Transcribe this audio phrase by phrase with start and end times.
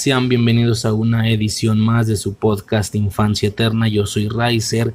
[0.00, 3.86] Sean bienvenidos a una edición más de su podcast Infancia Eterna.
[3.86, 4.94] Yo soy Riser.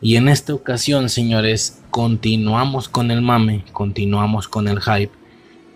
[0.00, 5.12] Y en esta ocasión, señores, continuamos con el mame, continuamos con el hype.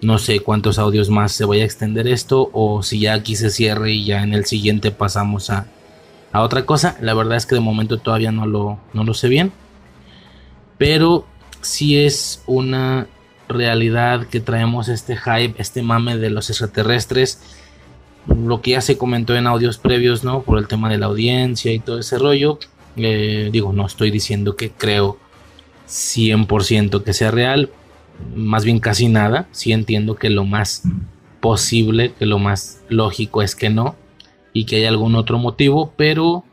[0.00, 3.50] No sé cuántos audios más se vaya a extender esto o si ya aquí se
[3.50, 5.66] cierre y ya en el siguiente pasamos a,
[6.32, 6.96] a otra cosa.
[7.02, 9.52] La verdad es que de momento todavía no lo, no lo sé bien.
[10.78, 11.26] Pero
[11.60, 13.06] sí es una
[13.50, 17.42] realidad que traemos este hype, este mame de los extraterrestres.
[18.28, 20.42] Lo que ya se comentó en audios previos, ¿no?
[20.42, 22.58] Por el tema de la audiencia y todo ese rollo.
[22.96, 25.18] Eh, digo, no estoy diciendo que creo
[25.88, 27.70] 100% que sea real.
[28.34, 29.46] Más bien casi nada.
[29.52, 30.82] Sí entiendo que lo más
[31.40, 33.94] posible, que lo más lógico es que no.
[34.52, 35.92] Y que hay algún otro motivo.
[35.96, 36.44] Pero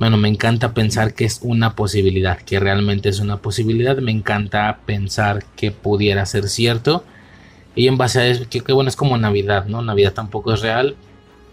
[0.00, 3.98] bueno, me encanta pensar que es una posibilidad, que realmente es una posibilidad.
[3.98, 7.04] Me encanta pensar que pudiera ser cierto.
[7.74, 9.82] Y en base a eso, que, bueno, es como Navidad, ¿no?
[9.82, 10.96] Navidad tampoco es real,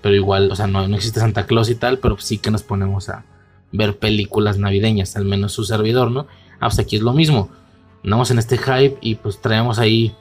[0.01, 2.63] pero igual, o sea, no, no existe Santa Claus y tal, pero sí que nos
[2.63, 3.23] ponemos a
[3.71, 6.27] ver películas navideñas, al menos su servidor, ¿no?
[6.59, 7.49] Ah, pues aquí es lo mismo.
[8.03, 10.15] Andamos en este hype y pues traemos ahí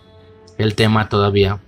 [0.58, 1.60] el tema todavía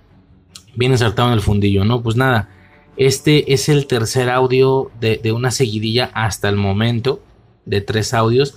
[0.75, 2.01] bien insertado en el fundillo, ¿no?
[2.01, 2.49] Pues nada,
[2.97, 7.21] este es el tercer audio de, de, una seguidilla hasta el momento
[7.65, 8.55] de tres audios.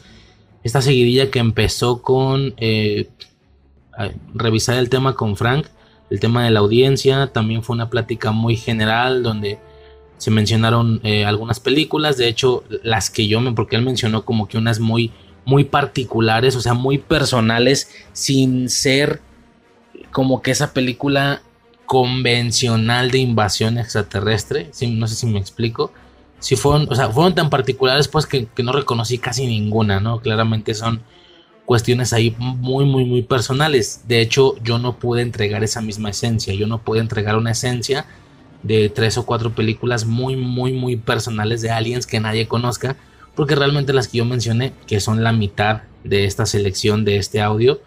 [0.62, 3.08] Esta seguidilla que empezó con eh,
[4.34, 5.66] revisar el tema con Frank,
[6.10, 7.28] el tema de la audiencia.
[7.28, 9.58] También fue una plática muy general donde
[10.18, 12.16] se mencionaron eh, algunas películas.
[12.16, 15.10] De hecho, las que yo me, porque él mencionó como que unas muy,
[15.44, 19.20] muy particulares, o sea, muy personales, sin ser
[20.12, 21.42] como que esa película
[21.86, 24.70] convencional de invasión extraterrestre.
[24.88, 25.92] No sé si me explico.
[26.38, 30.20] Si fueron, o sea, fueron tan particulares pues que, que, no reconocí casi ninguna, ¿no?
[30.20, 31.02] Claramente son
[31.66, 34.02] cuestiones ahí muy, muy, muy personales.
[34.06, 36.54] De hecho, yo no pude entregar esa misma esencia.
[36.54, 38.06] Yo no pude entregar una esencia
[38.62, 42.96] de tres o cuatro películas muy, muy, muy personales de aliens que nadie conozca.
[43.34, 47.40] Porque realmente las que yo mencioné, que son la mitad de esta selección de este
[47.40, 47.80] audio,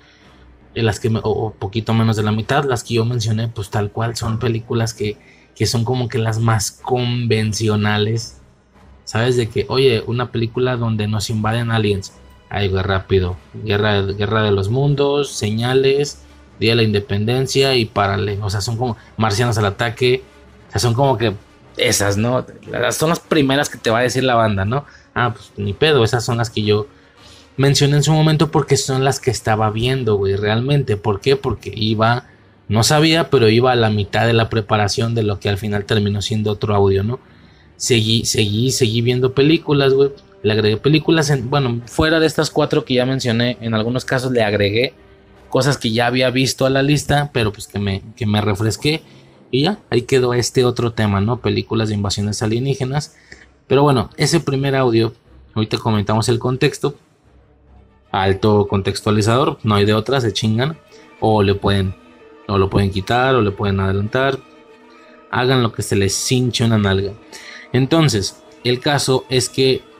[0.74, 4.16] las que, o poquito menos de la mitad, las que yo mencioné, pues tal cual
[4.16, 5.18] son películas que,
[5.56, 8.42] que son como que las más convencionales.
[9.04, 9.38] ¿Sabes?
[9.38, 12.14] De que, oye, una película donde nos invaden aliens.
[12.50, 13.38] Güey, rápido.
[13.54, 16.22] Guerra, guerra de los mundos, señales,
[16.60, 18.40] Día de la Independencia y párale.
[18.42, 20.24] O sea, son como marcianos al ataque.
[20.70, 21.34] O sea, son como que
[21.78, 22.46] esas, ¿no?
[22.92, 24.86] Son las primeras que te va a decir la banda, ¿no?
[25.14, 26.88] Ah, pues ni pedo, esas son las que yo
[27.58, 30.98] mencioné en su momento porque son las que estaba viendo, güey, realmente.
[30.98, 31.36] ¿Por qué?
[31.36, 32.28] Porque iba,
[32.68, 35.86] no sabía, pero iba a la mitad de la preparación de lo que al final
[35.86, 37.20] terminó siendo otro audio, ¿no?
[37.78, 40.12] Seguí, seguí, seguí viendo películas, güey.
[40.46, 44.32] Le agregué películas, en, bueno, fuera de estas cuatro que ya mencioné, en algunos casos
[44.32, 44.94] le agregué
[45.50, 49.02] cosas que ya había visto a la lista, pero pues que me, que me refresqué.
[49.50, 51.38] Y ya, ahí quedó este otro tema, ¿no?
[51.38, 53.16] Películas de invasiones alienígenas.
[53.66, 55.16] Pero bueno, ese primer audio,
[55.56, 56.96] ahorita comentamos el contexto.
[58.12, 60.78] Alto contextualizador, no hay de otras, se chingan.
[61.22, 61.96] O le pueden,
[62.48, 64.38] o lo pueden quitar, o le pueden adelantar.
[65.32, 67.14] Hagan lo que se les hinche una nalga.
[67.74, 69.95] Entonces, el caso es que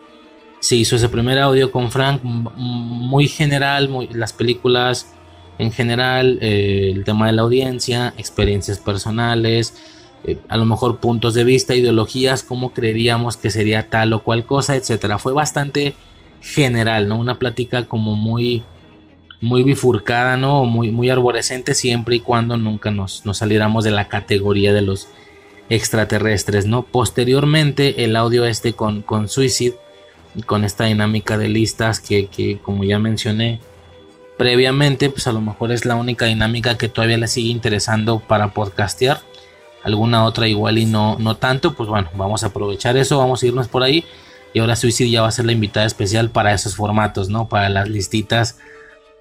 [0.66, 5.14] se hizo ese primer audio con Frank, muy general, las películas
[5.60, 9.76] en general, eh, el tema de la audiencia, experiencias personales,
[10.24, 14.44] eh, a lo mejor puntos de vista, ideologías, cómo creeríamos que sería tal o cual
[14.44, 15.20] cosa, etcétera.
[15.20, 15.94] Fue bastante
[16.42, 17.20] general, ¿no?
[17.20, 18.64] Una plática como muy
[19.42, 20.66] muy bifurcada, ¿no?
[20.66, 25.10] Muy, muy arborescente siempre y cuando nunca nos, nos saliéramos de la categoría de los
[25.70, 26.82] extraterrestres, ¿no?
[26.82, 29.76] Posteriormente el audio este con, con Suicide,
[30.46, 33.60] con esta dinámica de listas que, que, como ya mencioné
[34.38, 38.50] previamente, pues a lo mejor es la única dinámica que todavía le sigue interesando para
[38.50, 39.22] podcastear.
[39.84, 43.46] alguna otra igual y no, no tanto, pues bueno, vamos a aprovechar eso, vamos a
[43.46, 44.04] irnos por ahí.
[44.54, 47.48] Y ahora Suicide ya va a ser la invitada especial para esos formatos, ¿no?
[47.50, 48.58] Para las listitas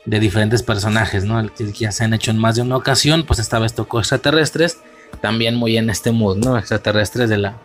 [0.07, 1.47] de diferentes personajes, ¿no?
[1.55, 4.79] Que ya se han hecho en más de una ocasión, pues esta vez tocó extraterrestres,
[5.21, 6.57] también muy en este mood, ¿no?
[6.57, 7.59] Extraterrestres de la,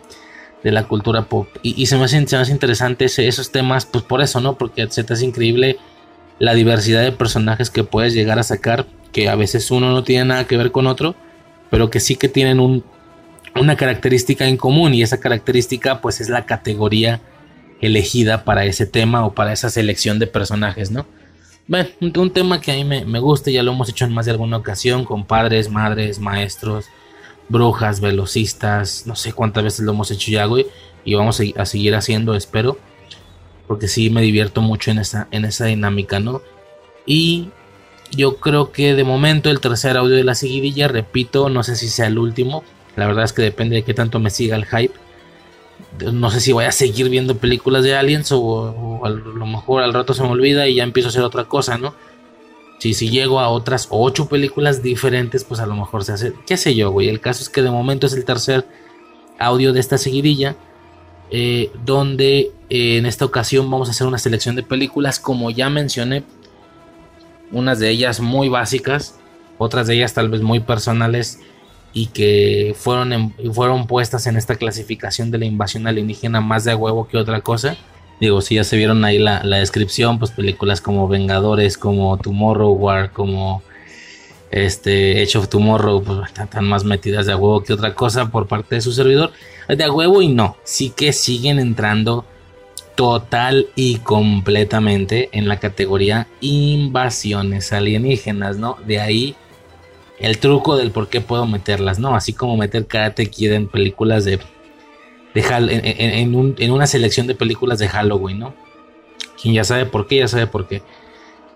[0.64, 1.48] de la cultura pop.
[1.62, 4.58] Y, se, me hace, se interesante esos temas, pues por eso, ¿no?
[4.58, 5.78] Porque se te hace increíble
[6.38, 10.26] la diversidad de personajes que puedes llegar a sacar, que a veces uno no tiene
[10.26, 11.16] nada que ver con otro,
[11.70, 12.84] pero que sí que tienen un,
[13.56, 17.22] una característica en común y esa característica pues es la categoría
[17.82, 21.06] elegida para ese tema o para esa selección de personajes, ¿no?
[21.68, 24.26] Bueno, un, tema que a mí me, me, gusta, ya lo hemos hecho en más
[24.26, 26.86] de alguna ocasión con padres, madres, maestros,
[27.50, 30.68] brujas, velocistas, no sé cuántas veces lo hemos hecho ya, güey,
[31.04, 32.78] y vamos a, seguir haciendo, espero,
[33.68, 36.42] porque sí me divierto mucho en esa, en esa dinámica, ¿no?
[37.06, 37.50] Y
[38.12, 41.90] yo creo que de momento el tercer audio de la seguidilla, repito, no sé si
[41.90, 42.64] sea el último,
[42.96, 44.94] la verdad es que depende de qué tanto me siga el hype.
[46.12, 49.94] No sé si voy a seguir viendo películas de aliens o, a lo mejor al
[49.94, 51.96] rato se me olvida y ya empiezo a hacer otra cosa, ¿no?
[52.80, 56.58] Si, si llego a otras ocho películas diferentes, pues a lo mejor se hace, qué
[56.58, 57.10] sé yo, güey.
[57.10, 58.66] El caso es que de momento es el tercer
[59.38, 60.56] audio de esta seguidilla,
[61.32, 65.70] eh, donde eh, en esta ocasión vamos a hacer una selección de películas, como ya
[65.70, 66.24] mencioné,
[67.52, 69.20] unas de ellas muy básicas,
[69.58, 71.40] otras de ellas tal vez muy personales
[71.94, 77.08] y que fueron, fueron puestas en esta clasificación de la invasión alienígena más de huevo
[77.08, 77.78] que otra cosa.
[78.20, 83.12] Digo, si ya se vieron ahí la, descripción, pues películas como Vengadores, como Tomorrow War,
[83.12, 83.64] como
[84.52, 88.76] este Edge of Tomorrow, pues están más metidas de huevo que otra cosa por parte
[88.76, 89.32] de su servidor.
[89.68, 92.26] De huevo y no, sí que siguen entrando
[92.96, 98.76] total y completamente en la categoría invasiones alienígenas, ¿no?
[98.86, 99.36] De ahí
[100.20, 102.14] el truco del por qué puedo meterlas, ¿no?
[102.14, 104.40] Así como meter Karate Kid en películas de...
[105.34, 108.54] de en, una selección de películas de Halloween, ¿no?
[109.42, 110.82] Quien ya sabe por qué, ya sabe por qué.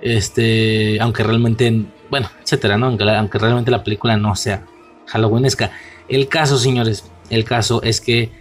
[0.01, 2.87] Este, aunque realmente, bueno, etcétera, ¿no?
[2.87, 4.65] Aunque, aunque realmente la película no sea
[5.07, 5.71] Halloweenesca.
[6.07, 8.31] El caso, señores, el caso es que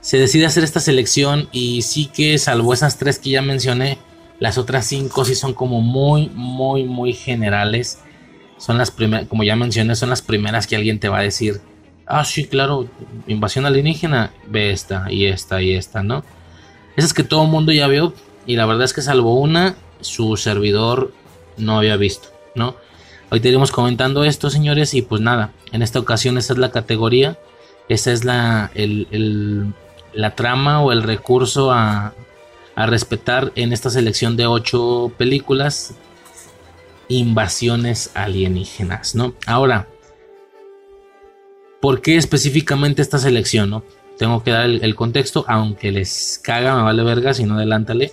[0.00, 3.98] se decide hacer esta selección y sí que salvo esas tres que ya mencioné,
[4.38, 8.00] las otras cinco sí son como muy, muy, muy generales.
[8.56, 11.60] Son las primeras, como ya mencioné, son las primeras que alguien te va a decir,
[12.10, 12.88] ah, sí, claro,
[13.26, 16.24] invasión alienígena, ve esta y esta y esta, ¿no?
[16.96, 18.12] Esas que todo el mundo ya vio
[18.46, 21.12] y la verdad es que salvo una, su servidor
[21.56, 22.76] no había visto, ¿no?
[23.30, 26.70] Hoy te iremos comentando esto, señores, y pues nada, en esta ocasión esa es la
[26.70, 27.38] categoría,
[27.88, 29.06] esa es la, el
[30.12, 32.14] la trama o el recurso a,
[32.76, 35.92] respetar en esta selección de ocho películas
[37.08, 39.34] invasiones alienígenas, ¿no?
[39.44, 39.86] Ahora,
[41.80, 43.84] ¿por qué específicamente esta selección, no?
[44.18, 48.12] Tengo que dar el, contexto, aunque les caga, me vale verga, si no adelántale.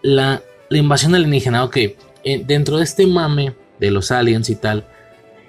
[0.00, 1.96] La, la invasión alienígena, ok, eh,
[2.46, 4.86] dentro de este mame de los aliens y tal,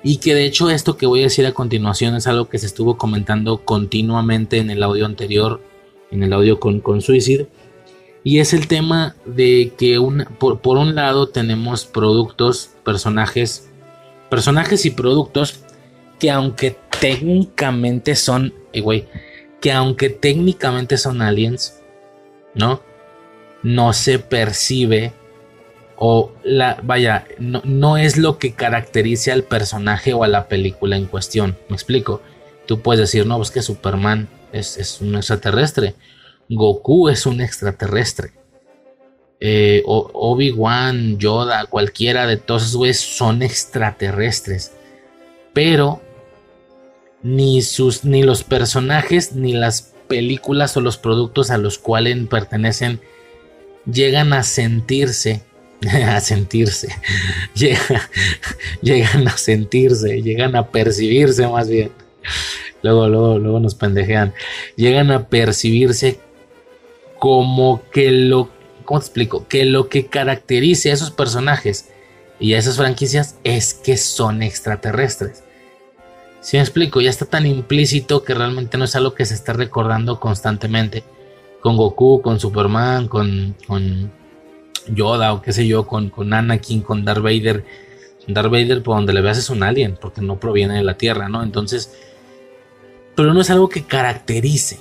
[0.04, 2.66] y que de hecho esto que voy a decir a continuación es algo que se
[2.66, 5.62] estuvo comentando continuamente en el audio anterior,
[6.12, 7.48] en el audio con, con Suicide.
[8.24, 10.00] Y es el tema de que
[10.38, 13.70] por, un lado tenemos productos, personajes,
[14.30, 15.62] personajes y productos
[16.20, 19.06] que aunque técnicamente son, eh,
[19.62, 21.82] que aunque técnicamente son aliens,
[22.54, 22.82] ¿no?
[23.64, 25.14] No se percibe
[26.02, 31.08] o la, vaya, no, es lo que caracteriza al personaje o a la película en
[31.08, 31.58] cuestión.
[31.68, 32.22] Me explico.
[32.66, 35.96] Tú puedes decir, no, pues que Superman es, un extraterrestre.
[36.48, 38.32] Goku es un extraterrestre.
[39.42, 44.72] Eh, Obi-Wan, Yoda, cualquiera de todos esos güeyes son extraterrestres.
[45.54, 46.02] Pero
[47.24, 53.00] ni, sus, ni los personajes, ni las películas o los productos a los cuales pertenecen
[53.86, 55.44] llegan a sentirse
[56.06, 56.90] a sentirse,
[58.82, 61.92] llegan a sentirse, llegan a percibirse más bien.
[62.82, 64.34] Luego, luego, luego nos pendejean.
[64.76, 66.20] Llegan a percibirse
[67.18, 68.50] como que lo,
[68.86, 69.48] ¿cómo te explico?
[69.48, 71.90] Que lo que caracteriza a esos personajes
[72.40, 75.44] y a esas franquicias es que son extraterrestres.
[76.42, 79.54] Si me explico, ya está tan implícito que realmente no es algo que se está
[79.54, 81.04] recordando constantemente.
[81.62, 84.12] Con Goku, con Superman, con, con
[84.88, 87.66] Yoda o qué sé yo, con, con Anakin, con Darth Vader.
[88.28, 91.30] Darth Vader, por donde le veas, es un alien, porque no proviene de la Tierra,
[91.30, 91.44] ¿no?
[91.44, 91.94] Entonces,
[93.16, 94.80] pero no es algo que caracterice,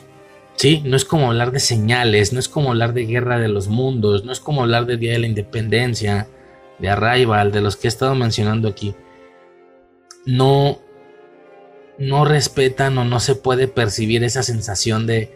[0.55, 0.83] ¿sí?
[0.85, 4.25] No es como hablar de señales, no es como hablar de Guerra de los Mundos,
[4.25, 6.29] no es como hablar de Día de la Independencia,
[6.79, 8.95] de Arrival, de los que he estado mencionando aquí.
[10.27, 10.79] No,
[11.99, 15.33] no respetan o no se puede percibir esa sensación de,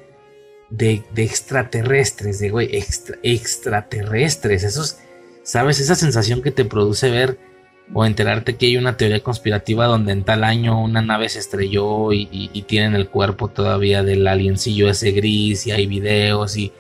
[0.71, 2.71] de, extraterrestres, de güey,
[3.23, 4.99] extraterrestres, esos,
[5.43, 5.81] ¿sabes?
[5.81, 7.39] Esa sensación que te produce ver
[7.95, 12.13] o enterarte que hay una teoría conspirativa donde en tal año una nave se estrelló
[12.13, 16.73] y, y tienen el cuerpo todavía del aliencillo ese gris y hay videos y,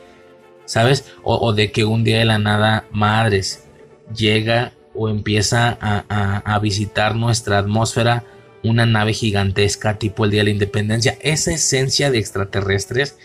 [0.65, 1.13] ¿sabes?
[1.23, 3.69] O, de que un día de la nada, madres,
[4.15, 8.25] llega o empieza a, visitar nuestra atmósfera
[8.63, 11.17] una nave gigantesca tipo el Día de la Independencia.
[11.21, 13.17] Esa esencia de extraterrestres,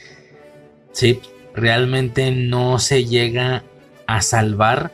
[0.91, 1.19] sí,
[1.53, 3.63] realmente no se llega
[4.05, 4.91] a salvar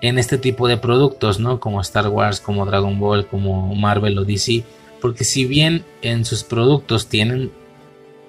[0.00, 1.58] en este tipo de productos, ¿no?
[1.58, 4.64] Como Star Wars, como Dragon Ball, como Marvel o DC.
[5.00, 7.50] Porque si bien en sus productos tienen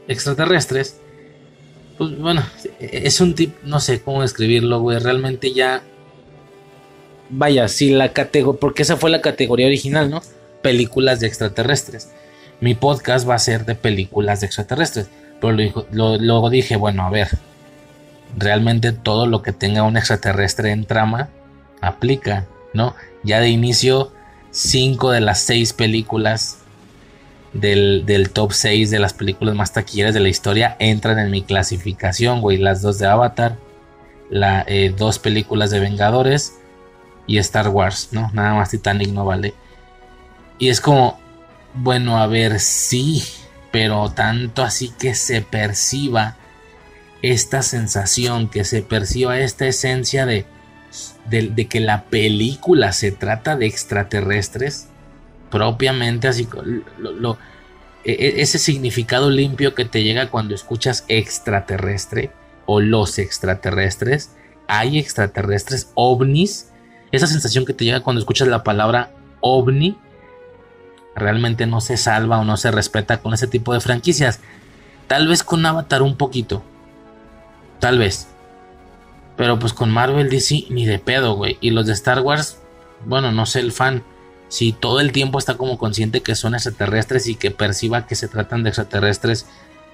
[0.08, 1.00] extraterrestres,
[1.98, 2.44] pues bueno,
[2.80, 5.00] es un tip, no sé cómo describirlo, güey.
[5.00, 5.84] Realmente ya.
[7.30, 8.60] Vaya, si la categoría.
[8.60, 10.22] Porque esa fue la categoría original, ¿no?
[10.62, 12.12] Películas de extraterrestres.
[12.60, 15.10] Mi podcast va a ser de películas de extraterrestres.
[15.40, 15.54] Pero
[15.92, 17.30] luego dije, bueno, a ver.
[18.38, 21.30] Realmente todo lo que tenga un extraterrestre en trama
[21.82, 22.96] aplica, ¿no?
[23.24, 24.12] Ya de inicio,
[24.52, 26.60] cinco de las seis películas
[27.54, 32.42] del, top 6 de las películas más taquilleras de la historia entran en mi clasificación,
[32.42, 32.58] güey.
[32.58, 33.58] Las dos de Avatar,
[34.30, 36.56] las eh, dos películas de Vengadores
[37.26, 38.30] y Star Wars, ¿no?
[38.34, 39.54] Nada más Titanic no vale.
[40.60, 41.20] Y es como,
[41.74, 43.24] bueno, a ver, sí,
[43.72, 46.36] pero tanto así que se perciba
[47.22, 50.46] esta sensación, que se perciba esta esencia de,
[51.30, 54.88] de que la película se trata de extraterrestres
[55.50, 56.48] propiamente así
[58.04, 62.32] e, e, ese significado limpio que te llega cuando escuchas extraterrestre
[62.66, 64.32] o los extraterrestres
[64.68, 66.72] hay extraterrestres ovnis
[67.12, 69.98] esa sensación que te llega cuando escuchas la palabra ovni
[71.18, 74.40] realmente no se salva o no se respeta con ese tipo de franquicias.
[75.08, 76.64] Tal vez con Avatar un poquito.
[77.80, 78.28] Tal vez.
[79.36, 81.58] Pero pues con Marvel DC ni de pedo güey.
[81.62, 82.60] Y los de Star Wars
[83.06, 84.04] bueno no sé el fan.
[84.50, 88.28] Si todo el tiempo está como consciente que son extraterrestres y que perciba que se
[88.28, 89.46] tratan de extraterrestres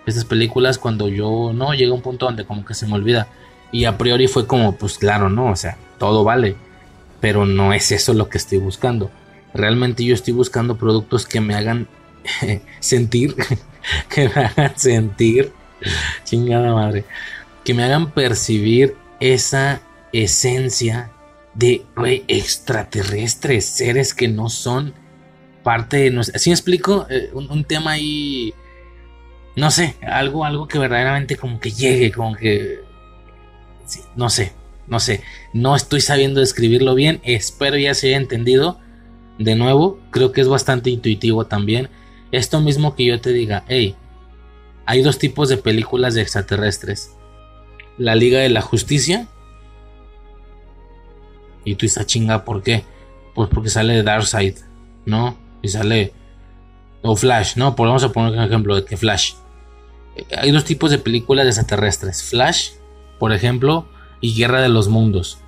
[0.06, 3.28] estas películas cuando yo no llega un punto donde como que se me olvida.
[3.72, 6.56] Y a priori fue como pues claro no o sea todo vale.
[7.22, 9.10] Pero no es eso lo que estoy buscando
[9.54, 11.88] realmente yo estoy buscando productos que me hagan
[12.80, 13.36] sentir
[14.10, 15.52] que me hagan sentir
[16.24, 17.06] chingada madre
[17.64, 19.82] que me hagan percibir esa
[20.12, 21.12] esencia
[21.54, 21.86] de
[22.28, 24.94] extraterrestres, seres que no son
[25.64, 26.42] parte de nosotros.
[26.42, 27.08] ¿Así me explico?
[27.10, 28.54] Eh, un, tema ahí,
[29.56, 32.80] no sé, algo, algo que verdaderamente como que llegue, como que,
[34.16, 34.54] no sé,
[34.88, 38.80] no sé, no estoy sabiendo describirlo bien, espero ya se haya entendido.
[39.40, 41.90] De nuevo, creo que es bastante intuitivo también.
[42.32, 43.96] Esto mismo que yo te diga, hey,
[44.86, 47.16] hay dos tipos de películas de extraterrestres.
[47.98, 49.28] La Liga de la Justicia
[51.66, 52.84] y tú dices, ah, chinga, ¿por qué?
[53.34, 54.58] Pues porque sale de Darkseid,
[55.06, 55.38] ¿no?
[55.62, 56.14] Y sale.
[57.02, 57.76] O Flash, ¿no?
[57.76, 59.34] Pues vamos a poner un ejemplo de que Flash.
[60.38, 62.72] Hay dos tipos de películas de extraterrestres: Flash,
[63.20, 63.88] por ejemplo,
[64.22, 65.40] y Guerra de los Mundos.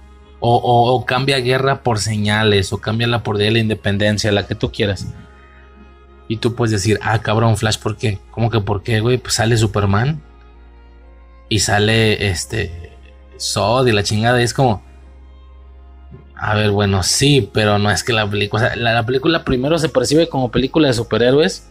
[0.47, 4.71] O, cambia guerra por señales, o cambia la por de la independencia, la que tú
[4.71, 5.07] quieras.
[6.27, 8.19] Y tú puedes decir, ah, cabrón, Flash, ¿por qué?
[8.29, 9.17] ¿Cómo que por qué, güey?
[9.17, 10.21] Pues sale Superman.
[11.49, 12.91] Y sale este.
[13.37, 14.39] Sod y la chingada.
[14.39, 14.83] Y es como.
[16.35, 18.75] A ver, bueno, sí, pero no es que la película.
[18.75, 21.69] la, película primero se percibe como película de superhéroes.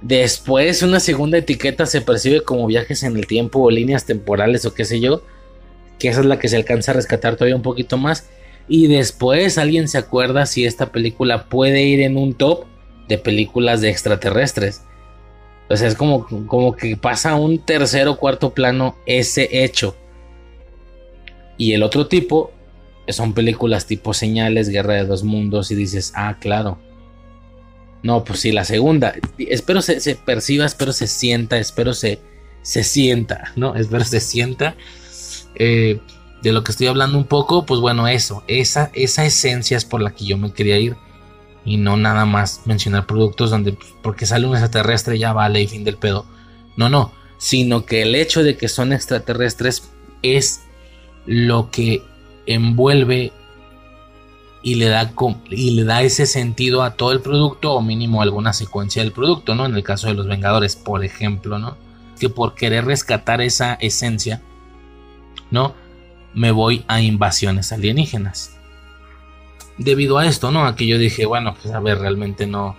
[0.00, 4.72] Después, una segunda etiqueta se percibe como viajes en el tiempo o líneas temporales o
[4.72, 5.22] qué sé yo.
[6.02, 8.28] Que esa es la que se alcanza a rescatar todavía un poquito más.
[8.66, 12.64] Y después alguien se acuerda si esta película puede ir en un top
[13.06, 14.82] de películas de extraterrestres.
[15.70, 19.96] Sea, es como, como que pasa un tercer o cuarto plano ese hecho.
[21.56, 22.50] Y el otro tipo
[23.06, 26.78] son películas tipo Señales, Guerra de dos Mundos y dices, ah, claro.
[28.02, 29.14] No, pues sí, la segunda.
[29.38, 32.18] Espero se, perciba, espero se sienta, espero se,
[32.62, 33.76] se sienta, ¿no?
[33.76, 34.74] Espero se sienta.
[35.54, 36.00] Eh,
[36.42, 40.02] de lo que estoy hablando un poco, pues bueno, eso, esa, esa esencia es por
[40.02, 40.96] la que yo me quería ir.
[41.64, 45.68] Y no nada más mencionar productos donde pues, porque sale un extraterrestre ya vale y
[45.68, 46.26] fin del pedo.
[46.76, 49.90] No, no, sino que el hecho de que son extraterrestres
[50.22, 50.62] es
[51.26, 52.02] lo que
[52.46, 53.32] envuelve
[54.62, 55.12] y le da
[55.50, 59.54] y le da ese sentido a todo el producto o mínimo alguna secuencia del producto,
[59.54, 59.66] ¿no?
[59.66, 61.76] En el caso de los Vengadores, por ejemplo, ¿no?
[62.18, 64.40] Que por querer rescatar esa esencia,
[65.52, 65.74] ¿no?
[66.34, 68.56] Me voy a invasiones alienígenas.
[69.78, 70.64] Debido a esto, ¿no?
[70.64, 72.76] Aquí yo dije, bueno, pues a ver, realmente no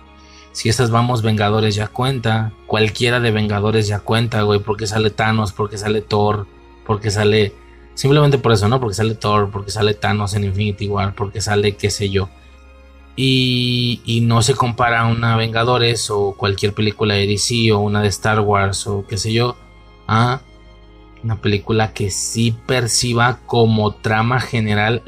[0.51, 2.51] Si esas vamos, Vengadores ya cuenta.
[2.67, 4.59] Cualquiera de Vengadores ya cuenta, güey.
[4.59, 6.47] Porque sale Thanos, porque sale Thor,
[6.85, 7.53] porque sale.
[7.95, 8.79] Simplemente por eso, ¿no?
[8.79, 12.29] Porque sale Thor, porque sale Thanos en Infinity War, porque sale qué sé yo.
[13.15, 18.01] Y, y, no se compara a una Vengadores o cualquier película de DC o una
[18.01, 19.55] de Star Wars o qué sé yo
[20.07, 20.41] a
[21.23, 25.01] una película que sí perciba como trama general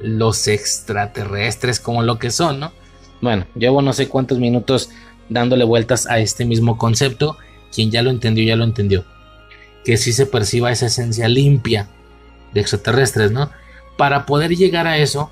[0.00, 2.72] los extraterrestres como lo que son, ¿no?
[3.20, 4.90] Bueno, llevo no sé cuántos minutos
[5.28, 7.36] dándole vueltas a este mismo concepto.
[7.74, 9.04] Quien ya lo entendió, ya lo entendió.
[9.84, 11.88] Que sí se perciba esa esencia limpia
[12.54, 13.50] de extraterrestres, ¿no?
[13.96, 15.30] Para poder llegar a eso,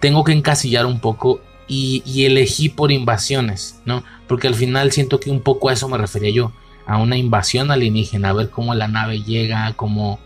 [0.00, 4.02] tengo que encasillar un poco y, y elegí por invasiones, ¿no?
[4.26, 6.52] Porque al final siento que un poco a eso me refería yo
[6.88, 10.18] a una invasión alienígena, a ver cómo la nave llega, cómo,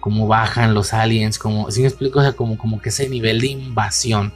[0.00, 3.40] cómo bajan los aliens, como, si me explico, o sea, como, como que ese nivel
[3.40, 4.34] de invasión.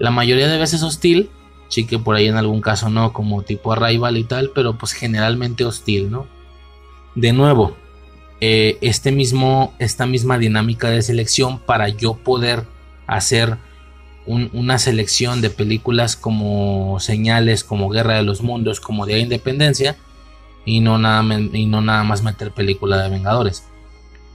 [0.00, 1.30] La mayoría de veces hostil,
[1.68, 4.92] sí que por ahí en algún caso no, como tipo Arrival y tal, pero pues
[4.92, 6.26] generalmente hostil, ¿no?
[7.14, 7.76] De nuevo,
[8.40, 12.64] eh, este mismo, esta misma dinámica de selección para yo poder
[13.06, 13.58] hacer
[14.26, 19.98] una selección de películas como Señales, como Guerra de los Mundos, como Día de Independencia,
[20.64, 23.64] y no nada, y no nada más meter película de Vengadores.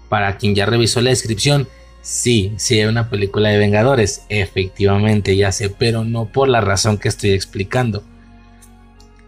[0.10, 1.68] Para quien ya revisó la descripción,
[2.02, 6.98] sí, sí hay una película de Vengadores, efectivamente, ya sé, pero no por la razón
[6.98, 8.04] que estoy explicando.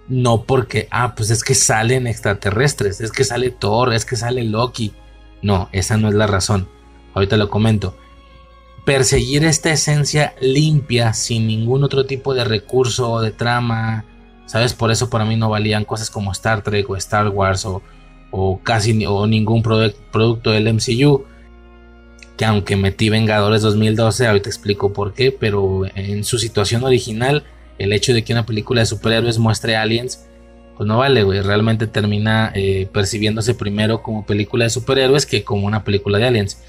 [0.08, 4.44] No porque, ah, pues es que salen extraterrestres, es que sale Thor, es que sale
[4.44, 4.94] Loki.
[5.42, 6.68] No, esa no es la razón.
[7.14, 7.98] Ahorita lo comento.
[8.86, 14.06] Perseguir esta esencia limpia, sin ningún otro tipo de recurso o de trama,
[14.52, 14.74] ¿Sabes?
[14.74, 19.06] Por eso para mí no valían cosas como Star Trek o Star Wars o, casi
[19.06, 21.24] o ningún producto del MCU.
[22.36, 27.46] Que aunque metí Vengadores 2012, ahorita explico por qué, pero en su situación original,
[27.78, 30.26] el hecho de que una película de superhéroes muestre aliens,
[30.76, 31.40] pues no vale, güey.
[31.40, 36.62] Realmente termina eh, percibiéndose primero como película de superhéroes que como una película de aliens.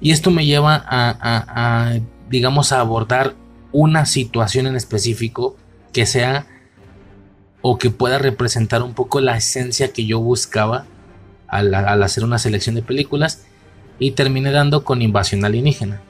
[0.00, 1.98] Y esto me lleva a, a
[2.30, 3.34] digamos, a abordar
[3.72, 5.56] una situación en específico
[5.92, 6.46] que sea
[7.62, 10.84] o que pueda representar un poco la esencia que yo buscaba
[11.46, 13.44] al, hacer una selección de películas
[13.98, 16.02] y terminé dando con Invasión Alienígena,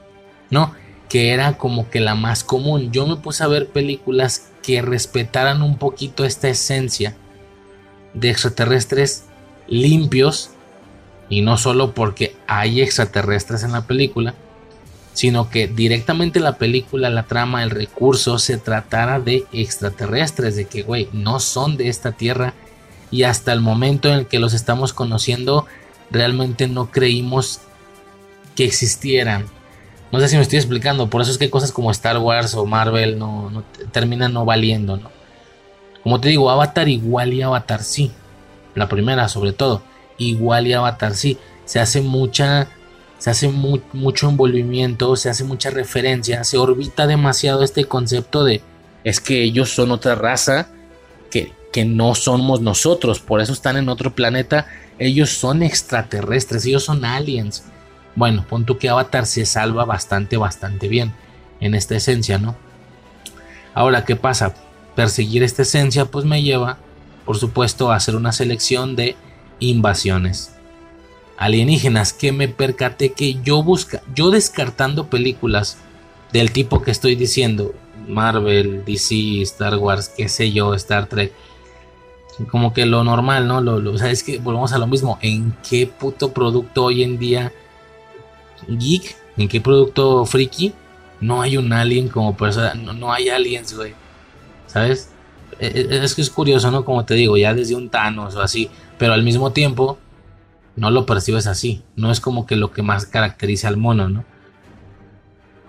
[0.49, 0.73] ¿no?
[1.09, 2.91] Que era como que la más común.
[2.91, 7.15] Yo me puse a ver películas que respetaran un poquito esta esencia
[8.13, 9.25] de extraterrestres
[9.67, 10.51] limpios
[11.29, 14.33] y no solo porque hay extraterrestres en la película,
[15.13, 20.83] sino que directamente la película, la trama, el recurso se tratara de extraterrestres, de que,
[20.83, 22.53] güey, no son de esta tierra
[23.11, 25.67] y hasta el momento en el que los estamos conociendo,
[26.09, 27.61] realmente no creímos
[28.55, 29.45] que existieran.
[30.11, 32.65] No sé si me estoy explicando, por eso es que cosas como Star Wars o
[32.65, 35.11] Marvel no, terminan no valiendo, ¿no?
[36.01, 38.11] Como te digo, Avatar igual y Avatar sí.
[38.75, 39.83] La primera sobre todo.
[40.17, 41.37] Igual y Avatar sí.
[41.65, 42.67] Se hace mucha
[43.23, 48.61] se hace mucho envolvimiento, se hace mucha referencia, se orbita demasiado este concepto de
[49.05, 50.67] es que ellos son otra raza
[51.31, 54.67] que, que no somos nosotros, por eso están en otro planeta,
[54.99, 57.63] ellos son extraterrestres, ellos son aliens.
[58.17, 61.13] Bueno, punto que Avatar se salva bastante, bastante bien
[61.61, 62.57] en esta esencia, ¿no?
[63.73, 64.53] Ahora, ¿qué pasa?
[64.97, 66.77] Perseguir esta esencia pues me lleva,
[67.23, 69.15] por supuesto, a hacer una selección de
[69.61, 70.53] invasiones
[71.37, 75.77] alienígenas que me percaté que yo busca, yo descartando películas
[76.31, 77.73] del tipo que estoy diciendo,
[78.07, 81.31] Marvel, DC, Star Wars, qué sé yo, Star Trek,
[82.49, 83.61] como que lo normal, ¿no?
[83.61, 87.19] Lo, o sea, es que volvemos a lo mismo, ¿en qué puto producto hoy en
[87.19, 87.53] día
[88.67, 90.73] geek, en qué producto friki
[91.21, 93.93] no hay un alien como persona, no, hay aliens, güey,
[94.67, 95.09] ¿sabes?
[95.59, 96.83] E, e, es que es curioso, ¿no?
[96.83, 99.97] Como te digo, ya desde un Thanos o así, pero al mismo tiempo
[100.75, 101.83] no lo percibes así.
[101.95, 104.25] No es como que lo que más caracteriza al mono, ¿no?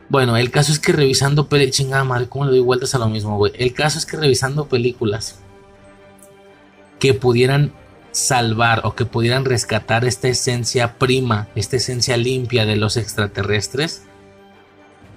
[0.09, 1.77] Bueno, el caso es que revisando películas.
[1.77, 3.53] Chingada madre, ¿cómo le doy vueltas a lo mismo, güey?
[3.57, 5.41] El caso es que revisando películas
[6.99, 7.73] que pudieran
[8.13, 14.03] salvar o que pudieran rescatar esta esencia prima, esta esencia limpia de los extraterrestres,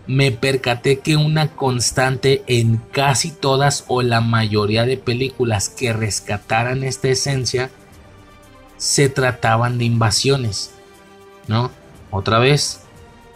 [0.08, 6.84] me percaté que una constante en casi todas o la mayoría de películas que rescataran
[6.84, 7.70] esta esencia
[8.78, 10.72] se trataban de invasiones,
[11.48, 11.72] ¿no?
[12.12, 12.82] Otra vez,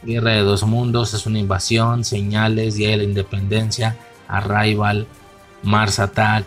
[0.03, 5.07] Guerra de dos Mundos es una invasión, Señales, Día de la Independencia, Arrival,
[5.63, 6.45] Mars Attack,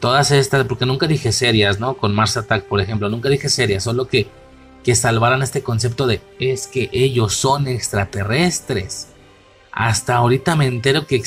[0.00, 1.96] todas estas, porque nunca dije serias, ¿no?
[1.96, 4.28] Con Mars Attack, por ejemplo, nunca dije serias, solo que,
[4.84, 9.08] que salvaran este concepto de es que ellos son extraterrestres.
[9.72, 11.22] hasta ahorita me entero que,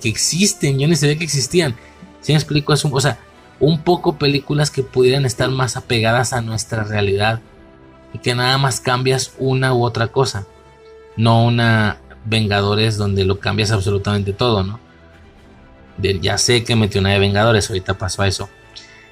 [0.00, 1.76] que existen, yo ni sabía que existían.
[2.20, 3.18] Si me explico, es un, o sea,
[3.60, 7.40] un poco películas que pudieran estar más apegadas a nuestra realidad
[8.12, 10.46] y que nada más cambias una u otra cosa,
[11.16, 14.80] no una Vengadores donde lo cambias absolutamente todo, ¿no?
[16.20, 18.50] ya sé que metió una de Vengadores, ahorita pasó a eso.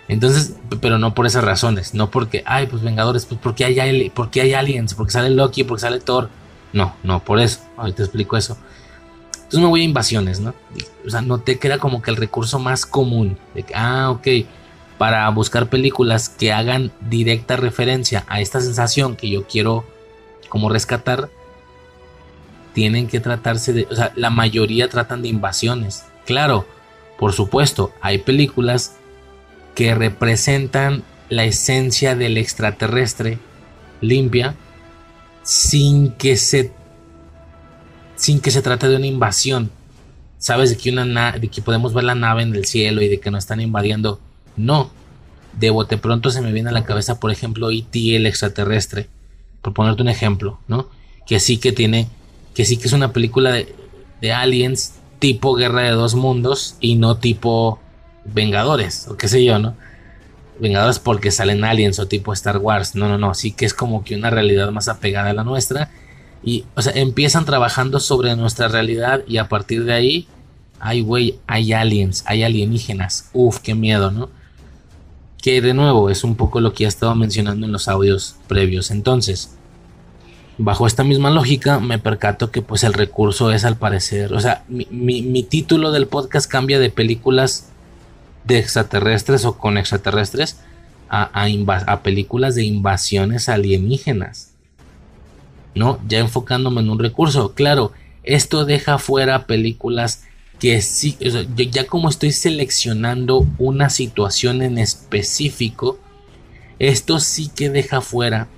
[0.06, 4.42] Entonces, pero no por esas razones, no porque, ay, pues Vengadores, pues porque hay, porque
[4.42, 6.28] hay aliens, porque sale Loki, porque sale Thor.
[6.72, 8.58] No, no, por eso, ahorita explico eso.
[9.54, 10.52] Entonces me voy a invasiones, ¿no?
[11.06, 13.38] O sea, noté que era como que el recurso más común.
[13.54, 14.26] De que, ah, ok,
[14.98, 19.84] para buscar películas que hagan directa referencia a esta sensación que yo quiero
[20.48, 21.30] como rescatar,
[22.72, 26.04] tienen que tratarse de, o sea, la mayoría tratan de invasiones.
[26.26, 26.66] Claro,
[27.16, 28.96] por supuesto, hay películas
[29.76, 33.38] que representan la esencia del extraterrestre
[34.00, 34.56] limpia
[35.44, 36.72] sin que se
[38.16, 39.70] sin que se trate de una invasión.
[40.38, 43.20] Sabes de que una de que podemos ver la nave en el cielo y de
[43.20, 44.20] que nos están invadiendo.
[44.56, 44.90] No.
[45.58, 48.16] De bote pronto se me viene a la cabeza, por ejemplo, E.T.
[48.16, 49.08] el extraterrestre.
[49.62, 50.88] Por ponerte un ejemplo, ¿no?
[51.26, 52.08] Que sí que tiene.
[52.54, 53.74] Que sí que es una película de,
[54.20, 57.80] de aliens tipo Guerra de dos Mundos y no tipo
[58.26, 59.74] Vengadores o qué sé yo, ¿no?
[60.58, 62.94] Vengadores porque salen aliens o tipo Star Wars.
[62.94, 63.34] No, no, no.
[63.34, 65.90] Sí que es como que una realidad más apegada a la nuestra.
[66.44, 70.28] Y, o sea, empiezan trabajando sobre nuestra realidad y a partir de ahí,
[70.78, 73.30] ay, güey, hay aliens, hay alienígenas.
[73.32, 74.28] Uf, qué miedo, ¿no?
[75.42, 78.90] Que de nuevo es un poco lo que ya estado mencionando en los audios previos.
[78.90, 79.56] Entonces,
[80.58, 84.64] bajo esta misma lógica me percato que pues el recurso es al parecer, o sea,
[84.68, 87.70] mi, título del podcast cambia de películas
[88.44, 90.60] de extraterrestres o con extraterrestres
[91.08, 91.30] a,
[91.86, 94.53] a, películas de invasiones alienígenas.
[95.74, 95.98] ¿No?
[96.08, 97.54] Ya enfocándome en un recurso.
[97.54, 100.24] Claro, esto deja fuera películas
[100.58, 101.18] que sí,
[101.70, 105.98] ya como estoy seleccionando una situación en específico,
[106.78, 108.48] esto sí que deja fuera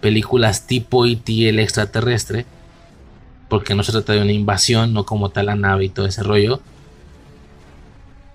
[0.00, 1.48] películas tipo E.T.
[1.48, 2.46] el extraterrestre,
[3.48, 6.22] porque no se trata de una invasión, no como tal la nave y todo ese
[6.22, 6.60] rollo.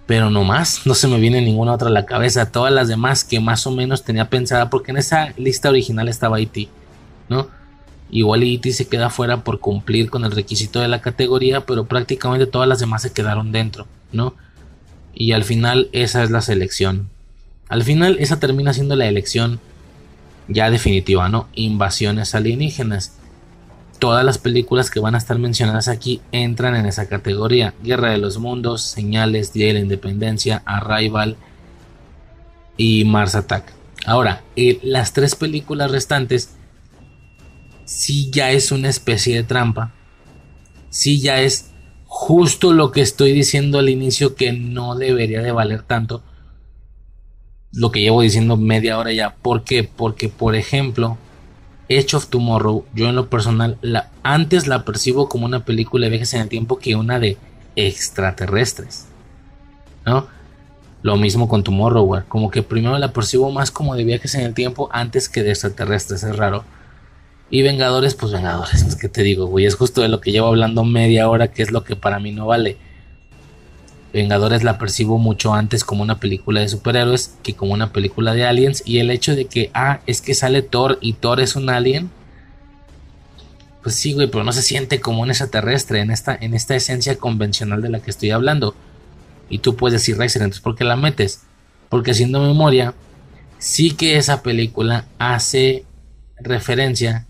[0.05, 2.51] Pero no más, no se me viene ninguna otra a la cabeza.
[2.51, 6.39] Todas las demás que más o menos tenía pensada, porque en esa lista original estaba
[6.39, 6.69] E.T.,
[7.29, 7.49] ¿no?
[8.09, 8.71] Igual E.T.
[8.71, 12.79] se queda fuera por cumplir con el requisito de la categoría, pero prácticamente todas las
[12.79, 14.33] demás se quedaron dentro, ¿no?
[15.13, 17.09] Y al final esa es la selección.
[17.67, 19.59] Al final esa termina siendo la elección
[20.47, 21.49] ya definitiva, ¿no?
[21.53, 23.17] Invasiones alienígenas.
[23.99, 27.73] Todas las películas que van a estar mencionadas aquí entran en esa categoría.
[27.83, 31.35] Guerra de los Mundos, Señales, Día de la Independencia, Arrival
[32.77, 33.73] y Mars Attack.
[34.05, 34.43] Ahora,
[34.83, 36.56] las tres películas restantes
[37.87, 39.93] sí ya es una especie de trampa.
[40.89, 41.71] Sí ya es
[42.05, 46.21] justo lo que estoy diciendo al inicio que no debería de valer tanto
[47.73, 49.35] lo que llevo diciendo media hora ya.
[49.35, 49.83] ¿Por qué?
[49.83, 51.17] Porque, por ejemplo,
[51.89, 56.11] Edge of Tomorrow, yo en lo personal, la, antes la percibo como una película de
[56.11, 57.37] viajes en el tiempo que una de
[57.75, 59.07] extraterrestres.
[60.05, 60.27] ¿No?
[61.03, 64.53] Lo mismo con Tomorrow, Como que primero la percibo más como de viajes en el
[64.53, 66.63] tiempo antes que de extraterrestres, es raro.
[67.49, 70.47] Y Vengadores, pues Vengadores, es que te digo, güey, es justo de lo que llevo
[70.47, 72.77] hablando media hora, que es lo que para mí no vale.
[74.11, 78.45] Vengadores la percibo mucho antes como una película de superhéroes que como una película de
[78.45, 78.83] aliens.
[78.85, 82.09] Y el hecho de que, ah, es que sale Thor y Thor es un alien.
[83.83, 87.17] Pues sí, güey, pero no se siente como un extraterrestre en esta, en esta esencia
[87.17, 88.75] convencional de la que estoy hablando.
[89.49, 91.43] Y tú puedes decir, Riser, entonces ¿por qué la metes?
[91.87, 92.93] Porque haciendo memoria,
[93.59, 95.85] sí que esa película hace
[96.39, 97.26] referencia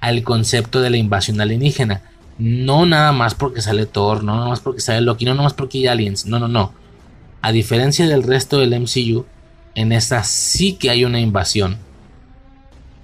[0.00, 2.02] al concepto de la invasión alienígena.
[2.38, 5.54] No nada más porque sale Thor, no nada más porque sale Loki, no nada más
[5.54, 6.26] porque hay aliens.
[6.26, 6.72] No, no, no.
[7.42, 9.26] A diferencia del resto del MCU,
[9.74, 11.78] en esta sí que hay una invasión.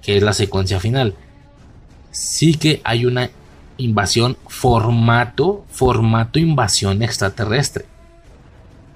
[0.01, 1.15] Que es la secuencia final.
[2.11, 3.29] Sí que hay una
[3.77, 7.85] invasión formato, formato invasión extraterrestre.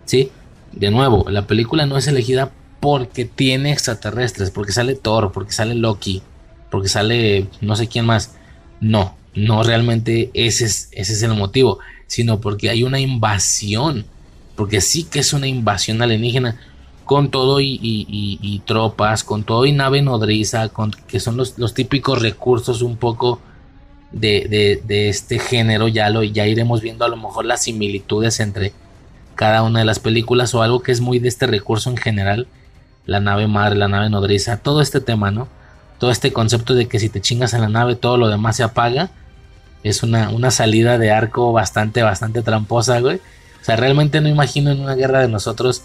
[0.05, 0.31] ¿Sí?
[0.71, 5.75] De nuevo, la película no es elegida porque tiene extraterrestres, porque sale Thor, porque sale
[5.75, 6.21] Loki,
[6.69, 8.35] porque sale no sé quién más.
[8.79, 14.05] No, no realmente ese es, ese es el motivo, sino porque hay una invasión,
[14.55, 16.59] porque sí que es una invasión alienígena
[17.09, 22.83] con todo y, tropas, con todo y nave nodriza, con, que son los, típicos recursos
[22.83, 23.41] un poco
[24.11, 24.79] de,
[25.09, 28.73] este género, ya, lo, ya iremos viendo a lo mejor las similitudes entre
[29.33, 32.47] cada una de las películas o algo que es muy de este recurso en general,
[33.07, 35.47] la nave madre, la nave nodriza, todo este tema, ¿no?
[35.99, 38.63] Todo este concepto de que si te chingas en la nave todo lo demás se
[38.63, 39.11] apaga,
[39.83, 43.17] es una, una salida de arco bastante, bastante tramposa, güey.
[43.61, 45.83] O sea, realmente no imagino en una guerra de nosotros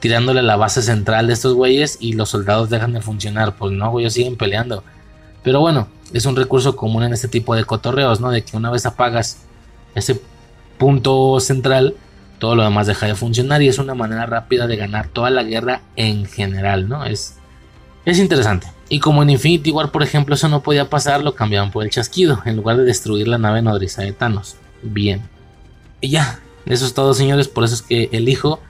[0.00, 3.56] tirándole la base central de estos güeyes y los soldados dejan de funcionar.
[3.56, 4.84] Pues no, güey, siguen peleando.
[5.42, 8.30] Pero bueno, es un recurso común en este tipo de cotorreos, ¿no?
[8.30, 9.38] De que una vez apagas
[9.94, 10.20] ese
[10.78, 11.94] punto central,
[12.38, 15.42] todo lo demás deja de funcionar y es una manera rápida de ganar toda la
[15.42, 17.04] guerra en general, ¿no?
[17.04, 17.36] Es,
[18.04, 18.68] es interesante.
[18.88, 21.90] Y como en Infinity War, por ejemplo, eso no podía pasar, lo cambiaban por el
[21.90, 24.56] chasquido, en lugar de destruir la nave nodriza de Thanos.
[24.82, 25.22] Bien.
[26.00, 28.60] Y ya, eso es todo, señores, por eso es que elijo.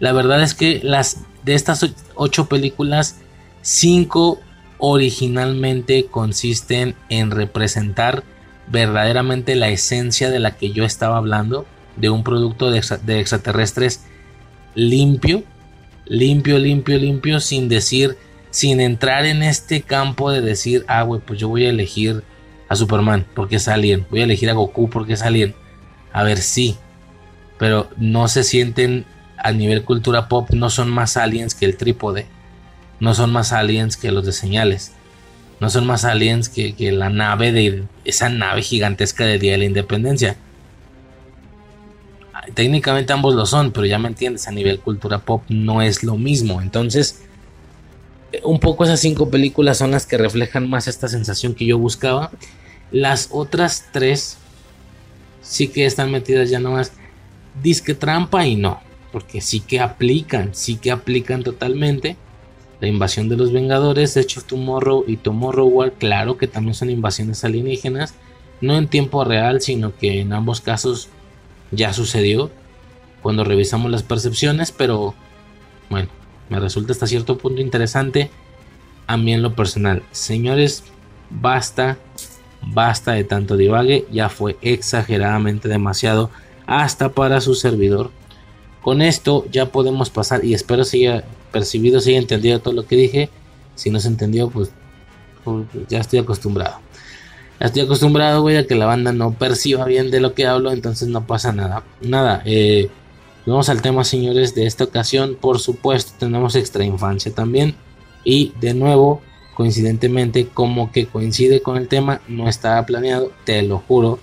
[0.00, 3.18] La verdad es que las de estas ocho películas,
[3.62, 4.40] cinco
[4.78, 8.24] originalmente consisten en representar
[8.68, 14.02] verdaderamente la esencia de la que yo estaba hablando, de un producto de, de extraterrestres
[14.74, 15.44] limpio,
[16.04, 18.16] limpio, limpio, limpio, sin decir
[18.50, 22.22] sin entrar en este campo de decir, ah, güey, pues yo voy a elegir
[22.68, 25.54] a Superman porque es alien, voy a elegir a Goku porque es alien.
[26.12, 26.76] A ver, sí,
[27.58, 29.04] pero no se sienten
[29.38, 32.26] a nivel cultura pop, no son más aliens que el trípode,
[33.00, 34.92] no son más aliens que los de señales,
[35.60, 39.58] no son más aliens que, que la nave de esa nave gigantesca de Día de
[39.58, 40.36] la Independencia.
[42.54, 46.16] Técnicamente ambos lo son, pero ya me entiendes, a nivel cultura pop no es lo
[46.16, 46.62] mismo.
[46.62, 47.25] Entonces,
[48.42, 52.30] un poco esas cinco películas son las que reflejan más esta sensación que yo buscaba.
[52.90, 54.38] Las otras tres
[55.42, 56.92] sí que están metidas ya nomás
[57.62, 58.80] disque trampa y no,
[59.12, 62.16] porque sí que aplican, sí que aplican totalmente.
[62.80, 66.90] La invasión de los Vengadores, Edge of Tomorrow y Tomorrow War, claro que también son
[66.90, 68.14] invasiones alienígenas,
[68.60, 71.08] no en tiempo real, sino que en ambos casos
[71.70, 72.50] ya sucedió
[73.22, 75.14] cuando revisamos las percepciones, pero
[75.88, 76.08] bueno,
[76.48, 78.30] me resulta hasta cierto punto interesante
[79.06, 80.02] a mí en lo personal.
[80.10, 80.84] Señores,
[81.30, 81.98] basta,
[82.62, 86.30] basta de tanto divague, ya fue exageradamente demasiado
[86.66, 88.10] hasta para su servidor.
[88.82, 92.86] Con esto ya podemos pasar y espero se haya percibido, se haya entendido todo lo
[92.86, 93.30] que dije.
[93.74, 94.70] Si no se entendió, pues,
[95.44, 96.78] pues ya estoy acostumbrado.
[97.58, 100.70] Ya estoy acostumbrado, güey, a que la banda no perciba bien de lo que hablo,
[100.70, 101.84] entonces no pasa nada.
[102.00, 102.90] Nada, eh,
[103.46, 105.36] Vamos al tema, señores, de esta ocasión.
[105.40, 107.76] Por supuesto, tenemos extra infancia también.
[108.24, 109.22] Y de nuevo,
[109.54, 114.18] coincidentemente, como que coincide con el tema, no estaba planeado, te lo juro.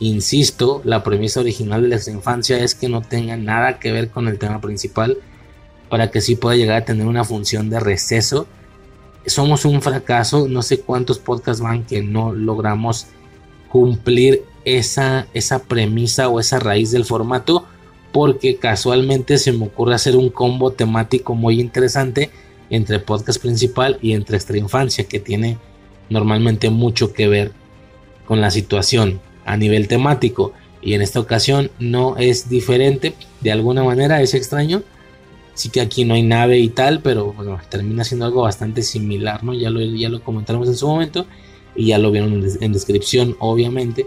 [0.00, 4.10] Insisto, la premisa original de la extra infancia es que no tenga nada que ver
[4.10, 5.16] con el tema principal
[5.88, 8.46] para que sí pueda llegar a tener una función de receso.
[9.24, 13.06] Somos un fracaso, no sé cuántos podcasts van que no logramos
[13.70, 17.64] cumplir esa, esa premisa o esa raíz del formato
[18.12, 22.30] porque casualmente se me ocurre hacer un combo temático muy interesante
[22.70, 25.58] entre podcast principal y entre extra infancia que tiene
[26.10, 27.52] normalmente mucho que ver
[28.26, 30.52] con la situación a nivel temático.
[30.80, 34.82] Y en esta ocasión no es diferente de alguna manera es extraño.
[35.54, 39.42] Sí que aquí no hay nave y tal pero bueno, termina siendo algo bastante similar
[39.42, 41.26] no ya lo, ya lo comentaremos en su momento
[41.74, 44.06] y ya lo vieron en descripción obviamente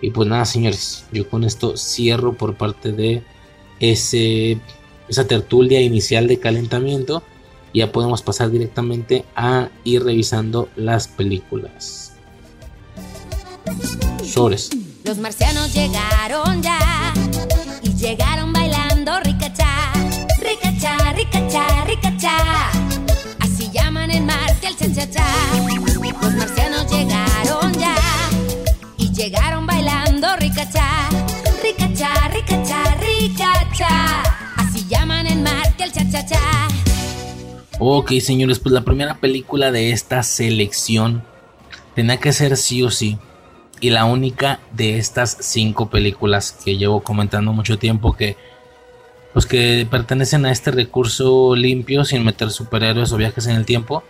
[0.00, 3.22] y pues nada, señores, yo con esto cierro por parte de
[3.80, 4.58] ese,
[5.08, 7.22] esa tertulia inicial de calentamiento.
[7.72, 12.12] Ya podemos pasar directamente a ir revisando las películas.
[14.24, 14.70] Sores.
[15.04, 17.12] Los marcianos llegaron ya
[17.82, 19.92] y llegaron bailando ricacha,
[20.40, 22.70] ricacha, ricacha, ricacha.
[23.38, 24.90] Así llaman en Marte al cha
[37.78, 41.22] Ok, señores, pues la primera película de esta selección
[41.94, 43.18] tenía que ser sí o sí.
[43.78, 48.38] Y la única de estas cinco películas que llevo comentando mucho tiempo que
[49.34, 54.02] pues que pertenecen a este recurso limpio sin meter superhéroes o viajes en el tiempo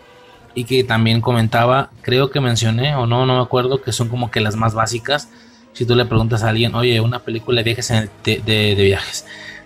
[0.54, 4.30] y que también comentaba, creo que mencioné o no, no me acuerdo, que son como
[4.30, 5.28] que las más básicas.
[5.80, 7.88] Si tú le preguntas a alguien, oye, una película de viajes,
[8.22, 8.98] de,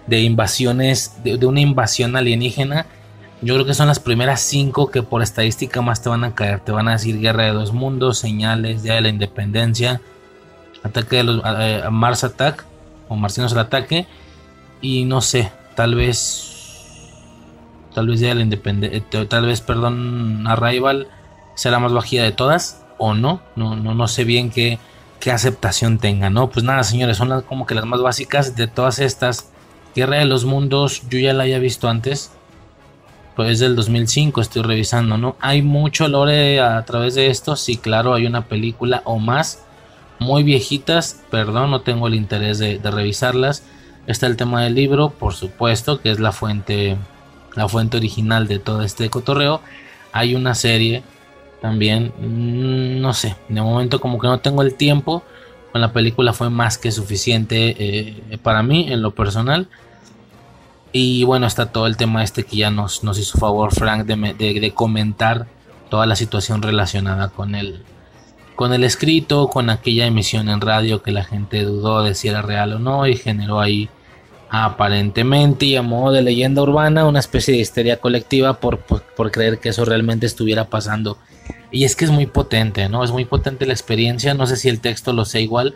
[0.07, 2.87] de invasiones, de, una invasión alienígena,
[3.42, 6.61] yo creo que son las primeras cinco que por estadística más te van a caer.
[6.61, 10.00] Te van a decir Guerra de dos Mundos, Señales, Día de la Independencia,
[10.85, 11.42] Ataque de los
[11.90, 12.64] Mars Attack
[13.09, 14.07] o Marcianos al Ataque
[14.81, 16.53] y no sé, tal vez
[17.92, 21.09] Tal vez ya la independencia, eh, tal vez, perdón, Arrival
[21.64, 24.79] la más bajita de todas o no, no, no, no sé bien qué,
[25.24, 26.50] qué aceptación tenga, ¿no?
[26.50, 29.48] Pues nada, señores, son como que las más básicas de todas estas.
[29.96, 32.30] Guerra de los Mundos, yo ya la había visto antes,
[33.34, 35.37] pues es del 2005, estoy revisando, ¿no?
[35.40, 39.64] Hay mucho lore a través de esto, sí, claro, hay una película o más,
[40.18, 43.62] muy viejitas, perdón, no tengo el interés de, de revisarlas.
[44.06, 46.98] Está el tema del libro, por supuesto, que es la fuente,
[47.54, 49.62] la fuente original de todo este cotorreo.
[50.12, 51.02] Hay una serie
[51.64, 55.22] también, mm, no sé, de momento como que no tengo el tiempo.
[55.72, 59.68] Con la película fue más que suficiente eh, para mí en lo personal.
[60.92, 64.61] Y bueno, está todo el tema este que ya nos, hizo favor Frank de, de,
[64.61, 65.46] de comentar
[65.88, 67.83] toda la situación relacionada con el,
[68.57, 72.42] con el escrito, con aquella emisión en radio que la gente dudó de si era
[72.42, 73.88] real o no y generó ahí
[74.50, 79.30] aparentemente y a modo de leyenda urbana una especie de histeria colectiva por, por, por,
[79.30, 81.18] creer que eso realmente estuviera pasando.
[81.70, 83.02] Y es que es muy potente, ¿no?
[83.02, 85.74] Es muy potente la experiencia, no sé si el texto lo sé igual,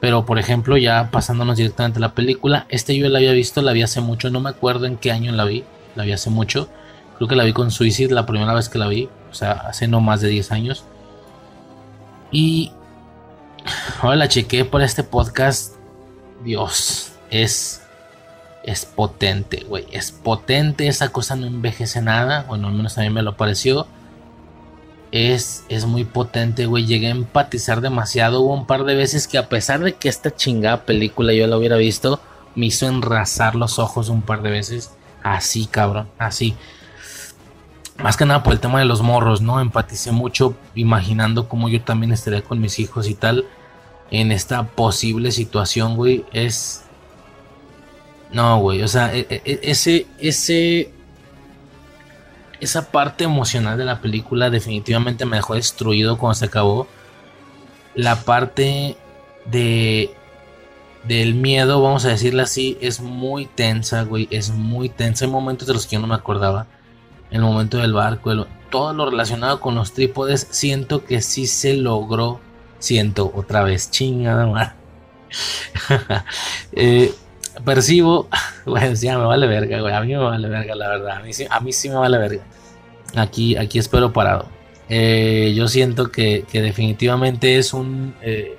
[0.00, 3.72] pero por ejemplo ya pasándonos directamente a la película, este yo la había visto, la
[3.72, 5.64] vi hace mucho, no me acuerdo en qué año la vi,
[5.94, 6.68] la vi hace mucho,
[7.16, 9.86] creo que la vi con Suicide la primera vez que la vi, o sea, hace
[9.86, 10.84] no más de 10 años.
[12.32, 12.72] Y
[14.00, 15.76] ahora la chequé por este podcast.
[16.44, 17.82] Dios, es
[18.62, 19.86] es potente, güey.
[19.90, 22.44] Es potente, esa cosa no envejece nada.
[22.48, 23.86] Bueno, al menos a mí me lo pareció.
[25.10, 26.86] Es, es muy potente, güey.
[26.86, 28.40] Llegué a empatizar demasiado.
[28.40, 31.56] Hubo un par de veces que a pesar de que esta chingada película yo la
[31.56, 32.20] hubiera visto,
[32.54, 34.92] me hizo enrasar los ojos un par de veces.
[35.22, 36.56] Así, cabrón, así.
[37.98, 39.60] Más que nada por el tema de los morros, ¿no?
[39.60, 43.44] Empaticé mucho imaginando cómo yo también estaría con mis hijos y tal.
[44.10, 46.24] En esta posible situación, güey.
[46.32, 46.84] Es,
[48.32, 50.90] no, güey, o sea, e, e, ese, ese,
[52.60, 56.86] esa parte emocional de la película definitivamente me dejó destruido cuando se acabó.
[57.94, 58.96] La parte
[59.44, 60.14] de
[61.04, 65.24] del miedo, vamos a decirlo así, es muy tensa, güey, es muy tensa.
[65.24, 66.66] Hay momentos de los que yo no me acordaba.
[67.30, 72.40] El momento del barco, todo lo relacionado con los trípodes, siento que sí se logró.
[72.78, 74.72] Siento otra vez, chingada madre.
[76.72, 77.14] eh,
[77.64, 78.28] percibo,
[78.66, 81.30] bueno, ya me vale verga, güey, a mí me vale verga, la verdad, a mí,
[81.48, 82.42] a mí sí me vale verga.
[83.14, 84.48] Aquí, aquí espero parado.
[84.88, 88.14] Eh, yo siento que, que, definitivamente es un...
[88.22, 88.56] Eh,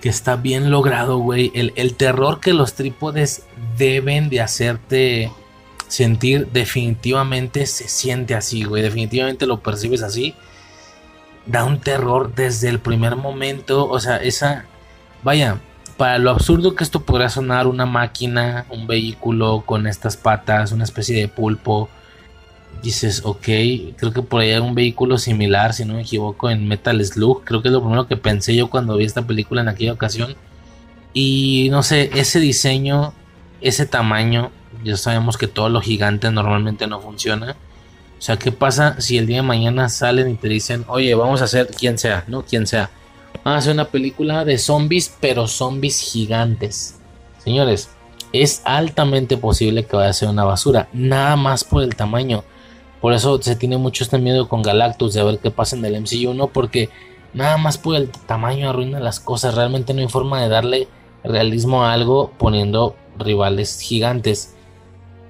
[0.00, 1.52] que está bien logrado, güey.
[1.54, 3.44] El, el, terror que los trípodes
[3.76, 5.30] deben de hacerte
[5.88, 8.82] sentir, definitivamente se siente así, güey.
[8.82, 10.34] Definitivamente lo percibes así.
[11.44, 13.88] Da un terror desde el primer momento.
[13.88, 14.64] O sea, esa...
[15.22, 15.60] Vaya,
[16.00, 20.84] para lo absurdo que esto podría sonar, una máquina, un vehículo con estas patas, una
[20.84, 21.90] especie de pulpo,
[22.82, 23.44] dices, ok,
[23.98, 27.44] creo que por ahí hay un vehículo similar, si no me equivoco, en Metal Slug,
[27.44, 30.36] creo que es lo primero que pensé yo cuando vi esta película en aquella ocasión.
[31.12, 33.12] Y no sé, ese diseño,
[33.60, 37.56] ese tamaño, ya sabemos que todo lo gigante normalmente no funciona.
[38.18, 41.42] O sea, ¿qué pasa si el día de mañana salen y te dicen, oye, vamos
[41.42, 42.40] a hacer quien sea, ¿no?
[42.40, 42.88] Quien sea
[43.44, 46.98] Van a hacer una película de zombies, pero zombies gigantes.
[47.38, 47.90] Señores,
[48.32, 52.44] es altamente posible que vaya a ser una basura, nada más por el tamaño.
[53.00, 56.00] Por eso se tiene mucho este miedo con Galactus de ver qué pasa en el
[56.00, 56.90] MCU, no porque
[57.32, 59.54] nada más por el tamaño arruina las cosas.
[59.54, 60.88] Realmente no hay forma de darle
[61.24, 64.54] realismo a algo poniendo rivales gigantes.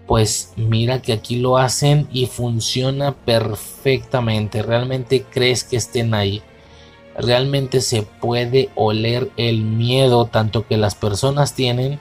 [0.06, 4.62] Pues mira que aquí lo hacen y funciona perfectamente.
[4.62, 6.42] Realmente crees que estén ahí
[7.20, 12.00] realmente se puede oler el miedo tanto que las personas tienen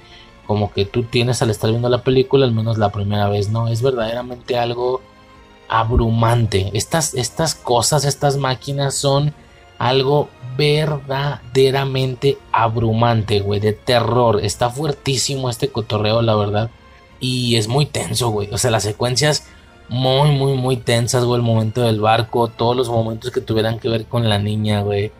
[0.49, 3.67] como que tú tienes al estar viendo la película, al menos la primera vez, ¿no?
[3.67, 4.99] Es verdaderamente algo
[5.67, 6.71] abrumante.
[6.73, 9.31] Estas, estas cosas, estas máquinas son
[9.77, 10.27] algo
[10.57, 14.39] verdaderamente abrumante, güey, de terror.
[14.43, 16.71] Está fuertísimo este cotorreo, la verdad.
[17.19, 18.49] Y es muy tenso, güey.
[18.51, 19.45] O sea, las secuencias
[19.89, 21.39] muy, muy, muy tensas, güey.
[21.39, 25.11] El momento del barco, todos los momentos que tuvieran que ver con la niña, güey.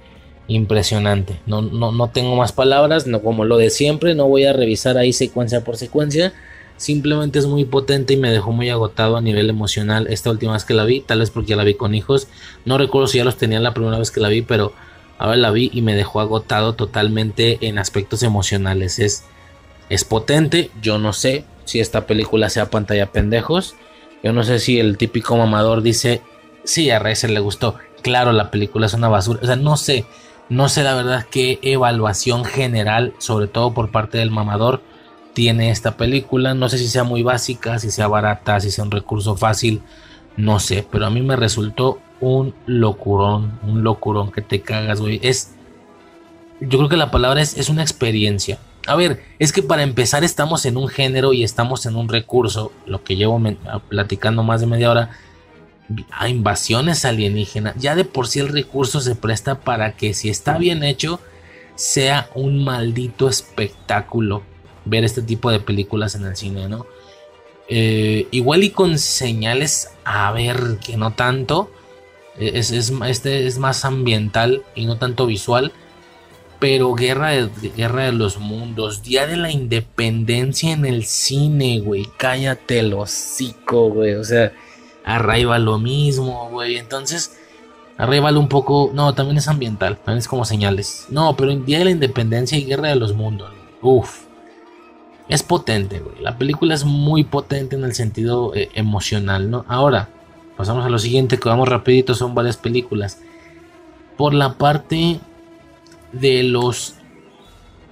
[0.48, 1.40] Impresionante.
[1.46, 4.16] No, no, no tengo más palabras, no como lo de siempre.
[4.16, 6.34] No voy a revisar ahí secuencia por secuencia.
[6.78, 10.66] Simplemente es muy potente y me dejó muy agotado a nivel emocional esta última vez
[10.66, 11.02] que la vi.
[11.02, 12.28] Tal vez porque ya la vi con hijos.
[12.66, 14.74] No recuerdo si ya los tenía la primera vez que la vi, pero
[15.18, 19.00] ahora la vi y me dejó agotado totalmente en aspectos emocionales.
[19.00, 19.24] Es,
[19.90, 20.72] es potente.
[20.82, 23.76] Yo no sé si esta película sea pantalla pendejos.
[24.24, 26.22] Yo no sé si el típico mamador dice,
[26.64, 27.76] sí, a Razer le gustó.
[28.02, 29.40] Claro, la película es una basura.
[29.42, 30.06] O sea, no sé,
[30.50, 34.82] no sé la verdad qué evaluación general, sobre todo por parte del mamador,
[35.34, 36.54] tiene esta película.
[36.54, 39.82] No sé si sea muy básica, si sea barata, si sea un recurso fácil,
[40.38, 40.86] no sé.
[40.90, 45.20] Pero a mí me resultó un locurón, un locurón que te cagas, güey.
[45.24, 45.54] Es,
[46.60, 48.60] yo creo que la palabra es, es una experiencia.
[48.90, 52.72] A ver, es que para empezar estamos en un género y estamos en un recurso,
[52.88, 53.40] lo que llevo
[53.88, 55.12] platicando más de media hora,
[56.12, 57.76] a invasiones alienígenas.
[57.78, 61.20] Ya de por sí el recurso se presta para que si está bien hecho
[61.76, 64.42] sea un maldito espectáculo
[64.86, 66.88] ver este tipo de películas en el cine, ¿no?
[67.68, 71.72] Eh, igual y con señales a ver que no tanto.
[72.40, 75.74] Es, este es más ambiental y no tanto visual.
[76.60, 82.08] Pero Guerra de, Guerra de los Mundos, Día de la Independencia en el cine, güey.
[82.18, 84.16] Cállate el hocico, güey.
[84.16, 84.52] O sea,
[85.06, 86.78] Arriba lo mismo, güey.
[86.78, 87.38] Entonces,
[87.98, 88.92] Arriba un poco.
[88.94, 89.98] No, también es ambiental.
[89.98, 91.08] También es como señales.
[91.10, 93.52] No, pero Día de la Independencia y Guerra de los Mundos.
[93.82, 94.26] Uf.
[95.28, 96.16] Es potente, güey.
[96.22, 99.66] La película es muy potente en el sentido eh, emocional, ¿no?
[99.68, 100.10] Ahora,
[100.56, 103.22] pasamos a lo siguiente, que vamos rapidito, son varias películas.
[104.18, 105.20] Por la parte
[106.12, 106.96] de los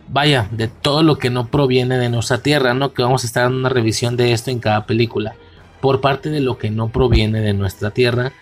[0.09, 2.93] vaya, de todo lo que no proviene de nuestra tierra, ¿no?
[2.93, 5.35] Que vamos a estar dando una revisión de esto en cada película.
[5.81, 8.33] Por parte de lo que no proviene de nuestra tierra,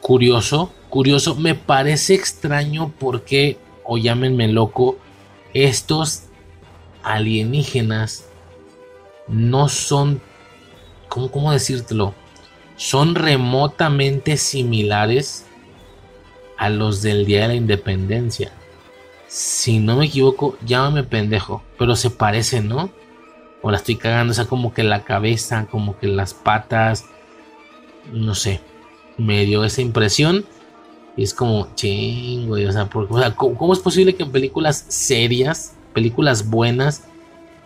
[0.00, 4.98] curioso, curioso, me parece extraño porque, o llámenme loco,
[5.54, 6.24] estos
[7.02, 8.26] alienígenas
[9.26, 10.20] no son,
[11.08, 12.14] ¿cómo, cómo decírtelo?
[12.76, 15.46] Son remotamente similares
[16.56, 18.52] a los del Día de la Independencia
[19.30, 22.90] si no me equivoco, llámame pendejo, pero se parecen, ¿no?
[23.62, 27.04] O la estoy cagando, o sea, como que la cabeza, como que las patas,
[28.12, 28.60] no sé,
[29.18, 30.44] me dio esa impresión.
[31.16, 35.76] Y es como, chingo, o sea, o sea ¿cómo, es posible que en películas serias,
[35.94, 37.04] películas buenas,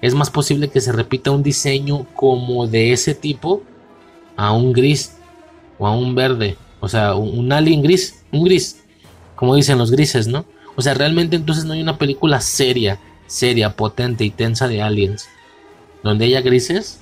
[0.02, 3.62] es más posible que se repita un diseño como de ese tipo
[4.36, 5.16] a un gris
[5.78, 6.58] o a un verde?
[6.80, 8.84] O sea, un, un alien gris, un gris,
[9.34, 10.44] como dicen los grises, ¿no?
[10.76, 15.28] O sea, realmente entonces no hay una película seria, seria, potente y tensa de aliens.
[16.02, 17.00] Donde haya grises.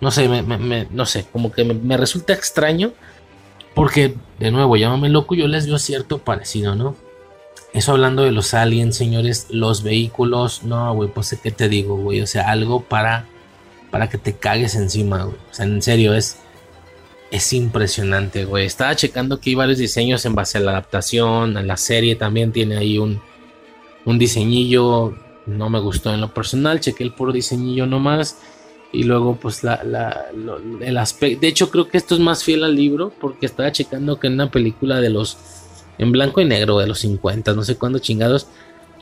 [0.00, 2.92] No sé, me, no sé, como que me, resulta extraño.
[3.74, 6.96] Porque, de nuevo, llámame loco, yo les veo cierto parecido, ¿no?
[7.74, 12.22] Eso hablando de los aliens, señores, los vehículos, no, güey, pues qué te digo, güey,
[12.22, 13.26] o sea, algo para
[13.90, 15.36] para que te cagues encima, güey.
[15.50, 16.38] O sea, en serio, es
[17.30, 18.66] es impresionante, güey.
[18.66, 22.52] Estaba checando que hay varios diseños en base a la adaptación, a la serie también
[22.52, 23.20] tiene ahí un,
[24.04, 25.14] un diseñillo.
[25.46, 28.38] No me gustó en lo personal, chequé el puro diseñillo nomás.
[28.92, 29.82] Y luego, pues, la,
[30.80, 31.40] el aspecto.
[31.40, 34.34] De hecho, creo que esto es más fiel al libro, porque estaba checando que en
[34.34, 35.36] una película de los.
[35.98, 38.48] En blanco y negro de los 50, no sé cuándo chingados.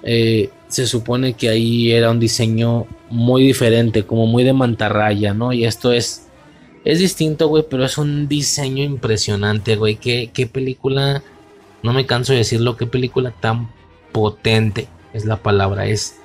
[0.02, 5.52] Eh, se supone que ahí era un diseño muy diferente, como muy de mantarraya, ¿no?
[5.52, 6.24] Y esto es
[6.84, 9.96] es distinto, güey, pero es un diseño impresionante, güey.
[9.96, 11.22] ¿Qué, qué película,
[11.82, 13.70] no me canso de decirlo, qué película tan
[14.12, 16.16] potente es la palabra, es...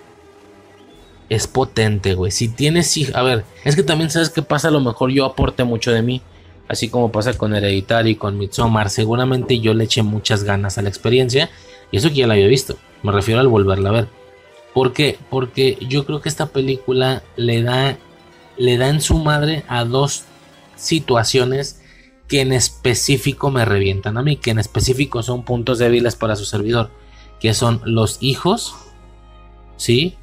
[1.29, 2.31] Es potente, güey.
[2.31, 5.63] Si tienes a ver, es que también sabes qué pasa, a lo mejor yo aporte
[5.63, 6.23] mucho de mí,
[6.67, 10.81] así como pasa con Hereditary y con Midsommar, seguramente yo le eché muchas ganas a
[10.81, 11.51] la experiencia
[11.91, 14.07] y eso que ya la había visto, me refiero al volverla a ver.
[14.73, 15.19] ¿Por qué?
[15.29, 17.95] Porque yo creo que esta película le da
[18.57, 20.25] le da en su madre a dos
[20.79, 21.81] situaciones
[22.27, 26.45] que en específico me revientan a mí, que en específico son puntos débiles para su
[26.45, 26.91] servidor,
[27.39, 28.75] que son los hijos,
[29.77, 30.15] ¿sí?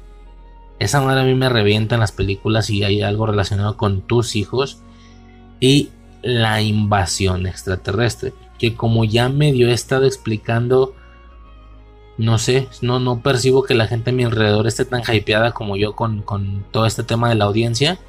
[0.79, 4.35] Esa madre a mí me revienta en las películas y hay algo relacionado con tus
[4.35, 4.81] hijos
[5.59, 5.89] y
[6.21, 10.95] la invasión extraterrestre, que como ya medio he estado explicando,
[12.17, 15.75] no sé, no, no percibo que la gente a mi alrededor esté tan hypeada como
[15.75, 17.99] yo con, con todo este tema de la audiencia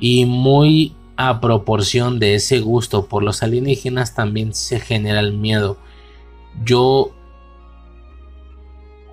[0.00, 5.78] y muy a proporción de ese gusto por los alienígenas también se genera el miedo.
[6.64, 7.12] Yo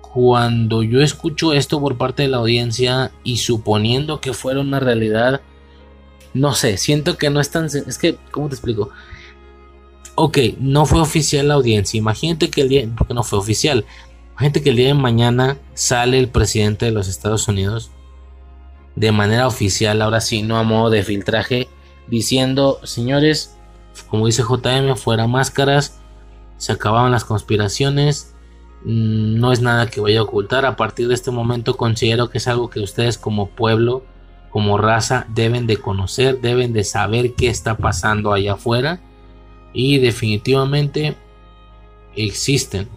[0.00, 5.40] cuando yo escucho esto por parte de la audiencia y suponiendo que fuera una realidad,
[6.34, 7.66] no sé, siento que no es tan...
[7.66, 8.90] Es que, ¿cómo te explico?
[10.16, 11.98] Ok, no fue oficial la audiencia.
[11.98, 12.88] Imagínate que el día...
[12.96, 13.84] Porque no fue oficial.
[14.32, 17.90] Imagínate que el día de mañana sale el presidente de los Estados Unidos
[18.96, 21.68] de manera oficial, ahora sí, no a modo de filtraje,
[22.10, 23.56] diciendo, señores,
[24.08, 26.00] como dice JM, fuera máscaras,
[26.56, 28.34] se acababan las conspiraciones,
[28.84, 32.38] mm, no es nada que vaya a ocultar, a partir de este momento considero que
[32.38, 34.04] es algo que ustedes como pueblo,
[34.50, 39.00] como raza, deben de conocer, deben de saber qué está pasando allá afuera.
[39.72, 41.16] Y definitivamente
[42.16, 42.88] existen,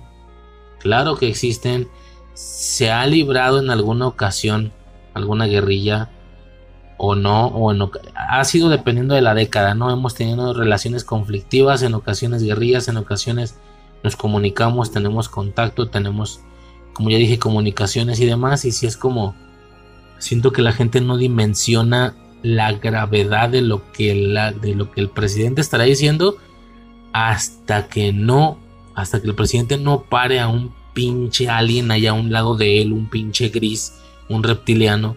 [0.79, 1.87] claro que existen,
[2.33, 4.73] se ha librado en alguna ocasión
[5.13, 6.09] alguna guerrilla
[6.97, 7.73] o no, o
[8.15, 9.91] ha sido dependiendo de la década, ¿no?
[9.91, 13.59] Hemos tenido relaciones conflictivas, en ocasiones guerrillas, en ocasiones
[14.03, 16.41] nos comunicamos, tenemos contacto, tenemos,
[16.93, 19.35] como ya dije, comunicaciones y demás, y si es como,
[20.17, 25.01] siento que la gente no dimensiona la gravedad de lo que, la, de lo que
[25.01, 26.37] el presidente estará diciendo,
[27.13, 28.59] hasta que no,
[28.95, 32.81] hasta que el presidente no pare a un pinche alien allá a un lado de
[32.81, 33.93] él, un pinche gris,
[34.29, 35.15] un reptiliano,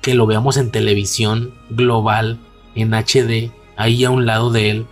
[0.00, 2.38] que lo veamos en televisión global,
[2.74, 4.86] en HD, ahí a un lado de él.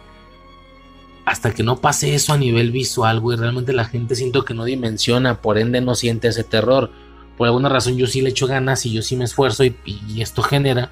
[1.25, 4.65] Hasta que no pase eso a nivel visual, güey, realmente la gente siento que no
[4.65, 6.91] dimensiona, por ende no siente ese terror.
[7.37, 9.77] Por alguna razón yo sí le echo ganas y yo sí me esfuerzo y,
[10.19, 10.91] esto genera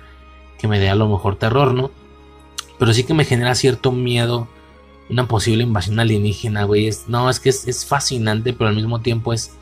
[0.59, 1.91] que me dé a lo mejor terror, ¿no?
[2.79, 4.49] Pero sí que me genera cierto miedo
[5.09, 6.91] una posible invasión alienígena, güey.
[7.07, 9.53] no, es que es, fascinante, pero al mismo tiempo es,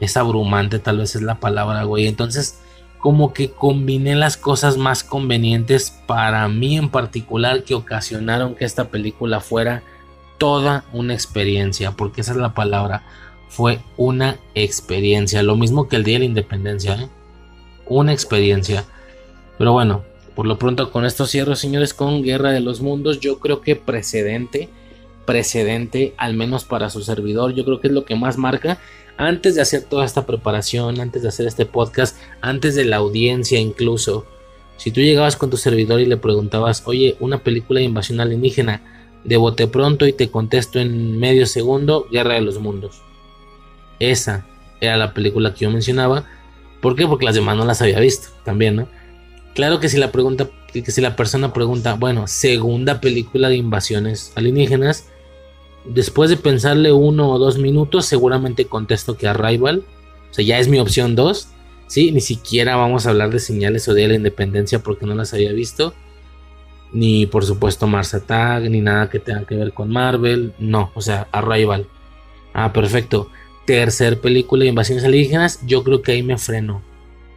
[0.00, 2.06] es abrumante, tal vez es la palabra, güey.
[2.06, 2.61] Entonces,
[3.02, 8.90] como que combiné las cosas más convenientes para mí en particular que ocasionaron que esta
[8.90, 9.82] película fuera
[10.38, 13.02] toda una experiencia, porque esa es la palabra.
[13.48, 17.08] Fue una experiencia, lo mismo que el Día de la Independencia, ¿eh?
[17.86, 18.84] Una experiencia.
[19.58, 20.04] Pero bueno,
[20.36, 23.18] por lo pronto con esto cierro, señores, con Guerra de los Mundos.
[23.18, 24.68] Yo creo que precedente
[25.24, 27.54] precedente, al menos para su servidor.
[27.54, 28.78] Yo creo que es lo que más marca.
[29.16, 33.60] Antes de hacer toda esta preparación, antes de hacer este podcast, antes de la audiencia
[33.60, 34.26] incluso.
[34.76, 38.82] Si tú llegabas con tu servidor y le preguntabas, oye, una película de invasión alienígena,
[39.24, 43.02] de bote pronto y te contesto en medio segundo, Guerra de los Mundos.
[44.00, 44.46] Esa
[44.80, 46.26] era la película que yo mencionaba.
[46.80, 47.06] ¿Por qué?
[47.06, 48.88] Porque las demás no las había visto también, ¿no?
[49.54, 54.32] Claro que si la pregunta, que si la persona pregunta, bueno, segunda película de invasiones
[54.34, 55.06] alienígenas,
[55.84, 59.84] después de pensarle uno o dos minutos, seguramente contesto que Arrival.
[60.30, 61.48] O sea, ya es mi opción 2.
[61.92, 62.10] ¿sí?
[62.10, 65.52] Ni siquiera vamos a hablar de señales o de la independencia porque no las había
[65.52, 65.92] visto.
[66.90, 70.54] Ni por supuesto Mars Attack, ni nada que tenga que ver con Marvel.
[70.58, 71.86] No, o sea, Arrival.
[72.54, 73.28] Ah, perfecto.
[73.66, 76.80] Tercer película de invasiones alienígenas, yo creo que ahí me freno.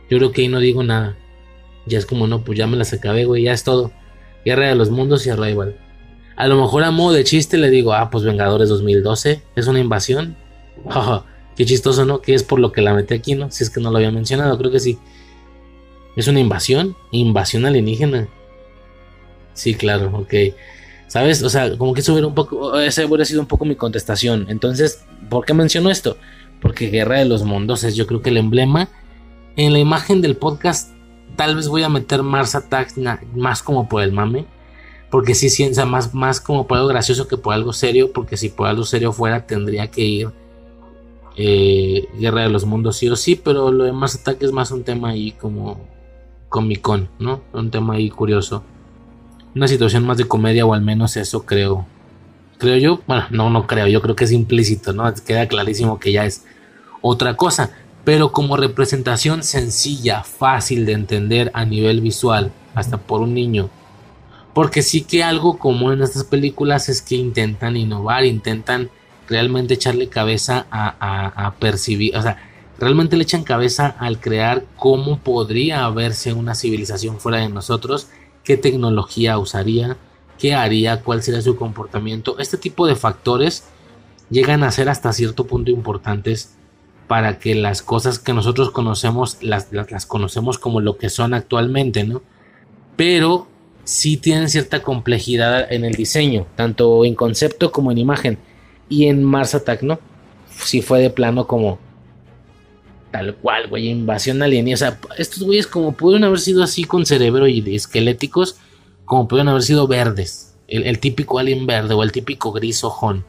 [0.09, 1.17] Yo creo que ahí no digo nada.
[1.85, 3.91] Ya es como, no, pues ya me las acabé, güey, ya es todo.
[4.45, 5.77] Guerra de los Mundos y Arrival.
[6.35, 9.79] A lo mejor a modo de chiste le digo, ah, pues Vengadores 2012, es una
[9.79, 10.35] invasión.
[11.55, 12.21] qué chistoso, ¿no?
[12.21, 13.49] Que es por lo que la metí aquí, ¿no?
[13.51, 14.97] Si es que no lo había mencionado, creo que sí.
[16.15, 16.95] ¿Es una invasión?
[17.11, 18.27] ¿Invasión alienígena?
[19.53, 20.33] Sí, claro, ok.
[21.07, 21.43] ¿Sabes?
[21.43, 24.47] O sea, como que eso hubiera un poco, esa hubiera sido un poco mi contestación.
[24.49, 26.17] Entonces, ¿por qué menciono esto?
[26.61, 28.89] Porque Guerra de los Mundos es yo creo que el emblema.
[29.55, 30.91] En la imagen del podcast
[31.37, 32.95] tal vez voy a meter Mars Attacks
[33.33, 34.45] más como por el mame
[35.15, 38.49] porque sí sienta más, más como por algo gracioso que por algo serio, porque si
[38.49, 40.29] por algo serio fuera tendría que ir
[41.37, 44.71] eh, Guerra de los Mundos sí o sí, pero lo de más ataques es más
[44.71, 45.79] un tema ahí como
[46.49, 46.85] Comic
[47.17, 47.39] ¿no?
[47.53, 48.61] Un tema ahí curioso.
[49.55, 51.85] Una situación más de comedia o al menos eso creo.
[52.57, 55.05] Creo yo, bueno, no, no creo, yo creo que es implícito, ¿no?
[55.25, 56.43] Queda clarísimo que ya es
[57.01, 57.71] otra cosa,
[58.03, 63.69] pero como representación sencilla, fácil de entender a nivel visual, hasta por un niño
[64.55, 68.89] porque sí que algo común en estas películas es que intentan innovar, intentan
[69.27, 72.37] realmente echarle cabeza a, percibir, o sea,
[72.79, 78.07] realmente le echan cabeza al crear cómo podría verse una civilización fuera de nosotros,
[78.45, 79.97] qué tecnología usaría,
[80.39, 82.39] qué haría, cuál sería su comportamiento.
[82.39, 83.65] Este tipo de factores
[84.29, 86.55] llegan a ser hasta cierto punto importantes
[87.09, 92.05] para que las cosas que nosotros conocemos las, las conocemos como lo que son actualmente,
[92.05, 92.21] ¿no?
[92.95, 93.49] Pero
[93.85, 98.37] sí tienen cierta complejidad en el diseño, tanto en concepto como en imagen.
[98.89, 99.99] Y en Mars Attack, ¿no?
[100.49, 101.79] Sí fue de plano como
[103.11, 104.75] tal cual, güey, invasión alienígena.
[104.75, 108.57] O sea, estos güeyes como pudieron haber sido así con cerebro y esqueléticos,
[109.05, 110.55] como pudieron haber sido verdes.
[110.67, 113.23] El, típico alien verde o el típico gris ojón.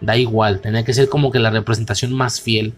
[0.00, 2.74] Da igual, tenía que ser como que la representación más fiel,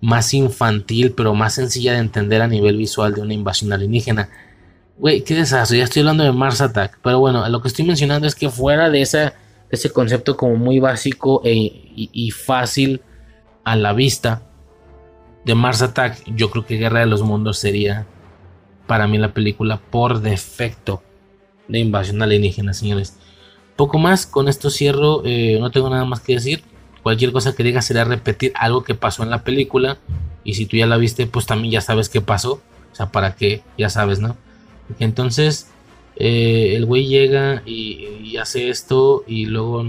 [0.00, 4.30] más infantil, pero más sencilla de entender a nivel visual de una invasión alienígena
[5.00, 6.98] Güey, qué desastre, ya estoy hablando de Mars Attack.
[7.02, 9.32] Pero bueno, lo que estoy mencionando es que fuera de esa,
[9.70, 11.52] ese concepto como muy básico e,
[11.96, 13.00] y, fácil
[13.64, 14.42] a la vista
[15.46, 18.06] de Mars Attack, yo creo que Guerra de los Mundos sería
[18.86, 21.02] para mí la película por defecto
[21.66, 23.16] de invasión alienígena, señores.
[23.76, 26.62] Poco más, con esto cierro, eh, no tengo nada más que decir.
[27.02, 29.96] Cualquier cosa que diga será repetir algo que pasó en la película.
[30.44, 32.60] Y si tú ya la viste, pues también ya sabes qué pasó.
[32.92, 34.36] O sea, para qué, ya sabes, ¿no?
[34.98, 35.68] Entonces,
[36.16, 39.84] eh, el güey llega y, hace esto y luego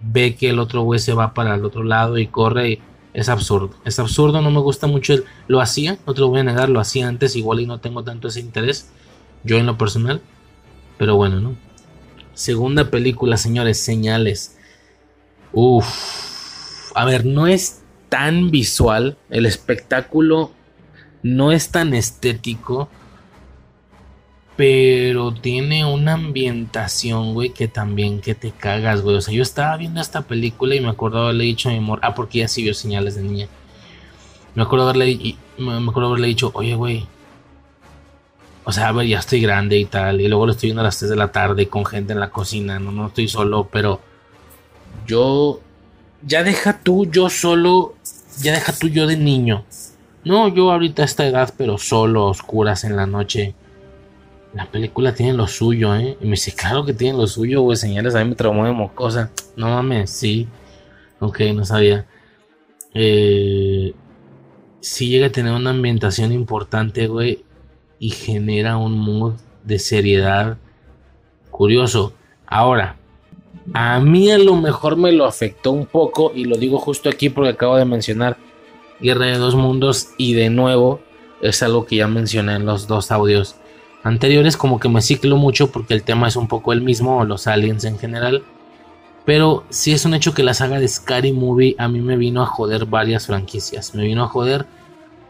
[0.00, 2.80] ve que el otro güey se va para el otro lado y corre.
[3.12, 3.70] Es absurdo.
[3.84, 5.14] Es absurdo, no me gusta mucho.
[5.14, 7.80] El, lo hacía, no te lo voy a negar, lo hacía antes igual y no
[7.80, 8.90] tengo tanto ese interés.
[9.42, 10.20] Yo en lo personal.
[10.98, 11.56] Pero bueno, ¿no?
[12.34, 14.56] Segunda película, señores, señales.
[15.52, 16.92] Uf.
[16.94, 19.16] A ver, no es tan visual.
[19.30, 20.52] El espectáculo
[21.22, 22.88] no es tan estético
[24.60, 29.16] Pero tiene una ambientación, güey, que también que te cagas, güey.
[29.16, 31.98] O sea, yo estaba viendo esta película y me acuerdo haberle dicho a mi amor,
[32.02, 33.48] ah, porque ya sí vio señales de niña.
[34.54, 37.06] Me acuerdo haberle, haberle dicho, oye, güey.
[38.64, 40.20] O sea, a ver, ya estoy grande y tal.
[40.20, 42.28] Y luego lo estoy viendo a las 3 de la tarde con gente en la
[42.28, 42.78] cocina.
[42.78, 44.02] No, no estoy solo, pero
[45.06, 45.60] yo.
[46.20, 47.94] Ya deja tú, yo solo.
[48.42, 49.64] Ya deja tú, yo de niño.
[50.22, 53.54] No, yo ahorita a esta edad, pero solo, oscuras en la noche.
[54.52, 56.16] La película tiene lo suyo, ¿eh?
[56.20, 58.14] Y me dice, claro que tiene lo suyo, güey, señales.
[58.14, 59.30] A mí me traumó de mocosa.
[59.56, 60.48] No mames, sí.
[61.20, 62.06] Ok, no sabía.
[62.92, 63.94] Eh,
[64.80, 67.44] sí llega a tener una ambientación importante, güey.
[68.00, 70.58] Y genera un mood de seriedad
[71.50, 72.12] curioso.
[72.46, 72.96] Ahora,
[73.72, 76.32] a mí a lo mejor me lo afectó un poco.
[76.34, 78.36] Y lo digo justo aquí porque acabo de mencionar
[79.00, 80.08] Guerra de dos Mundos.
[80.18, 81.00] Y de nuevo,
[81.40, 83.59] es algo que ya mencioné en los dos audios
[84.02, 87.24] anteriores como que me ciclo mucho porque el tema es un poco el mismo, o
[87.24, 88.42] los aliens en general.
[89.24, 92.42] Pero sí es un hecho que la saga de Scary Movie a mí me vino
[92.42, 93.94] a joder varias franquicias.
[93.94, 94.66] Me vino a joder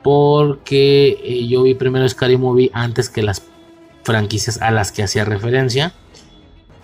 [0.03, 3.43] porque eh, yo vi primero Scary Movie antes que las
[4.03, 5.93] franquicias a las que hacía referencia.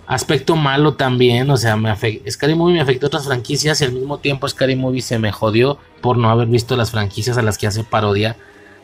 [0.06, 1.92] Aspecto malo también, o sea, me
[2.30, 5.78] Scary Movie me afectó otras franquicias y al mismo tiempo Scary Movie se me jodió
[6.00, 8.36] por no haber visto las franquicias a las que hace parodia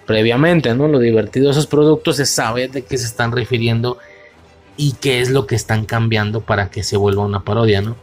[0.06, 0.88] previamente, ¿no?
[0.88, 3.98] Lo divertido de esos productos es saber de qué se están refiriendo
[4.76, 7.96] y qué es lo que están cambiando para que se vuelva una parodia, ¿no?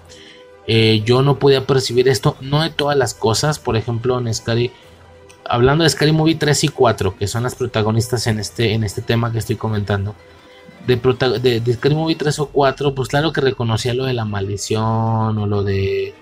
[0.67, 4.71] Eh, yo no podía percibir esto, no de todas las cosas, por ejemplo, en Scary,
[5.45, 9.01] hablando de Scary Movie 3 y 4, que son las protagonistas en este, en este
[9.01, 10.15] tema que estoy comentando.
[10.85, 15.37] De, de, Scary Movie 3 o 4, pues claro que reconocía lo de la maldición
[15.37, 16.13] o lo de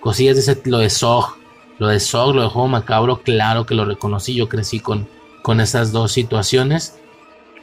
[0.00, 1.36] cosillas de ese, lo de Zog,
[1.78, 5.06] lo de Zog, lo de juego macabro, claro que lo reconocí, yo crecí con,
[5.42, 6.98] con esas dos situaciones.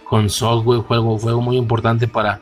[0.03, 2.41] Con software juego muy importante para,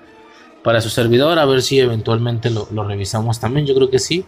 [0.64, 1.40] para su servidor.
[1.40, 3.66] A ver si eventualmente lo, revisamos también.
[3.66, 4.26] Yo creo que sí.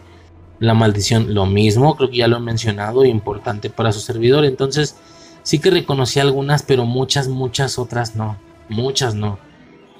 [0.58, 1.96] La maldición, lo mismo.
[1.96, 3.04] Creo que ya lo he mencionado.
[3.04, 4.44] Importante para su servidor.
[4.44, 4.96] Entonces,
[5.42, 8.38] sí que reconocí algunas, pero muchas, muchas otras no.
[8.68, 9.38] Muchas no.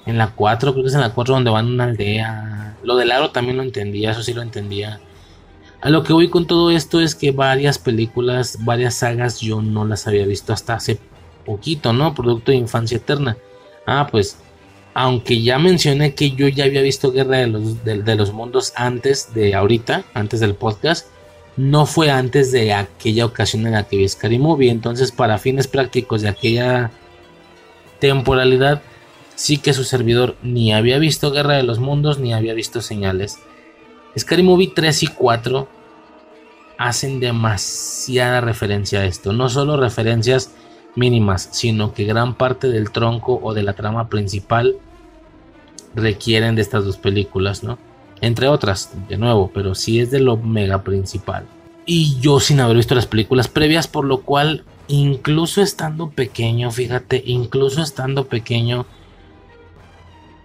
[0.05, 2.77] En la 4, creo que es en la 4 donde van a una aldea.
[2.83, 4.99] Lo del aro también lo entendía, eso sí lo entendía.
[5.81, 9.83] A lo que voy con todo esto es que varias películas, varias sagas yo no
[9.83, 10.99] las había visto hasta hace
[11.43, 12.13] poquito, ¿no?
[12.13, 13.35] Producto de infancia eterna.
[13.87, 14.37] Ah, pues,
[14.93, 19.33] aunque ya mencioné que yo ya había visto Guerra de los, de, los Mundos antes
[19.33, 21.07] de ahorita, antes del podcast,
[21.57, 24.69] no fue antes de aquella ocasión en la que vi Scary Movie.
[24.69, 26.91] Entonces, para fines prácticos de aquella
[27.99, 28.83] temporalidad,
[29.33, 33.39] sí que su servidor ni había visto Guerra de los Mundos ni había visto señales.
[34.17, 35.67] Scary Movie 3 y 4
[36.77, 39.33] hacen demasiada referencia a esto.
[39.33, 40.51] No solo referencias
[40.95, 44.77] mínimas, sino que gran parte del tronco o de la trama principal
[45.95, 47.77] requieren de estas dos películas, ¿no?
[48.19, 51.45] Entre otras, de nuevo, pero sí es de lo mega principal.
[51.85, 57.23] Y yo sin haber visto las películas previas, por lo cual, incluso estando pequeño, fíjate,
[57.25, 58.85] incluso estando pequeño,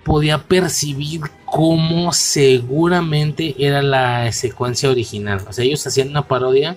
[0.05, 5.41] podía percibir cómo seguramente era la secuencia original.
[5.49, 6.77] O sea, ellos hacían una parodia,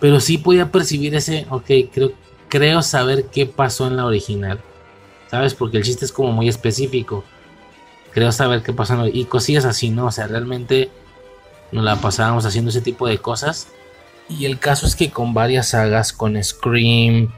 [0.00, 2.12] pero sí podía percibir ese, ok, creo,
[2.48, 4.60] creo saber qué pasó en la original.
[5.30, 5.54] ¿Sabes?
[5.54, 7.24] Porque el chiste es como muy específico.
[8.12, 10.06] Creo saber qué pasó en la, Y cosillas así, ¿no?
[10.06, 10.90] O sea, realmente
[11.72, 13.68] nos la pasábamos haciendo ese tipo de cosas.
[14.28, 17.32] Y el caso es que con varias sagas, con Scream,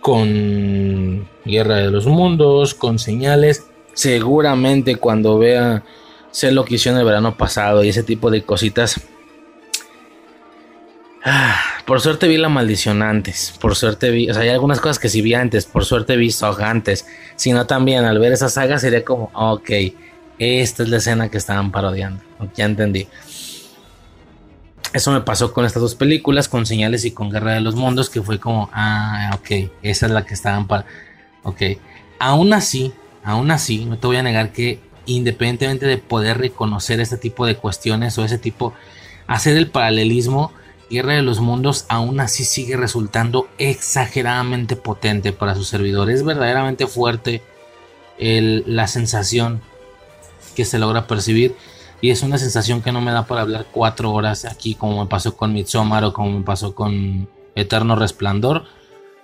[0.00, 3.66] con Guerra de los Mundos, con señales.
[3.98, 5.82] Seguramente cuando vea
[6.30, 9.00] sé lo que hicieron el verano pasado y ese tipo de cositas.
[11.24, 13.52] Ah, por suerte vi la maldición antes.
[13.60, 14.30] Por suerte vi.
[14.30, 15.66] O sea, hay algunas cosas que sí vi antes.
[15.66, 17.08] Por suerte vi Sog antes.
[17.34, 19.68] Si no, también al ver esa saga sería como, ok,
[20.38, 22.22] esta es la escena que estaban parodiando.
[22.54, 23.08] Ya entendí.
[24.92, 28.10] Eso me pasó con estas dos películas, con Señales y con Guerra de los Mundos,
[28.10, 30.86] que fue como, ah, ok, esa es la que estaban para...
[31.42, 31.62] Ok,
[32.20, 32.92] aún así,
[33.28, 37.56] aún así, no te voy a negar que independientemente de poder reconocer este tipo de
[37.56, 38.72] cuestiones o ese tipo,
[39.26, 40.52] hacer el paralelismo,
[40.88, 46.10] Guerra de los Mundos aún así sigue resultando exageradamente potente para su servidor.
[46.10, 47.42] Es verdaderamente fuerte
[48.18, 49.60] la sensación
[50.56, 51.54] que se logra percibir
[52.00, 55.10] y es una sensación que no me da para hablar cuatro horas aquí como me
[55.10, 58.64] pasó con Midsommar o como me pasó con Eterno Resplandor.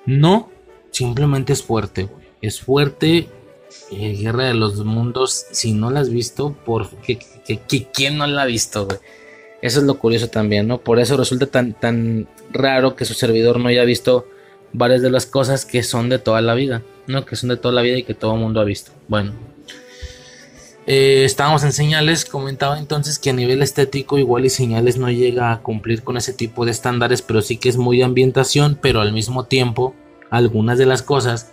[0.04, 0.50] No,
[0.90, 2.10] simplemente es fuerte,
[2.42, 3.30] Es fuerte.
[3.90, 6.88] Eh, Guerra de los Mundos, si no la has visto, por
[7.92, 8.88] ¿quién no la ha visto,
[9.60, 10.78] Eso es lo curioso también, ¿no?
[10.78, 14.26] Por eso resulta tan, tan raro que su servidor no haya visto
[14.72, 17.24] varias de las cosas que son de toda la vida, ¿no?
[17.24, 18.90] Que son de toda la vida y que todo el mundo ha visto.
[19.08, 19.32] Bueno,
[20.86, 25.52] eh, estábamos en señales, comentaba entonces que a nivel estético igual y señales no llega
[25.52, 29.12] a cumplir con ese tipo de estándares, pero sí que es muy ambientación, pero al
[29.12, 29.94] mismo tiempo
[30.28, 31.52] algunas de las cosas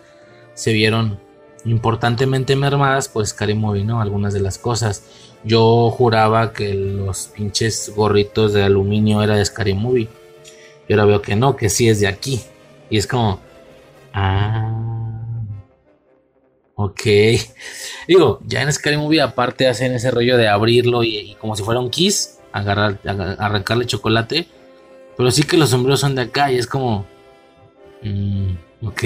[0.53, 1.19] se vieron
[1.65, 4.01] importantemente mermadas por Scary Movie, ¿no?
[4.01, 5.03] Algunas de las cosas.
[5.43, 10.09] Yo juraba que los pinches gorritos de aluminio era de Scary Movie.
[10.87, 12.41] Y ahora veo que no, que sí es de aquí.
[12.89, 13.39] Y es como...
[14.13, 14.91] Ah...
[16.75, 17.01] Ok.
[18.07, 21.79] Digo, ya en Scary Movie aparte hacen ese rollo de abrirlo y, como si fuera
[21.79, 24.47] un kiss, agarrar, arrancarle chocolate.
[25.15, 27.05] Pero sí que los sombreros son de acá y es como...
[28.01, 28.53] Mm,
[28.83, 29.03] ok.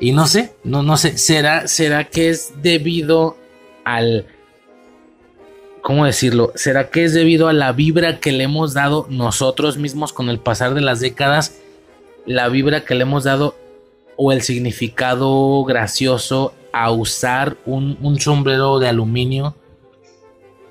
[0.00, 3.36] Y no sé, no, no sé, ¿será, ¿será que es debido
[3.84, 4.26] al...
[5.82, 6.52] ¿Cómo decirlo?
[6.56, 10.38] ¿Será que es debido a la vibra que le hemos dado nosotros mismos con el
[10.38, 11.58] pasar de las décadas?
[12.26, 13.56] La vibra que le hemos dado
[14.16, 19.54] o el significado gracioso a usar un, sombrero de aluminio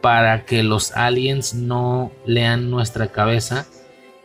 [0.01, 3.67] para que los aliens no lean nuestra cabeza,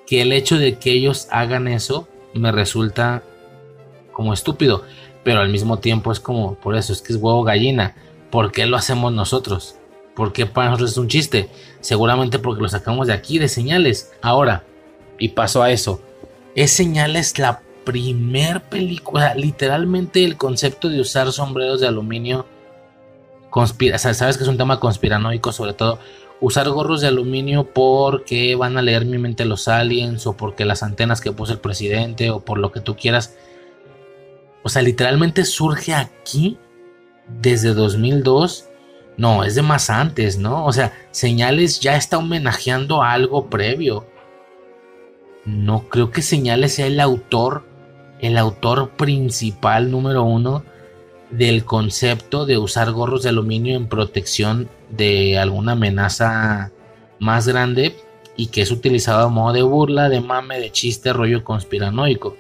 [0.07, 3.23] que el hecho de que ellos hagan eso me resulta
[4.15, 4.85] como estúpido,
[5.23, 7.95] pero al mismo tiempo es como, por eso es que es huevo gallina,
[8.31, 9.77] ¿por qué lo hacemos nosotros?
[10.17, 11.51] ¿Por qué para nosotros es un chiste?
[11.81, 14.13] Seguramente porque lo sacamos de aquí, de señales.
[14.23, 14.65] Ahora,
[15.19, 16.01] y paso a eso,
[16.55, 22.47] es señales la primer película, literalmente el concepto de usar sombreros de aluminio
[23.51, 26.01] conspira, sabes que es un tema conspiranoico sobre todo
[26.41, 30.83] usar gorros de aluminio porque van a leer mi mente los aliens o porque las
[30.83, 33.37] antenas que puso el presidente o por lo que tú quieras.
[34.65, 36.59] O sea, literalmente surge aquí
[37.41, 38.69] desde 2002.
[39.17, 40.65] No, es de más antes, ¿no?
[40.65, 44.07] O sea, señales ya está homenajeando a algo previo.
[45.45, 47.65] No creo que Señales sea el autor
[48.27, 50.65] el autor principal número uno
[51.31, 56.71] del concepto de usar gorros de aluminio en protección de alguna amenaza
[57.19, 57.97] más grande
[58.37, 62.37] y que es utilizado a modo de burla, de mame, de chiste, rollo conspiranoico,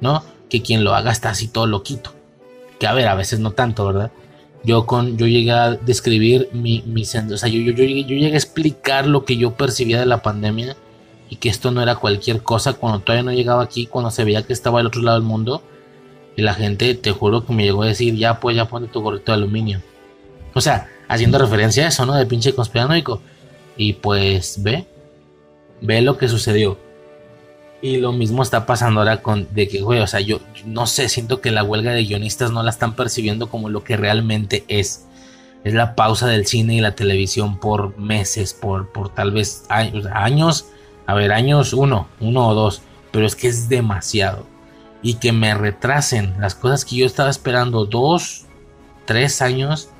[0.00, 0.22] ¿no?
[0.48, 2.12] Que quien lo haga está así todo loquito.
[2.78, 4.10] Que a ver, a veces no tanto, ¿verdad?
[4.64, 8.36] Yo con yo llegué a describir mi, mi o sea, yo, yo, yo, llegué a
[8.36, 10.76] explicar lo que yo percibía de la pandemia
[11.30, 14.42] y que esto no era cualquier cosa cuando todavía no llegaba aquí, cuando se veía
[14.42, 15.62] que estaba al otro lado del mundo.
[16.36, 19.00] Y la gente, te juro que me llegó a decir, ya pues, ya ponte tu
[19.00, 19.80] gorrito de aluminio.
[20.52, 22.14] O sea, haciendo referencia a eso, ¿no?
[22.14, 23.20] De pinche conspiranoico.
[23.76, 24.86] Y pues ve,
[25.80, 26.78] ve lo que sucedió.
[27.82, 31.08] Y lo mismo está pasando ahora con de que, güey, o sea, yo no sé,
[31.08, 35.06] siento que la huelga de guionistas no la están percibiendo como lo que realmente es.
[35.62, 40.66] Es la pausa del cine y la televisión por meses, por, por tal vez años
[41.06, 44.46] a ver, años uno, uno o dos, pero es que es demasiado.
[45.02, 48.46] Y que me retrasen las cosas que yo estaba esperando dos,
[49.04, 49.90] tres años.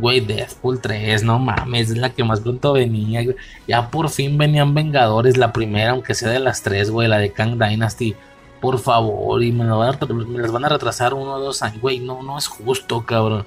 [0.00, 3.22] Güey, Deathpool 3, no mames, es la que más pronto venía.
[3.66, 7.32] Ya por fin venían Vengadores, la primera, aunque sea de las tres, güey, la de
[7.32, 8.14] Kang Dynasty.
[8.60, 11.80] Por favor, y me, las van a retrasar uno o dos años.
[11.80, 13.46] Güey, no, no es justo, cabrón.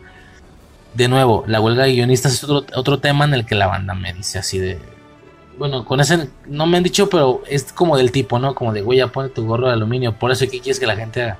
[0.93, 3.93] De nuevo, la huelga de guionistas es otro, otro tema en el que la banda
[3.93, 4.79] me dice así de
[5.57, 8.53] bueno, con ese no me han dicho, pero es como del tipo, ¿no?
[8.53, 10.13] Como de, güey, ya pone tu gorro de aluminio.
[10.13, 11.39] Por eso, ¿qué quieres que la gente haga?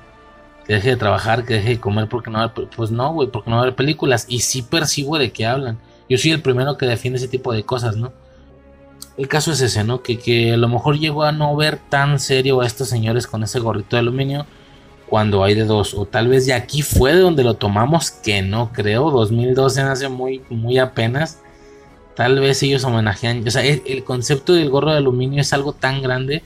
[0.68, 3.28] Que deje de trabajar, que deje de comer porque no va a Pues no, güey,
[3.28, 4.26] porque no va a haber películas.
[4.28, 5.78] Y sí percibo de qué hablan.
[6.08, 8.12] Yo soy el primero que defiende ese tipo de cosas, ¿no?
[9.16, 10.02] El caso es ese, ¿no?
[10.02, 13.42] Que, que a lo mejor llegó a no ver tan serio a estos señores con
[13.42, 14.46] ese gorrito de aluminio
[15.08, 15.94] cuando hay de dos.
[15.94, 19.10] O tal vez de aquí fue de donde lo tomamos, que no creo.
[19.10, 21.40] 2012 hace muy, muy apenas
[22.18, 26.02] Tal vez ellos homenajean, o sea, el, concepto del gorro de aluminio es algo tan
[26.02, 26.42] grande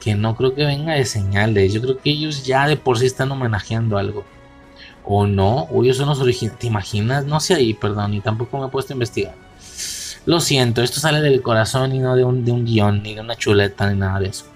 [0.00, 1.72] que no creo que venga de señales.
[1.72, 4.24] Yo creo que ellos ya de por sí están homenajeando algo.
[5.04, 6.58] O no, o ellos son los originales.
[6.58, 7.26] ¿Te imaginas?
[7.26, 9.34] No sé ahí, perdón, y tampoco me he puesto a investigar.
[10.26, 13.20] Lo siento, esto sale del corazón y no de un, de un guion, ni de
[13.20, 14.46] una chuleta, ni nada de eso.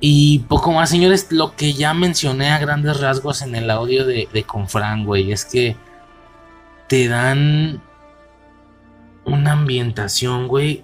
[0.00, 4.28] Y poco más, señores, lo que ya mencioné a grandes rasgos en el audio de,
[4.32, 5.76] de Confran, güey, es que
[6.88, 7.80] te dan
[9.24, 10.82] una ambientación, güey,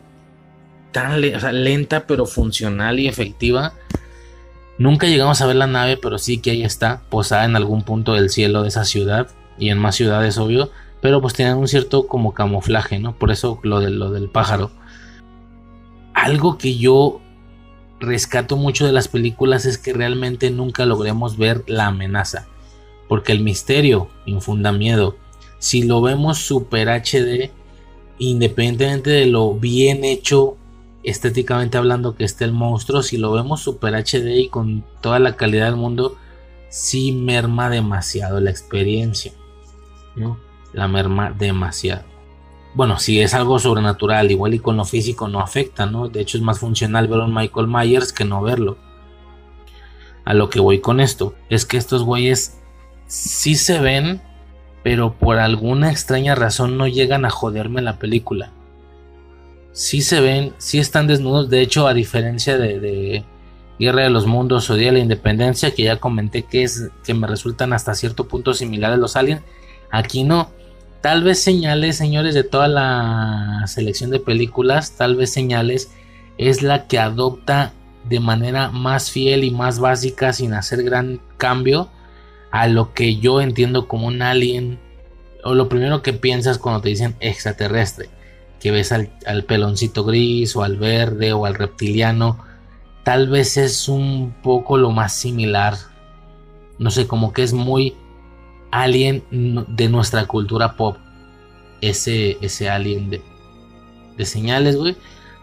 [0.92, 3.74] tan lenta pero funcional y efectiva.
[4.78, 8.14] Nunca llegamos a ver la nave, pero sí que ahí está, posada en algún punto
[8.14, 9.28] del cielo de esa ciudad
[9.58, 10.70] y en más ciudades, obvio,
[11.00, 13.16] pero pues tienen un cierto como camuflaje, ¿no?
[13.18, 14.70] Por eso lo, de, lo del pájaro.
[16.14, 17.20] Algo que yo
[18.00, 22.46] rescato mucho de las películas es que realmente nunca logremos ver la amenaza,
[23.08, 25.16] porque el misterio infunda miedo.
[25.58, 27.50] Si lo vemos super HD,
[28.18, 30.56] independientemente de lo bien hecho
[31.02, 35.36] estéticamente hablando que esté el monstruo, si lo vemos super HD y con toda la
[35.36, 36.16] calidad del mundo,
[36.68, 39.32] sí merma demasiado la experiencia.
[40.16, 40.38] ¿no?
[40.72, 42.04] La merma demasiado.
[42.74, 46.08] Bueno, si es algo sobrenatural, igual y con lo físico no afecta, ¿no?
[46.08, 48.76] De hecho es más funcional ver a un Michael Myers que no verlo.
[50.24, 52.60] A lo que voy con esto, es que estos güeyes
[53.06, 54.20] sí se ven,
[54.82, 58.52] pero por alguna extraña razón no llegan a joderme la película.
[59.78, 63.24] Sí se ven, sí están desnudos, de hecho a diferencia de,
[63.78, 67.14] Guerra de los Mundos o Día de la Independencia, que ya comenté que, es, que
[67.14, 69.40] me resultan hasta cierto punto similares los aliens,
[69.92, 70.50] aquí no.
[71.00, 75.92] Tal vez señales, señores, de toda la selección de películas, tal vez señales
[76.38, 77.72] es la que adopta
[78.02, 81.88] de manera más fiel y más básica sin hacer gran cambio
[82.50, 84.80] a lo que yo entiendo como un alien
[85.44, 88.17] o lo primero que piensas cuando te dicen extraterrestre
[88.60, 92.38] que ves al, al peloncito gris o al verde o al reptiliano
[93.04, 95.74] tal vez es un poco lo más similar
[96.78, 97.94] no sé como que es muy
[98.70, 100.96] alien de nuestra cultura pop
[101.80, 103.22] ese ese alien de,
[104.16, 104.96] de señales güey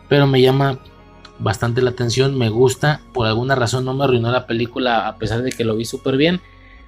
[0.07, 0.79] pero me llama
[1.39, 5.41] bastante la atención, me gusta, por alguna razón no me arruinó la película a pesar
[5.41, 6.41] de que lo vi súper bien.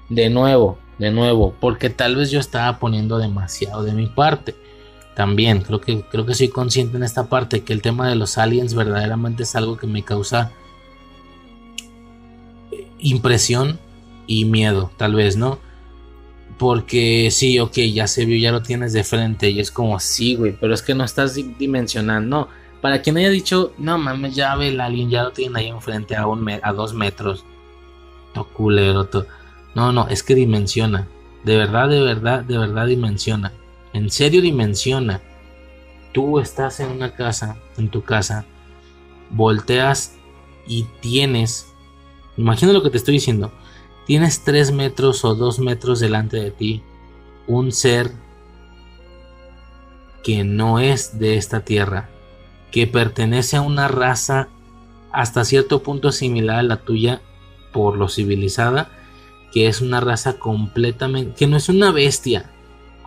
[0.10, 4.56] De nuevo, de nuevo, porque tal vez yo estaba poniendo demasiado de mi parte.
[5.18, 8.38] También creo que creo que soy consciente en esta parte que el tema de los
[8.38, 10.52] aliens verdaderamente es algo que me causa
[13.00, 13.80] impresión
[14.28, 15.58] y miedo, tal vez, ¿no?
[16.60, 20.36] Porque sí, ok, ya se vio, ya lo tienes de frente y es como, sí,
[20.36, 22.50] güey, pero es que no estás dimensionando,
[22.80, 26.16] para quien haya dicho, no mames, ya ve el alien, ya lo tienen ahí enfrente
[26.16, 27.44] a, un a dos metros.
[28.36, 29.10] To culero,
[29.74, 31.08] No, no, es que dimensiona.
[31.44, 33.52] De verdad, de verdad, de verdad dimensiona.
[33.98, 35.22] En serio dimensiona.
[36.14, 38.46] Tú estás en una casa, en tu casa,
[39.32, 40.16] volteas
[40.68, 41.74] y tienes,
[42.38, 43.52] imagina lo que te estoy diciendo,
[44.06, 46.84] tienes tres metros o dos metros delante de ti
[47.48, 48.12] un ser
[50.24, 52.10] que no es de esta tierra,
[52.72, 54.50] que pertenece a una raza
[55.12, 57.22] hasta cierto punto similar a la tuya
[57.74, 58.92] por lo civilizada,
[59.52, 62.52] que es una raza completamente, que no es una bestia,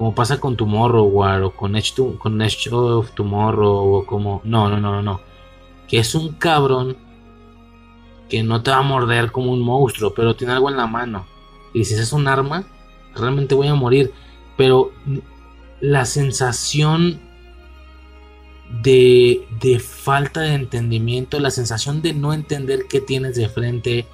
[0.00, 4.80] como pasa con Tomorrow o con Edge, con Edge of Tomorrow o como, no, no,
[4.80, 5.20] no, no,
[5.86, 6.96] que es un cabrón
[8.30, 11.26] que no te va a morder como un monstruo, pero tiene algo en la mano.
[11.74, 12.64] Y si es un arma,
[13.14, 14.10] realmente voy a morir.
[14.56, 14.90] Pero
[15.82, 17.20] la sensación
[18.82, 19.46] de,
[19.86, 24.06] falta de entendimiento, la sensación de no entender qué tienes de frente,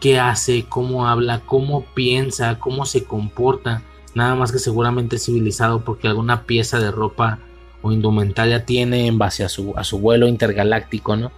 [0.00, 3.82] qué hace, cómo habla, cómo piensa, cómo se comporta.
[4.14, 7.40] Nada más que seguramente civilizado porque alguna pieza de ropa
[7.82, 11.32] o indumentaria tiene en base a su, a su vuelo intergaláctico, ¿no?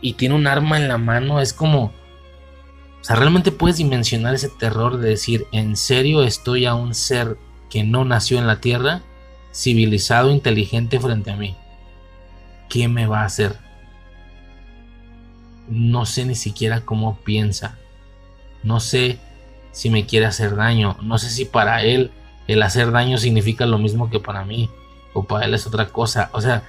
[0.00, 1.92] Y tiene un arma en la mano, es como...
[3.00, 7.36] O sea, realmente puedes dimensionar ese terror de decir, ¿en serio estoy a un ser
[7.70, 9.02] que no nació en la Tierra,
[9.54, 11.56] civilizado, inteligente frente a mí?
[12.68, 13.56] ¿qué me va a hacer?
[15.68, 17.76] No sé ni siquiera cómo piensa.
[18.62, 19.18] No sé
[19.72, 20.96] si me quiere hacer daño.
[21.02, 22.10] No sé si para él
[22.46, 24.70] el hacer daño significa lo mismo que para mí.
[25.12, 26.30] O para él es otra cosa.
[26.32, 26.64] O sea,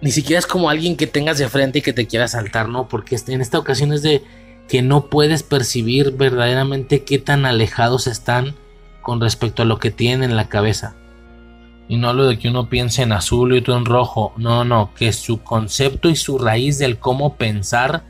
[0.00, 2.88] ni siquiera es como alguien que tengas de frente y que te quiera saltar, ¿no?
[2.88, 4.22] Porque en esta ocasión es de
[4.68, 8.54] que no puedes percibir verdaderamente qué tan alejados están
[9.00, 10.96] con respecto a lo que tienen en la cabeza.
[11.88, 14.32] Y no lo de que uno piense en azul y otro en rojo.
[14.36, 18.04] No, no, que su concepto y su raíz del cómo pensar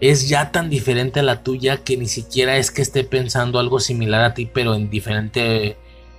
[0.00, 3.80] es ya tan diferente a la tuya que ni siquiera es que esté pensando algo
[3.80, 5.76] similar a ti, pero en diferente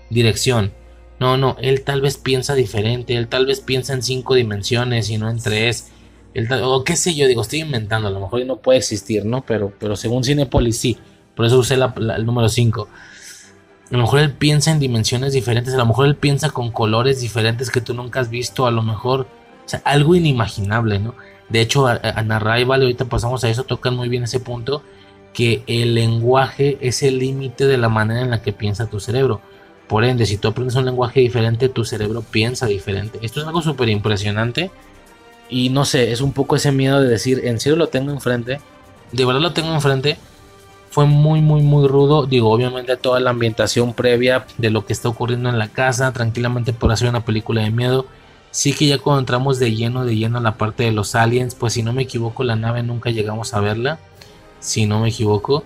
[0.10, 0.74] dirección.
[1.20, 5.18] No, no, él tal vez piensa diferente, él tal vez piensa en cinco dimensiones y
[5.18, 5.92] no en tres.
[6.62, 9.46] o qué sé yo, digo, estoy inventando, a lo mejor no puede existir, ¿no?
[9.46, 10.98] Pero, pero según Cinepolis sí,
[11.36, 12.88] por eso usé el número 5.
[13.92, 17.22] A lo mejor él piensa en dimensiones diferentes, a lo mejor él piensa con colores
[17.22, 21.16] diferentes que tú nunca has visto, a lo mejor, o sea, algo inimaginable, ¿no?
[21.50, 24.84] De hecho, Ana Arrival, ahorita pasamos a eso, tocan muy bien ese punto,
[25.34, 29.42] que el lenguaje es el límite de la manera en la que piensa tu cerebro.
[29.88, 33.20] Por ende, si tú aprendes un lenguaje diferente, tu cerebro piensa diferente.
[33.24, 34.70] Esto es algo súper impresionante.
[35.50, 38.60] Y no sé, es un poco ese miedo de decir, en serio lo tengo enfrente.
[39.12, 40.18] De verdad lo tengo enfrente
[40.90, 45.10] fue muy muy muy rudo digo obviamente toda la ambientación previa de lo que está
[45.10, 48.06] ocurriendo en la casa tranquilamente por hacer una película de miedo
[48.52, 51.56] sí que ya cuando entramos de lleno de lleno a la parte de los aliens
[51.56, 54.00] pues si no me equivoco la nave nunca llegamos a verla
[54.60, 55.64] si no me equivoco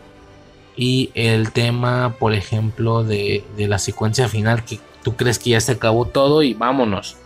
[0.76, 5.74] y el tema por ejemplo de, la secuencia final que tú crees que ya se
[5.74, 7.18] acabó todo y vámonos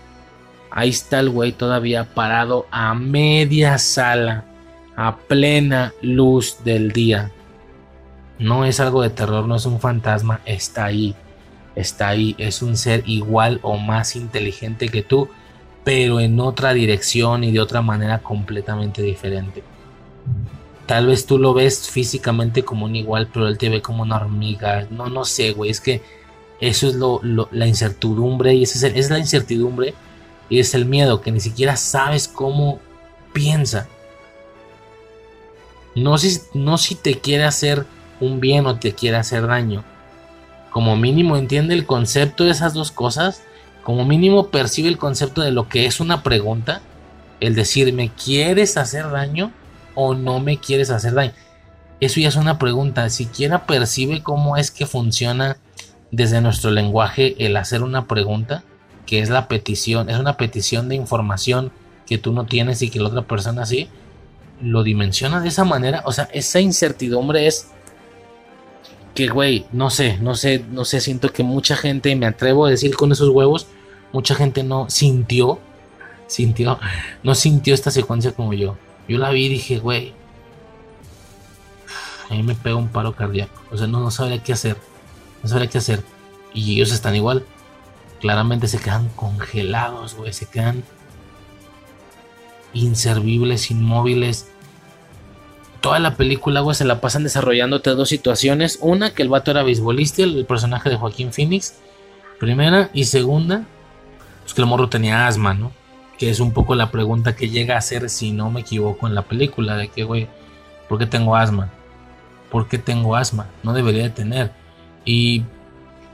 [0.70, 4.46] Ahí está el güey todavía parado a media sala,
[4.96, 7.32] a plena luz del día.
[8.38, 11.16] No es algo de terror, no es un fantasma, está ahí.
[11.76, 15.30] Está ahí, es un ser igual o más inteligente que tú,
[15.88, 19.64] pero en otra dirección y de otra manera completamente diferente.
[20.86, 24.18] Tal vez tú lo ves físicamente como un igual, pero él te ve como una
[24.18, 24.86] hormiga.
[24.92, 25.72] No, no sé, güey.
[25.72, 26.02] Es que
[26.60, 27.22] eso es lo,
[27.54, 29.94] la incertidumbre y esa es, es la incertidumbre
[30.50, 32.82] y es el miedo, que ni siquiera sabes cómo
[33.32, 33.88] piensa.
[35.96, 37.86] No si, no si te quiere hacer
[38.20, 39.86] un bien o te quiere hacer daño.
[40.70, 43.47] Como mínimo entiende el concepto de esas dos cosas.
[43.88, 46.82] Como mínimo percibe el concepto de lo que es una pregunta.
[47.40, 49.54] El decir, ¿me quieres hacer daño
[49.96, 51.32] o no me quieres hacer daño?
[52.02, 53.10] Eso ya es una pregunta.
[53.10, 55.56] Siquiera percibe cómo es que funciona
[56.12, 58.66] desde nuestro lenguaje el hacer una pregunta
[59.06, 61.72] que es la petición, es una petición de información
[62.06, 63.88] que tú no tienes y que la otra persona sí,
[64.62, 67.70] lo dimensiona de esa manera, o sea, esa incertidumbre es
[69.18, 72.70] que, güey, no sé, no sé, no sé, siento que mucha gente, me atrevo a
[72.70, 73.66] decir con esos huevos,
[74.14, 75.58] mucha gente no sintió,
[76.28, 76.78] sintió,
[77.24, 78.78] no sintió esta secuencia como yo.
[79.08, 80.14] Yo la vi y dije, güey,
[82.30, 84.78] a mí me pega un paro cardíaco, o sea, no, no sabría qué hacer,
[85.42, 86.04] no sabría qué hacer.
[86.54, 87.44] Y ellos están igual
[88.20, 90.84] claramente se quedan congelados, güey, se quedan
[92.74, 94.48] inservibles, inmóviles.
[95.82, 98.80] Toda la película, güey, se la pasan desarrollándote dos situaciones.
[98.82, 101.76] Una, que el vato era beisbolista, el personaje de Joaquín Phoenix.
[102.40, 102.90] Primera.
[102.94, 103.66] Y segunda,
[104.42, 105.72] pues que el morro tenía asma, ¿no?
[106.18, 109.16] Que es un poco la pregunta que llega a ser, si no me equivoco, en
[109.16, 109.76] la película.
[109.76, 110.28] De que, güey,
[110.90, 111.70] ¿por qué tengo asma?
[112.50, 113.48] ¿Por qué tengo asma?
[113.64, 114.52] No debería de tener.
[115.06, 115.44] Y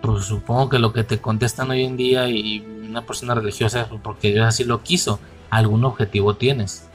[0.01, 4.33] pues supongo que lo que te contestan hoy en día y una persona religiosa, porque
[4.33, 6.89] Dios así lo quiso, algún objetivo tienes.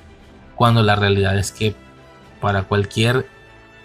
[0.55, 1.75] Cuando la realidad es que
[2.41, 3.27] para cualquier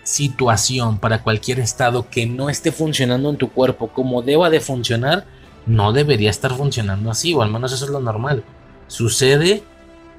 [0.04, 5.26] situación, para cualquier estado que no esté funcionando en tu cuerpo como deba de funcionar,
[5.66, 8.44] no debería estar funcionando así, o al menos eso es lo normal.
[8.88, 9.64] Sucede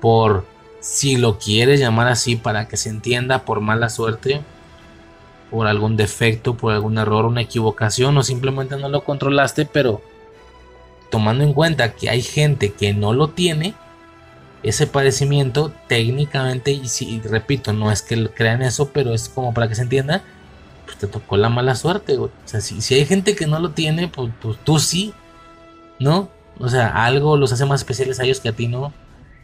[0.01, 0.47] por,
[0.81, 4.41] si lo quieres llamar así para que se entienda, por mala suerte,
[5.51, 10.03] por algún defecto, por algún error, una equivocación o simplemente no lo controlaste, pero
[11.11, 13.75] tomando en cuenta que hay gente que no lo tiene,
[14.65, 19.69] ese padecimiento técnicamente, y si repito, no es que crean eso, pero es como para
[19.69, 20.23] que se entienda,
[20.87, 24.09] pues te tocó la mala suerte, O sea, si, hay gente que no lo tiene,
[24.09, 25.13] pues, pues, tú sí,
[26.01, 26.31] ¿no?
[26.59, 28.93] O sea, algo los hace más especiales a ellos que a ti no.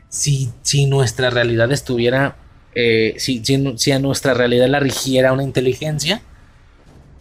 [0.09, 2.37] Si, si nuestra realidad estuviera
[2.75, 6.23] eh, si, si, a nuestra realidad la rigiera una inteligencia,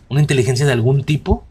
[0.07, 1.45] una inteligencia de algún tipo,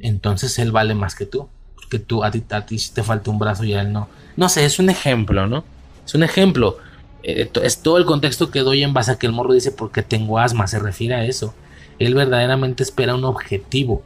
[0.00, 1.48] entonces él vale más que tú.
[1.92, 4.08] Porque tú, a ti, a ti te falta un brazo y a él no.
[4.34, 5.62] No sé, es un ejemplo, ¿no?
[6.06, 6.78] Es un ejemplo.
[7.22, 10.00] Eh, es todo el contexto que doy en base a que el morro dice porque
[10.00, 11.52] tengo asma, se refiere a eso.
[11.98, 14.02] Él verdaderamente espera un objetivo.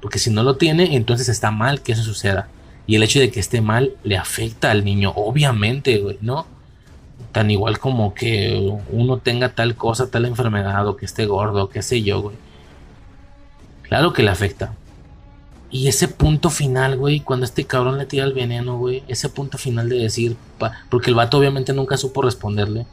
[0.00, 2.48] Porque si no lo tiene, entonces está mal que eso suceda.
[2.86, 6.46] Y el hecho de que esté mal le afecta al niño, obviamente, güey, ¿no?
[7.32, 11.82] Tan igual como que uno tenga tal cosa, tal enfermedad, o que esté gordo, qué
[11.82, 12.36] sé yo, güey.
[13.82, 14.72] Claro que le afecta.
[15.74, 19.58] Y ese punto final, güey, cuando este cabrón le tira el veneno, güey, ese punto
[19.58, 20.36] final de decir,
[20.88, 22.86] porque el vato obviamente nunca supo responderle.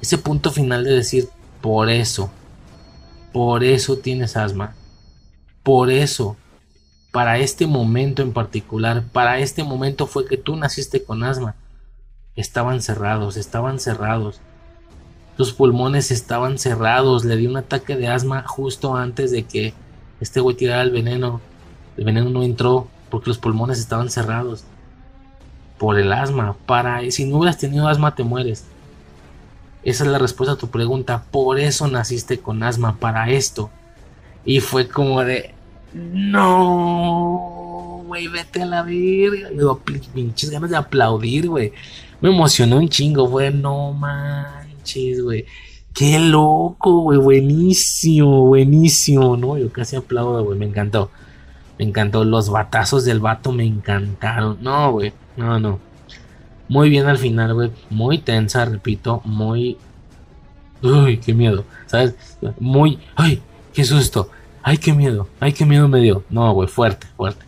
[0.00, 1.28] Ese punto final de decir,
[1.60, 2.30] por eso,
[3.32, 4.76] por eso tienes asma.
[5.64, 6.36] Por eso,
[7.10, 11.56] para este momento en particular, para este momento fue que tú naciste con asma
[12.36, 14.38] estaban cerrados, estaban cerrados.
[15.36, 17.24] Sus pulmones estaban cerrados.
[17.24, 19.74] Le dio un ataque de asma justo antes de que
[20.20, 21.40] este güey tirara el veneno.
[21.96, 24.64] El veneno no entró porque los pulmones estaban cerrados.
[25.78, 26.56] Por el asma.
[26.66, 28.64] Para, si no hubieras tenido asma, te mueres.
[29.82, 31.24] Esa es la respuesta a tu pregunta.
[31.30, 33.70] Por eso naciste con asma, para esto.
[34.44, 35.54] Y fue como de.
[35.92, 36.42] No,
[38.06, 39.48] güey, vete a la verga.
[39.50, 39.80] Me dio
[40.14, 41.72] pinches ganas de aplaudir, güey
[42.20, 43.52] me emocionó un chingo, güey.
[43.52, 45.44] No manches, güey.
[45.92, 47.18] Qué loco, güey.
[47.18, 49.58] Buenísimo, buenísimo, ¿no?
[49.58, 50.58] Yo casi aplaudo, güey.
[50.58, 51.10] Me encantó.
[51.78, 52.24] Me encantó.
[52.24, 54.58] Los batazos del vato me encantaron.
[54.60, 55.12] No, güey.
[55.36, 55.78] No, no.
[56.68, 57.70] Muy bien al final, güey.
[57.90, 59.22] Muy tensa, repito.
[59.24, 59.76] Muy.
[60.82, 61.64] Uy, qué miedo.
[61.86, 62.14] ¿Sabes?
[62.58, 62.98] Muy.
[63.14, 64.30] Ay, qué susto.
[64.62, 65.28] Ay, qué miedo.
[65.40, 66.24] Ay, qué miedo me dio.
[66.30, 66.68] No, güey.
[66.68, 67.46] Fuerte, fuerte.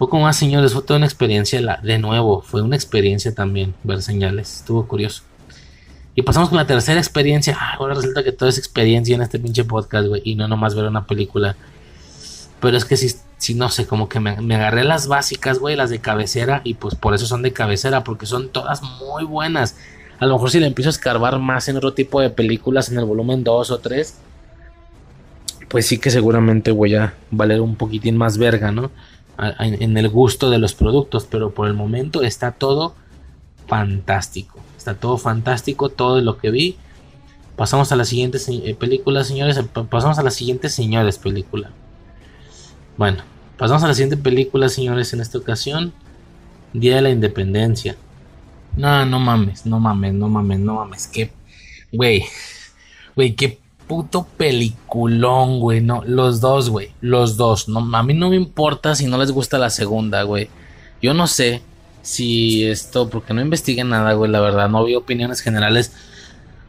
[0.00, 4.60] Poco más, señores, fue toda una experiencia, de nuevo, fue una experiencia también ver señales,
[4.60, 5.24] estuvo curioso.
[6.14, 7.54] Y pasamos con la tercera experiencia.
[7.60, 10.74] Ah, ahora resulta que todo es experiencia en este pinche podcast, güey, y no nomás
[10.74, 11.54] ver una película.
[12.60, 15.76] Pero es que sí, sí, no sé, como que me, me agarré las básicas, güey,
[15.76, 19.76] las de cabecera, y pues por eso son de cabecera, porque son todas muy buenas.
[20.18, 22.98] A lo mejor si le empiezo a escarbar más en otro tipo de películas, en
[22.98, 24.14] el volumen 2 o 3,
[25.68, 28.90] pues sí que seguramente voy a valer un poquitín más verga, ¿no?
[29.58, 32.94] En el gusto de los productos, pero por el momento está todo
[33.66, 34.60] fantástico.
[34.76, 36.76] Está todo fantástico, todo lo que vi.
[37.56, 39.58] Pasamos a la siguiente eh, película, señores.
[39.88, 41.70] Pasamos a la siguiente, señores, película.
[43.00, 43.22] Bueno,
[43.56, 45.94] pasamos a la siguiente película, señores, en esta ocasión.
[46.74, 47.96] Día de la Independencia.
[48.76, 51.06] No, no mames, no mames, no mames, no mames.
[51.06, 51.32] Que,
[51.92, 52.26] güey,
[53.16, 55.80] güey, qué puto peliculón, güey.
[55.80, 57.70] No, los dos, güey, los dos.
[57.70, 60.50] No, a mí no me importa si no les gusta la segunda, güey.
[61.00, 61.62] Yo no sé
[62.02, 65.94] si esto, porque no investigué nada, güey, la verdad, no vi opiniones generales.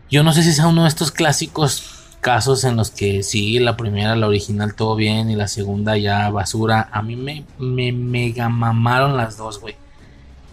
[0.09, 3.75] Yo no sé si sea uno de estos clásicos casos en los que sí, la
[3.75, 6.87] primera, la original, todo bien y la segunda ya basura.
[6.91, 9.75] A mí me, me mega mamaron las dos, güey.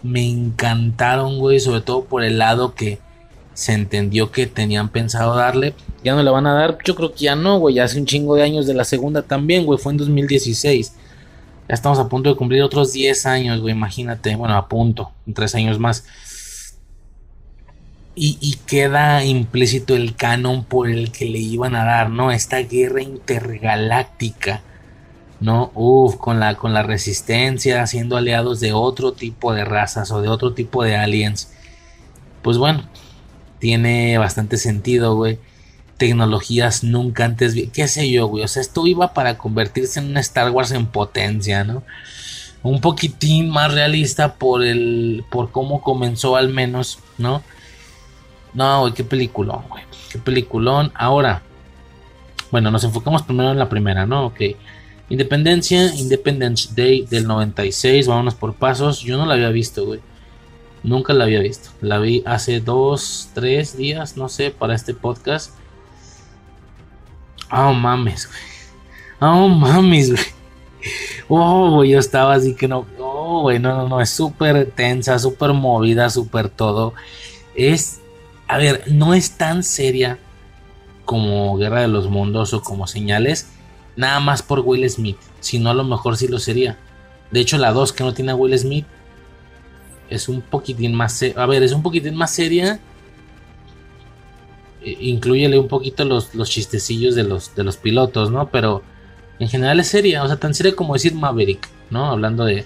[0.03, 2.99] Me encantaron, güey, sobre todo por el lado que
[3.53, 5.75] se entendió que tenían pensado darle.
[6.03, 7.75] Ya no le van a dar, yo creo que ya no, güey.
[7.75, 9.77] Ya hace un chingo de años de la segunda también, güey.
[9.77, 10.93] Fue en 2016.
[11.67, 13.75] Ya estamos a punto de cumplir otros 10 años, güey.
[13.75, 16.05] Imagínate, bueno, a punto, en 3 años más.
[18.21, 22.31] Y, queda implícito el canon por el que le iban a dar, ¿no?
[22.31, 24.61] Esta guerra intergaláctica,
[25.39, 25.71] ¿no?
[25.73, 30.27] Uf, con la, con la resistencia, siendo aliados de otro tipo de razas o de
[30.27, 31.53] otro tipo de aliens.
[32.41, 32.89] Pues bueno,
[33.59, 35.39] tiene bastante sentido, güey.
[35.95, 38.43] Tecnologías nunca antes, qué sé yo, güey.
[38.43, 41.83] O sea, esto iba para convertirse en un Star Wars en potencia, ¿no?
[42.63, 47.41] Un poquitín más realista por el, por cómo comenzó al menos, ¿no?
[48.53, 49.83] No, güey, qué peliculón, güey.
[50.11, 50.91] Qué peliculón.
[50.95, 51.43] Ahora,
[52.51, 54.27] bueno, nos enfocamos primero en la primera, ¿no?
[54.27, 54.41] Ok.
[55.09, 59.01] Independencia, Independence Day del 96, vámonos por pasos.
[59.01, 59.99] Yo no la había visto, güey.
[60.83, 61.69] Nunca la había visto.
[61.81, 65.53] La vi hace dos, tres días, no sé, para este podcast.
[67.51, 69.31] Oh, mames, güey.
[69.31, 70.25] Oh, mames, güey.
[71.27, 72.85] Oh, güey, yo estaba así que no.
[72.99, 74.01] Oh, güey, no, no, no.
[74.01, 76.93] Es súper tensa, súper movida, súper todo.
[77.55, 77.99] Es
[78.49, 80.17] a ver, no es tan seria
[81.05, 83.47] como Guerra de los Mundos o como Señales,
[83.95, 86.75] nada más por Will Smith, sino a lo mejor sí lo sería.
[87.29, 88.87] De hecho, la 2 que no tiene a Will Smith
[90.09, 92.79] es un poquitín más, a ver, es un poquitín más seria.
[94.83, 98.49] Incluyele un poquito los, los chistecillos de los, de los pilotos, ¿no?
[98.49, 98.81] Pero
[99.37, 102.09] en general es seria, o sea, tan seria como decir Maverick, ¿no?
[102.09, 102.65] Hablando de...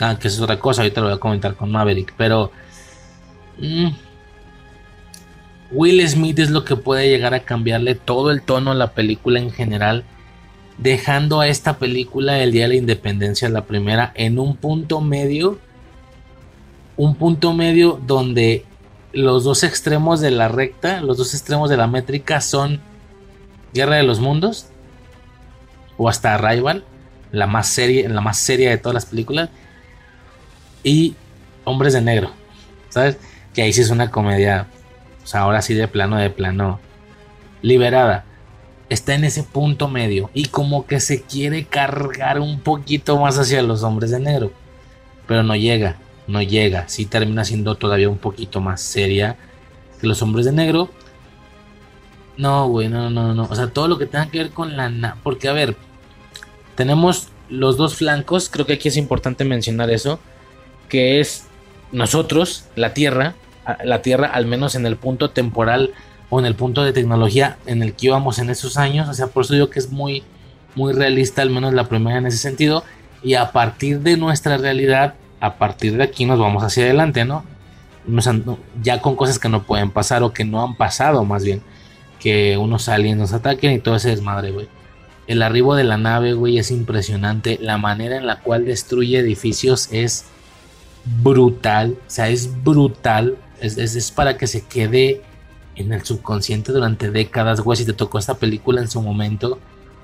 [0.00, 2.50] Ah, que es otra cosa, ahorita lo voy a comentar con Maverick, pero...
[3.58, 3.90] Mm,
[5.74, 9.40] Will Smith es lo que puede llegar a cambiarle todo el tono a la película
[9.40, 10.04] en general,
[10.78, 15.58] dejando a esta película El Día de la Independencia, la primera, en un punto medio,
[16.96, 18.64] un punto medio donde
[19.12, 22.80] los dos extremos de la recta, los dos extremos de la métrica son
[23.72, 24.68] Guerra de los Mundos
[25.96, 26.84] o hasta Rival,
[27.32, 29.50] la más seria, la más seria de todas las películas,
[30.84, 31.16] y
[31.64, 32.30] Hombres de Negro,
[32.90, 33.16] ¿sabes?
[33.52, 34.68] Que ahí sí es una comedia
[35.24, 36.78] o sea, ahora sí de plano, de plano,
[37.62, 38.24] liberada,
[38.90, 43.62] está en ese punto medio y como que se quiere cargar un poquito más hacia
[43.62, 44.52] los hombres de negro,
[45.26, 45.96] pero no llega,
[46.26, 49.36] no llega, sí termina siendo todavía un poquito más seria
[50.00, 50.90] que los hombres de negro.
[52.36, 55.16] No, güey, no, no, no, o sea, todo lo que tenga que ver con la...
[55.22, 55.76] Porque, a ver,
[56.74, 60.18] tenemos los dos flancos, creo que aquí es importante mencionar eso,
[60.88, 61.46] que es
[61.92, 63.34] nosotros, la Tierra,
[63.84, 65.92] la Tierra, al menos en el punto temporal
[66.30, 69.08] o en el punto de tecnología en el que íbamos en esos años.
[69.08, 70.22] O sea, por eso digo que es muy,
[70.74, 72.84] muy realista, al menos la primera en ese sentido.
[73.22, 77.44] Y a partir de nuestra realidad, a partir de aquí nos vamos hacia adelante, ¿no?
[78.82, 81.62] Ya con cosas que no pueden pasar o que no han pasado, más bien.
[82.20, 84.68] Que unos aliens nos ataquen y todo ese desmadre, güey.
[85.26, 87.58] El arribo de la nave, güey, es impresionante.
[87.62, 90.26] La manera en la cual destruye edificios es
[91.22, 91.96] brutal.
[92.06, 93.38] O sea, es brutal.
[93.64, 95.22] Es, para que se quede
[95.76, 97.78] en el subconsciente durante décadas, güey.
[97.78, 99.58] Si te tocó esta película en su momento,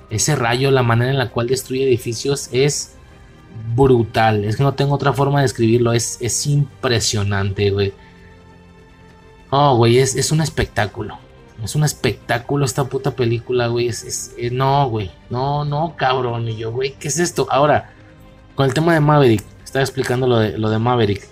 [0.09, 2.95] ese rayo, la manera en la cual destruye edificios es
[3.75, 4.43] brutal.
[4.43, 5.93] Es que no tengo otra forma de describirlo.
[5.93, 7.93] Es, es impresionante, güey.
[9.49, 11.17] Oh, güey, es, es, un espectáculo.
[11.63, 13.87] Es un espectáculo esta puta película, güey.
[13.87, 15.11] Es, eh, no, güey.
[15.29, 16.47] No, no, cabrón.
[16.47, 17.47] Y yo, güey, ¿qué es esto?
[17.51, 17.93] Ahora,
[18.55, 19.43] con el tema de Maverick.
[19.63, 21.30] Estaba explicando lo de, lo de Maverick.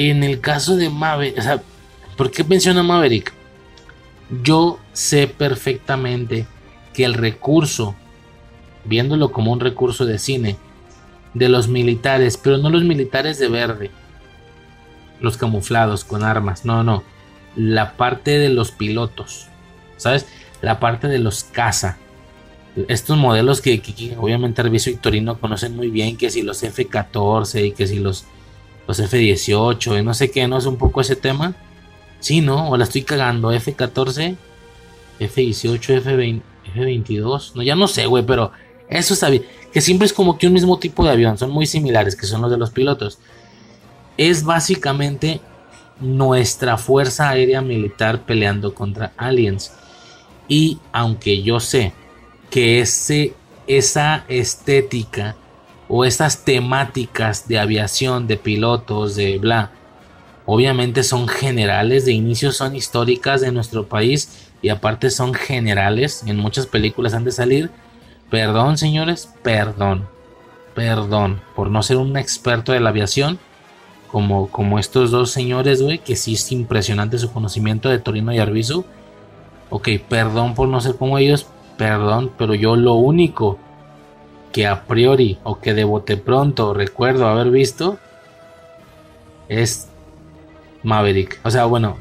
[0.00, 1.62] En el caso de Maverick, o sea,
[2.16, 3.32] ¿por qué menciona Maverick?
[4.44, 6.46] Yo sé perfectamente
[6.92, 7.96] que el recurso
[8.84, 10.56] viéndolo como un recurso de cine,
[11.34, 13.90] de los militares, pero no los militares de verde,
[15.20, 17.02] los camuflados con armas, no, no,
[17.54, 19.48] la parte de los pilotos,
[19.96, 20.26] ¿sabes?
[20.62, 21.98] La parte de los caza.
[22.88, 23.82] Estos modelos que,
[24.18, 28.24] obviamente Arviso y Torino conocen muy bien, que si los F-14 y que si los,
[28.88, 31.54] los F-18 y no sé qué, ¿no es un poco ese tema?
[32.20, 32.70] Sí, ¿no?
[32.70, 34.34] O la estoy cagando, F-14,
[35.20, 36.42] F-18, F-20,
[36.74, 38.50] F-22, no, ya no sé, güey, pero
[38.88, 39.44] eso está bien.
[39.72, 42.40] Que siempre es como que un mismo tipo de avión, son muy similares, que son
[42.40, 43.18] los de los pilotos.
[44.16, 45.42] Es básicamente
[46.00, 49.72] nuestra fuerza aérea militar peleando contra aliens.
[50.48, 51.92] Y aunque yo sé
[52.48, 53.34] que ese,
[53.66, 55.36] esa estética
[55.88, 59.72] o esas temáticas de aviación, de pilotos, de bla,
[60.46, 66.36] obviamente son generales, de inicio son históricas de nuestro país y aparte son generales, en
[66.36, 67.70] muchas películas han de salir.
[68.30, 70.06] Perdón, señores, perdón,
[70.74, 73.38] perdón por no ser un experto de la aviación.
[74.10, 78.38] Como, como estos dos señores, güey, que sí es impresionante su conocimiento de Torino y
[78.38, 78.86] Arbizu.
[79.68, 81.46] Ok, perdón por no ser como ellos,
[81.76, 83.58] perdón, pero yo lo único
[84.52, 87.98] que a priori o que de bote pronto recuerdo haber visto
[89.48, 89.88] es
[90.82, 91.40] Maverick.
[91.44, 91.96] O sea, bueno,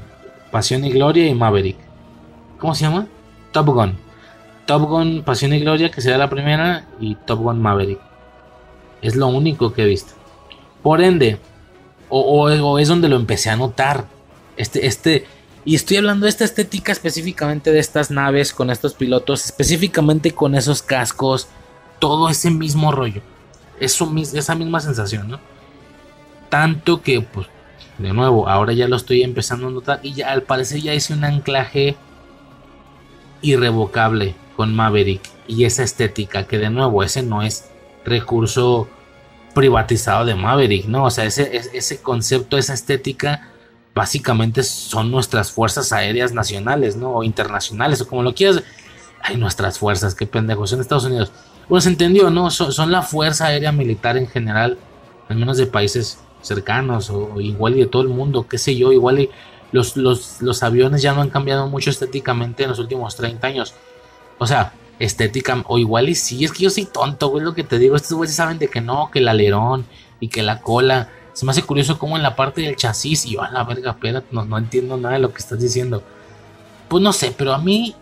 [0.51, 1.77] Pasión y Gloria y Maverick.
[2.57, 3.07] ¿Cómo se llama?
[3.51, 3.97] Top Gun.
[4.65, 7.99] Top Gun Pasión y Gloria, que será la primera, y Top Gun Maverick.
[9.01, 10.13] Es lo único que he visto.
[10.81, 11.39] Por ende,
[12.09, 14.05] o, es donde lo empecé a notar.
[14.55, 15.25] Este, este,
[15.65, 20.55] y estoy hablando de esta estética específicamente de estas naves con estos pilotos, específicamente con
[20.55, 21.47] esos cascos,
[21.99, 23.21] todo ese mismo rollo.
[23.79, 25.39] Eso, esa misma sensación, ¿no?
[26.49, 27.47] Tanto que, pues,
[27.97, 31.13] de nuevo, ahora ya lo estoy empezando a notar y ya al parecer ya hice
[31.13, 31.95] un anclaje
[33.41, 37.69] irrevocable con Maverick y esa estética que de nuevo ese no es
[38.05, 38.87] recurso
[39.53, 41.05] privatizado de Maverick, ¿no?
[41.05, 43.49] O sea, ese, ese concepto, esa estética,
[43.95, 47.09] básicamente son nuestras fuerzas aéreas nacionales, ¿no?
[47.13, 48.61] O internacionales, o como lo quieras.
[49.21, 51.31] Ay, nuestras fuerzas, qué pendejos, en Estados Unidos.
[51.79, 52.49] Se entendió, ¿no?
[52.49, 54.77] Son, la fuerza aérea militar en general,
[55.27, 58.93] al menos de países cercanos, o, igual y de todo el mundo, qué sé yo,
[58.93, 59.29] igual y
[59.71, 63.73] los, los, los aviones ya no han cambiado mucho estéticamente en los últimos 30 años.
[64.37, 67.63] O sea, estética, o igual y sí, es que yo soy tonto, güey, lo que
[67.63, 69.85] te digo, estos güeyes saben de que no, que el alerón
[70.19, 71.09] y que la cola.
[71.33, 73.91] Se me hace curioso como en la parte del chasis, y yo a la verga,
[73.91, 76.01] espérate, no, no entiendo nada de lo que estás diciendo.
[76.87, 77.95] Pues no sé, pero a mí,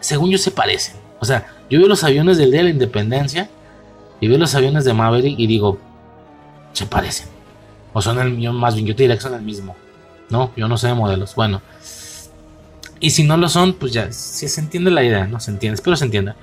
[0.00, 1.07] según yo, se parecen.
[1.20, 3.48] O sea, yo veo los aviones del Día de la Independencia
[4.20, 5.78] y veo los aviones de Maverick y digo,
[6.72, 7.28] se parecen.
[7.92, 9.74] O son el mío, más bien, yo te diría que son el mismo.
[10.30, 11.34] No, yo no sé de modelos.
[11.34, 11.62] Bueno,
[13.00, 15.74] y si no lo son, pues ya, si se entiende la idea, no se entiende,
[15.76, 16.36] espero se entienda.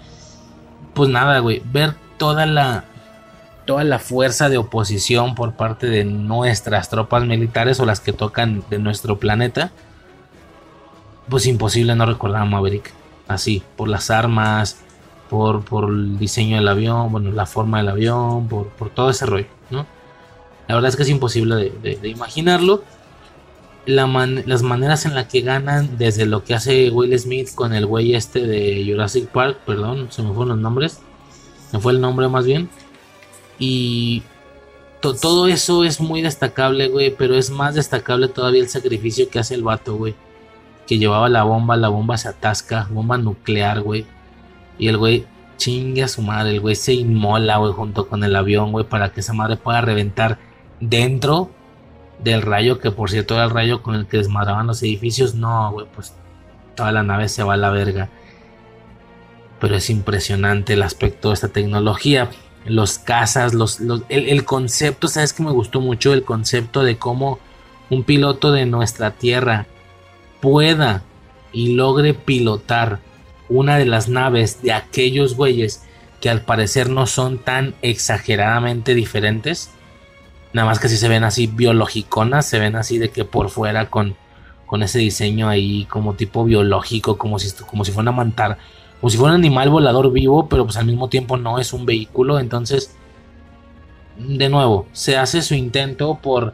[0.93, 2.85] Pues nada, güey, ver toda la
[3.65, 8.63] toda la fuerza de oposición por parte de nuestras tropas militares o las que tocan
[8.69, 9.71] de nuestro planeta,
[11.29, 12.93] pues imposible no recordar a Maverick.
[13.27, 14.77] Así, por las armas,
[15.29, 19.25] por, por el diseño del avión, bueno, la forma del avión, por, por todo ese
[19.25, 19.85] rollo, ¿no?
[20.67, 22.83] La verdad es que es imposible de, de imaginarlo
[23.85, 28.15] las maneras en las que ganan, desde lo que hace Will Smith con el güey
[28.15, 30.99] este de Jurassic Park, perdón, se me fueron los nombres,
[31.71, 32.69] me fue el nombre más bien,
[33.59, 34.23] y
[34.99, 39.53] todo eso es muy destacable, güey, pero es más destacable todavía el sacrificio que hace
[39.53, 40.15] el vato, güey,
[40.87, 44.05] que llevaba la bomba, la bomba se atasca, bomba nuclear, güey,
[44.77, 45.25] y el güey
[45.57, 49.11] chingue a su madre, el güey se inmola, güey, junto con el avión, güey, para
[49.11, 50.37] que esa madre pueda reventar
[50.79, 51.49] dentro
[52.23, 55.71] del rayo, que por cierto era el rayo con el que desmadraban los edificios, no,
[55.71, 56.13] güey, pues
[56.75, 58.09] toda la nave se va a la verga.
[59.59, 62.29] Pero es impresionante el aspecto de esta tecnología.
[62.65, 63.79] Los cazas, los,
[64.09, 66.13] el, concepto, ¿sabes que me gustó mucho?
[66.13, 67.39] El concepto de cómo
[67.89, 69.67] un piloto de nuestra tierra
[70.45, 71.03] pueda
[71.51, 72.99] y logre pilotar
[73.49, 75.83] una de las naves de aquellos güeyes
[76.21, 79.71] que al parecer no son tan exageradamente diferentes
[80.55, 83.89] Nada más que si se ven así biologiconas, se ven así de que por fuera
[83.89, 84.15] con,
[84.65, 88.57] con ese diseño ahí como tipo biológico, como si, como si fuera una mantar,
[89.01, 91.85] como si fuera un animal volador vivo, pero pues al mismo tiempo no es un
[91.85, 92.39] vehículo.
[92.39, 92.95] Entonces,
[94.17, 96.53] de nuevo, se hace su intento por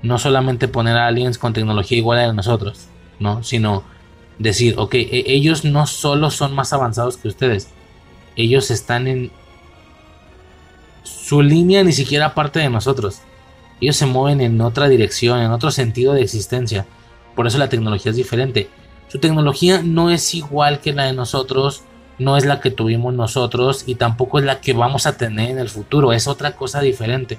[0.00, 2.88] no solamente poner a aliens con tecnología igual a nosotros,
[3.22, 3.42] ¿no?
[3.42, 3.84] Sino
[4.38, 7.68] decir, ok, e, ellos no solo son más avanzados que ustedes,
[8.36, 9.30] ellos están en
[11.02, 13.20] su línea ni siquiera parte de nosotros.
[13.80, 16.86] Ellos se mueven en otra dirección, en otro sentido de existencia.
[17.34, 18.68] Por eso la tecnología es diferente.
[19.08, 21.82] Su tecnología no es igual que la de nosotros
[22.18, 25.58] no es la que tuvimos nosotros y tampoco es la que vamos a tener en
[25.58, 27.38] el futuro, es otra cosa diferente.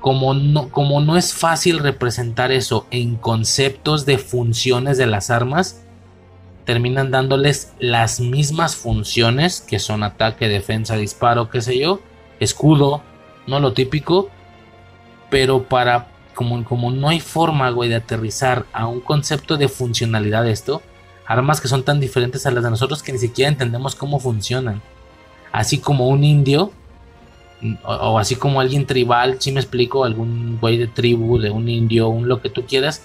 [0.00, 5.82] Como no, como no es fácil representar eso en conceptos de funciones de las armas,
[6.64, 12.00] terminan dándoles las mismas funciones que son ataque, defensa, disparo, qué sé yo,
[12.38, 13.02] escudo,
[13.46, 14.30] no lo típico,
[15.28, 20.44] pero para como, como no hay forma, güey, de aterrizar a un concepto de funcionalidad
[20.44, 20.80] de esto,
[21.26, 24.80] armas que son tan diferentes a las de nosotros que ni siquiera entendemos cómo funcionan.
[25.52, 26.72] Así como un indio,
[27.84, 32.08] o, así como alguien tribal, si me explico, algún güey de tribu, de un indio,
[32.08, 33.02] un lo que tú quieras,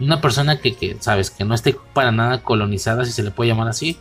[0.00, 3.50] una persona que, que, sabes, que no esté para nada colonizada, si se le puede
[3.50, 3.96] llamar así,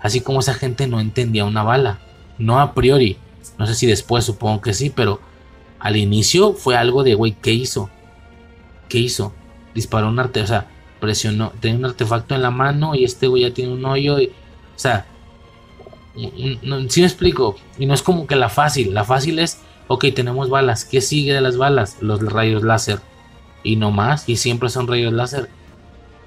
[0.00, 2.00] así como esa gente no entendía una bala,
[2.38, 3.16] no a priori,
[3.58, 5.20] no sé si después, supongo que sí, pero
[5.78, 7.90] al inicio fue algo de, güey, ¿qué hizo?
[8.88, 9.32] ¿Qué hizo?
[9.74, 10.68] Disparó un arte, o sea,
[11.00, 14.20] presionó, tenía un artefacto en la mano y este güey ya tiene un hoyo.
[14.20, 15.06] Y, o sea,
[16.62, 17.56] no, si me explico.
[17.78, 18.94] Y no es como que la fácil.
[18.94, 20.84] La fácil es, ok, tenemos balas.
[20.84, 21.98] ¿Qué sigue de las balas?
[22.00, 23.00] Los rayos láser.
[23.62, 24.28] Y no más.
[24.28, 25.48] Y siempre son rayos láser.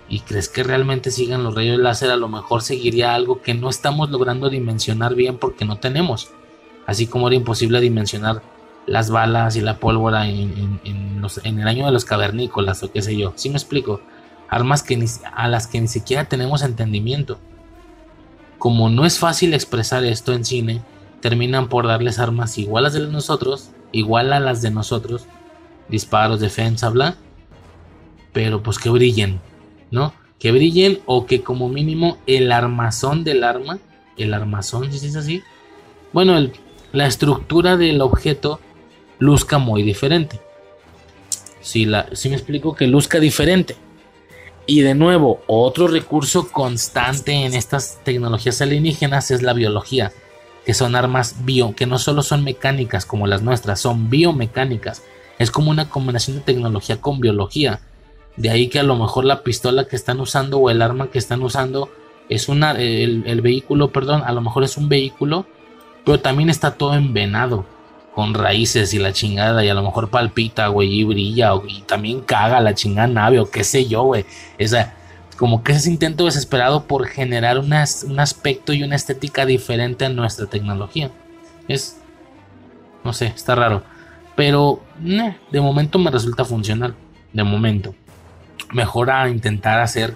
[0.07, 2.11] ¿Y crees que realmente sigan los rayos láser?
[2.11, 6.29] A lo mejor seguiría algo que no estamos logrando dimensionar bien porque no tenemos.
[6.85, 8.41] Así como era imposible dimensionar
[8.85, 13.17] las balas y la pólvora en, en el año de los cavernícolas o qué sé
[13.17, 13.33] yo.
[13.35, 14.01] Si me explico?
[14.49, 15.03] armas que
[15.33, 17.39] a las que ni siquiera tenemos entendimiento.
[18.57, 20.81] Como no es fácil expresar esto en cine,
[21.21, 25.25] terminan por darles armas igual a las de nosotros, igual a las de nosotros,
[25.89, 27.15] disparos, defensa, bla,
[28.33, 29.39] pero pues que brillen,
[29.91, 30.13] ¿no?
[30.39, 33.79] Que brillen o que como mínimo el armazón del arma,
[34.17, 35.41] el armazón, si es así,
[36.13, 36.49] bueno,
[36.91, 38.59] la estructura del objeto
[39.19, 40.39] luzca muy diferente.
[41.61, 43.75] Si, la, si me explico que luzca diferente.
[44.67, 50.11] Y de nuevo, otro recurso constante en estas tecnologías alienígenas es la biología,
[50.65, 55.03] que son armas bio, que no solo son mecánicas como las nuestras, son biomecánicas.
[55.37, 57.79] Es como una combinación de tecnología con biología.
[58.37, 61.19] De ahí que a lo mejor la pistola que están usando o el arma que
[61.19, 61.89] están usando
[62.27, 65.45] es una, el, el vehículo, perdón, a lo mejor es un vehículo,
[66.03, 67.65] pero también está todo envenado
[68.15, 71.81] con raíces y la chingada y a lo mejor palpita, güey, y brilla o, y
[71.81, 74.25] también caga la chingada nave o qué sé yo, güey.
[74.57, 74.93] Esa,
[75.37, 80.45] como que ese intento desesperado por generar un aspecto y una estética diferente a nuestra
[80.45, 81.11] tecnología.
[81.67, 81.97] Es,
[83.03, 83.83] no sé, está raro.
[84.35, 84.81] Pero
[85.51, 86.95] de momento me resulta funcional.
[87.33, 87.93] De momento.
[88.71, 90.15] Mejor a intentar hacer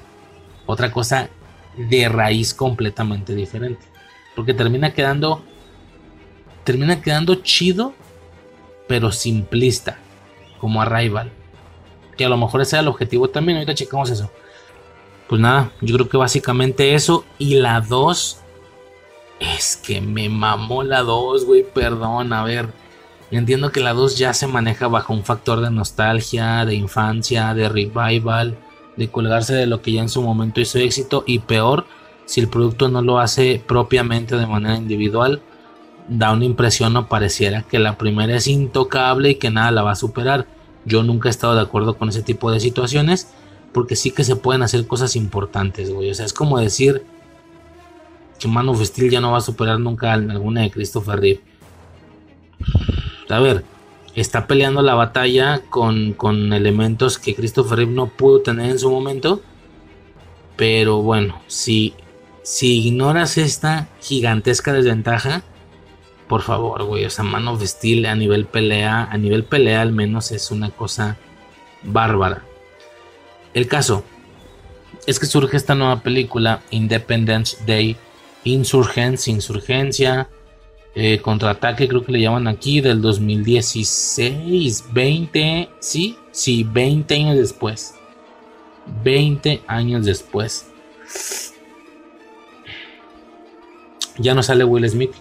[0.65, 1.27] otra cosa
[1.75, 3.85] de raíz completamente diferente.
[4.37, 5.43] Porque termina quedando
[6.69, 7.95] termina quedando chido,
[8.87, 9.97] pero simplista,
[10.59, 11.31] como Arrival.
[12.15, 14.29] Que a lo mejor ese era el objetivo también, ahorita checamos eso.
[15.27, 17.25] Pues nada, yo creo que básicamente eso.
[17.39, 18.37] Y la 2,
[19.39, 22.69] es que me mamó la 2, güey, perdón, a ver.
[23.31, 27.67] Entiendo que la 2 ya se maneja bajo un factor de nostalgia, de infancia, de
[27.67, 28.59] revival,
[28.95, 31.87] de colgarse de lo que ya en su momento hizo éxito y peor
[32.25, 35.41] si el producto no lo hace propiamente de manera individual
[36.09, 39.91] da una impresión o pareciera que la primera es intocable y que nada la va
[39.91, 40.47] a superar.
[40.85, 43.29] Yo nunca he estado de acuerdo con ese tipo de situaciones
[43.71, 46.09] porque sí que se pueden hacer cosas importantes, güey.
[46.09, 47.03] O sea, es como decir
[48.39, 51.41] que Man of Steel ya no va a superar nunca alguna de Christopher Reeve.
[53.29, 53.63] A ver,
[54.15, 58.89] está peleando la batalla con, con elementos que Christopher Reeve no pudo tener en su
[58.89, 59.41] momento.
[60.55, 61.93] Pero bueno, si,
[62.41, 65.43] si ignoras esta gigantesca desventaja,
[66.29, 67.03] por favor, güey.
[67.03, 71.17] O sea, Man Steel a nivel pelea, a nivel pelea al menos es una cosa
[71.83, 72.43] bárbara.
[73.53, 74.05] El caso
[75.07, 77.97] es que surge esta nueva película, Independence Day,
[78.43, 80.29] Insurgence, Insurgencia,
[80.93, 87.95] eh, Contraataque, creo que le llaman aquí, del 2016, 20, sí, sí, 20 años después.
[89.03, 90.67] 20 años después.
[94.19, 95.15] Ya no sale Will Smith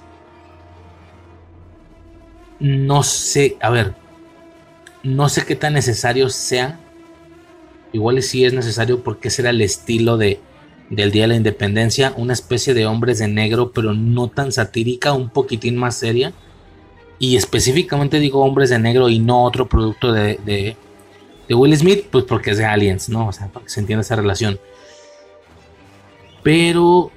[2.60, 3.94] no sé, a ver,
[5.02, 6.78] no sé qué tan necesario sea.
[7.92, 10.40] Igual sí es necesario porque ese era el estilo de,
[10.90, 15.12] del Día de la Independencia, una especie de hombres de negro, pero no tan satírica,
[15.12, 16.32] un poquitín más seria.
[17.18, 20.76] Y específicamente digo hombres de negro y no otro producto de, de,
[21.48, 23.28] de Will Smith, pues porque es de Aliens, ¿no?
[23.28, 24.60] O sea, para que se entienda esa relación.
[26.42, 27.10] Pero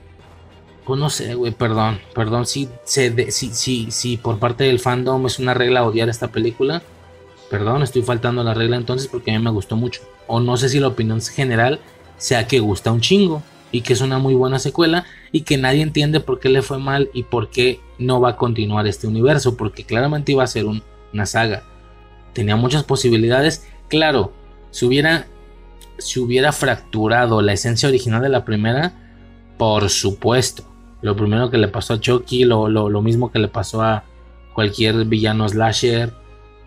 [0.92, 2.02] pues no sé, güey, perdón.
[2.14, 6.82] Perdón si, si, si, si por parte del fandom es una regla odiar esta película.
[7.50, 10.02] Perdón, estoy faltando la regla entonces porque a mí me gustó mucho.
[10.28, 11.80] O no sé si la opinión general
[12.18, 13.42] sea que gusta un chingo.
[13.72, 16.78] y que es una muy buena secuela y que nadie entiende por qué le fue
[16.78, 20.66] mal y por qué no va a continuar este universo, porque claramente iba a ser
[20.66, 21.64] una saga.
[22.34, 24.34] Tenía muchas posibilidades, claro,
[24.72, 25.28] si hubiera,
[26.00, 28.92] si hubiera fracturado la esencia original de la primera,
[29.58, 30.71] por supuesto.
[31.02, 34.04] Lo primero que le pasó a Chucky, lo, lo mismo que le pasó a
[34.54, 36.14] cualquier villano slasher,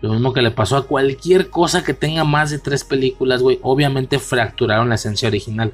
[0.01, 3.59] lo mismo que le pasó a cualquier cosa que tenga más de tres películas, güey.
[3.61, 5.73] Obviamente fracturaron la esencia original.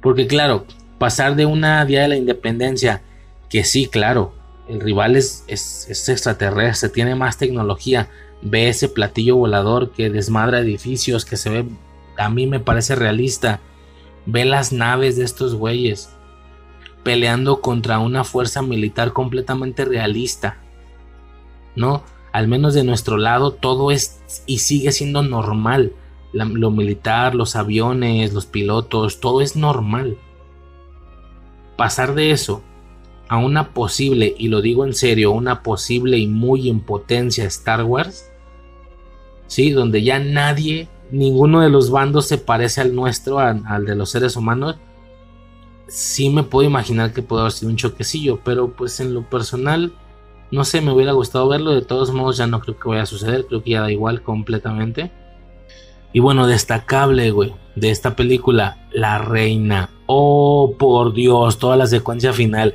[0.00, 0.64] Porque claro,
[0.98, 3.02] pasar de una Día de la Independencia,
[3.48, 4.34] que sí, claro,
[4.68, 8.08] el rival es, es, extraterrestre, tiene más tecnología,
[8.42, 11.66] ve ese platillo volador que desmadra edificios, que se ve,
[12.16, 13.60] a mí me parece realista,
[14.26, 16.13] ve las naves de estos güeyes
[17.04, 20.58] peleando contra una fuerza militar completamente realista,
[21.76, 22.02] ¿no?
[22.32, 25.92] Al menos de nuestro lado todo es y sigue siendo normal
[26.34, 30.18] lo militar, los aviones, los pilotos, todo es normal.
[31.76, 32.62] Pasar de eso
[33.28, 37.84] a una posible, y lo digo en serio, una posible y muy en potencia Star
[37.84, 38.30] Wars,
[39.46, 39.70] ¿sí?
[39.70, 44.36] Donde ya nadie, ninguno de los bandos se parece al nuestro, al, de los seres
[44.36, 44.76] humanos,
[45.88, 49.92] sí me puedo imaginar que puede haber sido un choquecillo, pero pues en lo personal,
[50.50, 53.06] no sé, me hubiera gustado verlo, de todos modos ya no creo que vaya a
[53.06, 55.10] suceder, creo que ya da igual completamente.
[56.12, 59.90] Y bueno, destacable, güey, de esta película, La Reina.
[60.06, 62.74] Oh, por Dios, toda la secuencia final.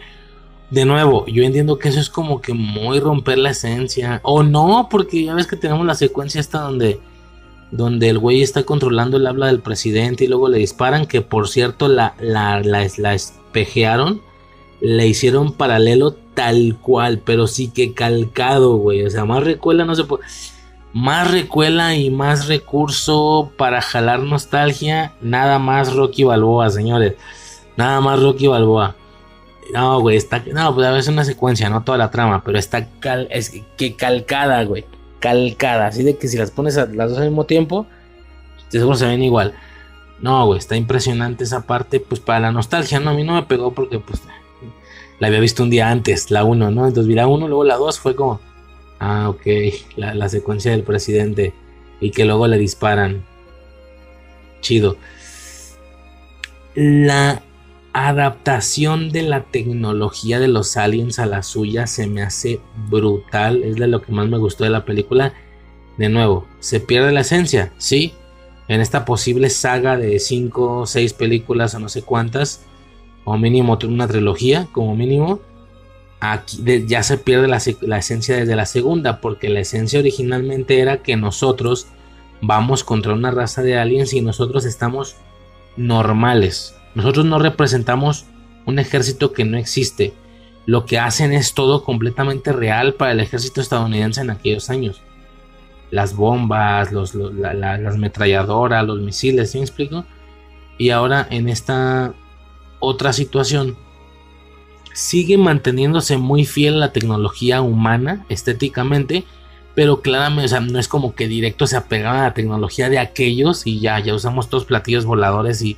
[0.72, 4.20] De nuevo, yo entiendo que eso es como que muy romper la esencia.
[4.24, 7.00] O no, porque ya ves que tenemos la secuencia esta donde,
[7.72, 11.06] donde el güey está controlando el habla del presidente y luego le disparan.
[11.06, 14.22] Que por cierto, la, la, la, espejearon.
[14.82, 19.04] Le hicieron paralelo tal cual, pero sí que calcado, güey.
[19.06, 20.24] O sea, más recuela no se puede
[20.94, 25.14] más recuela y más recurso para jalar nostalgia.
[25.22, 27.16] Nada más Rocky Balboa, señores.
[27.78, 28.96] Nada más Rocky Balboa.
[29.74, 30.44] No, güey, está.
[30.52, 32.90] No, pues a veces una secuencia, no toda la trama, pero está
[33.30, 34.86] es que calcada, güey.
[35.20, 35.88] Calcada.
[35.88, 37.86] Así de que si las pones las dos al mismo tiempo,
[38.70, 39.54] seguro se ven igual.
[40.20, 43.12] No, güey, está impresionante esa parte, pues para la nostalgia, ¿no?
[43.12, 44.22] A mí no me pegó porque, pues,
[45.20, 46.88] la había visto un día antes, la 1, ¿no?
[46.88, 48.42] Entonces vi la 1, luego la 2 fue como,
[49.00, 49.46] Ah, ok.
[49.96, 51.54] La, secuencia del presidente.
[52.02, 53.24] Y que luego le disparan.
[54.62, 54.98] Chido.
[56.76, 57.42] La
[57.94, 62.60] adaptación de la tecnología de los aliens a la suya se me hace
[62.90, 63.64] brutal.
[63.64, 65.34] Es de lo que más me gustó de la película.
[65.98, 68.14] De nuevo, se pierde la esencia, ¿sí?
[68.68, 72.66] En esta posible saga de 5 o 6 películas o no sé cuántas.
[73.26, 75.42] O mínimo una trilogía, como mínimo
[76.20, 77.58] aquí ya se pierde la,
[77.98, 81.88] esencia desde la segunda, porque la esencia originalmente era que nosotros
[82.42, 85.16] vamos contra una raza de aliens y nosotros estamos
[85.78, 86.76] normales.
[86.96, 88.26] Nosotros no representamos
[88.66, 90.14] un ejército que no existe.
[90.66, 95.02] Lo que hacen es todo completamente real para el ejército estadounidense en aquellos años.
[95.92, 100.06] Las bombas, los, las metralladoras, los misiles, ¿sí me explico?
[100.78, 102.14] Y ahora en esta
[102.80, 103.76] otra situación
[104.94, 109.26] sigue manteniéndose muy fiel a la tecnología humana estéticamente,
[109.76, 113.80] pero claramente, no es como que directo se apegaba a la tecnología de aquellos y
[113.80, 115.78] ya, ya usamos todos platillos voladores y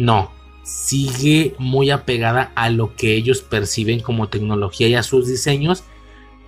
[0.00, 0.32] no,
[0.62, 5.84] sigue muy apegada a lo que ellos perciben como tecnología y a sus diseños,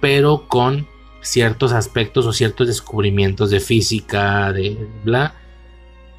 [0.00, 0.86] pero con
[1.20, 5.34] ciertos aspectos o ciertos descubrimientos de física, de bla,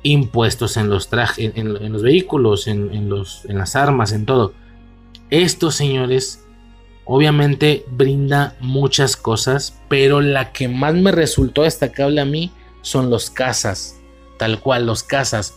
[0.04, 4.54] impuestos en los trajes, en, los vehículos, en, los, en las armas, en todo.
[5.32, 6.46] Esto, señores,
[7.04, 12.52] obviamente brinda muchas cosas, pero la que más me resultó destacable a mí
[12.84, 14.00] son los cazas.
[14.38, 15.56] Tal cual, los cazas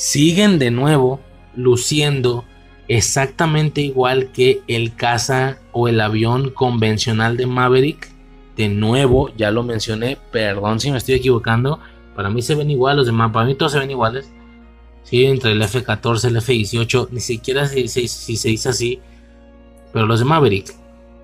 [0.00, 1.20] siguen de nuevo
[1.54, 2.46] luciendo
[2.88, 8.08] exactamente igual que el caza o el avión convencional de Maverick.
[8.56, 11.80] De nuevo, ya lo mencioné, perdón si me estoy equivocando.
[12.16, 14.30] Para mí se ven igual, los demás, para mí todos se ven iguales.
[15.04, 19.00] Sí, entre el F-14 y el F-18, ni siquiera si, se dice así.
[19.92, 20.74] Pero los de Maverick.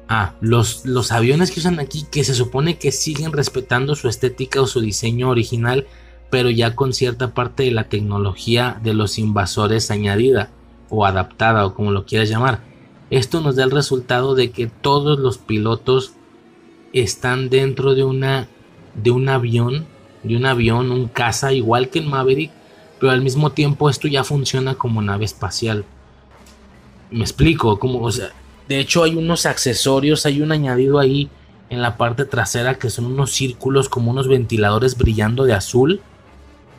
[0.06, 4.60] Ah, los, los aviones que usan aquí que se supone que siguen respetando su estética
[4.60, 5.86] o su diseño original,
[6.30, 10.50] pero ya con cierta parte de la tecnología de los invasores añadida
[10.90, 12.60] o adaptada o como lo quieras llamar.
[13.10, 16.12] Esto nos da el resultado de que todos los pilotos
[16.92, 18.48] están dentro de una
[18.94, 19.86] de un avión,
[20.22, 22.50] de un avión, un caza igual que el Maverick,
[22.98, 25.84] pero al mismo tiempo esto ya funciona como nave espacial.
[27.10, 28.30] Me explico, como, o sea,
[28.68, 31.28] de hecho hay unos accesorios, hay un añadido ahí
[31.68, 36.00] en la parte trasera que son unos círculos como unos ventiladores brillando de azul.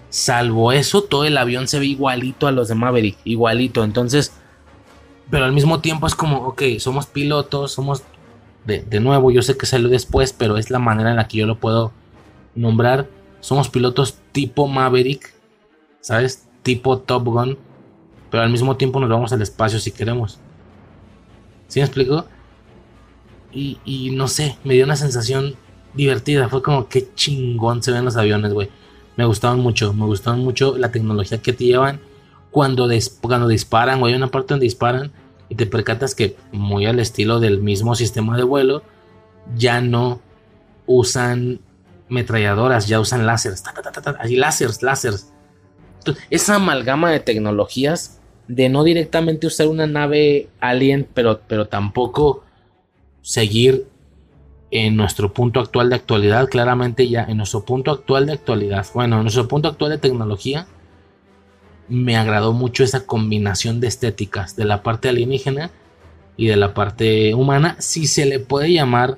[0.10, 3.84] Salvo eso, todo el avión se ve igualito a los de Maverick, igualito.
[3.84, 4.34] Entonces,
[5.30, 8.04] pero al mismo tiempo es como, ok, somos pilotos, somos
[8.66, 11.38] de, de, nuevo, yo sé que salió después, pero es la manera en la que
[11.38, 11.92] yo lo puedo
[12.56, 13.08] nombrar.
[13.42, 15.34] Somos pilotos tipo Maverick,
[16.02, 16.48] ¿sabes?
[16.64, 17.58] Tipo Top Gun,
[18.32, 20.40] pero al mismo tiempo nos vamos al espacio si queremos.
[21.68, 22.26] ¿Sí me explico?
[23.52, 25.56] Y, y no sé, me dio una sensación
[25.94, 26.48] divertida.
[26.50, 28.70] Fue como que chingón se ven los aviones, güey.
[29.18, 32.00] Me gustaban mucho, me gustaban mucho la tecnología que te llevan
[32.52, 32.88] cuando,
[33.22, 34.14] cuando disparan, güey.
[34.14, 35.12] Hay una parte donde disparan
[35.50, 38.84] y te percatas que, muy al estilo del mismo sistema de vuelo,
[39.56, 40.22] ya no
[40.86, 41.60] usan
[42.10, 43.64] metralladoras, ya usan láseres.
[44.20, 45.34] Allí láseres, láseres.
[46.30, 52.44] esa amalgama de tecnologías de no directamente usar una nave alien, pero, pero tampoco
[53.22, 53.88] seguir
[54.72, 59.18] en nuestro punto actual de actualidad, claramente ya en nuestro punto actual de actualidad, bueno,
[59.18, 60.68] en nuestro punto actual de tecnología,
[61.88, 65.72] me agradó mucho esa combinación de estéticas, de la parte alienígena
[66.36, 69.18] y de la parte humana, si se le puede llamar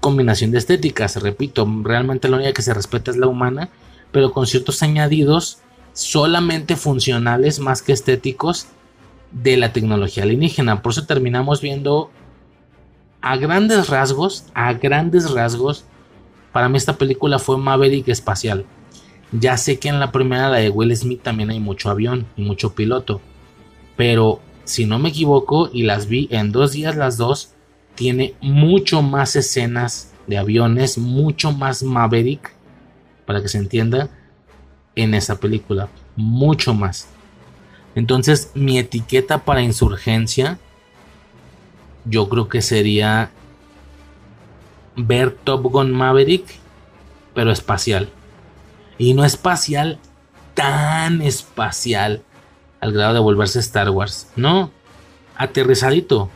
[0.00, 3.68] combinación de estéticas, repito, realmente la única que se respeta es la humana,
[4.12, 5.58] pero con ciertos añadidos
[5.92, 8.68] solamente funcionales más que estéticos
[9.32, 12.10] de la tecnología alienígena, por eso terminamos viendo
[13.26, 15.84] a grandes rasgos, a grandes rasgos,
[16.52, 18.64] para mí esta película fue Maverick espacial.
[19.32, 22.42] Ya sé que en la primera, la de Will Smith, también hay mucho avión y
[22.42, 23.20] mucho piloto.
[23.96, 27.50] Pero si no me equivoco, y las vi en dos días las dos,
[27.96, 32.52] tiene mucho más escenas de aviones, mucho más Maverick,
[33.26, 34.08] para que se entienda,
[34.94, 35.88] en esa película.
[36.14, 37.08] Mucho más.
[37.96, 40.60] Entonces, mi etiqueta para insurgencia
[42.08, 43.30] yo creo que sería
[44.96, 46.44] ver Top Gun Maverick,
[47.34, 48.08] pero espacial.
[48.98, 49.98] Y no espacial
[50.54, 52.22] tan espacial
[52.80, 54.28] al grado de volverse Star Wars.
[54.36, 54.70] No,
[55.36, 56.30] aterrizadito.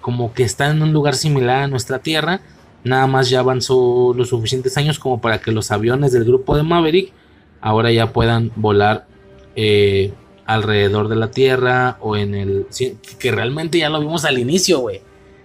[0.00, 2.40] Como que está en un lugar similar a nuestra Tierra.
[2.82, 6.64] Nada más ya avanzó los suficientes años como para que los aviones del grupo de
[6.64, 7.12] Maverick
[7.60, 9.06] ahora ya puedan volar
[9.54, 10.12] eh,
[10.46, 12.66] alrededor de la Tierra o en el...
[13.18, 15.00] Que realmente ya lo vimos al inicio, güey.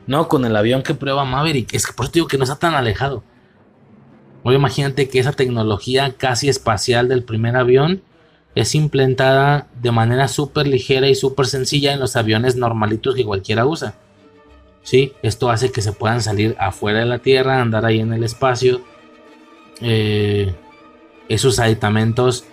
[0.06, 1.74] No, con el avión que prueba Maverick.
[1.74, 3.24] Es que por eso digo que no está tan alejado.
[4.44, 8.02] Oye, imagínate que esa tecnología casi espacial del primer avión
[8.56, 13.66] es implementada de manera súper ligera y súper sencilla en los aviones normalitos que cualquiera
[13.66, 13.96] usa.
[14.84, 15.12] ¿Sí?
[15.22, 18.82] Esto hace que se puedan salir afuera de la Tierra, andar ahí en el espacio.
[19.82, 20.56] Eh,
[21.28, 22.46] esos aditamentos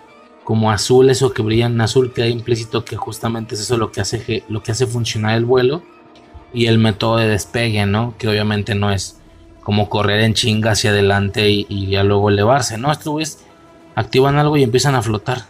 [0.44, 4.02] como azules o que brillan en azul, queda implícito que justamente es eso lo que
[4.02, 5.82] hace, lo que hace funcionar el vuelo
[6.52, 8.14] y el método de despegue, ¿no?
[8.18, 9.20] Que obviamente no es
[9.62, 12.92] como correr en chinga hacia adelante y, ya luego elevarse, ¿no?
[12.92, 13.38] Estos
[13.94, 15.42] activan algo y empiezan a flotar,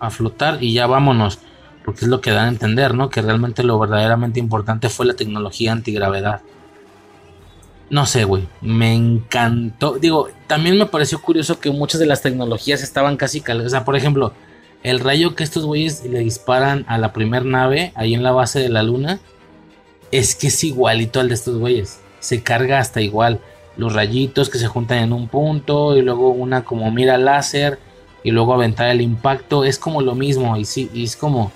[0.00, 1.38] a flotar y ya vámonos,
[1.84, 3.10] porque es lo que dan a entender, ¿no?
[3.10, 6.42] Que realmente lo verdaderamente importante fue la tecnología antigravedad.
[7.90, 8.46] No sé, güey.
[8.60, 9.98] Me encantó.
[9.98, 13.68] Digo, también me pareció curioso que muchas de las tecnologías estaban casi calcadas.
[13.68, 14.32] O sea, por ejemplo,
[14.82, 18.60] el rayo que estos güeyes le disparan a la primer nave, ahí en la base
[18.60, 19.20] de la luna,
[20.12, 22.00] es que es igualito al de estos güeyes.
[22.20, 23.40] Se carga hasta igual.
[23.76, 27.78] Los rayitos que se juntan en un punto y luego una como mira láser
[28.22, 29.64] y luego aventar el impacto.
[29.64, 31.52] Es como lo mismo y sí, y es como...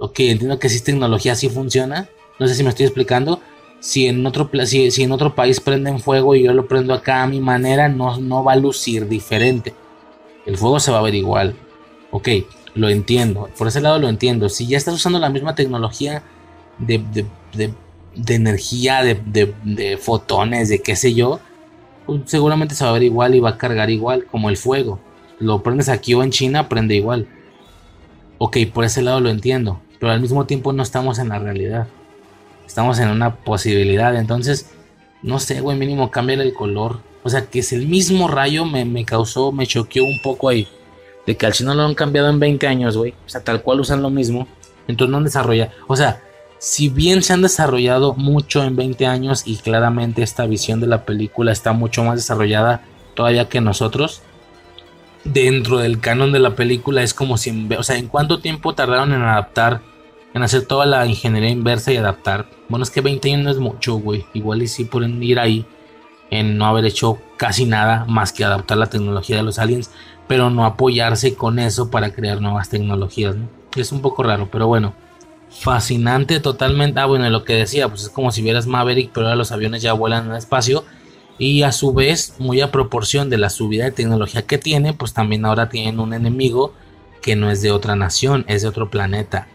[0.00, 2.08] Ok, entiendo que si tecnología, así funciona.
[2.38, 3.40] No sé si me estoy explicando
[3.80, 7.22] si en otro si, si, en otro país prenden fuego y yo lo prendo acá
[7.22, 9.74] a mi manera, no, no va a lucir diferente.
[10.46, 11.54] El fuego se va a ver igual.
[12.10, 12.28] Ok,
[12.74, 13.48] lo entiendo.
[13.56, 14.48] Por ese lado lo entiendo.
[14.48, 16.22] Si ya estás usando la misma tecnología
[16.78, 16.98] de,
[17.52, 17.72] de,
[18.14, 21.40] de, energía, de, fotones, de qué sé yo,
[22.06, 24.98] pues seguramente se va a ver igual y va a cargar igual como el fuego.
[25.38, 27.28] Lo prendes aquí o en China, prende igual.
[28.38, 29.80] Ok, por ese lado lo entiendo.
[30.00, 31.88] Pero al mismo tiempo no estamos en la realidad
[32.68, 34.14] estamos en una posibilidad.
[34.14, 34.70] Entonces,
[35.22, 37.00] no sé, güey, mínimo cambiar el color.
[37.24, 40.68] O sea, que es el mismo rayo me, me causó, me choqueó un poco ahí.
[41.26, 43.12] De que al chino lo han cambiado en 20 años, güey.
[43.26, 44.46] O sea, tal cual usan lo mismo.
[44.86, 45.72] Entonces no han desarrollado.
[45.88, 46.22] O sea,
[46.58, 51.04] si bien se han desarrollado mucho en 20 años y claramente esta visión de la
[51.04, 52.82] película está mucho más desarrollada
[53.14, 54.22] todavía que nosotros,
[55.24, 59.12] dentro del canon de la película es como si, o sea, ¿en cuánto tiempo tardaron
[59.12, 59.80] en adaptar
[60.38, 62.48] en hacer toda la ingeniería inversa y adaptar.
[62.68, 64.24] Bueno, es que 20 años no es mucho, güey.
[64.32, 65.66] Igual y sí pueden ir ahí
[66.30, 69.90] en no haber hecho casi nada más que adaptar la tecnología de los aliens,
[70.26, 73.48] pero no apoyarse con eso para crear nuevas tecnologías, ¿no?
[73.76, 74.94] Es un poco raro, pero bueno.
[75.50, 77.00] Fascinante totalmente.
[77.00, 79.82] Ah, bueno, lo que decía, pues es como si vieras Maverick, pero ahora los aviones
[79.82, 80.84] ya vuelan en el espacio.
[81.38, 85.14] Y a su vez, muy a proporción de la subida de tecnología que tiene, pues
[85.14, 86.74] también ahora tienen un enemigo
[87.22, 89.48] que no es de otra nación, es de otro planeta.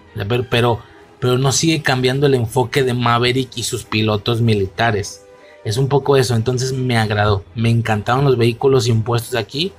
[0.49, 0.79] Pero,
[1.19, 5.25] pero no sigue cambiando el enfoque de Maverick y sus pilotos militares.
[5.63, 7.43] Es un poco eso, entonces me agradó.
[7.55, 9.71] Me encantaron los vehículos impuestos aquí,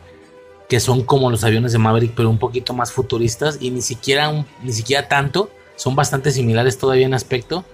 [0.68, 4.44] que son como los aviones de Maverick, pero un poquito más futuristas y ni siquiera,
[4.62, 5.50] ni siquiera tanto.
[5.76, 7.64] Son bastante similares todavía en aspecto.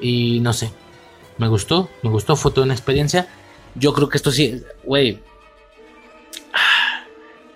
[0.00, 0.72] Y no sé,
[1.38, 3.28] me gustó, me gustó, fue toda una experiencia.
[3.74, 5.20] Yo creo que esto sí, güey.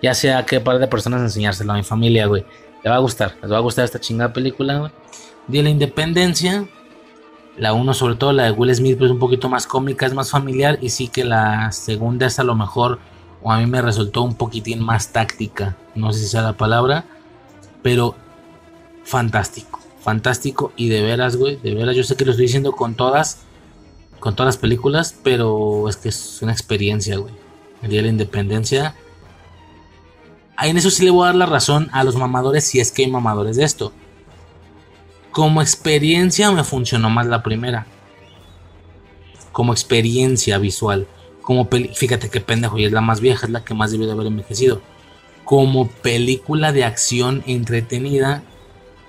[0.01, 2.45] Ya sea qué par de personas enseñárselo a mi familia, güey.
[2.83, 4.91] Le va a gustar, les va a gustar esta chingada película, güey.
[5.47, 6.67] De la independencia.
[7.57, 10.29] La uno, sobre todo la de Will Smith, pues un poquito más cómica, es más
[10.29, 10.77] familiar.
[10.81, 12.99] Y sí que la segunda es a lo mejor,
[13.41, 15.75] o a mí me resultó un poquitín más táctica.
[15.95, 17.05] No sé si sea la palabra.
[17.81, 18.15] Pero
[19.03, 20.71] fantástico, fantástico.
[20.75, 23.39] Y de veras, güey, de veras, yo sé que lo estoy diciendo con todas
[24.19, 27.33] con todas las películas, pero es que es una experiencia, güey.
[27.81, 28.95] El día de la independencia.
[30.61, 33.05] En eso sí le voy a dar la razón a los mamadores si es que
[33.05, 33.93] hay mamadores de esto.
[35.31, 37.85] Como experiencia me funcionó más la primera.
[39.51, 41.07] Como experiencia visual.
[41.41, 44.13] Como fíjate que pendejo, y es la más vieja, es la que más debió de
[44.13, 44.81] haber envejecido.
[45.45, 48.43] Como película de acción entretenida,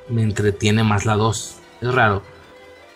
[0.08, 1.54] me entretiene más la 2.
[1.80, 2.22] Es raro.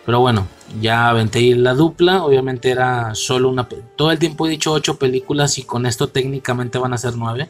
[0.05, 0.47] Pero bueno,
[0.79, 2.23] ya aventé la dupla.
[2.23, 3.67] Obviamente era solo una.
[3.95, 7.49] Todo el tiempo he dicho 8 películas y con esto técnicamente van a ser 9.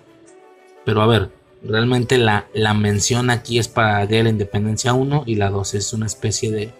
[0.85, 1.29] Pero a ver,
[1.63, 6.05] realmente la, la mención aquí es para la Independencia 1 y la 2 es una
[6.05, 6.71] especie de,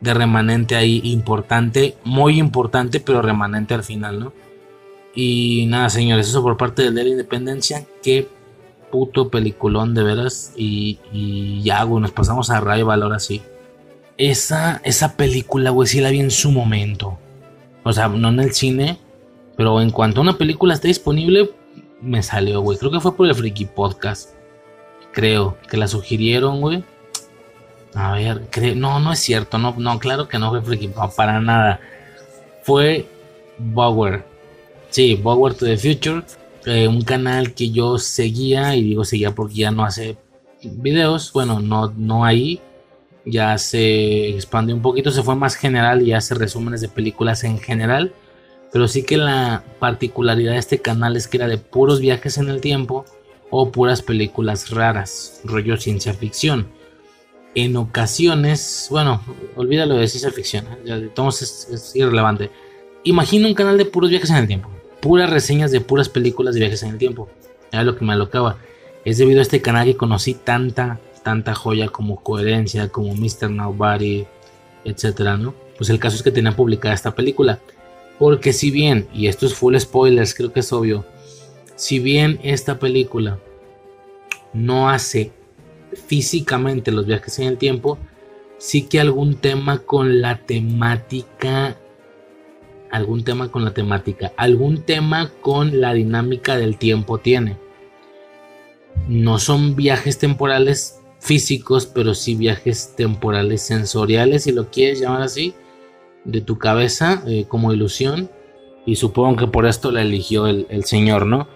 [0.00, 1.96] de remanente ahí importante.
[2.04, 4.32] Muy importante, pero remanente al final, ¿no?
[5.14, 7.86] Y nada, señores, eso por parte de la Independencia.
[8.02, 8.28] Qué
[8.90, 10.52] puto peliculón de veras.
[10.56, 13.42] Y, y ya, güey, nos pasamos a Rival ahora sí.
[14.16, 17.18] Esa, esa película, güey, sí la vi en su momento.
[17.82, 18.98] O sea, no en el cine.
[19.56, 21.50] Pero en cuanto a una película esté disponible,
[22.00, 22.78] me salió, güey.
[22.78, 24.30] Creo que fue por el Freaky Podcast.
[25.12, 26.84] Creo que la sugirieron, güey.
[27.94, 29.58] A ver, no, no es cierto.
[29.58, 31.80] No, no, claro que no fue Freaky para nada.
[32.62, 33.06] Fue
[33.58, 34.24] Bower.
[34.90, 36.22] Sí, Bower to the Future.
[36.66, 38.76] Eh, un canal que yo seguía.
[38.76, 40.16] Y digo seguía porque ya no hace
[40.62, 41.32] videos.
[41.32, 42.60] Bueno, no, no ahí
[43.24, 47.58] ya se expandió un poquito, se fue más general y hace resúmenes de películas en
[47.58, 48.12] general.
[48.72, 52.48] Pero sí que la particularidad de este canal es que era de puros viajes en
[52.48, 53.04] el tiempo
[53.50, 56.68] o puras películas raras, rollo ciencia ficción.
[57.54, 59.22] En ocasiones, bueno,
[59.56, 60.78] olvídalo de ciencia ficción, ¿eh?
[60.86, 62.50] entonces es, irrelevante.
[63.02, 64.70] Imagina un canal de puros viajes en el tiempo,
[65.00, 67.28] puras reseñas de puras películas de viajes en el tiempo.
[67.72, 68.58] Era lo que me alocaba.
[69.04, 73.50] Es debido a este canal que conocí tanta tanta joya como Coherencia, como Mr.
[73.50, 74.26] Nobody,
[74.84, 75.54] etcétera, ¿no?
[75.76, 77.58] Pues el caso es que tenían publicada esta película.
[78.20, 81.06] Porque si bien, y esto es full spoilers, creo que es obvio,
[81.74, 83.38] si bien esta película
[84.52, 85.32] no hace
[86.06, 87.96] físicamente los viajes en el tiempo,
[88.58, 91.78] sí que algún tema con la temática,
[92.90, 97.56] algún tema con la temática, algún tema con la dinámica del tiempo tiene.
[99.08, 105.54] No son viajes temporales físicos, pero sí viajes temporales sensoriales, si lo quieres llamar así,
[106.24, 108.30] de tu cabeza eh, como ilusión.
[108.86, 111.48] Y supongo que por esto la eligió el, señor, ¿no?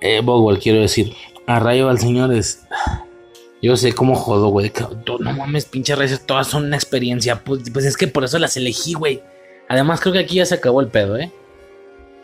[0.00, 1.14] Eh, Bogwell, quiero decir.
[1.46, 2.66] A rayo al señor es.
[3.62, 4.72] Yo sé cómo jodo, güey.
[5.20, 7.42] No mames, pinche reyes, todas son una experiencia.
[7.44, 9.22] Pues, pues, es que por eso las elegí, güey.
[9.68, 11.32] Además, creo que aquí ya se acabó el pedo, ¿eh?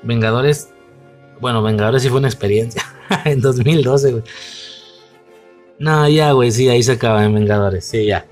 [0.02, 0.70] Vengadores.
[1.40, 2.82] Bueno, Vengadores sí fue una experiencia.
[3.24, 4.24] en 2012, güey.
[5.78, 8.26] No, ya, güey, sí, ahí se acaban Vengadores, sí, ya.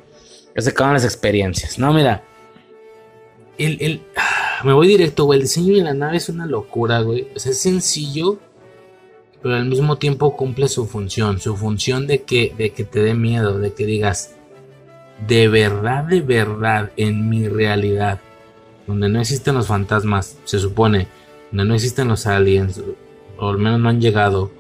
[0.55, 1.79] Ya se acaban las experiencias.
[1.79, 2.25] No, mira.
[3.65, 4.01] El,
[4.65, 5.39] me voy directo, güey.
[5.39, 7.29] El diseño de la nave es una locura, güey.
[7.35, 8.39] O sea, es sencillo,
[9.43, 11.41] pero al mismo tiempo cumple su función.
[11.41, 14.35] Su función de que, de que te dé miedo, de que digas,
[15.27, 18.21] de verdad, de verdad, en mi realidad,
[18.87, 21.09] donde no existen los fantasmas, se supone,
[21.51, 22.81] donde no existen los aliens,
[23.37, 24.51] o al menos no han llegado,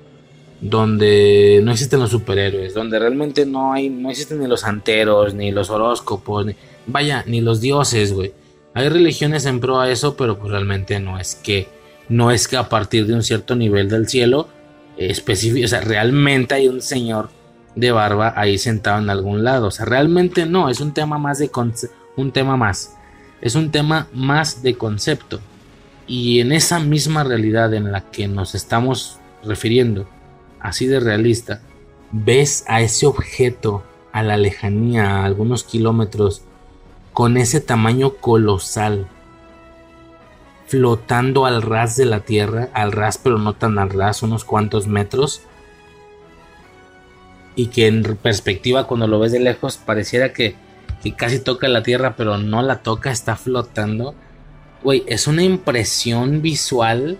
[0.61, 5.51] donde no existen los superhéroes, donde realmente no hay, no existen ni los anteros, ni
[5.51, 6.55] los horóscopos, ni,
[6.87, 8.33] vaya, ni los dioses, güey.
[8.75, 11.69] Hay religiones en pro a eso, pero pues realmente no es que,
[12.09, 14.49] no es que a partir de un cierto nivel del cielo
[14.97, 17.31] específico, o sea, realmente hay un señor
[17.75, 21.39] de barba ahí sentado en algún lado, o sea, realmente no, es un tema más
[21.39, 21.51] de
[22.17, 22.97] un tema más,
[23.41, 25.41] es un tema más de concepto.
[26.07, 30.09] Y en esa misma realidad en la que nos estamos refiriendo,
[30.61, 31.63] así de realista,
[32.11, 36.43] ves a ese objeto a la lejanía, a algunos kilómetros,
[37.21, 39.07] con ese tamaño colosal,
[40.67, 44.87] flotando al ras de la tierra, al ras pero no tan al ras, unos cuantos
[44.87, 45.43] metros.
[47.57, 50.55] Y que en perspectiva cuando lo ves de lejos pareciera que,
[51.03, 54.15] que casi toca la tierra pero no la toca, está flotando.
[54.83, 57.19] Güey, es una impresión visual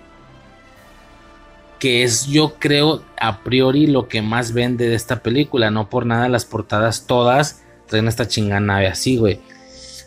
[1.79, 5.71] que es yo creo a priori lo que más vende de esta película.
[5.71, 9.41] No por nada las portadas todas traen esta chingada nave así, güey.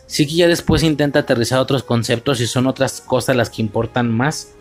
[0.06, 4.10] Sí que ya después intenta aterrizar otros conceptos y son otras cosas las que importan
[4.10, 4.54] más.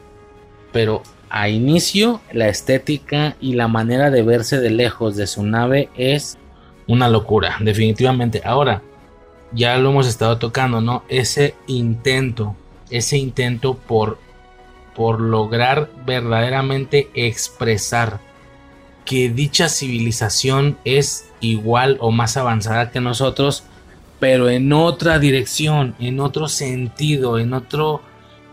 [0.72, 5.90] Pero a inicio la estética y la manera de verse de lejos de su nave
[5.96, 6.38] es
[6.88, 8.42] una locura, definitivamente.
[8.46, 8.82] Ahora,
[9.52, 11.04] ya lo hemos estado tocando, ¿no?
[11.10, 12.56] Ese intento,
[12.90, 14.18] ese intento por
[14.96, 18.20] por lograr verdaderamente expresar
[19.06, 23.64] que dicha civilización es igual o más avanzada que nosotros,
[24.24, 28.02] pero en otra dirección, en otro sentido, en otro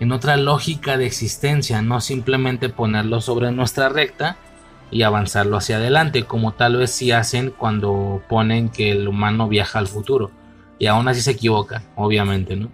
[0.00, 4.36] en otra lógica de existencia, no simplemente ponerlo sobre nuestra recta
[4.90, 9.78] y avanzarlo hacia adelante, como tal vez si hacen cuando ponen que el humano viaja
[9.78, 10.32] al futuro.
[10.80, 12.72] Y aún así se equivoca, obviamente, ¿no?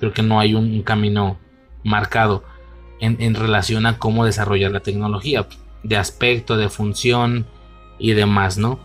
[0.00, 1.36] Creo que no hay un camino
[1.82, 2.42] marcado
[3.00, 5.46] en, relación a cómo desarrollar la tecnología,
[5.82, 7.44] de aspecto, de función
[7.98, 8.78] y demás, ¿no?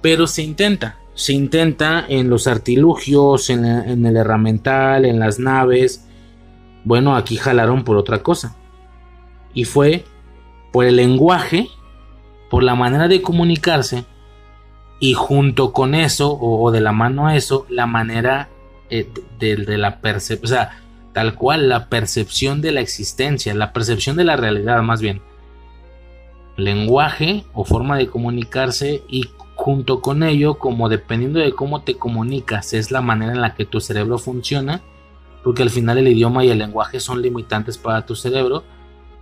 [0.00, 6.06] Pero se intenta, se intenta en los artilugios, en, el herramental, en las naves.
[6.84, 8.56] Bueno, aquí jalaron por otra cosa.
[9.54, 10.04] Y fue
[10.72, 11.68] por el lenguaje,
[12.50, 14.04] por la manera de comunicarse
[14.98, 18.48] y junto con eso, o, de la mano a eso, la manera
[18.90, 19.08] eh,
[19.38, 20.82] de, de, la percepción, o sea,
[21.12, 25.22] tal cual la percepción de la existencia, la percepción de la realidad más bien.
[26.56, 29.24] Lenguaje o forma de comunicarse y
[29.64, 33.64] junto con ello, como dependiendo de cómo te comunicas, es la manera en la que
[33.64, 34.82] tu cerebro funciona,
[35.42, 38.62] porque al final el idioma y el lenguaje son limitantes para tu cerebro.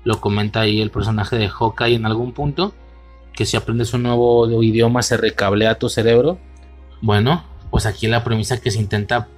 [0.03, 2.75] Lo comenta ahí el personaje de Hawkeye en algún punto,
[3.33, 6.41] que si aprendes un nuevo idioma se recablea tu cerebro.
[7.01, 9.29] Bueno, pues aquí la premisa que se intenta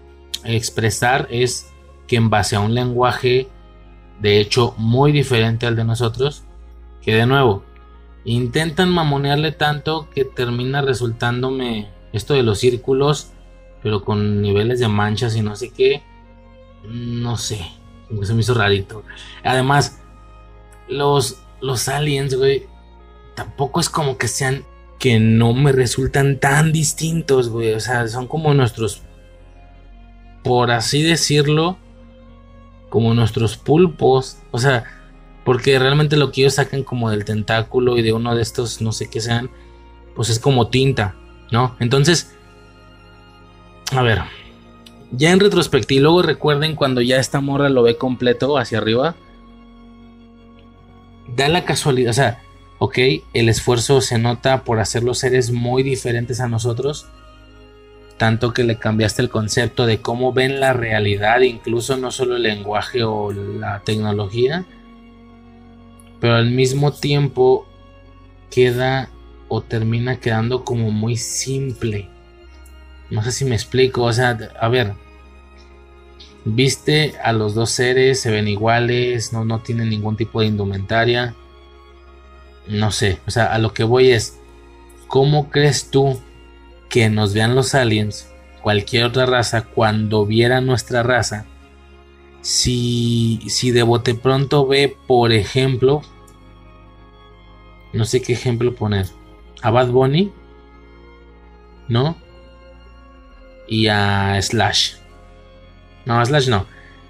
[0.42, 1.70] expresar es
[2.06, 3.46] que en base a un lenguaje
[4.22, 6.44] de hecho muy diferente al de nosotros,
[7.02, 7.62] que de nuevo
[8.24, 13.32] intentan mamonearle tanto que termina resultándome esto de los círculos,
[13.82, 16.02] pero con niveles de manchas y no sé qué,
[16.84, 17.60] no sé,
[18.22, 19.04] se me hizo rarito.
[19.42, 20.00] Además,
[20.88, 22.66] los, los aliens, güey,
[23.34, 24.64] tampoco es como que sean
[24.98, 29.02] que no me resultan tan distintos, güey, o sea, son como nuestros,
[30.42, 31.76] por así decirlo,
[32.88, 34.84] como nuestros pulpos, o sea,
[35.44, 38.92] porque realmente lo que ellos sacan como del tentáculo y de uno de estos, no
[38.92, 39.50] sé qué sean,
[40.14, 41.14] pues es como tinta,
[41.50, 41.76] ¿no?
[41.80, 42.34] Entonces,
[43.92, 44.22] a ver,
[45.12, 49.16] ya en retrospectiva, luego recuerden cuando ya esta morra lo ve completo hacia arriba,
[51.36, 52.42] da la casualidad, o sea,
[52.78, 52.98] ok,
[53.34, 57.06] el esfuerzo se nota por hacer los seres muy diferentes a nosotros,
[58.16, 62.44] tanto que le cambiaste el concepto de cómo ven la realidad, incluso no solo el
[62.44, 64.64] lenguaje o la tecnología,
[66.24, 67.66] pero al mismo tiempo
[68.50, 69.10] queda
[69.48, 72.08] o termina quedando como muy simple.
[73.10, 74.94] No sé si me explico, o sea, a ver,
[76.46, 81.34] viste a los dos seres, se ven iguales, no, no tienen ningún tipo de indumentaria.
[82.68, 84.40] No sé, o sea, a lo que voy es,
[85.08, 86.18] ¿cómo crees tú
[86.88, 88.32] que nos vean los aliens,
[88.62, 91.44] cualquier otra raza, cuando viera nuestra raza,
[92.40, 96.00] si, si de bote pronto ve, por ejemplo,
[97.94, 99.06] no sé qué ejemplo poner,
[99.62, 100.32] a Bad Bunny,
[101.88, 102.16] ¿no?
[103.66, 104.96] Y a Slash.
[106.04, 106.66] No, a Slash no.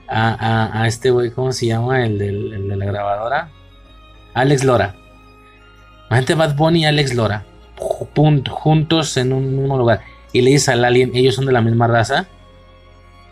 [0.07, 2.05] A, a, este güey, ¿cómo se llama?
[2.05, 3.51] El, del, el de la grabadora.
[4.35, 4.95] Alex Lora.
[6.09, 7.45] Imagínate Bad Bunny y Alex Lora
[7.77, 10.03] juntos en un mismo lugar
[10.33, 12.27] y le dices al alien, ellos son de la misma raza,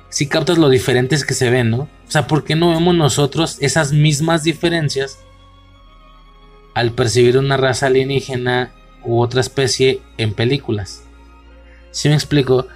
[0.09, 1.79] si captas lo diferentes que se ven, ¿no?
[1.79, 5.19] O sea, ¿por qué no vemos nosotros esas mismas diferencias
[6.75, 8.73] al percibir una raza alienígena
[9.05, 11.05] u otra especie en películas?
[11.91, 12.67] Si me explico,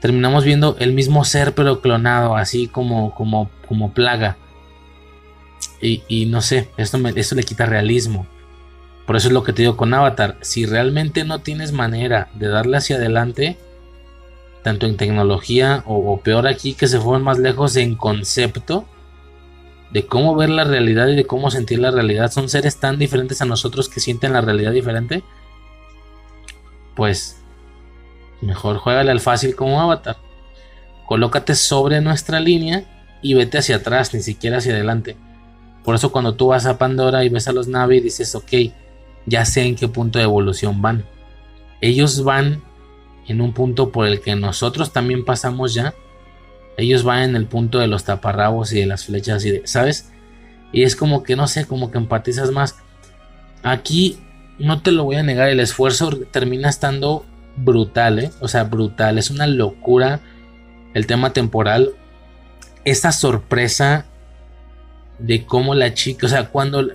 [0.00, 4.36] terminamos viendo el mismo ser pero clonado, así como, como, como plaga.
[5.80, 8.26] Y, y no sé, esto, me, esto le quita realismo.
[9.06, 10.36] Por eso es lo que te digo con Avatar.
[10.40, 13.56] Si realmente no tienes manera de darle hacia adelante,
[14.66, 18.84] tanto en tecnología o, peor aquí que se fueron más lejos en concepto
[19.90, 23.40] de cómo ver la realidad y de cómo sentir la realidad, son seres tan diferentes
[23.40, 25.22] a nosotros que sienten la realidad diferente,
[26.94, 27.40] pues
[28.40, 30.16] mejor juégale al fácil como Avatar.
[31.06, 32.84] Colócate sobre nuestra línea
[33.22, 35.16] y vete hacia atrás, ni siquiera hacia adelante.
[35.84, 38.52] Por eso cuando tú vas a Pandora y ves a los Navi dices, ok,
[39.26, 41.04] ya sé en qué punto de evolución van.
[41.80, 42.62] Ellos van
[43.28, 45.94] en un punto por el que nosotros también pasamos ya.
[46.76, 50.10] Ellos van en el punto de los taparrabos y de las flechas y de, ¿sabes?
[50.72, 52.76] Y es como que no sé, como que empatizas más.
[53.62, 54.18] Aquí
[54.58, 57.24] no te lo voy a negar, el esfuerzo termina estando
[57.56, 58.30] brutal, ¿eh?
[58.40, 60.20] O sea, brutal, es una locura
[60.94, 61.90] el tema temporal.
[62.84, 64.06] Esta sorpresa
[65.18, 66.86] de cómo la chica, o sea, cuando...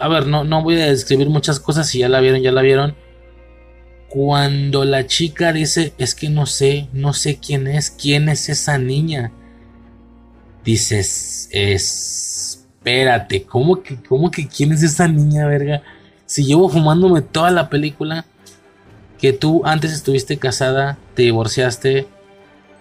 [0.00, 2.62] A ver, no, no voy a describir muchas cosas, si ya la vieron, ya la
[2.62, 2.94] vieron
[4.08, 8.78] cuando la chica dice, es que no sé, no sé quién es, quién es esa
[8.78, 9.32] niña.
[10.64, 15.82] Dices, espérate, ¿cómo que, cómo que quién es esa niña, verga?
[16.26, 18.24] Si llevo fumándome toda la película,
[19.18, 22.06] que tú antes estuviste casada, te divorciaste,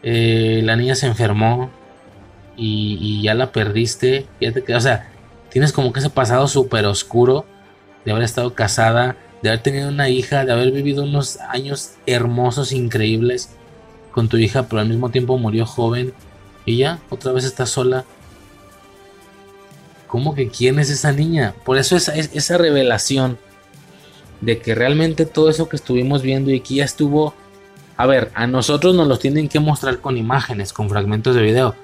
[0.03, 1.69] eh, la niña se enfermó
[2.55, 5.09] y, ya la perdiste, ya te, o sea,
[5.49, 7.45] tienes como que ese pasado súper oscuro
[8.05, 12.71] de haber estado casada, de haber tenido una hija, de haber vivido unos años hermosos,
[12.71, 13.49] increíbles
[14.11, 16.13] con tu hija, pero al mismo tiempo murió joven
[16.65, 18.03] y ya, otra vez está sola.
[20.07, 21.53] ¿Cómo que quién es esa niña?
[21.65, 23.37] Por eso esa, esa revelación
[24.41, 27.33] de que realmente todo eso que estuvimos viendo y que ya estuvo...
[27.95, 31.75] A ver, a nosotros nos los tienen que mostrar con imágenes, con fragmentos de video.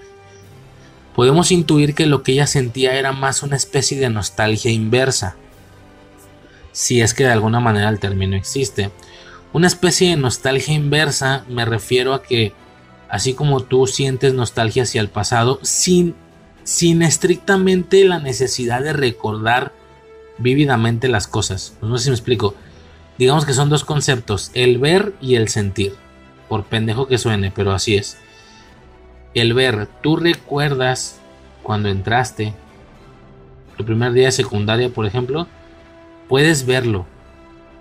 [1.15, 5.35] Podemos intuir que lo que ella sentía era más una especie de nostalgia inversa
[6.73, 8.91] si es que de alguna manera el término existe.
[9.53, 12.51] Una especie de nostalgia inversa me refiero a que
[13.07, 16.15] así como tú sientes nostalgia hacia el pasado sin,
[16.63, 19.71] sin estrictamente la necesidad de recordar
[20.39, 21.77] vívidamente las cosas.
[21.81, 22.55] No sé si me explico.
[23.19, 25.93] Digamos que son dos conceptos, el ver y el sentir.
[26.49, 28.17] Por pendejo que suene, pero así es.
[29.35, 31.19] El ver, tú recuerdas
[31.61, 32.53] cuando entraste,
[33.77, 35.47] tu primer día de secundaria, por ejemplo,
[36.27, 37.05] puedes verlo.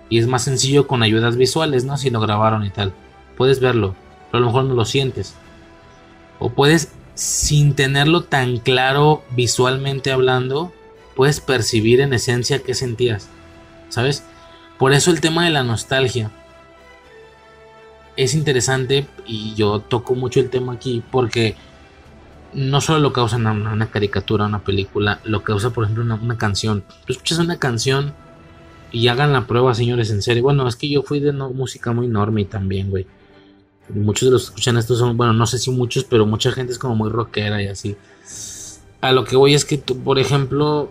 [0.09, 1.97] Y es más sencillo con ayudas visuales, ¿no?
[1.97, 2.93] Si lo grabaron y tal.
[3.37, 3.95] Puedes verlo,
[4.31, 5.35] pero a lo mejor no lo sientes.
[6.39, 10.73] O puedes, sin tenerlo tan claro visualmente hablando,
[11.17, 13.29] puedes percibir en esencia qué sentías.
[13.89, 14.25] ¿Sabes?
[14.79, 16.31] Por eso el tema de la nostalgia
[18.17, 21.57] es interesante y yo toco mucho el tema aquí porque
[22.53, 26.85] no solo lo causa una, caricatura, una película, lo causa por ejemplo una, una canción.
[27.07, 28.13] Tú escuchas una canción
[28.93, 30.43] y hagan la prueba, señores, en serio.
[30.43, 33.07] Bueno, es que yo fui de música muy enorme también, güey.
[33.89, 36.73] Muchos de los que escuchan esto son, bueno, no sé si muchos, pero mucha gente
[36.73, 37.97] es como muy rockera y así.
[39.01, 40.91] A lo que voy es que, tú, por ejemplo,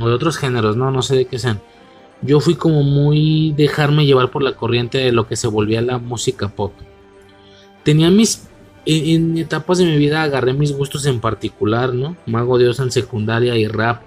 [0.00, 1.60] o de otros géneros, no, no sé de qué sean.
[2.22, 5.98] Yo fui como muy dejarme llevar por la corriente de lo que se volvía la
[5.98, 6.72] música pop.
[7.84, 8.48] Tenía mis
[8.86, 12.16] en, etapas de mi vida agarré mis gustos en particular, ¿no?
[12.26, 14.02] Mago Dios en secundaria y rap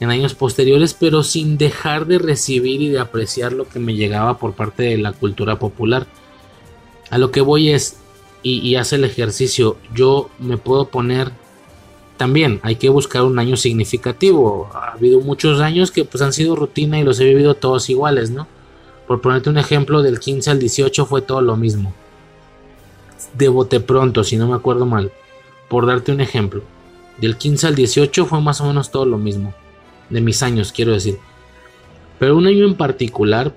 [0.00, 4.38] en años posteriores, pero sin dejar de recibir y de apreciar lo que me llegaba
[4.38, 6.06] por parte de la cultura popular.
[7.10, 7.96] A lo que voy es,
[8.42, 11.32] y, hace el ejercicio, yo me puedo poner,
[12.16, 14.70] también hay que buscar un año significativo.
[14.72, 18.30] Ha habido muchos años que pues han sido rutina y los he vivido todos iguales,
[18.30, 18.46] ¿no?
[19.06, 21.92] Por ponerte un ejemplo, del 15 al 18 fue todo lo mismo.
[23.34, 25.12] De bote pronto, si no me acuerdo mal.
[25.68, 26.62] Por darte un ejemplo.
[27.18, 29.52] Del 15 al 18 fue más o menos todo lo mismo
[30.10, 31.18] de mis años, quiero decir.
[32.18, 33.54] Pero un año en particular,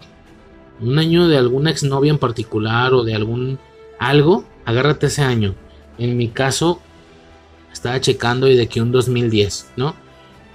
[0.79, 3.59] un año de alguna exnovia en particular o de algún
[3.99, 5.55] algo, agárrate ese año.
[5.97, 6.79] En mi caso,
[7.71, 9.95] estaba checando y de que un 2010, ¿no?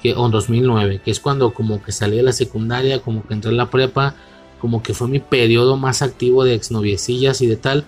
[0.03, 3.51] Que, o 2009, que es cuando como que salí de la secundaria, como que entré
[3.51, 4.15] en la prepa,
[4.61, 7.85] como que fue mi periodo más activo de exnoviecillas y de tal.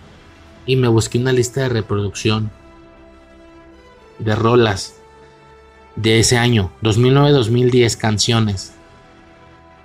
[0.67, 2.51] Y me busqué una lista de reproducción
[4.19, 4.98] de rolas
[6.03, 8.73] de ese año, 2009-2010, canciones.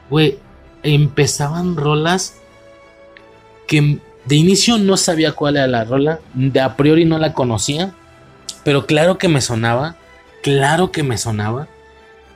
[0.09, 0.37] Güey,
[0.83, 2.35] empezaban rolas
[3.67, 7.93] que de inicio no sabía cuál era la rola, de a priori no la conocía,
[8.63, 9.95] pero claro que me sonaba,
[10.43, 11.67] claro que me sonaba,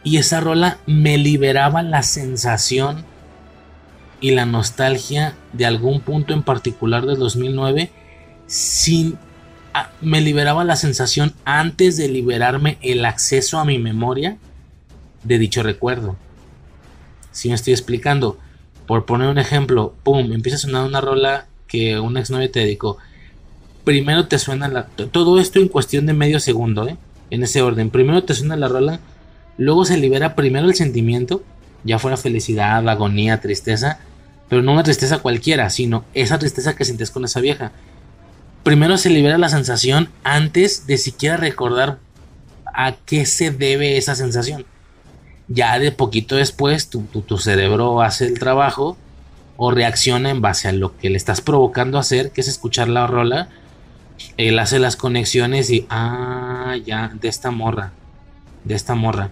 [0.04, 3.06] y esa rola me liberaba la sensación
[4.22, 7.91] y la nostalgia de algún punto en particular del 2009
[8.48, 9.20] sin
[10.02, 14.38] me liberaba la sensación antes de liberarme el acceso a mi memoria
[15.24, 16.16] de dicho recuerdo.
[17.32, 18.38] Si me estoy explicando,
[18.86, 22.98] por poner un ejemplo, pum, empieza a sonar una rola que un exnovio te dedicó.
[23.84, 24.88] Primero te suena la.
[24.88, 26.98] Todo esto en cuestión de medio segundo, ¿eh?
[27.30, 27.90] En ese orden.
[27.90, 28.99] Primero te suena la rola,
[29.58, 31.44] luego se libera primero el sentimiento,
[31.84, 33.99] ya fuera felicidad, agonía, tristeza,
[34.49, 37.74] pero no una tristeza cualquiera, sino esa tristeza que sientes con esa vieja
[38.68, 41.99] primero se libera la sensación antes de siquiera recordar
[42.65, 44.65] a qué se debe esa sensación.
[45.48, 47.07] Ya de poquito después tu,
[47.38, 48.98] cerebro hace el trabajo
[49.56, 53.07] o reacciona en base a lo que le estás provocando hacer, que es escuchar la
[53.07, 53.48] rola.
[54.35, 57.94] Él hace las conexiones y, ah, ya, de esta morra,
[58.65, 59.30] de esta morra.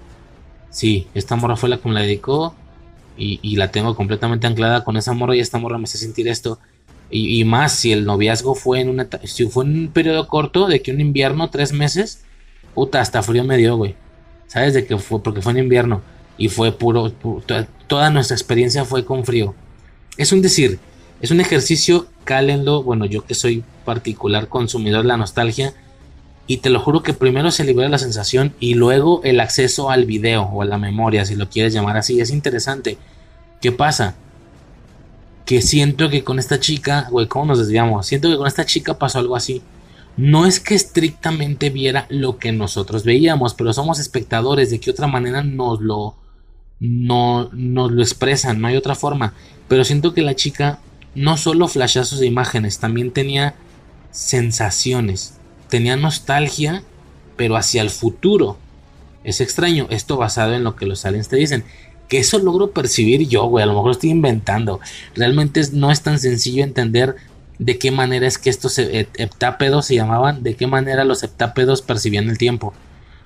[0.70, 2.56] Sí, esta morra fue la que me la dedicó
[3.18, 6.30] y, y la tengo completamente anclada con esa morra y esta morra me hace sentir
[6.30, 6.58] esto.
[7.12, 10.82] Y, más si el noviazgo fue en una si fue en un periodo corto de
[10.82, 12.24] que un invierno, tres meses,
[12.74, 13.96] puta, hasta frío me dio, güey.
[14.48, 15.22] ¿Sabes de qué fue?
[15.22, 16.02] Porque fue en invierno
[16.38, 17.12] y fue puro,
[17.88, 19.56] toda nuestra experiencia fue con frío.
[20.18, 20.80] Es un decir,
[21.22, 25.74] es un ejercicio, cálenlo, bueno, yo que soy particular consumidor de la nostalgia,
[26.48, 30.06] y te lo juro que primero se libera la sensación y luego el acceso al
[30.06, 32.98] video o a la memoria, si lo quieres llamar así, es interesante.
[33.62, 34.16] ¿Qué pasa?
[35.46, 38.08] Que siento que con esta chica, güey, ¿cómo nos desviamos?
[38.08, 39.62] Siento que con esta chica pasó algo así.
[40.18, 45.08] No es que estrictamente viera lo que nosotros veíamos, pero somos espectadores, de qué otra
[45.08, 46.16] manera nos lo,
[46.80, 49.34] no, nos lo expresan, no hay otra forma.
[49.68, 50.80] Pero siento que la chica
[51.14, 53.56] no solo flashazos de imágenes, también tenía
[54.12, 55.36] sensaciones,
[55.70, 56.84] tenía nostalgia,
[57.38, 58.58] pero hacia el futuro.
[59.24, 61.66] Es extraño, esto basado en lo que los aliens te dicen
[62.08, 63.64] que eso logro percibir yo, güey.
[63.64, 64.80] A lo mejor estoy inventando.
[65.16, 67.16] Realmente no es tan sencillo entender
[67.58, 72.30] de qué manera es que estos heptápedos se llamaban, de qué manera los heptápedos percibían
[72.30, 72.74] el tiempo.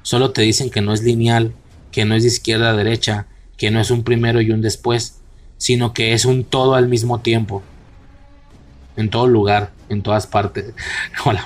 [0.02, 1.54] Solo te dicen que no es lineal,
[1.92, 3.28] que no es de izquierda a derecha,
[3.58, 5.20] que no es un primero y un después,
[5.58, 7.64] sino que es un todo al mismo tiempo.
[8.96, 10.74] En todo lugar, en todas partes.
[11.26, 11.44] Hola,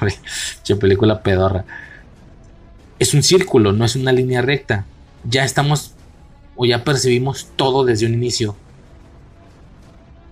[0.79, 1.65] película pedorra.
[2.99, 4.85] Es un círculo, no es una línea recta.
[5.23, 5.93] Ya estamos
[6.55, 8.55] o ya percibimos todo desde un inicio.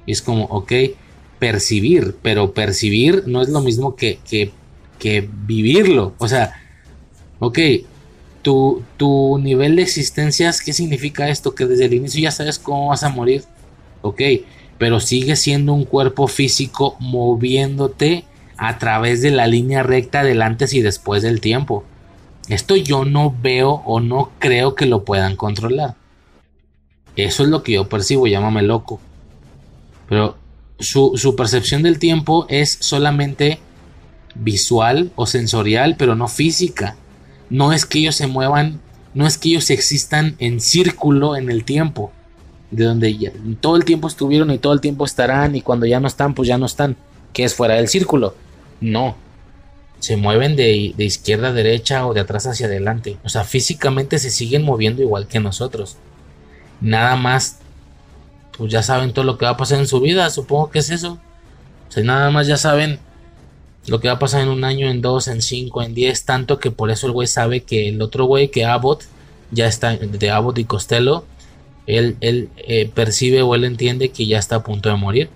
[0.05, 0.71] Y es como, ok,
[1.39, 4.19] percibir, pero percibir no es lo mismo que,
[4.99, 6.13] que, vivirlo.
[6.19, 6.53] O sea,
[7.39, 7.59] ok,
[8.41, 11.55] tu, tu nivel de existencia, ¿qué significa esto?
[11.55, 13.43] Que desde el inicio ya sabes cómo vas a morir.
[14.03, 14.21] Ok,
[14.77, 18.25] pero sigue siendo un cuerpo físico moviéndote
[18.57, 21.83] a través de la línea recta del antes y después del tiempo.
[22.47, 25.95] Esto yo no veo o no creo que lo puedan controlar.
[27.15, 28.99] Eso es lo que yo percibo, llámame loco.
[30.07, 30.37] Pero
[30.79, 33.59] su, percepción del tiempo es solamente
[34.35, 36.95] visual o sensorial, pero no física.
[37.49, 38.79] No es que ellos se muevan,
[39.13, 42.11] no es que ellos existan en círculo en el tiempo,
[42.71, 45.99] de donde ya, todo el tiempo estuvieron y todo el tiempo estarán y cuando ya
[45.99, 46.95] no están, pues ya no están,
[47.33, 48.35] que es fuera del círculo.
[48.79, 49.15] No,
[49.99, 53.17] se mueven de, de izquierda a derecha o de atrás hacia adelante.
[53.23, 55.97] O sea, físicamente se siguen moviendo igual que nosotros
[56.81, 57.59] nada más,
[58.57, 60.89] pues ya saben todo lo que va a pasar en su vida, supongo que es
[60.89, 61.19] eso.
[61.87, 62.99] O sea, nada más ya saben
[63.87, 66.59] lo que va a pasar en un año, en dos, en cinco, en diez, tanto
[66.59, 69.05] que por eso el güey sabe que el otro güey, que Abbott,
[69.51, 71.25] ya está, de Abbott y Costello,
[71.87, 75.29] él, él eh, percibe o él entiende que ya está a punto de morir.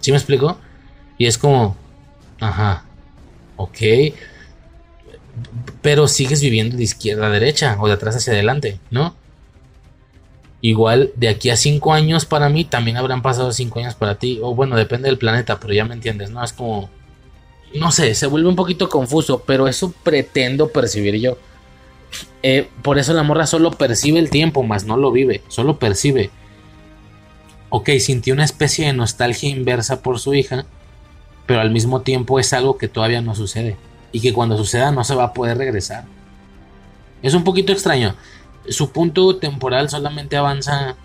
[0.00, 0.58] ¿Sí me explico?
[1.18, 1.76] Y es como,
[2.40, 2.84] ajá,
[3.56, 3.78] ok,
[5.82, 9.14] pero sigues viviendo de izquierda a derecha o de atrás hacia adelante, ¿no?
[10.62, 14.38] Igual de aquí a cinco años para mí también habrán pasado cinco años para ti.
[14.42, 16.44] O bueno, depende del planeta, pero ya me entiendes, ¿no?
[16.44, 16.90] Es como...
[17.74, 21.38] No sé, se vuelve un poquito confuso, pero eso pretendo percibir yo.
[22.42, 26.30] Eh, por eso la morra solo percibe el tiempo, más no lo vive, solo percibe.
[27.68, 30.66] Ok, sintió una especie de nostalgia inversa por su hija,
[31.46, 33.76] pero al mismo tiempo es algo que todavía no sucede.
[34.12, 36.04] Y que cuando suceda no se va a poder regresar.
[37.22, 38.16] Es un poquito extraño
[38.68, 40.96] su punto temporal solamente avanza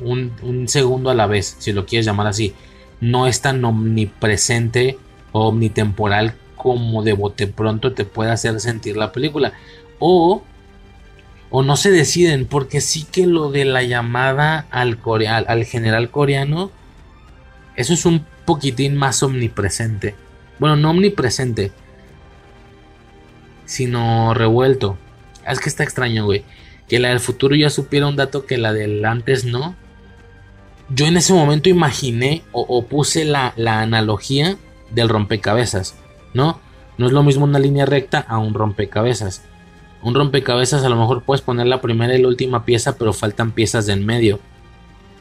[0.00, 2.54] un, segundo a la vez, si lo quieres llamar así.
[3.00, 4.98] No es tan omnipresente
[5.32, 9.52] o omnitemporal como de bote pronto te puede hacer sentir la película.
[9.98, 10.42] O,
[11.50, 16.70] o no se deciden, porque sí que lo de la llamada al, al general coreano,
[17.76, 20.14] eso es un poquitín más omnipresente.
[20.58, 21.72] Bueno, no omnipresente,
[23.66, 24.96] sino revuelto.
[25.46, 26.44] Es que está extraño, güey.
[26.88, 29.74] Que la del futuro ya supiera un dato que la del antes no.
[30.90, 34.58] Yo en ese momento imaginé o, puse la, la, analogía
[34.90, 35.96] del rompecabezas,
[36.34, 36.60] ¿no?
[36.98, 39.42] No es lo mismo una línea recta a un rompecabezas.
[40.02, 43.52] Un rompecabezas a lo mejor puedes poner la primera y la última pieza, pero faltan
[43.52, 44.40] piezas de en medio.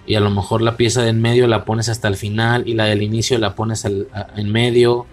[0.06, 2.74] Y a lo mejor la pieza de en medio la pones hasta el final y
[2.74, 5.06] la del inicio la pones en medio.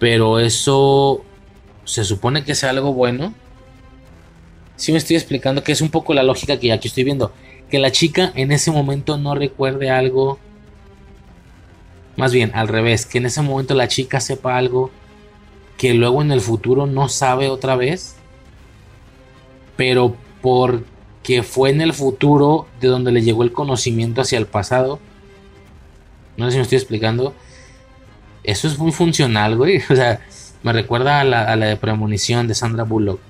[0.00, 1.24] Pero eso
[1.84, 3.32] se supone que sea algo bueno
[4.82, 7.32] si me estoy explicando que es un poco la lógica que aquí estoy viendo.
[7.70, 10.40] Que la chica en ese momento no recuerde algo
[12.16, 14.90] Más bien, al revés, que en ese momento la chica sepa algo
[15.78, 18.16] que luego en el futuro no sabe otra vez,
[19.76, 24.98] pero porque fue en el futuro de donde le llegó el conocimiento hacia el pasado.
[26.36, 27.34] No sé si me estoy explicando.
[28.42, 29.80] Eso es muy funcional, güey.
[29.90, 30.20] O sea,
[30.64, 33.20] me recuerda a la, a la de premonición de Sandra Bullock.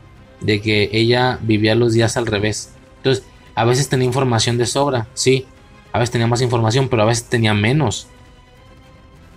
[0.44, 2.70] De que ella vivía los días al revés.
[2.98, 3.24] Entonces,
[3.54, 5.46] a veces tenía información de sobra, sí.
[5.92, 8.06] A veces tenía más información, pero a veces tenía menos.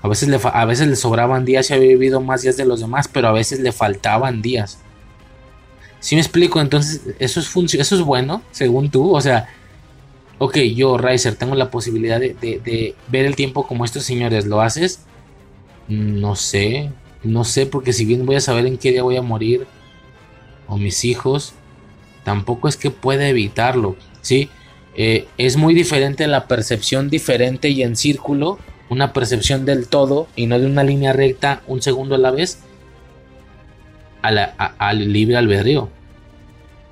[0.01, 2.79] A veces le, a veces le sobraban días y había vivido más días de los
[2.79, 4.79] demás, pero a veces le faltaban días.
[5.99, 9.15] Si me explico, entonces eso es, eso es bueno, según tú.
[9.15, 9.49] O sea,
[10.37, 14.45] ok, yo, Riser, tengo la posibilidad de, de, ver el tiempo como estos señores.
[14.45, 14.99] ¿Lo haces?
[15.87, 16.91] No sé,
[17.23, 19.65] no sé, porque si bien voy a saber en qué día voy a morir,
[20.67, 21.53] o mis hijos,
[22.23, 24.49] tampoco es que pueda evitarlo, ¿sí?
[24.95, 28.59] Eh, es muy diferente la percepción diferente y en círculo,
[28.89, 32.59] una percepción del todo y no de una línea recta un segundo a la vez,
[34.21, 35.89] al libre albedrío.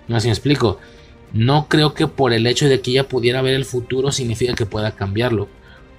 [0.07, 0.79] No sé si me explico.
[1.31, 4.65] No creo que por el hecho de que ella pudiera ver el futuro significa que
[4.65, 5.47] pueda cambiarlo.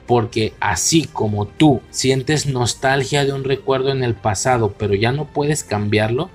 [0.07, 5.25] Porque así como tú sientes nostalgia de un recuerdo en el pasado, pero ya no
[5.25, 6.31] puedes cambiarlo,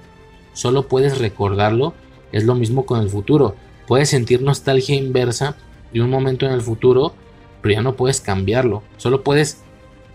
[0.60, 1.94] solo puedes recordarlo,
[2.34, 3.56] es lo mismo con el futuro.
[3.88, 5.56] Puedes sentir nostalgia inversa
[5.94, 7.16] de un momento en el futuro,
[7.62, 8.84] pero ya no puedes cambiarlo.
[8.98, 9.62] Solo puedes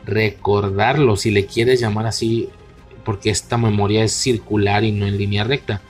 [0.04, 2.50] recordarlo, si le quieres llamar así,
[3.06, 5.80] porque esta memoria es circular y no en línea recta.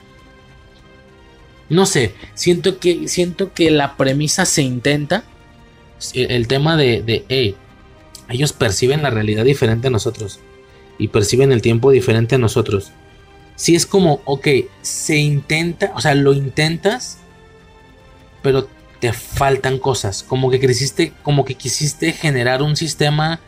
[1.67, 5.25] No sé, siento que, siento que la premisa se intenta.
[6.13, 7.57] El tema de, de
[8.29, 10.39] ellos perciben la realidad diferente a nosotros.
[10.97, 12.93] Y perciben el tiempo diferente a nosotros
[13.55, 14.47] si es como, ok,
[14.81, 17.19] se intenta, o sea, lo intentas,
[18.41, 18.67] pero
[18.99, 20.23] te faltan cosas.
[20.23, 23.39] Como que creciste, como que quisiste generar un sistema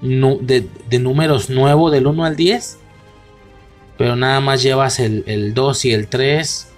[0.00, 2.78] de, números nuevo del 1 al 10,
[3.98, 6.68] pero nada más llevas el, 2 y el 3,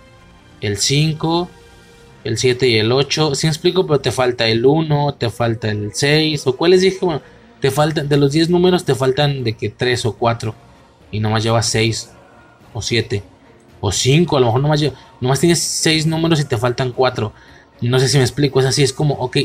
[0.60, 1.50] el 5,
[2.24, 3.36] el 7 y el 8.
[3.36, 6.98] Si me explico, pero te falta el 1, te falta el 6, o cuáles dije,
[7.00, 7.22] bueno,
[7.60, 10.54] te faltan, de los 10 números te faltan de que 3 o 4,
[11.12, 12.10] y nomás llevas 6
[12.76, 13.22] o 7
[13.80, 14.84] o 5, a lo mejor nomás,
[15.20, 17.32] nomás tienes 6 números y te faltan 4.
[17.80, 19.38] No sé si me explico, es así, es como, ok,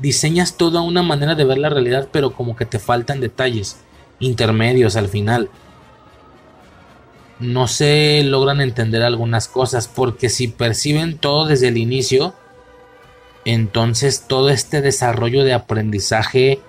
[0.00, 3.78] diseñas toda una manera de ver la realidad, pero como que te faltan detalles
[4.18, 5.50] intermedios al final.
[7.38, 12.34] No se logran entender algunas cosas, porque si perciben todo desde el inicio,
[13.44, 16.60] entonces todo este desarrollo de aprendizaje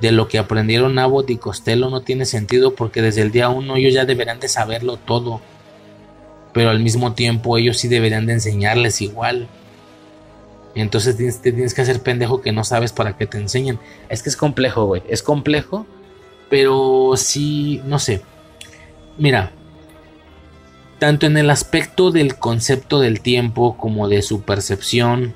[0.00, 3.76] de lo que aprendieron Abbott y Costello no tiene sentido porque desde el día uno
[3.76, 5.40] ellos ya deberían de saberlo todo.
[6.52, 9.48] Pero al mismo tiempo ellos sí deberían de enseñarles igual.
[10.74, 13.78] Entonces tienes, tienes que hacer pendejo que no sabes para qué te enseñan.
[14.08, 15.02] Es que es complejo, güey.
[15.08, 15.86] Es complejo.
[16.50, 18.22] Pero sí, no sé.
[19.18, 19.52] Mira.
[20.98, 25.34] Tanto en el aspecto del concepto del tiempo como de su percepción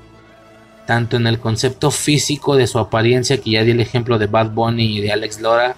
[0.87, 4.51] tanto en el concepto físico de su apariencia, que ya di el ejemplo de Bad
[4.51, 5.75] Bunny y de Alex Lora.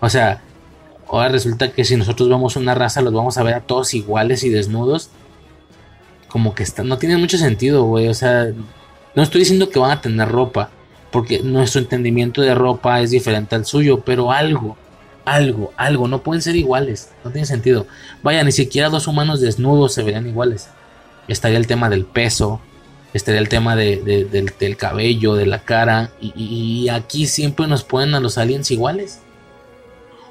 [0.00, 0.42] O sea,
[1.08, 4.44] ahora resulta que si nosotros vemos una raza, los vamos a ver a todos iguales
[4.44, 5.10] y desnudos.
[6.28, 8.06] Como que está, no tiene mucho sentido, güey.
[8.08, 8.52] O sea,
[9.14, 10.70] no estoy diciendo que van a tener ropa,
[11.10, 14.76] porque nuestro entendimiento de ropa es diferente al suyo, pero algo,
[15.24, 17.86] algo, algo, no pueden ser iguales, no tiene sentido.
[18.22, 20.68] Vaya, ni siquiera dos humanos desnudos se verían iguales.
[21.28, 22.60] Estaría el tema del peso,
[23.14, 24.26] estaría el tema de,
[24.58, 29.20] del, cabello, de la cara, y, aquí siempre nos ponen a los aliens iguales.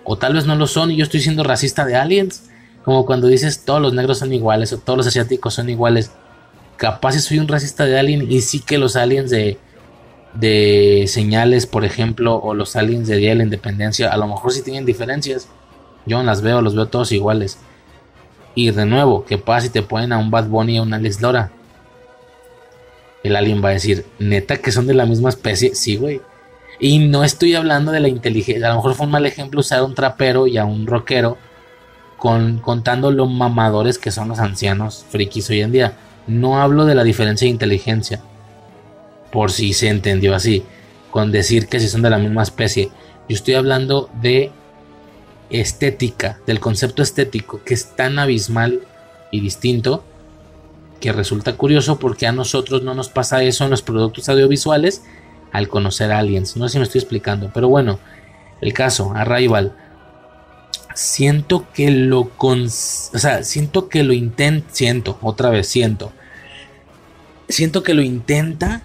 [0.03, 2.49] O tal vez no lo son y yo estoy siendo racista de aliens.
[2.84, 6.11] Como cuando dices todos los negros son iguales o todos los asiáticos son iguales.
[6.76, 9.57] Capaz soy un racista de alien y sí que los aliens de,
[10.34, 14.51] de señales, por ejemplo, o los aliens de Día de la Independencia, a lo mejor
[14.51, 15.47] sí tienen diferencias.
[16.05, 17.57] Yo las veo, los veo todos iguales.
[18.55, 20.97] Y de nuevo, ¿qué pasa si te ponen a un Bad Bunny y a una
[20.97, 21.51] Alex Lora?
[23.24, 25.74] El alien va a decir, neta que son de la misma especie.
[25.76, 26.22] Sí, güey.
[26.80, 28.68] Y no estoy hablando de la inteligencia.
[28.68, 31.38] A lo mejor fue un mal ejemplo usar a un trapero y a un rockero
[32.18, 35.98] con, contando lo mamadores que son los ancianos frikis hoy en día.
[36.28, 38.22] No hablo de la diferencia de inteligencia.
[39.32, 40.64] Por si se entendió así.
[41.10, 42.90] Con decir que si son de la misma especie.
[43.30, 44.52] Yo estoy hablando de
[45.50, 48.82] estética, del concepto estético, que es tan abismal
[49.32, 50.04] y distinto
[51.03, 55.03] que resulta curioso porque a nosotros no nos pasa eso en los productos audiovisuales
[55.51, 56.55] al conocer aliens.
[56.55, 57.99] No sé si me estoy explicando, pero bueno,
[58.61, 59.73] el caso, Arrival.
[60.95, 66.13] Siento que lo o sea, siento que lo intenta, siento, otra vez siento.
[67.49, 68.84] Siento que lo intenta,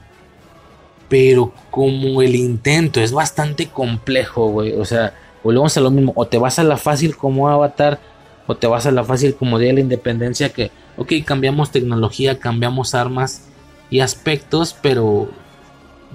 [1.09, 4.73] Pero como el intento es bastante complejo, güey.
[4.73, 5.15] O sea,
[5.45, 6.13] volvemos a lo mismo.
[6.17, 8.01] O te vas a la fácil como Avatar.
[8.49, 10.49] O te vas a la fácil como Día de la Independencia.
[10.49, 13.49] Que, ok, cambiamos tecnología, cambiamos armas
[13.91, 14.77] y aspectos.
[14.83, 15.31] Pero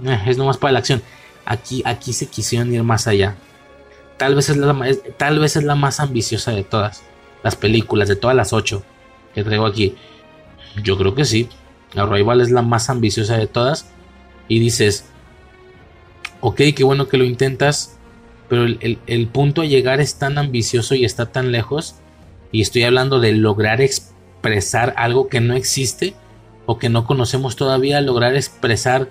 [0.05, 1.01] eh, es nomás para la acción.
[1.45, 3.35] Aquí, aquí se quisieron ir más allá.
[4.18, 4.88] Tal vez, es la,
[5.18, 7.03] tal vez es la más ambiciosa de todas.
[7.43, 8.84] Las películas, de todas las ocho
[9.34, 9.95] que traigo aquí.
[10.84, 11.49] Yo creo que sí.
[11.95, 13.88] Arrival es la más ambiciosa de todas.
[14.47, 15.05] Y dices,
[16.41, 17.97] ok, qué bueno que lo intentas.
[18.49, 21.95] Pero el, punto a llegar es tan ambicioso y está tan lejos.
[22.51, 23.81] Y estoy hablando de lograr
[24.44, 26.14] expresar algo que no existe
[26.65, 28.02] o que no conocemos todavía.
[28.02, 29.07] Lograr expresar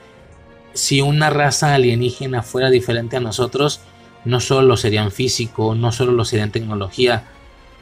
[0.74, 3.80] si una raza alienígena fuera diferente a nosotros.
[4.26, 7.24] No solo lo serían físico, no solo lo serían tecnología,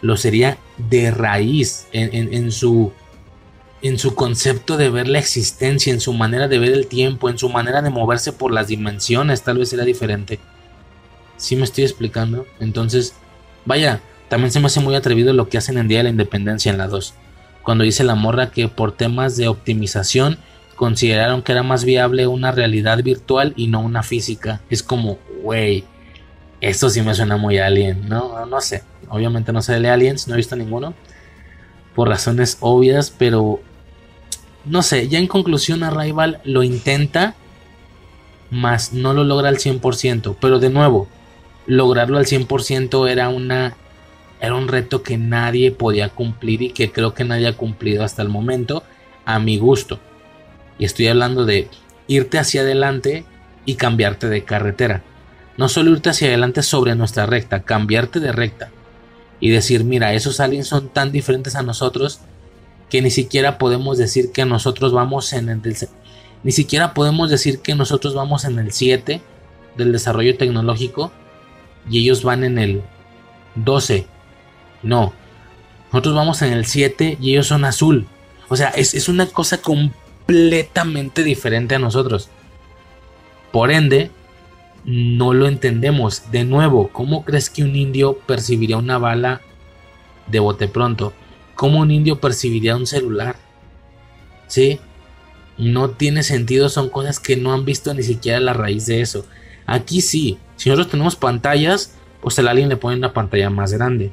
[0.01, 2.93] lo sería de raíz en, su
[3.83, 7.37] en su concepto de ver la existencia, en su manera de ver el tiempo, en
[7.37, 10.39] su manera de moverse por las dimensiones, tal vez era diferente.
[11.37, 12.47] Si me estoy explicando?
[12.59, 13.15] Entonces,
[13.67, 16.71] vaya, también se me hace muy atrevido lo que hacen en Día de la Independencia
[16.71, 17.15] en la 2.
[17.63, 20.39] Cuando dice la morra que por temas de optimización
[20.77, 24.63] consideraron que era más viable una realidad virtual y no una física.
[24.71, 25.85] Es como, wey,
[26.61, 28.47] esto sí me suena muy alien, ¿no?
[28.47, 28.83] No sé.
[29.09, 30.95] Obviamente no sé de aliens, no he visto ninguno.
[31.95, 33.61] Por razones obvias, pero
[34.65, 37.35] no sé, ya en conclusión Arrival lo intenta,
[38.51, 40.37] mas no lo logra al 100%.
[40.41, 41.09] Pero de nuevo,
[41.67, 43.77] lograrlo al 100% era una
[44.41, 48.23] era un reto que nadie podía cumplir y que creo que nadie ha cumplido hasta
[48.23, 48.83] el momento
[49.25, 50.01] a mi gusto.
[50.79, 51.69] Y estoy hablando de
[52.07, 53.25] irte hacia adelante
[53.67, 55.03] y cambiarte de carretera.
[55.57, 58.71] No solo irte hacia adelante sobre nuestra recta, cambiarte de recta.
[59.41, 62.21] Y decir, mira, esos aliens son tan diferentes a nosotros
[62.89, 65.61] que ni siquiera podemos decir que nosotros vamos en el...
[66.43, 69.21] Ni siquiera podemos decir que nosotros vamos en el 7
[69.77, 71.13] del desarrollo tecnológico
[71.91, 72.83] y ellos van en el
[73.55, 74.07] 12.
[74.83, 75.13] No,
[75.93, 78.07] nosotros vamos en el 7 y ellos son azul.
[78.49, 82.29] O sea, es, es una cosa completamente diferente a nosotros.
[83.53, 84.11] Por ende,
[84.85, 86.31] no lo entendemos.
[86.31, 89.41] De nuevo, ¿cómo crees que un indio percibiría una bala
[90.27, 91.13] de bote pronto?
[91.55, 93.37] ¿Cómo un indio percibiría un celular?
[94.47, 94.81] ¿Sí?
[95.59, 99.27] No tiene sentido, son cosas que no han visto ni siquiera la raíz de eso.
[99.67, 104.11] Aquí sí, si nosotros tenemos pantallas, pues el alien le pone una pantalla más grande.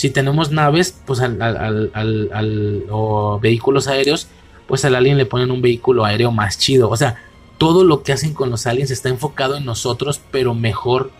[0.00, 4.28] Si tenemos naves, pues al, o vehículos aéreos,
[4.66, 6.88] pues al alien le ponen un vehículo aéreo más chido.
[6.88, 7.16] O sea,
[7.58, 11.10] todo lo que hacen con los aliens está enfocado en nosotros, pero mejor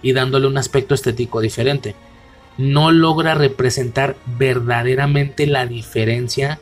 [0.00, 1.94] y dándole un aspecto estético diferente
[2.56, 6.60] no logra representar verdaderamente la diferencia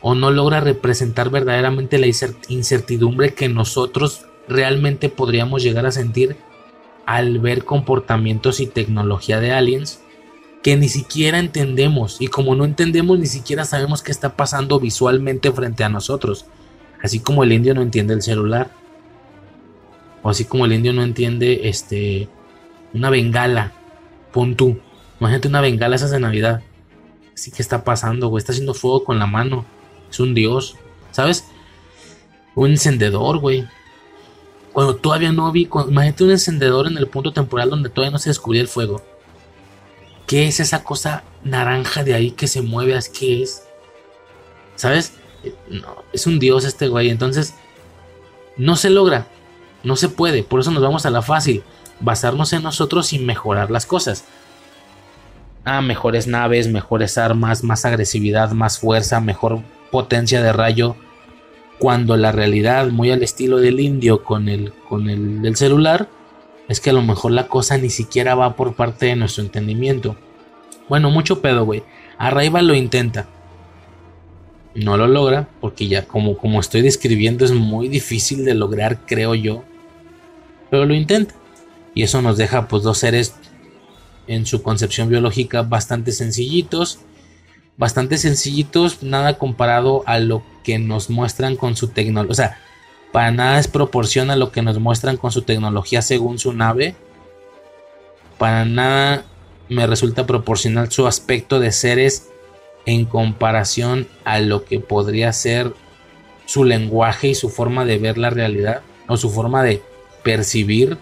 [0.00, 2.08] o no logra representar verdaderamente la
[2.48, 6.36] incertidumbre que nosotros realmente podríamos llegar a sentir
[7.06, 10.00] al ver comportamientos y tecnología de aliens
[10.62, 15.50] que ni siquiera entendemos y como no entendemos ni siquiera sabemos qué está pasando visualmente
[15.52, 16.44] frente a nosotros
[17.02, 18.70] así como el indio no entiende el celular
[20.22, 22.28] o así como el indio no entiende este
[22.92, 23.72] una bengala
[24.32, 24.78] Pon tú.
[25.18, 26.62] Imagínate una bengala esas de Navidad.
[27.34, 28.40] Así que está pasando, güey.
[28.40, 29.64] Está haciendo fuego con la mano.
[30.10, 30.76] Es un dios.
[31.10, 31.44] ¿Sabes?
[32.54, 33.66] Un encendedor, güey.
[34.72, 35.68] Cuando todavía no vi.
[35.88, 39.02] imagínate un encendedor en el punto temporal donde todavía no se descubría el fuego.
[40.30, 42.96] ¿Qué es esa cosa naranja de ahí que se mueve?
[43.18, 43.64] ¿Qué es?
[44.76, 45.14] ¿Sabes?
[45.68, 47.10] No, es un dios este güey.
[47.10, 47.54] Entonces,
[48.56, 49.26] no se logra.
[49.82, 50.44] No se puede.
[50.44, 51.64] Por eso nos vamos a la fácil
[51.98, 54.24] basarnos en nosotros y mejorar las cosas.
[55.64, 60.94] Ah, mejores naves, mejores armas, más agresividad, más fuerza, mejor potencia de rayo.
[61.80, 66.08] Cuando la realidad, muy al estilo del indio con el, con el del celular,
[66.70, 70.14] es que a lo mejor la cosa ni siquiera va por parte de nuestro entendimiento.
[70.88, 71.82] Bueno, mucho pedo, güey.
[72.16, 73.26] Arriba lo intenta.
[74.76, 79.34] No lo logra, porque ya como, como estoy describiendo es muy difícil de lograr, creo
[79.34, 79.64] yo.
[80.70, 81.34] Pero lo intenta.
[81.92, 83.34] Y eso nos deja pues dos seres
[84.28, 87.00] en su concepción biológica bastante sencillitos.
[87.78, 92.30] Bastante sencillitos, nada comparado a lo que nos muestran con su tecnología.
[92.30, 92.58] O sea,
[93.12, 96.94] para nada es proporción lo que nos muestran con su tecnología según su nave.
[98.38, 99.24] Para nada
[99.68, 102.28] me resulta proporcional su aspecto de seres
[102.86, 105.72] en comparación a lo que podría ser
[106.46, 109.82] su lenguaje y su forma de ver la realidad o su forma de
[110.22, 110.98] percibir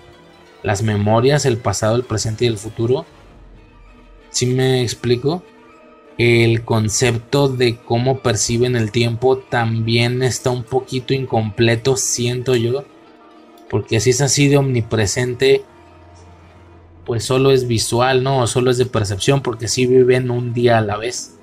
[0.62, 3.06] las memorias, el pasado, el presente y el futuro.
[4.30, 5.42] Si me explico?
[6.18, 12.84] El concepto de cómo perciben el tiempo también está un poquito incompleto, siento yo.
[13.70, 15.62] Porque si es así de omnipresente,
[17.04, 18.40] pues solo es visual, ¿no?
[18.40, 21.38] O solo es de percepción, porque si viven un día a la vez.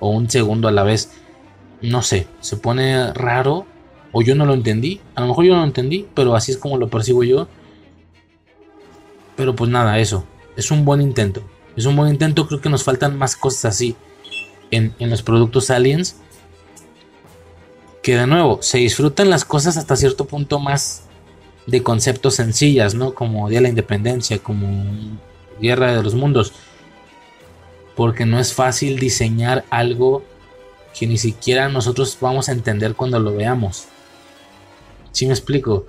[0.00, 1.12] O un segundo a la vez.
[1.80, 3.66] No sé, se pone raro.
[4.10, 5.00] O yo no lo entendí.
[5.14, 7.46] A lo mejor yo no lo entendí, pero así es como lo percibo yo.
[9.36, 10.24] Pero pues nada, eso.
[10.56, 11.44] Es un buen intento.
[11.76, 12.48] Es un buen intento.
[12.48, 13.94] Creo que nos faltan más cosas así
[14.70, 16.16] en, los productos aliens.
[18.02, 21.04] Que de nuevo, se disfrutan las cosas hasta cierto punto más
[21.66, 23.14] de conceptos sencillas, ¿no?
[23.14, 25.18] Como Día de la Independencia, como
[25.60, 26.52] Guerra de los Mundos.
[27.94, 30.22] Porque no es fácil diseñar algo
[30.98, 33.86] que ni siquiera nosotros vamos a entender cuando lo veamos.
[35.12, 35.86] Si me explico?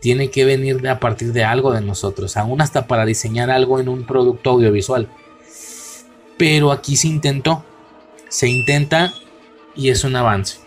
[0.00, 3.88] Tiene que venir a partir de algo de nosotros, aún hasta para diseñar algo en
[3.88, 5.08] un producto audiovisual.
[6.36, 7.64] Pero aquí se intentó,
[8.28, 9.14] se intenta
[9.74, 10.58] y es un avance.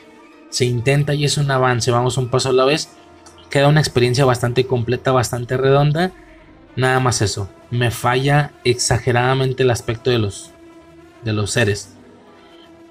[0.49, 1.91] Se intenta y es un avance.
[1.91, 2.89] Vamos un paso a la vez.
[3.49, 6.11] Queda una experiencia bastante completa, bastante redonda.
[6.75, 7.49] Nada más eso.
[7.71, 10.51] Me falla exageradamente el aspecto de los,
[11.23, 11.93] de los seres.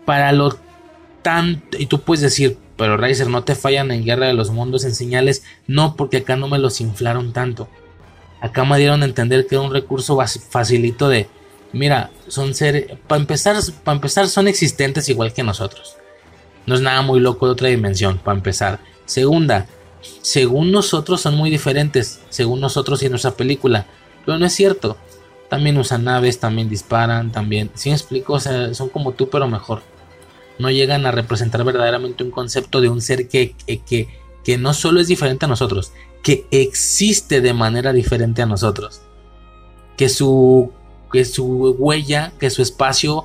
[0.05, 0.59] Para lo
[1.23, 4.85] tanto, y tú puedes decir, pero Riser, no te fallan en Guerra de los Mundos
[4.85, 5.43] en señales.
[5.67, 7.69] No, porque acá no me los inflaron tanto.
[8.41, 10.19] Acá me dieron a entender que era un recurso
[10.51, 11.29] facilito de
[11.73, 12.87] Mira, son seres.
[13.07, 15.97] Para empezar, empezar, son existentes igual que nosotros.
[16.67, 18.79] No es nada muy loco de otra dimensión, para empezar.
[19.07, 19.67] Segunda,
[20.23, 23.87] según nosotros son muy diferentes, según nosotros y en nuestra película.
[24.25, 24.97] Pero no es cierto.
[25.49, 27.71] También usan naves, también disparan, también.
[27.75, 29.83] Si me explico, o sea, son como tú, pero mejor.
[30.59, 34.09] No llegan a representar verdaderamente un concepto de un ser que, que,
[34.45, 35.93] que no solo es diferente a nosotros,
[36.23, 39.01] que existe de manera diferente a nosotros.
[39.97, 40.73] Que su
[41.13, 41.47] que su
[41.79, 43.25] huella, que su espacio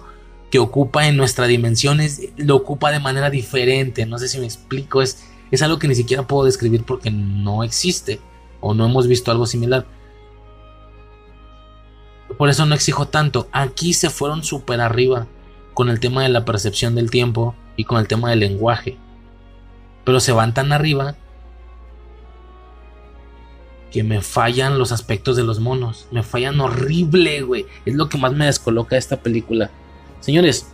[0.50, 2.00] que ocupa en nuestra dimensión
[2.38, 4.06] lo ocupa de manera diferente.
[4.06, 7.64] No sé si me explico, es, es algo que ni siquiera puedo describir porque no
[7.64, 8.20] existe
[8.62, 9.86] o no hemos visto algo similar.
[12.38, 13.48] Por eso no exijo tanto.
[13.52, 15.28] Aquí se fueron súper arriba
[15.74, 18.98] con el tema de la percepción del tiempo y con el tema del lenguaje.
[20.04, 21.16] Pero se van tan arriba
[23.94, 26.08] que me fallan los aspectos de los monos.
[26.10, 27.68] Me fallan horrible, güey.
[27.86, 29.70] Es lo que más me descoloca esta película.
[30.20, 30.66] Señores,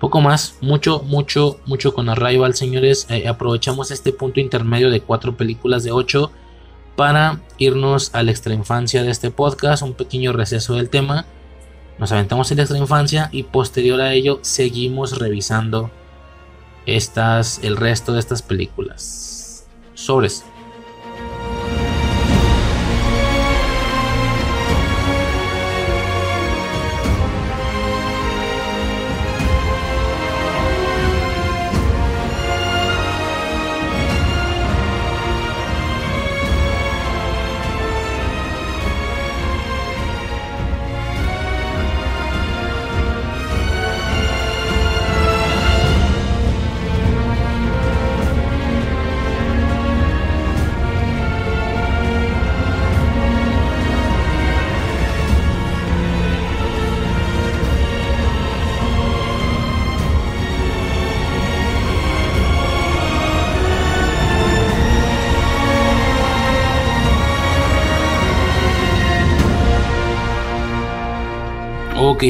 [0.00, 0.56] poco más.
[0.62, 3.06] Mucho, mucho, mucho con Arrival, señores.
[3.10, 6.32] Eh, aprovechamos este punto intermedio de cuatro películas de ocho
[6.96, 9.82] para irnos a la extra infancia de este podcast.
[9.82, 11.26] Un pequeño receso del tema.
[11.98, 15.90] Nos aventamos en la extra infancia y posterior a ello seguimos revisando
[16.86, 19.66] estas, el resto de estas películas.
[19.92, 20.46] Sobres.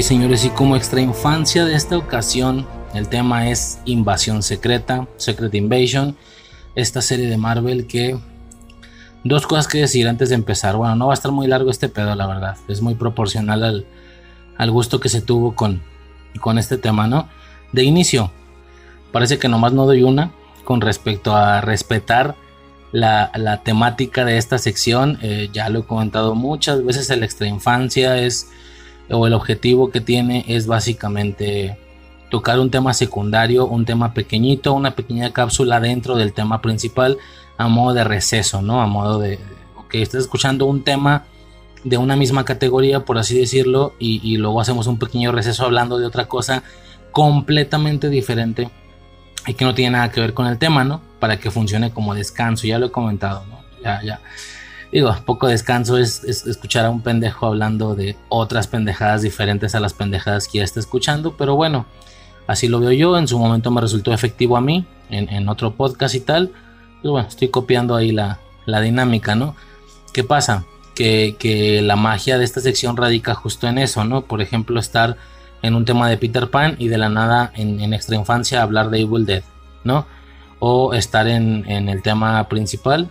[0.02, 6.16] Señores, y como extra infancia de esta ocasión, el tema es Invasión Secreta, Secret Invasion,
[6.74, 8.18] esta serie de Marvel que...
[9.22, 10.76] Dos cosas que decir antes de empezar.
[10.76, 12.56] Bueno, no va a estar muy largo este pedo, la verdad.
[12.68, 13.86] Es muy proporcional
[14.58, 15.80] al, gusto que se tuvo con,
[16.40, 17.28] con este tema, ¿no?
[17.72, 18.32] De inicio,
[19.12, 20.32] parece que nomás no doy una
[20.64, 22.34] con respecto a respetar
[22.90, 25.18] la, temática de esta sección.
[25.22, 28.48] Eh, ya lo he comentado muchas veces, el extra infancia es
[29.10, 31.78] o el objetivo que tiene es básicamente
[32.30, 37.18] tocar un tema secundario, un tema pequeñito, una pequeña cápsula dentro del tema principal
[37.56, 38.80] a modo de receso, ¿no?
[38.82, 39.38] A modo de,
[39.76, 41.24] ok, estás escuchando un tema
[41.84, 46.06] de una misma categoría, por así decirlo, y, luego hacemos un pequeño receso hablando de
[46.06, 46.62] otra cosa
[47.12, 48.70] completamente diferente
[49.46, 51.02] y que no tiene nada que ver con el tema, ¿no?
[51.20, 53.60] Para que funcione como descanso, ya lo he comentado, ¿no?
[53.82, 54.20] Ya, ya
[54.94, 59.92] digo, poco descanso es, escuchar a un pendejo hablando de otras pendejadas diferentes a las
[59.92, 61.84] pendejadas que ya está escuchando, pero bueno,
[62.46, 66.14] así lo veo yo, en su momento me resultó efectivo a mí, en, otro podcast
[66.14, 66.52] y tal,
[67.02, 69.56] pues bueno, estoy copiando ahí la, dinámica, ¿no?
[70.12, 70.64] ¿Qué pasa?
[70.94, 74.22] Que, la magia de esta sección radica justo en eso, ¿no?
[74.22, 75.16] Por ejemplo, estar
[75.62, 79.00] en un tema de Peter Pan y de la nada en, extra infancia hablar de
[79.00, 79.42] Evil Dead,
[79.82, 80.06] ¿no?
[80.60, 83.10] O estar en el tema principal,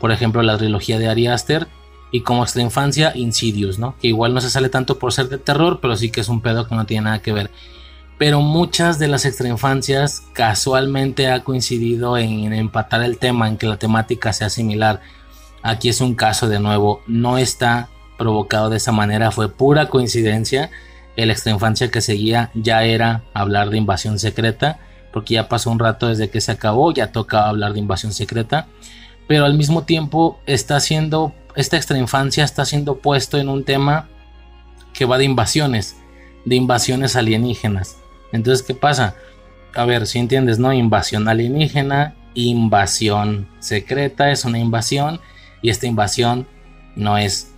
[0.00, 1.68] por ejemplo, la trilogía de Ari Aster
[2.10, 3.94] y como extra infancia Insidious, ¿no?
[4.00, 6.40] Que igual no se sale tanto por ser de terror, pero sí que es un
[6.40, 7.50] pedo que no tiene nada que ver.
[8.18, 13.66] Pero muchas de las extra infancias casualmente ha coincidido en empatar el tema, en que
[13.66, 15.00] la temática sea similar.
[15.62, 20.70] Aquí es un caso de nuevo, no está provocado de esa manera, fue pura coincidencia.
[21.16, 24.80] El extra infancia que seguía ya era hablar de invasión secreta,
[25.12, 28.66] porque ya pasó un rato desde que se acabó, ya tocaba hablar de invasión secreta
[29.28, 34.08] pero al mismo tiempo está siendo, esta extra infancia está siendo puesto en un tema
[34.94, 35.96] que va de invasiones,
[36.46, 37.98] de invasiones alienígenas.
[38.32, 39.14] Entonces, ¿qué pasa?
[39.74, 40.72] A ver, si entiendes, ¿no?
[40.72, 45.20] Invasión alienígena, invasión secreta, es una invasión,
[45.60, 46.48] y esta invasión
[46.96, 47.52] no es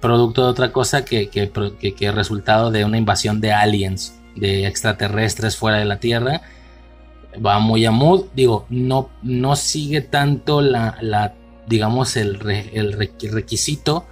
[0.00, 1.50] producto de otra cosa que, que,
[1.94, 6.42] que resultado de una invasión de aliens, de extraterrestres fuera de la Tierra
[7.34, 8.26] va muy a mood.
[8.34, 11.34] Digo, no, no sigue tanto la, la
[11.68, 12.40] digamos, el,
[12.72, 14.04] el, requisito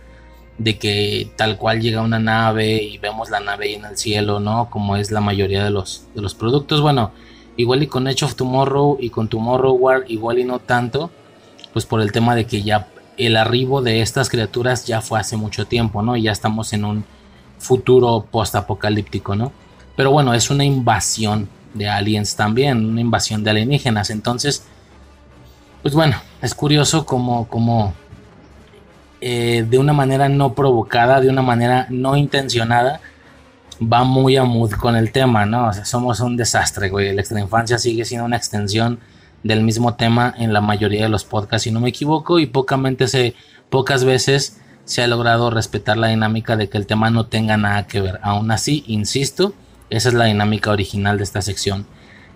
[0.59, 4.41] de que tal cual llega una nave y vemos la nave ahí en el cielo,
[4.41, 4.71] ¿no?
[4.71, 6.81] Como es la mayoría de los, de los productos.
[6.81, 7.13] Bueno,
[7.57, 11.11] igual y con Edge of Tomorrow y con Tomorrow War, igual y no tanto,
[11.73, 15.37] pues por el tema de que ya el arribo de estas criaturas ya fue hace
[15.37, 16.17] mucho tiempo, ¿no?
[16.17, 17.05] Y ya estamos en un
[17.59, 19.53] futuro post-apocalíptico, ¿no?
[19.97, 24.11] Pero bueno, es una invasión de aliens también, una invasión de alienígenas.
[24.11, 24.65] Entonces,
[25.83, 27.95] pues bueno, es curioso como, como
[29.21, 33.01] eh, de una manera no provocada, de una manera no intencionada,
[33.81, 35.73] va muy a mood con el tema, ¿no?
[35.85, 37.15] Somos un desastre, güey.
[37.15, 38.99] La extra infancia sigue siendo una extensión
[39.43, 43.07] del mismo tema en la mayoría de los podcasts, si no me equivoco, y pocamente
[43.07, 43.35] se,
[43.71, 47.87] pocas veces se ha logrado respetar la dinámica de que el tema no tenga nada
[47.87, 48.19] que ver.
[48.23, 49.55] Aún así, insisto,
[49.91, 51.87] esa es la dinámica original de esta sección.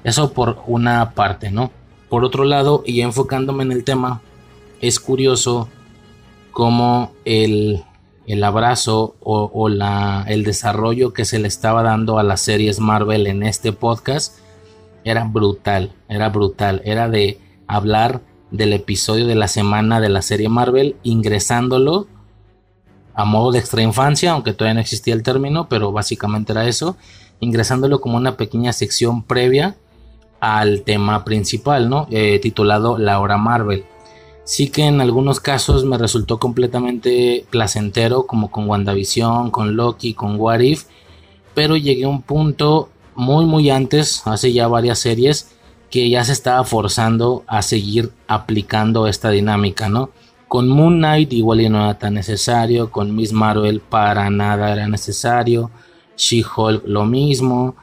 [0.05, 1.71] Eso por una parte, ¿no?
[2.09, 4.23] Por otro lado, y enfocándome en el tema,
[4.81, 5.69] es curioso
[6.53, 7.85] cómo el,
[8.27, 13.27] el abrazo o, la, el desarrollo que se le estaba dando a las series Marvel
[13.27, 14.39] en este podcast
[15.05, 18.21] era brutal, era brutal, era de hablar
[18.51, 22.09] del episodio de la semana de la serie Marvel ingresándolo
[23.15, 26.97] a modo de extra infancia, aunque todavía no existía el término, pero básicamente era eso,
[27.41, 29.77] ingresándolo como una pequeña sección previa
[30.41, 32.07] al tema principal, ¿no?
[32.11, 33.85] Eh, titulado La Hora Marvel.
[34.45, 40.41] Sí que en algunos casos me resultó completamente placentero, como con WandaVision, con Loki, con
[40.41, 40.87] What If,
[41.55, 45.53] pero llegué a un punto muy muy antes, hace ya varias series,
[45.91, 50.11] que ya se estaba forzando a seguir aplicando esta dinámica, ¿no?
[50.49, 54.89] Con Moon Knight igual y no era tan necesario, con Miss Marvel para nada era
[54.89, 55.71] necesario,
[56.21, 57.75] She-Hulk lo mismo.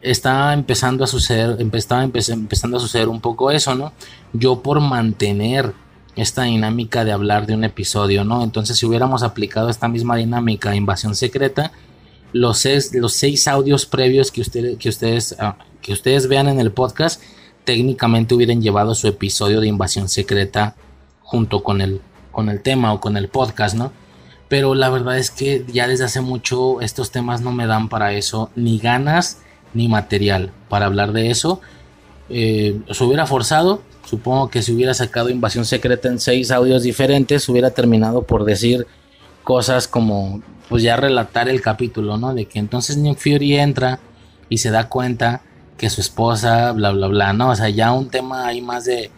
[0.00, 3.92] Estaba empezando a suceder, empezando a suceder un poco eso, ¿no?
[4.32, 5.72] Yo por mantener
[6.14, 8.44] esta dinámica de hablar de un episodio, ¿no?
[8.44, 11.72] Entonces, si hubiéramos aplicado esta misma dinámica a Invasión Secreta,
[12.32, 16.60] los seis, los seis audios previos que, ustedes que, ustedes, ah, que ustedes vean en
[16.60, 17.20] el podcast,
[17.64, 20.76] técnicamente hubieran llevado su episodio de Invasión Secreta
[21.22, 23.90] junto con el, con el tema o con el podcast, ¿no?
[24.54, 28.12] Pero la verdad es que ya desde hace mucho estos temas no me dan para
[28.12, 29.38] eso, ni ganas
[29.72, 31.60] ni material para hablar de eso.
[32.28, 37.48] Eh, se hubiera forzado, supongo que si hubiera sacado Invasión Secreta en seis audios diferentes,
[37.48, 38.86] hubiera terminado por decir
[39.42, 42.32] cosas como, pues ya relatar el capítulo, ¿no?
[42.32, 43.98] De que entonces Nick Fury entra
[44.48, 45.42] y se da cuenta
[45.76, 47.50] que su esposa, bla, bla, bla, ¿no?
[47.50, 49.10] O sea, ya un tema ahí más de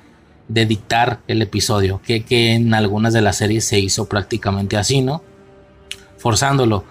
[0.48, 5.02] de dictar el episodio, que, que en algunas de las series se hizo prácticamente así,
[5.02, 5.22] ¿no?
[6.18, 6.84] Forzándolo,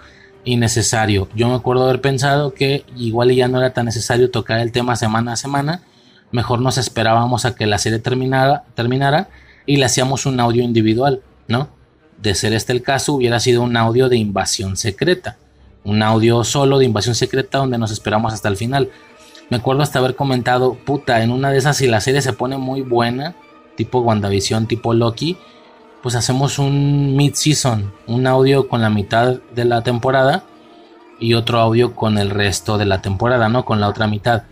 [0.44, 1.28] innecesario.
[1.34, 4.96] Yo me acuerdo haber pensado que igual ya no era tan necesario tocar el tema
[4.96, 5.82] semana a semana,
[6.30, 9.28] mejor nos esperábamos a que la serie terminara, terminara
[9.66, 11.68] y le hacíamos un audio individual, ¿no?
[12.22, 15.36] De ser este el caso, hubiera sido un audio de invasión secreta,
[15.84, 18.90] un audio solo de invasión secreta donde nos esperamos hasta el final.
[19.50, 22.56] Me acuerdo hasta haber comentado, puta, en una de esas si la serie se pone
[22.56, 23.34] muy buena,
[23.76, 25.36] tipo WandaVision, tipo Loki,
[26.02, 30.44] pues hacemos un mid-season, un audio con la mitad de la temporada
[31.18, 33.64] y otro audio con el resto de la temporada, ¿no?
[33.64, 34.44] Con la otra mitad.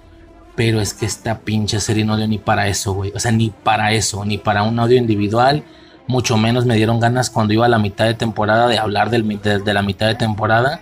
[0.57, 3.13] Pero es que esta pinche serie no dio ni para eso, güey.
[3.15, 5.65] O sea, ni para eso, ni para un audio individual.
[6.07, 9.41] Mucho menos me dieron ganas cuando iba a la mitad de temporada de hablar del,
[9.41, 10.81] de la mitad de temporada.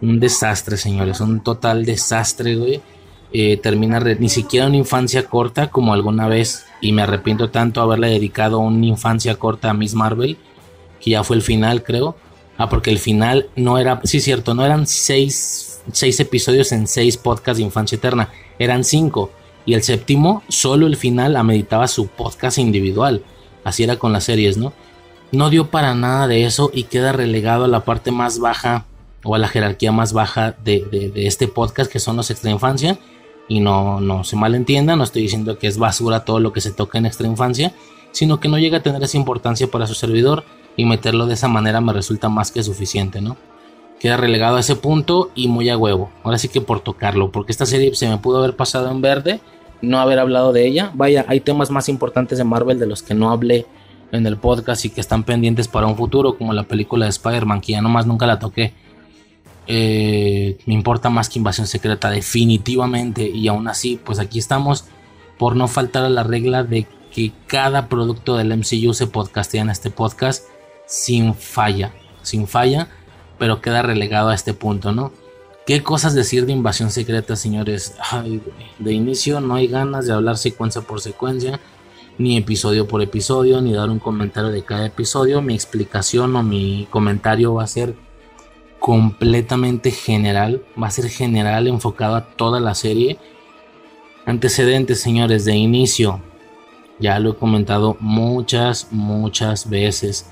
[0.00, 1.20] Un desastre, señores.
[1.20, 2.80] Un total desastre, güey.
[3.32, 8.08] Eh, termina ni siquiera una infancia corta como alguna vez y me arrepiento tanto haberle
[8.10, 10.36] dedicado una infancia corta a Miss Marvel
[11.00, 12.16] que ya fue el final creo
[12.58, 17.16] ah porque el final no era sí cierto no eran seis seis episodios en seis
[17.16, 18.28] podcasts de Infancia Eterna.
[18.58, 19.30] Eran cinco.
[19.64, 23.22] Y el séptimo, solo el final, ameritaba su podcast individual.
[23.64, 24.72] Así era con las series, ¿no?
[25.30, 28.84] No dio para nada de eso y queda relegado a la parte más baja
[29.24, 32.98] o a la jerarquía más baja de, este podcast que son los extra infancia.
[33.48, 36.72] Y no, no se malentienda, no estoy diciendo que es basura todo lo que se
[36.72, 37.74] toca en extra infancia,
[38.12, 40.44] sino que no llega a tener esa importancia para su servidor
[40.76, 43.36] y meterlo de esa manera me resulta más que suficiente, ¿no?
[44.00, 46.10] Queda relegado a ese punto y muy a huevo.
[46.22, 49.40] Ahora sí que por tocarlo, porque esta serie se me pudo haber pasado en verde,
[49.80, 50.90] no haber hablado de ella.
[50.94, 53.66] Vaya, hay temas más importantes de Marvel de los que no hablé
[54.10, 57.60] en el podcast y que están pendientes para un futuro, como la película de Spider-Man,
[57.60, 58.74] que ya nomás nunca la toqué.
[59.66, 63.28] Eh, me importa más que Invasión Secreta, definitivamente.
[63.28, 64.86] Y aún así, pues aquí estamos
[65.38, 69.70] por no faltar a la regla de que cada producto del MCU se podcastea en
[69.70, 70.44] este podcast
[70.86, 72.88] sin falla, sin falla
[73.42, 75.10] pero queda relegado a este punto, ¿no?
[75.66, 77.96] ¿Qué cosas decir de invasión secreta, señores?
[78.78, 81.58] de inicio no hay ganas de hablar secuencia por secuencia,
[82.18, 85.42] ni episodio por episodio, ni dar un comentario de cada episodio.
[85.42, 87.96] Mi explicación o mi comentario va a ser
[88.82, 93.16] completamente general, va a ser general enfocado a toda la serie.
[94.26, 96.20] Antecedentes, señores, de inicio,
[96.98, 100.26] ya lo he comentado muchas, muchas veces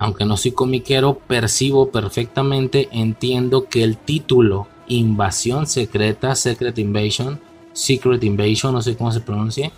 [0.00, 7.38] aunque no soy comiquero, percibo perfectamente, entiendo que el título Invasión Secreta, Secret Invasion,
[7.74, 9.70] Secret Invasion, no sé cómo se pronuncia,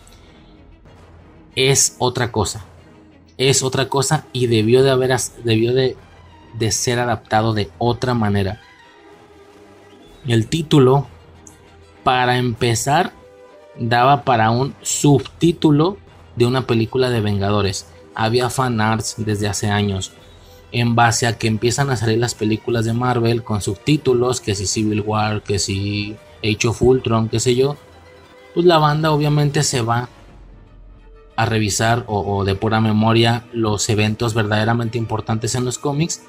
[1.56, 2.64] es otra cosa.
[3.36, 5.12] Es otra cosa y debió de haber
[5.42, 5.96] debió de,
[6.54, 8.60] de ser adaptado de otra manera.
[10.26, 11.06] El título,
[12.04, 13.12] para empezar,
[13.78, 15.96] daba para un subtítulo
[16.36, 20.12] de una película de Vengadores había fanarts desde hace años.
[20.70, 24.66] En base a que empiezan a salir las películas de Marvel con subtítulos, que si
[24.66, 27.76] Civil War, que si Age of Ultron, qué sé yo,
[28.54, 30.08] pues la banda obviamente se va
[31.36, 36.22] a revisar o, de pura memoria los eventos verdaderamente importantes en los cómics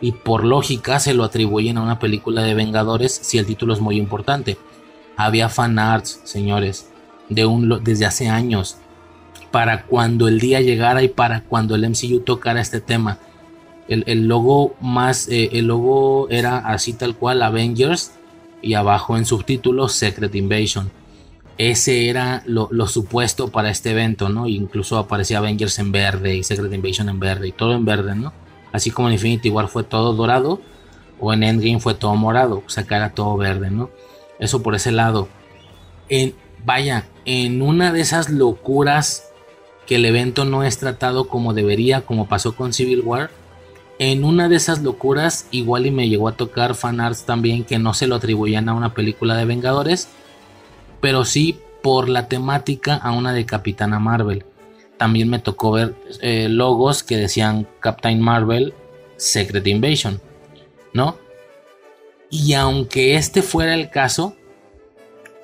[0.00, 3.80] y por lógica se lo atribuyen a una película de Vengadores si el título es
[3.80, 4.56] muy importante.
[5.16, 6.90] Había fanarts, señores,
[7.28, 8.78] de un, desde hace años
[9.50, 13.18] para cuando el día llegara y para cuando el MCU tocara este tema.
[13.88, 18.12] El, logo más, eh, el logo era así tal cual, Avengers,
[18.60, 20.90] y abajo en subtítulos Secret Invasion.
[21.56, 24.46] Ese era lo, supuesto para este evento, ¿no?
[24.46, 28.32] Incluso aparecía Avengers en verde y Secret Invasion en verde y todo en verde, ¿no?
[28.72, 30.60] Así como en Infinity War fue todo dorado
[31.20, 33.90] o en Endgame fue todo morado, o sea que era todo verde, ¿no?
[34.38, 35.28] Eso por ese lado.
[36.08, 36.34] En,
[36.64, 39.28] vaya, en una de esas locuras
[39.86, 43.30] que el evento no es tratado como debería, como pasó con Civil War.
[43.98, 47.94] En una de esas locuras, igual y me llegó a tocar fanarts también que no
[47.94, 50.08] se lo atribuían a una película de Vengadores,
[51.00, 54.44] pero sí por la temática a una de Capitana Marvel.
[54.98, 58.74] También me tocó ver eh, logos que decían Captain Marvel
[59.16, 60.20] Secret Invasion,
[60.92, 61.16] ¿no?
[62.30, 64.36] Y aunque este fuera el caso,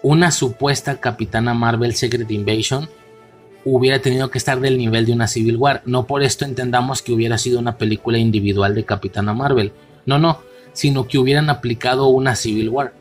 [0.02, 2.88] una supuesta Capitana Marvel Secret Invasion
[3.64, 5.82] hubiera tenido que estar del nivel de una Civil War.
[5.86, 9.72] No por esto entendamos que hubiera sido una película individual de Capitana Marvel.
[10.04, 10.40] No, no,
[10.74, 12.92] sino que hubieran aplicado una Civil War.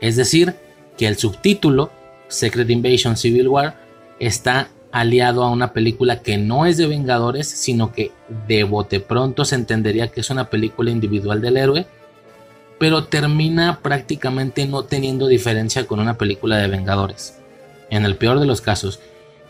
[0.00, 0.54] Es decir,
[0.96, 1.90] que el subtítulo
[2.28, 3.78] Secret Invasion Civil War
[4.18, 4.68] está
[5.00, 8.12] aliado a una película que no es de Vengadores, sino que
[8.48, 11.86] de bote pronto se entendería que es una película individual del héroe,
[12.78, 17.38] pero termina prácticamente no teniendo diferencia con una película de Vengadores.
[17.90, 19.00] En el peor de los casos,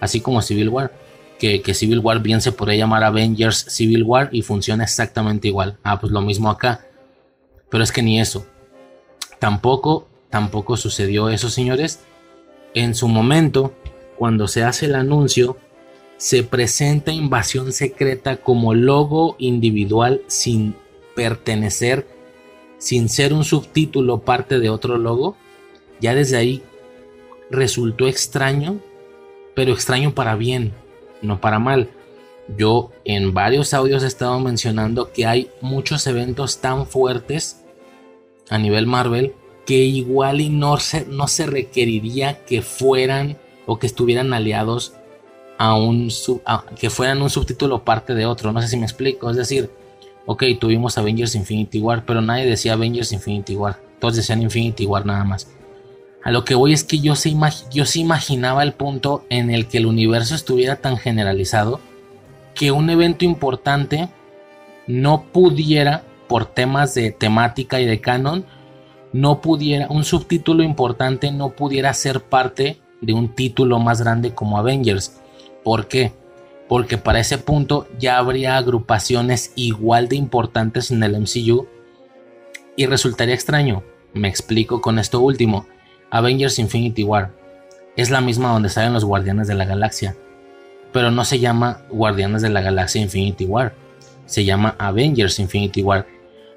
[0.00, 0.92] así como Civil War.
[1.38, 5.76] Que, Civil War bien se podría llamar Avengers Civil War y funciona exactamente igual.
[5.84, 6.86] Ah, pues lo mismo acá.
[7.70, 8.46] Pero es que ni eso.
[9.38, 12.00] Tampoco, tampoco sucedió eso, señores.
[12.74, 13.74] En su momento,
[14.16, 15.56] cuando se hace el anuncio,
[16.16, 20.74] se presenta Invasión Secreta como logo individual sin
[21.14, 22.06] pertenecer,
[22.78, 25.36] sin ser un subtítulo parte de otro logo.
[26.00, 26.62] Ya desde ahí
[27.50, 28.80] resultó extraño
[29.56, 30.74] pero extraño para bien,
[31.22, 31.88] no para mal.
[32.58, 37.64] Yo en varios audios he estado mencionando que hay muchos eventos tan fuertes
[38.50, 39.34] a nivel Marvel
[39.64, 44.94] que igual y no se, no se requeriría que fueran o que estuvieran aliados
[45.58, 46.10] a un
[46.78, 48.52] que fueran un subtítulo parte de otro.
[48.52, 49.30] No sé si me explico.
[49.30, 49.70] Es decir,
[50.26, 53.80] ok, tuvimos Avengers Infinity War, pero nadie decía Avengers Infinity War.
[53.98, 55.48] Todos decían Infinity War nada más.
[56.22, 57.36] A lo que voy es que yo sí,
[57.72, 61.80] yo imaginaba el punto en el que el universo estuviera tan generalizado
[62.54, 64.08] que un evento importante
[64.88, 68.44] no pudiera, por temas de temática y de canon,
[69.12, 74.58] no pudiera, un subtítulo importante no pudiera ser parte de un título más grande como
[74.58, 75.20] Avengers.
[75.62, 76.12] ¿Por qué?
[76.68, 81.66] Porque para ese punto ya habría agrupaciones igual de importantes en el MCU
[82.76, 83.82] y resultaría extraño.
[84.12, 85.66] Me explico con esto último.
[86.10, 87.32] Avengers Infinity War
[87.96, 90.16] es la misma donde salen los Guardianes de la Galaxia,
[90.92, 93.74] pero no se llama Guardianes de la Galaxia Infinity War,
[94.26, 96.06] se llama Avengers Infinity War.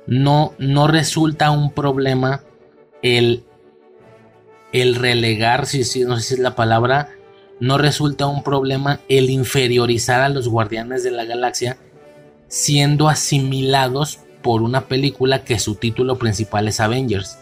[0.06, 2.42] No, no resulta un problema
[3.02, 3.44] el,
[4.74, 7.10] el relegar, si, si, no sé si es la palabra,
[7.60, 11.78] no resulta un problema el inferiorizar a los Guardianes de la Galaxia
[12.48, 17.40] siendo asimilados por una película que su título principal es Avengers.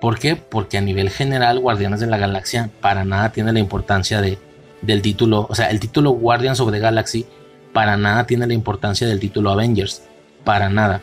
[0.00, 0.36] ¿Por qué?
[0.36, 4.38] Porque a nivel general Guardianes de la Galaxia para nada tiene la importancia de,
[4.82, 7.26] del título, o sea, el título Guardians of the Galaxy
[7.72, 10.02] para nada tiene la importancia del título Avengers,
[10.44, 11.02] para nada,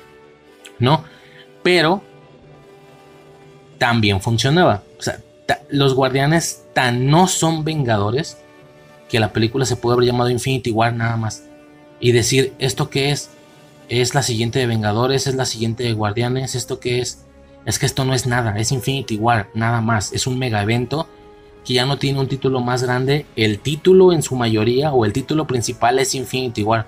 [0.79, 1.03] ¿no?
[1.63, 2.03] Pero
[3.77, 5.19] también funcionaba, o sea,
[5.69, 8.37] los Guardianes tan no son Vengadores
[9.09, 11.43] que la película se puede haber llamado Infinity War nada más
[11.99, 13.29] y decir esto que es
[13.89, 17.25] es la siguiente de Vengadores, es la siguiente de Guardianes, esto que es
[17.65, 21.07] es que esto no es nada, es Infinity War, nada más, es un mega evento
[21.65, 25.13] que ya no tiene un título más grande, el título en su mayoría o el
[25.13, 26.87] título principal es Infinity War,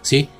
[0.00, 0.30] ¿sí?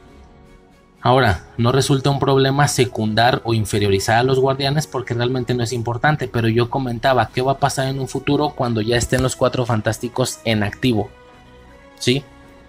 [1.06, 5.72] Ahora, no resulta un problema secundar o inferiorizar a los guardianes porque realmente no es
[5.72, 9.36] importante, pero yo comentaba qué va a pasar en un futuro cuando ya estén los
[9.36, 11.08] cuatro fantásticos en activo,
[11.96, 12.24] ¿sí?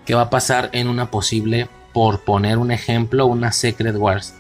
[0.06, 4.36] ¿Qué va a pasar en una posible, por poner un ejemplo, una Secret Wars?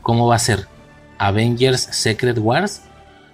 [0.00, 0.68] ¿Cómo va a ser?
[1.18, 2.82] Avengers Secret Wars,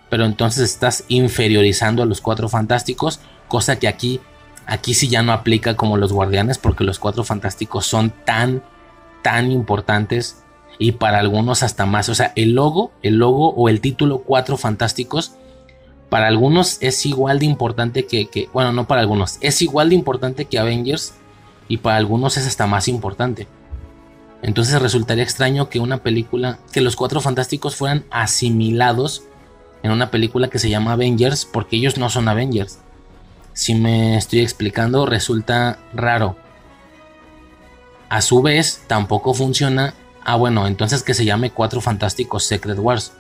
[0.09, 4.19] pero entonces estás inferiorizando a los cuatro fantásticos, cosa que aquí,
[4.65, 8.63] aquí sí ya no aplica como los guardianes, porque los cuatro fantásticos son tan,
[9.23, 10.43] tan importantes
[10.79, 12.09] y para algunos hasta más.
[12.09, 15.33] O sea, el logo, el logo o el título cuatro fantásticos,
[16.09, 19.95] para algunos es igual de importante que, que, bueno, no para algunos, es igual de
[19.95, 21.15] importante que Avengers
[21.69, 23.47] y para algunos es hasta más importante.
[24.43, 29.25] Entonces resultaría extraño que una película, que los cuatro fantásticos fueran asimilados
[29.83, 32.79] en una película que se llama Avengers, porque ellos no son Avengers.
[33.53, 36.37] Si me estoy explicando, resulta raro.
[38.11, 39.95] A su vez, tampoco funciona.
[40.23, 43.13] Ah, bueno, entonces que se llame Cuatro Fantásticos Secret Wars.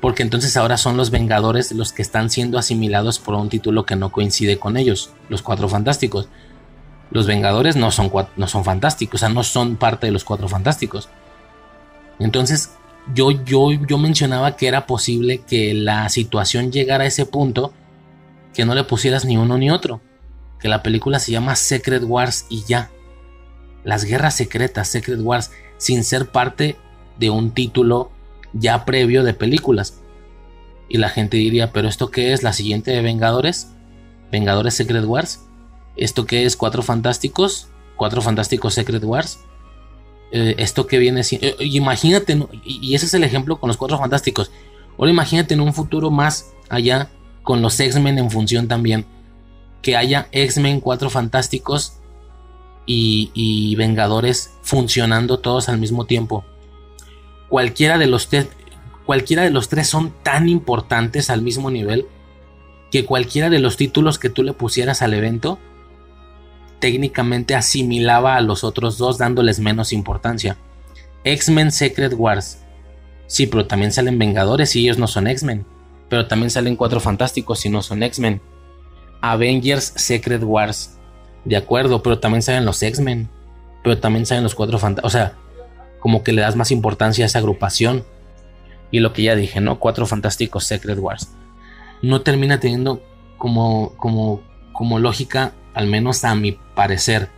[0.00, 3.94] Porque entonces ahora son los Vengadores los que están siendo asimilados por un título que
[3.94, 6.28] no coincide con ellos, los Cuatro Fantásticos
[7.14, 10.48] los Vengadores no son, no son fantásticos, o sea, no son parte de los cuatro
[10.48, 11.08] fantásticos.
[12.18, 12.70] Entonces,
[13.14, 17.72] yo, yo, yo mencionaba que era posible que la situación llegara a ese punto
[18.52, 20.00] que no le pusieras ni uno ni otro.
[20.58, 22.90] Que la película se llama Secret Wars y ya.
[23.84, 26.76] Las guerras secretas, Secret Wars, sin ser parte
[27.18, 28.10] de un título
[28.52, 30.00] ya previo de películas.
[30.88, 32.42] Y la gente diría, pero ¿esto qué es?
[32.42, 33.68] ¿La siguiente de Vengadores?
[34.32, 35.44] ¿Vengadores Secret Wars?
[35.96, 37.68] ¿Esto que es Cuatro Fantásticos?
[37.96, 39.40] Cuatro Fantásticos Secret Wars.
[40.32, 41.22] Eh, esto que viene.
[41.30, 44.50] Eh, imagínate, y ese es el ejemplo con los Cuatro Fantásticos.
[44.98, 47.10] Ahora imagínate en un futuro más allá
[47.42, 49.06] con los X-Men en función también.
[49.82, 51.98] Que haya X-Men, Cuatro Fantásticos
[52.86, 56.44] y, Vengadores funcionando todos al mismo tiempo.
[57.48, 58.28] Cualquiera de los
[59.06, 62.06] cualquiera de los tres son tan importantes al mismo nivel
[62.90, 65.58] que cualquiera de los títulos que tú le pusieras al evento
[66.84, 70.58] técnicamente asimilaba a los otros dos dándoles menos importancia.
[71.24, 72.58] X-Men Secret Wars.
[73.26, 75.64] Sí, pero también salen Vengadores y ellos no son X-Men.
[76.10, 78.42] Pero también salen Cuatro Fantásticos y no son X-Men.
[79.22, 80.98] Avengers Secret Wars.
[81.44, 83.28] De acuerdo, pero también salen los X-Men.
[83.82, 85.14] Pero también salen los Cuatro Fantásticos.
[85.14, 85.34] O sea,
[86.00, 88.04] como que le das más importancia a esa agrupación.
[88.90, 89.78] Y lo que ya dije, ¿no?
[89.78, 91.32] Cuatro Fantásticos Secret Wars.
[92.02, 93.02] No termina teniendo
[93.38, 94.42] como, como,
[94.72, 97.28] como lógica al menos a mi parecer.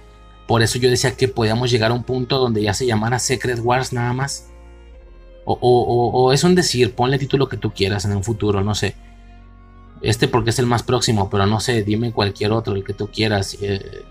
[0.46, 3.58] Por eso yo decía que podíamos llegar a un punto donde ya se llamara Secret
[3.60, 4.50] Wars nada más.
[5.44, 8.96] O, es un decir, ponle título que tú quieras en un futuro, no sé.
[10.02, 13.08] Este porque es el más próximo, pero no sé, dime cualquier otro, el que tú
[13.08, 13.56] quieras.
[13.60, 14.04] Eh,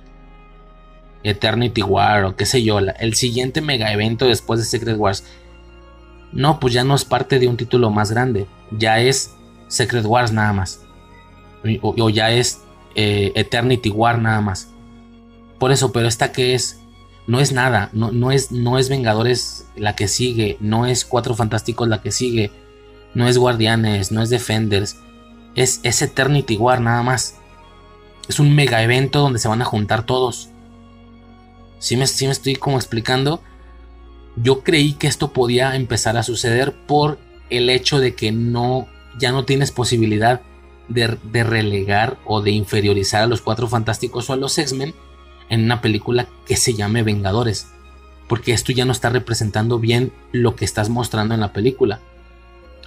[1.24, 5.24] Eternity War o qué sé yo, el siguiente mega evento después de Secret Wars.
[6.32, 9.36] No, pues ya no es parte de un título más grande, ya es
[9.68, 10.82] Secret Wars nada más.
[11.82, 12.62] o ya es
[12.94, 14.70] eh, Eternity War nada más.
[15.60, 16.80] Por eso, pero esta que es,
[17.28, 21.34] no es nada, no, no, es, no es Vengadores la que sigue, no es Cuatro
[21.34, 22.52] Fantásticos la que sigue,
[23.16, 24.98] no es Guardianes, no es Defenders,
[25.56, 27.38] es, es Eternity War nada más.
[28.28, 30.50] Es un mega evento donde se van a juntar todos.
[31.80, 33.42] Si me, me estoy como explicando,
[34.36, 37.20] yo creí que esto podía empezar a suceder por
[37.50, 38.88] el hecho de que no,
[39.20, 40.42] ya no tienes posibilidad
[40.88, 44.94] de, de relegar o de inferiorizar a los Cuatro Fantásticos o a los X-Men
[45.50, 47.68] en una película que se llame Vengadores.
[48.28, 52.00] Porque esto ya no está representando bien lo que estás mostrando en la película.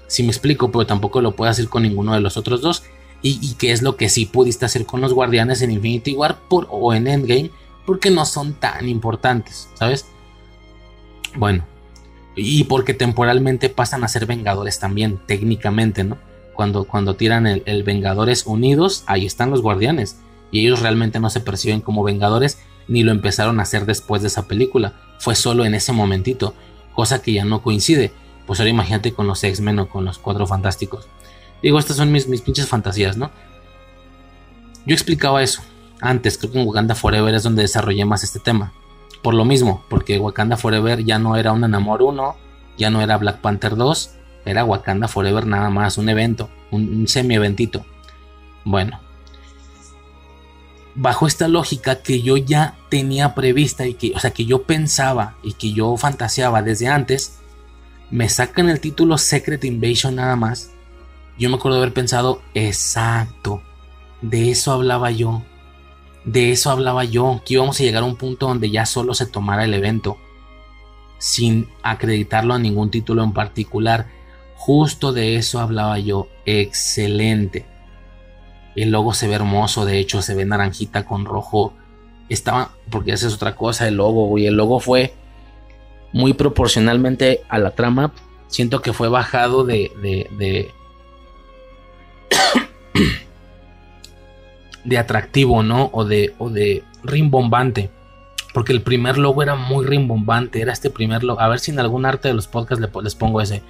[0.08, 2.82] Si me explico, pero tampoco lo puedo hacer con ninguno de los otros dos.
[3.22, 6.38] Y, y qué es lo que sí pudiste hacer con los Guardianes en Infinity War
[6.48, 7.50] por, o en Endgame,
[7.86, 10.06] porque no son tan importantes, ¿sabes?
[11.36, 11.64] Bueno,
[12.36, 16.18] y porque temporalmente pasan a ser Vengadores también, técnicamente, ¿no?
[16.54, 20.18] Cuando, cuando tiran el, el Vengadores Unidos, ahí están los Guardianes.
[20.50, 24.28] Y ellos realmente no se perciben como Vengadores, ni lo empezaron a hacer después de
[24.28, 24.94] esa película.
[25.18, 26.54] Fue solo en ese momentito,
[26.94, 28.12] cosa que ya no coincide.
[28.48, 31.06] Pues ahora imagínate con los X-Men o con los Cuatro Fantásticos.
[31.62, 33.30] Digo, estas son mis, mis pinches fantasías, ¿no?
[34.86, 35.60] Yo explicaba eso
[36.00, 38.72] antes, creo que en Wakanda Forever es donde desarrollé más este tema.
[39.22, 42.36] Por lo mismo, porque Wakanda Forever ya no era un Enamor 1,
[42.78, 44.10] ya no era Black Panther 2,
[44.46, 47.84] era Wakanda Forever nada más, un evento, un, un semi-eventito.
[48.64, 48.98] Bueno,
[50.94, 55.36] bajo esta lógica que yo ya tenía prevista y que, o sea, que yo pensaba
[55.42, 57.40] y que yo fantaseaba desde antes,
[58.10, 60.70] me sacan el título Secret Invasion nada más.
[61.38, 63.62] Yo me acuerdo haber pensado, exacto,
[64.22, 65.42] de eso hablaba yo.
[66.24, 69.26] De eso hablaba yo, que íbamos a llegar a un punto donde ya solo se
[69.26, 70.18] tomara el evento,
[71.18, 74.08] sin acreditarlo a ningún título en particular.
[74.56, 76.28] Justo de eso hablaba yo.
[76.44, 77.66] Excelente.
[78.74, 81.72] El logo se ve hermoso, de hecho se ve naranjita con rojo.
[82.28, 85.14] Estaba, porque esa es otra cosa, el logo, y El logo fue
[86.12, 88.12] muy proporcionalmente a la trama.
[88.46, 90.70] Siento que fue bajado de, de,
[94.84, 95.90] de atractivo, ¿no?
[95.92, 97.90] O de, o de rimbombante.
[98.54, 100.60] Porque el primer logo era muy rimbombante.
[100.60, 101.40] Era este primer logo.
[101.40, 103.62] A ver si en algún arte de los podcasts les pongo ese.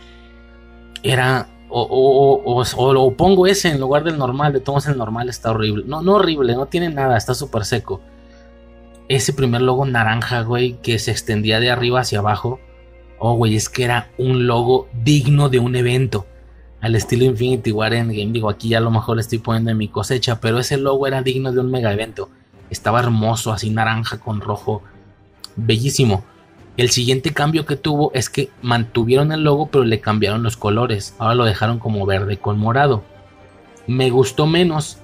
[1.02, 1.48] Era.
[1.70, 4.52] O, o, o, o, pongo ese en lugar del normal.
[4.52, 5.84] De todos el normal está horrible.
[5.86, 7.16] No, no horrible, no tiene nada.
[7.16, 8.00] Está súper seco.
[9.08, 12.60] Ese primer logo naranja, güey, que se extendía de arriba hacia abajo.
[13.18, 16.26] Oh, güey, es que era un logo digno de un evento
[16.80, 18.32] al estilo Infinity War Endgame.
[18.32, 21.06] Digo, aquí ya a lo mejor le estoy poniendo en mi cosecha, pero ese logo
[21.06, 22.30] era digno de un mega evento.
[22.70, 24.82] Estaba hermoso, así naranja con rojo.
[25.56, 26.24] Bellísimo.
[26.76, 31.14] El siguiente cambio que tuvo es que mantuvieron el logo, pero le cambiaron los colores.
[31.18, 33.02] Ahora lo dejaron como verde con morado.
[33.88, 34.98] Me gustó menos,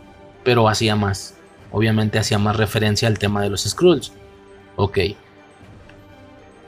[0.44, 1.33] pero hacía más.
[1.74, 4.12] Obviamente hacía más referencia al tema de los Skrulls.
[4.76, 4.98] Ok.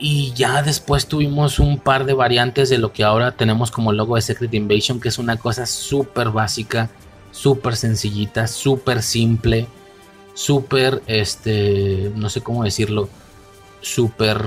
[0.00, 4.16] Y ya después tuvimos un par de variantes de lo que ahora tenemos como logo
[4.16, 6.90] de Secret Invasion, que es una cosa súper básica,
[7.30, 9.68] súper sencillita, súper simple,
[10.34, 13.08] súper, este, no sé cómo decirlo,
[13.80, 14.42] súper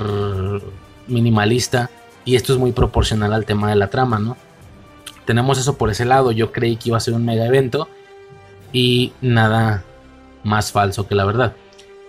[1.07, 1.89] minimalista.
[2.25, 4.35] Y esto es muy proporcional al tema de la trama, ¿no?
[5.23, 6.33] Tenemos eso por ese lado.
[6.33, 7.87] Yo creí que iba a ser un mega evento
[8.73, 9.85] y nada
[10.43, 11.55] más falso que la verdad.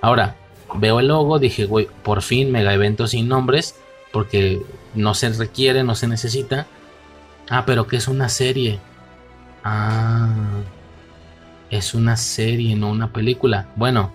[0.00, 0.36] Ahora,
[0.74, 3.76] veo el logo, dije, güey, por fin mega evento sin nombres,
[4.12, 4.62] porque
[4.94, 6.66] no se requiere, no se necesita.
[7.48, 8.78] Ah, pero que es una serie.
[9.64, 10.28] Ah,
[11.70, 13.68] es una serie, no una película.
[13.76, 14.12] Bueno,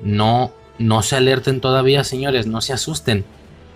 [0.00, 3.24] no, no se alerten todavía, señores, no se asusten.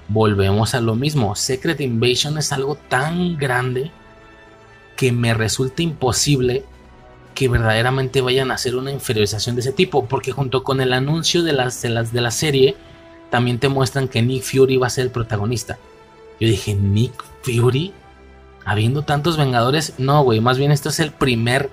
[0.09, 1.36] Volvemos a lo mismo.
[1.36, 3.91] Secret Invasion es algo tan grande
[4.97, 6.65] que me resulta imposible
[7.34, 11.42] que verdaderamente vayan a hacer una inferiorización de ese tipo, porque junto con el anuncio
[11.42, 12.76] de las, de las de la serie,
[13.31, 15.78] también te muestran que Nick Fury va a ser el protagonista.
[16.41, 17.92] Yo dije, Nick Fury,
[18.65, 21.70] habiendo tantos Vengadores, no, güey, más bien esto es el primer,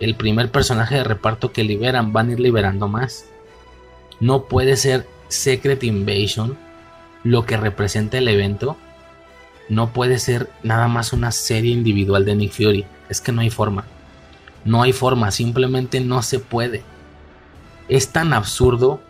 [0.00, 3.26] el primer personaje de reparto que liberan, van a ir liberando más.
[4.18, 6.58] No puede ser Secret Invasion
[7.22, 8.76] lo que representa el evento.
[9.68, 12.84] No puede ser nada más una serie individual de Nick Fury.
[13.08, 13.84] Es que no hay forma.
[14.64, 16.82] No hay forma, simplemente no se puede.
[17.88, 19.00] Es tan absurdo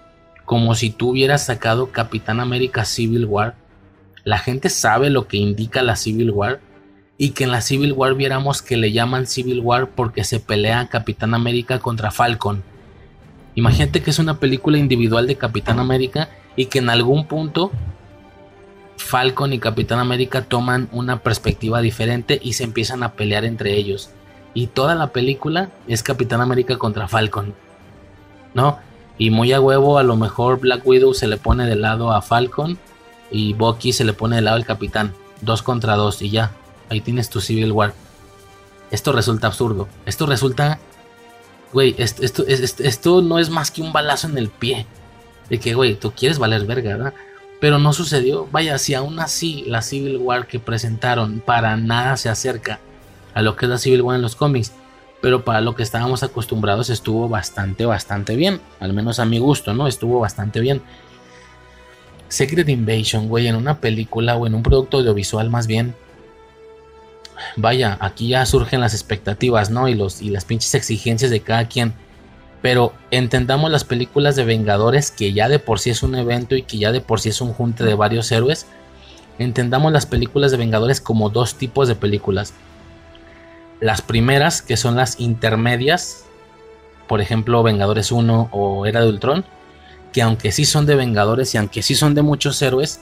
[0.45, 3.55] como si tú hubieras sacado Capitán América Civil War.
[4.25, 6.61] La gente sabe lo que indica la Civil War
[7.19, 10.89] y que en la Civil War viéramos que le llaman Civil War porque se pelea
[10.89, 12.63] Capitán América contra Falcon.
[13.55, 17.73] Imagínate que es una película individual de Capitán América y que en algún punto
[18.97, 24.11] Falcon y Capitán América toman una perspectiva diferente y se empiezan a pelear entre ellos
[24.55, 27.55] y toda la película es Capitán América contra Falcon.
[28.55, 28.79] ¿No?
[29.19, 32.23] Y muy a huevo, a lo mejor Black Widow se le pone de lado a
[32.23, 32.79] Falcon
[33.31, 35.15] y Bucky se le pone de lado al Capitán.
[35.41, 36.53] Dos contra dos y ya.
[36.89, 37.95] Ahí tienes tu Civil War.
[38.91, 39.89] Esto resulta absurdo.
[40.07, 40.81] Esto resulta...
[41.73, 44.87] Güey, esto, esto, no es más que un balazo en el pie.
[45.49, 47.15] De que, güey, tú quieres valer verga, ¿verdad?
[47.61, 48.49] Pero no sucedió.
[48.51, 52.81] Vaya, si aún así la Civil War que presentaron para nada se acerca
[53.35, 54.73] a lo que es la Civil War en los cómics,
[55.21, 58.61] pero para lo que estábamos acostumbrados estuvo bastante, bastante bien.
[58.81, 59.87] Al menos a mi gusto, ¿no?
[59.87, 60.83] Estuvo bastante bien.
[62.29, 65.95] Secret Invasion, güey, en una película o en un producto audiovisual más bien.
[67.57, 69.89] Vaya, aquí ya surgen las expectativas, ¿no?
[69.89, 71.93] Y, los, y las pinches exigencias de cada quien.
[72.63, 76.63] Pero entendamos las películas de Vengadores, que ya de por sí es un evento y
[76.63, 78.67] que ya de por sí es un junte de varios héroes.
[79.39, 82.53] Entendamos las películas de Vengadores como dos tipos de películas.
[83.81, 86.25] Las primeras, que son las intermedias,
[87.09, 89.45] por ejemplo Vengadores 1 o Era de Ultron,
[90.13, 93.01] que aunque sí son de Vengadores y aunque sí son de muchos héroes,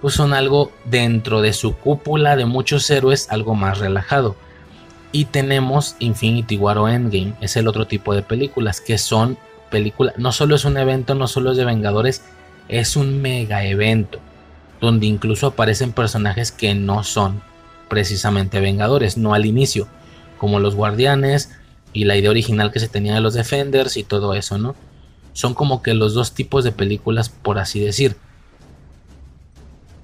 [0.00, 4.36] pues son algo dentro de su cúpula de muchos héroes, algo más relajado.
[5.12, 9.38] Y tenemos Infinity War o Endgame, es el otro tipo de películas, que son
[9.70, 12.22] películas, no solo es un evento, no solo es de Vengadores,
[12.68, 14.18] es un mega evento,
[14.80, 17.42] donde incluso aparecen personajes que no son
[17.88, 19.88] precisamente Vengadores, no al inicio,
[20.38, 21.50] como los Guardianes
[21.92, 24.74] y la idea original que se tenía de los Defenders y todo eso, ¿no?
[25.32, 28.16] Son como que los dos tipos de películas, por así decir.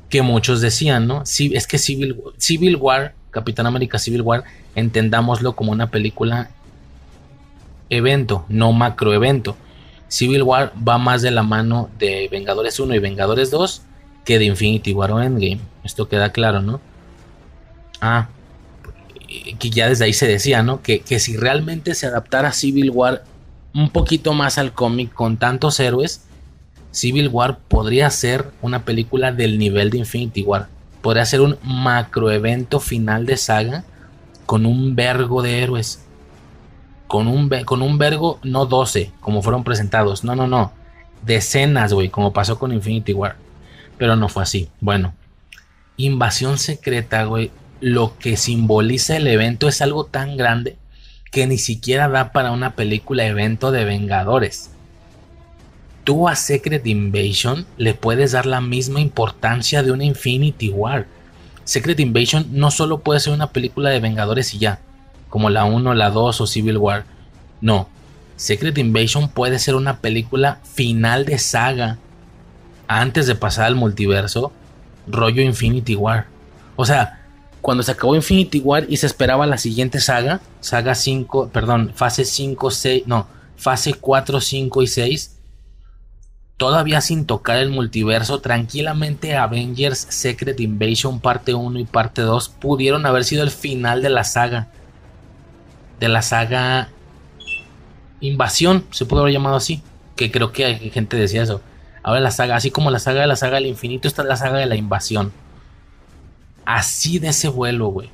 [0.08, 1.24] Que muchos decían, ¿no?
[1.24, 4.44] Sí, es que Civil, Civil War, Capitán América Civil War,
[4.74, 6.50] entendámoslo como una película
[7.88, 9.56] evento, no macro evento.
[10.08, 13.82] Civil War va más de la mano de Vengadores 1 y Vengadores 2
[14.24, 15.60] que de Infinity War o Endgame.
[15.84, 16.80] Esto queda claro, ¿no?
[18.00, 18.28] Ah,
[19.58, 20.82] que ya desde ahí se decía, ¿no?
[20.82, 23.24] Que, que si realmente se adaptara Civil War
[23.74, 26.22] un poquito más al cómic con tantos héroes,
[26.92, 30.68] Civil War podría ser una película del nivel de Infinity War.
[31.00, 33.84] Podría ser un macroevento final de saga
[34.46, 36.04] con un vergo de héroes.
[37.06, 40.22] Con un, con un vergo, no 12, como fueron presentados.
[40.22, 40.72] No, no, no.
[41.22, 43.36] Decenas, güey, como pasó con Infinity War.
[43.98, 44.68] Pero no fue así.
[44.80, 45.14] Bueno.
[45.96, 47.50] Invasión secreta, güey.
[47.82, 50.76] Lo que simboliza el evento es algo tan grande
[51.32, 54.70] que ni siquiera da para una película evento de Vengadores.
[56.04, 61.08] Tú a Secret Invasion le puedes dar la misma importancia de una Infinity War.
[61.64, 64.78] Secret Invasion no solo puede ser una película de Vengadores y ya,
[65.28, 67.04] como la 1, la 2 o Civil War.
[67.60, 67.88] No,
[68.36, 71.98] Secret Invasion puede ser una película final de saga
[72.86, 74.52] antes de pasar al multiverso,
[75.08, 76.28] rollo Infinity War.
[76.76, 77.21] O sea,
[77.62, 82.24] cuando se acabó Infinity War y se esperaba la siguiente saga, saga 5, perdón, fase
[82.24, 85.38] 5, 6, no, fase 4, 5 y 6,
[86.56, 93.06] todavía sin tocar el multiverso, tranquilamente Avengers Secret Invasion parte 1 y parte 2 pudieron
[93.06, 94.68] haber sido el final de la saga.
[96.00, 96.88] De la saga
[98.20, 99.82] Invasión, se pudo haber llamado así,
[100.16, 101.60] que creo que hay gente decía eso.
[102.02, 104.36] Ahora la saga, así como la saga de la saga del infinito, esta es la
[104.36, 105.32] saga de la invasión
[106.64, 108.10] así de ese vuelo, güey.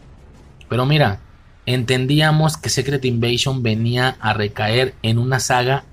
[0.68, 1.20] Pero mira,
[1.66, 5.84] entendíamos que Secret Invasion venía a recaer en una saga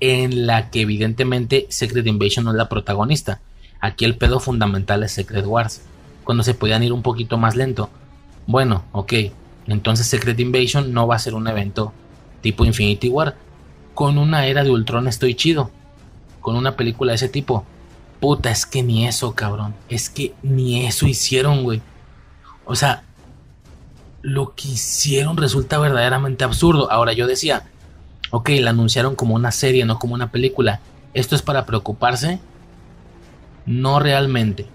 [0.00, 3.40] en la que evidentemente Secret Invasion no es la protagonista.
[3.80, 5.82] Aquí el pedo fundamental es Secret Wars,
[6.24, 7.90] cuando se podían ir un poquito más lento.
[8.46, 9.12] Bueno, ok,
[9.66, 11.92] entonces Secret Invasion no va a ser un evento
[12.40, 13.36] tipo Infinity War.
[13.94, 15.70] Con una era de Ultron estoy chido.
[16.40, 17.64] Con una película de ese tipo.
[18.20, 19.74] Puta, es que ni eso, cabrón.
[19.88, 21.80] Es que ni eso hicieron, güey.
[22.64, 23.04] O sea,
[24.22, 26.90] lo que hicieron resulta verdaderamente absurdo.
[26.90, 27.64] Ahora yo decía,
[28.30, 30.80] ok, la anunciaron como una serie, no como una película.
[31.12, 32.40] ¿Esto es para preocuparse?
[33.66, 34.66] No realmente,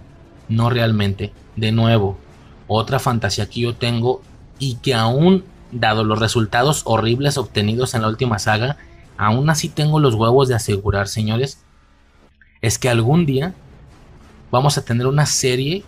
[0.50, 1.32] no realmente.
[1.56, 2.18] De nuevo,
[2.68, 4.22] otra fantasía que yo tengo
[4.60, 8.78] y que aún, dado los resultados horribles obtenidos en la última saga,
[9.18, 11.64] aún así tengo los huevos de asegurar, señores,
[12.62, 13.54] es que algún día
[14.52, 15.84] vamos a tener una serie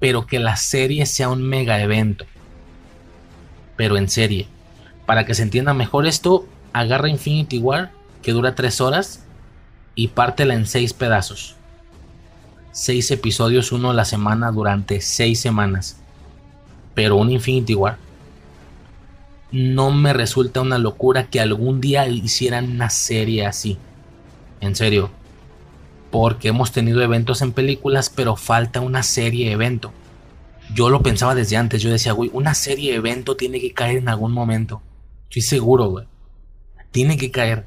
[0.00, 2.26] pero que la serie sea un mega evento.
[3.76, 4.48] Pero en serie.
[5.06, 7.92] Para que se entienda mejor esto, agarra Infinity War,
[8.22, 9.24] que dura 3 horas,
[9.94, 11.56] y pártela en 6 pedazos.
[12.72, 15.98] 6 episodios, uno a la semana durante 6 semanas.
[16.94, 17.98] Pero un Infinity War.
[19.52, 23.78] No me resulta una locura que algún día hicieran una serie así.
[24.60, 25.10] En serio,
[26.14, 29.90] porque hemos tenido eventos en películas, pero falta una serie evento.
[30.72, 34.08] Yo lo pensaba desde antes, yo decía, güey, una serie evento tiene que caer en
[34.08, 34.80] algún momento.
[35.24, 36.06] Estoy seguro, güey.
[36.92, 37.64] Tiene que caer.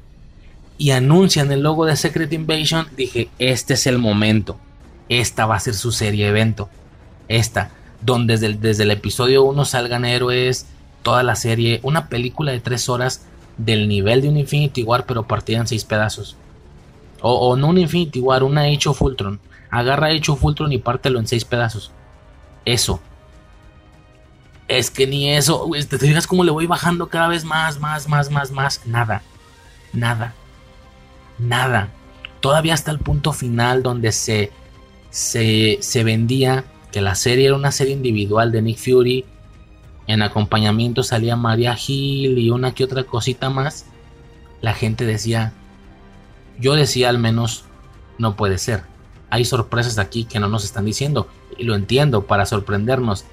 [0.78, 4.58] Y anuncian el logo de Secret Invasion, dije, este es el momento.
[5.10, 6.70] Esta va a ser su serie evento.
[7.28, 10.64] Esta, donde desde el, episodio 1 salgan héroes,
[11.02, 13.26] toda la serie, una película de 3 horas
[13.58, 16.38] del nivel de un Infinity War, pero partida en 6 pedazos
[17.20, 19.40] O, no un Infinity War, una Age of Ultron.
[19.70, 21.90] Agarra Age of Ultron y pártelo en seis pedazos.
[22.64, 23.00] Eso.
[24.68, 28.30] Es que ni eso, te fijas cómo le voy bajando cada vez más, más, más,
[28.30, 28.86] más, más.
[28.86, 29.22] Nada.
[29.92, 30.34] Nada.
[31.38, 31.88] Nada.
[32.40, 34.52] Todavía hasta el punto final donde se,
[35.10, 39.24] se, se vendía que la serie era una serie individual de Nick Fury.
[40.06, 43.86] En acompañamiento salía Maria Hill y una que otra cosita más.
[44.60, 45.52] La gente decía,
[46.58, 47.64] yo decía al menos,
[48.18, 48.82] no puede ser.
[49.30, 51.28] Hay sorpresas aquí que no nos están diciendo.
[51.56, 53.24] Y lo entiendo, para sorprendernos.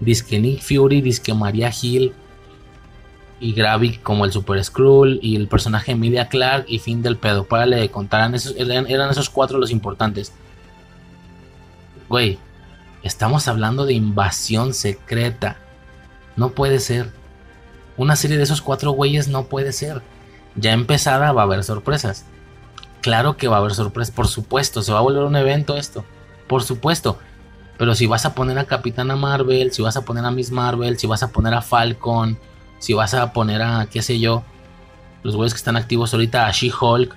[0.00, 2.12] Disque Nick Fury, disque Maria Hill
[3.40, 7.44] y Gravik como el Super Skrull y el personaje Emilia Clark y fin del pedo.
[7.44, 10.32] Párale de contar, eran esos, eran esos cuatro los importantes.
[12.08, 12.38] Güey,
[13.02, 15.56] estamos hablando de invasión secreta.
[16.36, 17.10] No puede ser.
[17.96, 20.02] Una serie de esos cuatro güeyes no puede ser.
[20.54, 22.24] Ya empezada va a haber sorpresas.
[23.00, 24.82] Claro que va a haber sorpresas, por supuesto.
[24.82, 26.04] Se va a volver un evento esto.
[26.46, 27.18] Por supuesto.
[27.76, 30.98] Pero si vas a poner a Capitana Marvel, si vas a poner a Miss Marvel,
[30.98, 32.36] si vas a poner a Falcon,
[32.80, 34.42] si vas a poner a, qué sé yo,
[35.22, 37.14] los güeyes que están activos ahorita, a She-Hulk,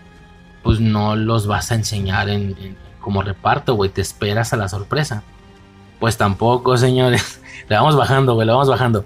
[0.63, 3.89] pues no los vas a enseñar en, como reparto, güey.
[3.89, 5.23] Te esperas a la sorpresa.
[5.99, 7.41] Pues tampoco, señores.
[7.69, 9.05] Le vamos bajando, güey, le vamos bajando.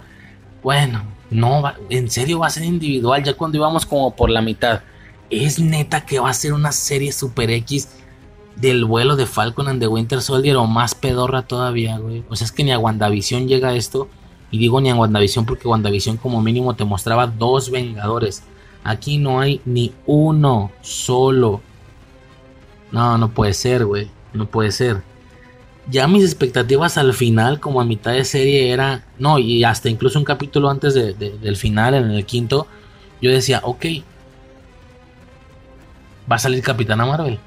[0.63, 4.81] Bueno, no, en serio va a ser individual ya cuando íbamos como por la mitad.
[5.29, 7.89] Es neta que va a ser una serie Super X
[8.55, 12.23] del vuelo de Falcon and the Winter Soldier o más pedorra todavía, güey.
[12.29, 14.07] O sea, es que ni a WandaVision llega esto.
[14.51, 18.43] Y digo ni a WandaVision porque WandaVision como mínimo te mostraba dos Vengadores.
[18.83, 21.61] Aquí no hay ni uno solo.
[22.91, 24.09] No, no puede ser, güey.
[24.33, 25.01] No puede ser.
[25.89, 29.03] Ya mis expectativas al final, como a mitad de serie, era.
[29.19, 32.67] No, y hasta incluso un capítulo antes del final, en el quinto,
[33.21, 33.85] yo decía, ok.
[36.29, 37.39] Va a salir Capitana Marvel.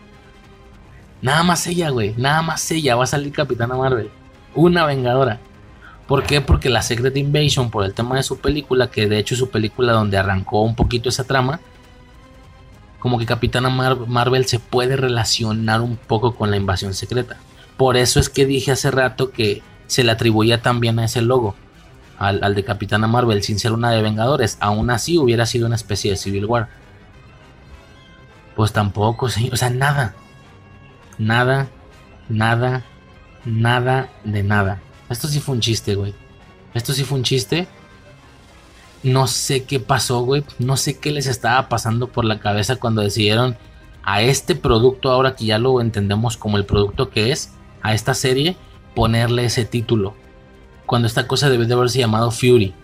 [1.20, 2.15] Nada más ella, güey.
[2.16, 4.10] Nada más ella va a salir Capitana Marvel.
[4.55, 5.40] Una vengadora.
[6.07, 6.40] ¿Por qué?
[6.40, 9.50] Porque la Secret Invasion, por el tema de su película, que de hecho es su
[9.50, 11.60] película donde arrancó un poquito esa trama,
[12.98, 17.36] como que Capitana Marvel se puede relacionar un poco con la invasión secreta.
[17.76, 21.55] Por eso es que dije hace rato que se le atribuía también a ese logo,
[22.18, 24.57] al, al de Capitana Marvel, sin ser una de Vengadores.
[24.60, 26.68] Aún así hubiera sido una especie de Civil War.
[28.58, 30.16] Pues tampoco, o sea, nada
[31.16, 31.68] nada,
[32.28, 32.84] nada,
[33.44, 34.80] nada de nada.
[35.08, 36.12] Esto sí fue un chiste, güey.
[36.74, 37.68] Esto sí fue un chiste.
[39.04, 40.42] No sé qué pasó, güey.
[40.58, 43.56] No sé qué les estaba pasando por la cabeza cuando decidieron
[44.02, 48.12] a este producto, ahora que ya lo entendemos como el producto que es, a esta
[48.12, 48.56] serie,
[48.96, 50.16] ponerle ese título.
[50.84, 52.74] Cuando esta cosa debe de haberse llamado Fury.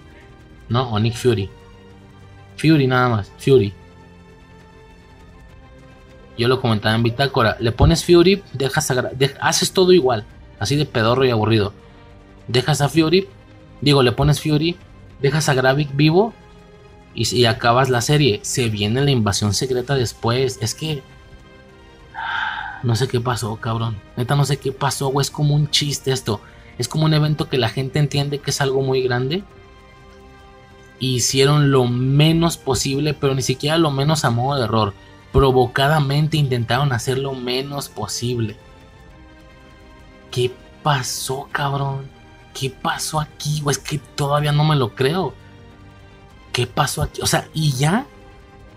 [0.68, 0.88] ¿No?
[0.92, 1.50] O Nick Fury.
[2.58, 3.32] Fury nada más.
[3.38, 3.74] Fury.
[6.36, 7.56] Yo lo comentaba en Bitácora.
[7.60, 10.24] Le pones Fury, dejas a, haces todo igual.
[10.58, 11.72] Así de pedorro y aburrido.
[12.48, 13.28] Dejas a Fury,
[13.80, 14.76] digo, le pones Fury,
[15.20, 16.34] dejas a Gravik vivo
[17.14, 18.40] y, acabas la serie.
[18.42, 20.58] Se viene la invasión secreta después.
[20.60, 21.02] Es que.
[22.82, 23.96] No sé qué pasó, cabrón.
[24.14, 25.18] Neta, no sé qué pasó.
[25.18, 26.42] Es como un chiste esto.
[26.76, 29.42] Es como un evento que la gente entiende que es algo muy grande.
[30.98, 34.92] Hicieron lo menos posible, pero ni siquiera lo menos a modo de error
[35.34, 38.56] provocadamente intentaron hacer lo menos posible.
[40.30, 40.52] ¿Qué
[40.84, 42.08] pasó, cabrón?
[42.54, 43.60] ¿Qué pasó aquí?
[43.64, 45.34] O es que todavía no me lo creo.
[46.52, 47.20] ¿Qué pasó aquí?
[47.20, 48.06] O sea, ¿y ya?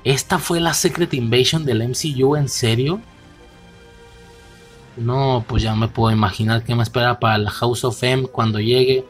[0.03, 3.01] ¿Esta fue la Secret Invasion del MCU en serio?
[4.95, 8.59] No, pues ya me puedo imaginar qué me espera para la House of M cuando
[8.59, 9.05] llegue.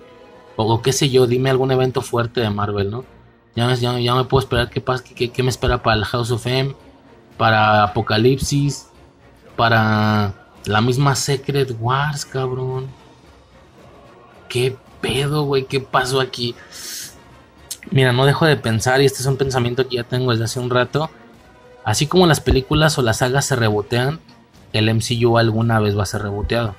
[0.58, 3.06] O, qué sé yo, dime algún evento fuerte de Marvel, ¿no?
[3.56, 4.84] Ya, ya, me puedo esperar qué,
[5.16, 6.76] qué, qué me espera para la House of M
[7.38, 8.88] para Apocalipsis,
[9.56, 10.34] para
[10.66, 12.88] la misma Secret Wars, cabrón.
[14.50, 15.66] ¿Qué pedo, güey?
[15.66, 16.56] ¿Qué pasó aquí?
[17.92, 20.60] Mira, no dejo de pensar, y este es un pensamiento que ya tengo desde hace
[20.60, 21.10] un rato.
[21.86, 24.20] Así como las películas o las sagas se rebotean,
[24.74, 26.76] el MCU alguna vez va a ser reboteado.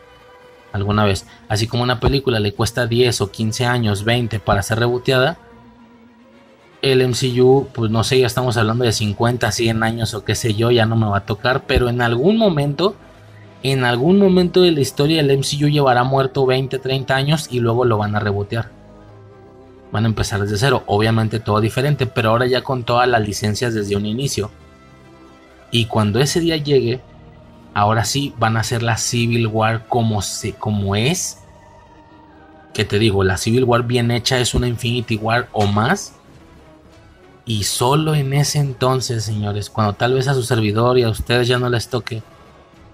[0.73, 1.27] Alguna vez.
[1.49, 5.39] Así como una película le cuesta 10 o 15 años, 20 para ser reboteada,
[6.83, 10.55] el MCU, pues no sé, ya estamos hablando de 50, 100 años o qué sé
[10.55, 12.95] yo, ya no me va a tocar, pero en algún momento,
[13.63, 17.85] en algún momento de la historia el MCU llevará muerto 20, 30 años y luego
[17.85, 18.71] lo van a rebotear.
[19.91, 23.75] Van a empezar desde cero, obviamente todo diferente, pero ahora ya con todas las licencias
[23.75, 24.51] desde un inicio.
[25.71, 27.01] Y cuando ese día llegue,
[27.75, 31.39] ahora sí van a hacer la Civil War como, se, como es.
[32.75, 36.18] Que te digo, la Civil War bien hecha es una Infinity War o más
[37.49, 41.49] Y solo en ese entonces, señores, cuando tal vez a su servidor y a ustedes
[41.49, 42.23] ya no les toque,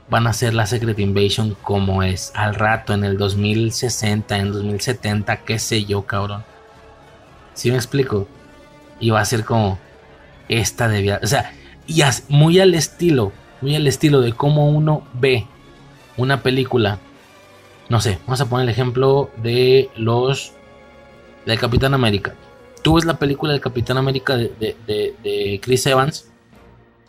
[0.09, 5.39] van a hacer la Secret Invasion como es, al rato, en el 2060, en 2070,
[5.39, 6.45] qué sé yo, cabrón.
[7.55, 8.29] ¿Sí me explico?
[9.01, 9.77] Y va a ser como
[10.49, 11.53] esta debía, o sea,
[11.89, 15.49] y muy al estilo, muy al estilo de cómo uno ve
[16.17, 17.01] una película.
[17.89, 20.53] No sé, vamos a poner el ejemplo de los
[21.45, 22.35] de Capitán América.
[22.85, 26.29] Tú ves la película de Capitán América de, de Chris Evans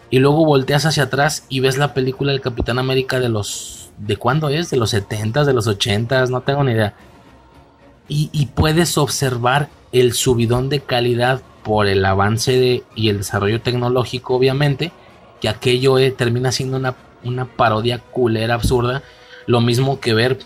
[0.10, 3.90] y luego volteas hacia atrás y ves la película del Capitán América de los...
[3.98, 4.70] ¿De cuándo es?
[4.70, 6.30] ¿De los 70s, de los 80s?
[6.30, 6.94] No tengo ni idea.
[8.08, 14.92] Y, puedes observar el subidón de calidad por el avance y el desarrollo tecnológico, obviamente,
[15.42, 19.02] que aquello eh, termina siendo una, una parodia culera absurda.
[19.48, 20.40] Lo mismo que ver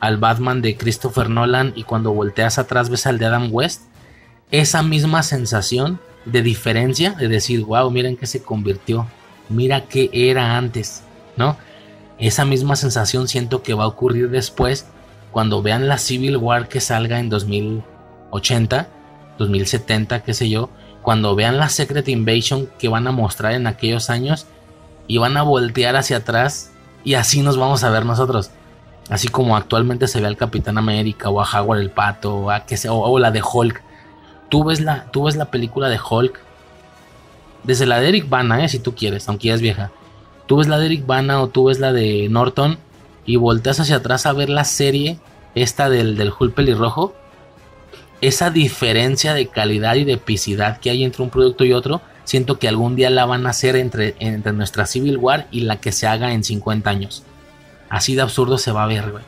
[0.00, 3.82] al Batman de Christopher Nolan y cuando volteas atrás ves al de Adam West.
[4.50, 9.06] Esa misma sensación de diferencia, de decir, wow, miren que se convirtió,
[9.48, 11.02] mira que era antes,
[11.36, 11.56] ¿no?
[12.18, 14.86] Esa misma sensación siento que va a ocurrir después
[15.32, 18.88] cuando vean la Civil War que salga en 2080,
[19.38, 20.70] 2070, qué sé yo,
[21.02, 24.46] cuando vean la Secret Invasion que van a mostrar en aquellos años
[25.06, 26.72] y van a voltear hacia atrás
[27.04, 28.50] y así nos vamos a ver nosotros.
[29.08, 32.64] Así como actualmente se ve al Capitán América o a Howard el Pato o, a,
[32.88, 33.82] o la de Hulk
[34.48, 36.40] Tú ves la, tú ves la película de Hulk.
[37.64, 39.90] Desde la de Eric Bana, eh, si tú quieres, aunque ya es vieja.
[40.46, 42.78] Tú ves la de Eric Bana o tú ves la de Norton
[43.24, 45.18] y volteas hacia atrás a ver la serie
[45.54, 47.14] esta del, del Hulk pelirrojo.
[48.20, 52.58] Esa diferencia de calidad y de epicidad que hay entre un producto y otro, siento
[52.58, 55.92] que algún día la van a hacer entre, entre nuestra Civil War y la que
[55.92, 57.24] se haga en 50 años.
[57.88, 59.24] Así de absurdo se va a ver, güey.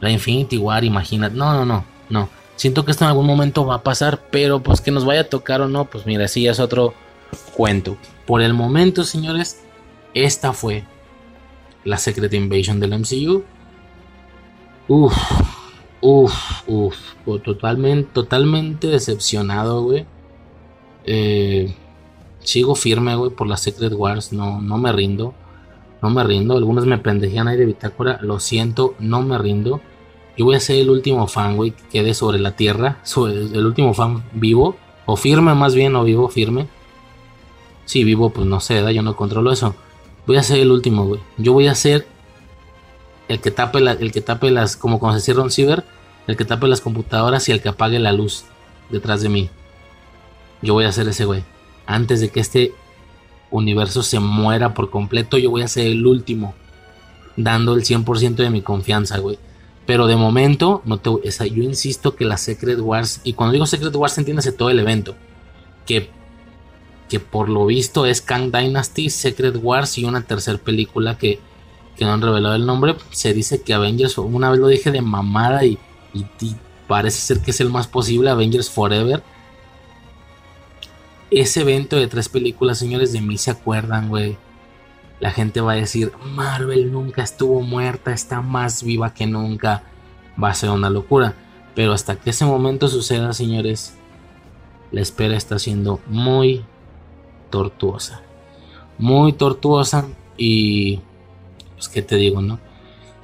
[0.00, 1.36] La Infinity War, imagínate.
[1.36, 2.28] No, no, no, no.
[2.60, 5.30] Siento que esto en algún momento va a pasar, pero pues que nos vaya a
[5.30, 6.92] tocar o no, pues mira, sí es otro
[7.56, 7.96] cuento.
[8.26, 9.64] Por el momento, señores,
[10.12, 10.84] esta fue
[11.84, 13.44] la Secret Invasion del MCU.
[14.88, 15.16] Uf,
[16.02, 16.34] uf,
[16.66, 16.96] uf.
[17.42, 20.04] Totalmente, totalmente decepcionado, güey.
[21.06, 21.74] Eh,
[22.40, 24.34] sigo firme, güey, por la Secret Wars.
[24.34, 25.32] No, no me rindo.
[26.02, 26.58] No me rindo.
[26.58, 28.18] Algunos me pendejían ahí de bitácora.
[28.20, 29.80] Lo siento, no me rindo.
[30.40, 33.02] Yo voy a ser el último fan, güey, que quede sobre la tierra.
[33.14, 34.74] el último fan vivo.
[35.04, 36.66] O firme, más bien, o vivo, firme.
[37.84, 39.74] Sí, vivo, pues no sé, yo no controlo eso.
[40.26, 41.20] Voy a ser el último, güey.
[41.36, 42.06] Yo voy a ser
[43.28, 45.84] el que tape, el que tape las, como cuando se cierra un ciber,
[46.26, 48.44] el que tape las computadoras y el que apague la luz
[48.88, 49.50] detrás de mí.
[50.62, 51.44] Yo voy a ser ese, güey.
[51.84, 52.72] Antes de que este
[53.50, 56.54] universo se muera por completo, yo voy a ser el último.
[57.36, 59.38] Dando el 100% de mi confianza, güey.
[59.90, 63.92] Pero de momento, no te, yo insisto que la Secret Wars, y cuando digo Secret
[63.96, 65.16] Wars, entiéndase todo el evento.
[65.84, 66.10] Que,
[67.08, 71.40] que por lo visto es Kang Dynasty, Secret Wars y una tercera película que,
[71.96, 72.94] que no han revelado el nombre.
[73.10, 75.76] Se dice que Avengers, una vez lo dije de mamada y,
[76.14, 76.24] y,
[76.86, 79.24] parece ser que es el más posible, Avengers Forever.
[81.32, 84.38] Ese evento de tres películas, señores, de mí se acuerdan, güey
[85.20, 89.82] la gente va a decir, Marvel nunca estuvo muerta, está más viva que nunca.
[90.42, 91.34] Va a ser una locura.
[91.74, 93.98] Pero hasta que ese momento suceda, señores,
[94.90, 96.64] la espera está siendo muy
[97.50, 98.22] tortuosa.
[98.98, 101.00] Muy tortuosa y...
[101.74, 102.58] Pues qué te digo, ¿no?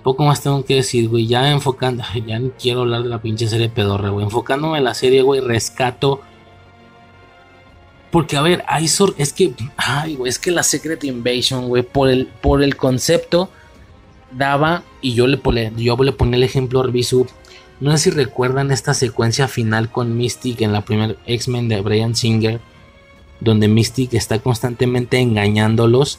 [0.02, 1.26] Poco más tengo que decir, güey.
[1.26, 2.04] Ya enfocando...
[2.26, 4.24] Ya no quiero hablar de la pinche serie pedorra, güey.
[4.24, 6.20] Enfocándome en la serie, güey, rescato
[8.16, 12.08] porque, a ver, Isor, es que, ay, güey, es que la Secret Invasion, güey, por
[12.08, 13.50] el, por el concepto,
[14.32, 15.38] daba, y yo le,
[15.76, 17.26] yo le ponía el ejemplo a Arbisu.
[17.78, 22.16] No sé si recuerdan esta secuencia final con Mystic en la primera X-Men de Brian
[22.16, 22.58] Singer,
[23.40, 26.18] donde Mystic está constantemente engañándolos.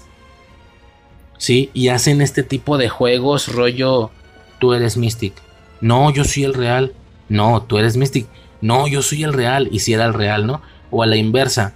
[1.40, 1.72] ¿Sí?
[1.74, 4.12] Y hacen este tipo de juegos, rollo,
[4.60, 5.34] tú eres Mystic.
[5.82, 6.94] No, yo soy el real.
[7.28, 8.28] No, tú eres Mystic.
[8.62, 9.68] No, yo soy el real.
[9.72, 10.62] Y si era el real, ¿no?
[10.92, 11.74] O a la inversa.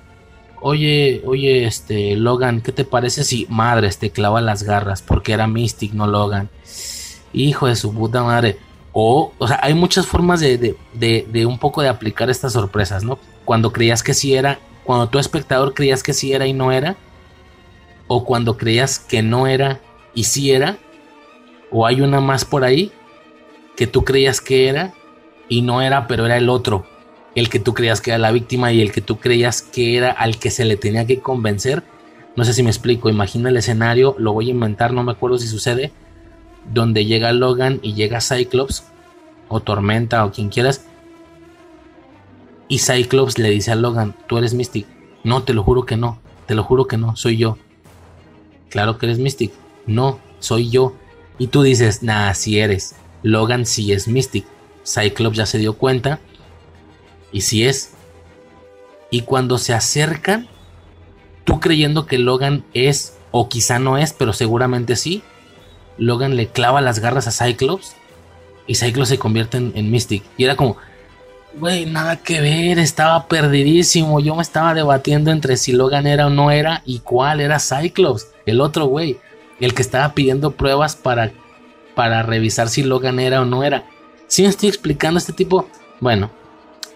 [0.63, 5.01] Oye, oye, este, Logan, ¿qué te parece si madres te clava las garras?
[5.01, 6.49] Porque era Mystic, no Logan.
[7.33, 8.59] Hijo de su puta madre.
[8.93, 12.53] O, o sea, hay muchas formas de, de, de, de, un poco de aplicar estas
[12.53, 13.17] sorpresas, ¿no?
[13.43, 16.95] Cuando creías que sí era, cuando tu espectador creías que sí era y no era.
[18.07, 19.79] O cuando creías que no era
[20.13, 20.77] y sí era.
[21.71, 22.91] O hay una más por ahí
[23.75, 24.93] que tú creías que era
[25.49, 26.85] y no era, pero era el otro
[27.35, 30.11] el que tú creías que era la víctima y el que tú creías que era
[30.11, 31.83] al que se le tenía que convencer.
[32.35, 35.37] No sé si me explico, imagina el escenario, lo voy a inventar, no me acuerdo
[35.37, 35.91] si sucede,
[36.73, 38.85] donde llega Logan y llega Cyclops,
[39.49, 40.85] o Tormenta, o quien quieras,
[42.71, 44.87] y Cyclops le dice a Logan, tú eres Mystic,
[45.25, 46.21] No, te lo juro que no.
[46.45, 47.57] Te lo juro que no, soy yo.
[48.69, 49.51] Claro que eres Mystic.
[49.85, 50.93] No, soy yo.
[51.37, 52.95] Y tú dices, nah, si eres.
[53.23, 54.45] Logan sí es Mystic.
[54.85, 56.21] Cyclops ya se dio cuenta.
[57.31, 57.93] Y si es.
[59.09, 60.47] Y cuando se acercan,
[61.43, 65.23] tú creyendo que Logan es, o quizá no es, pero seguramente sí,
[65.97, 67.95] Logan le clava las garras a Cyclops
[68.67, 70.23] y Cyclops se convierte en, Mystic.
[70.37, 70.77] Y era como,
[71.55, 74.19] güey, nada que ver, estaba perdidísimo.
[74.19, 78.27] Yo me estaba debatiendo entre si Logan era o no era y cuál era Cyclops,
[78.45, 79.17] el otro güey,
[79.59, 81.31] el que estaba pidiendo pruebas para,
[81.95, 83.85] para revisar si Logan era o no era.
[84.27, 85.67] Si me estoy explicando este tipo,
[85.99, 86.31] bueno,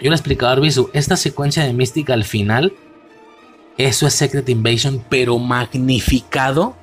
[0.01, 2.73] yo le explicaba a Arbizu, esta secuencia de Mystic al final,
[3.77, 6.75] eso es Secret Invasion, pero magnificado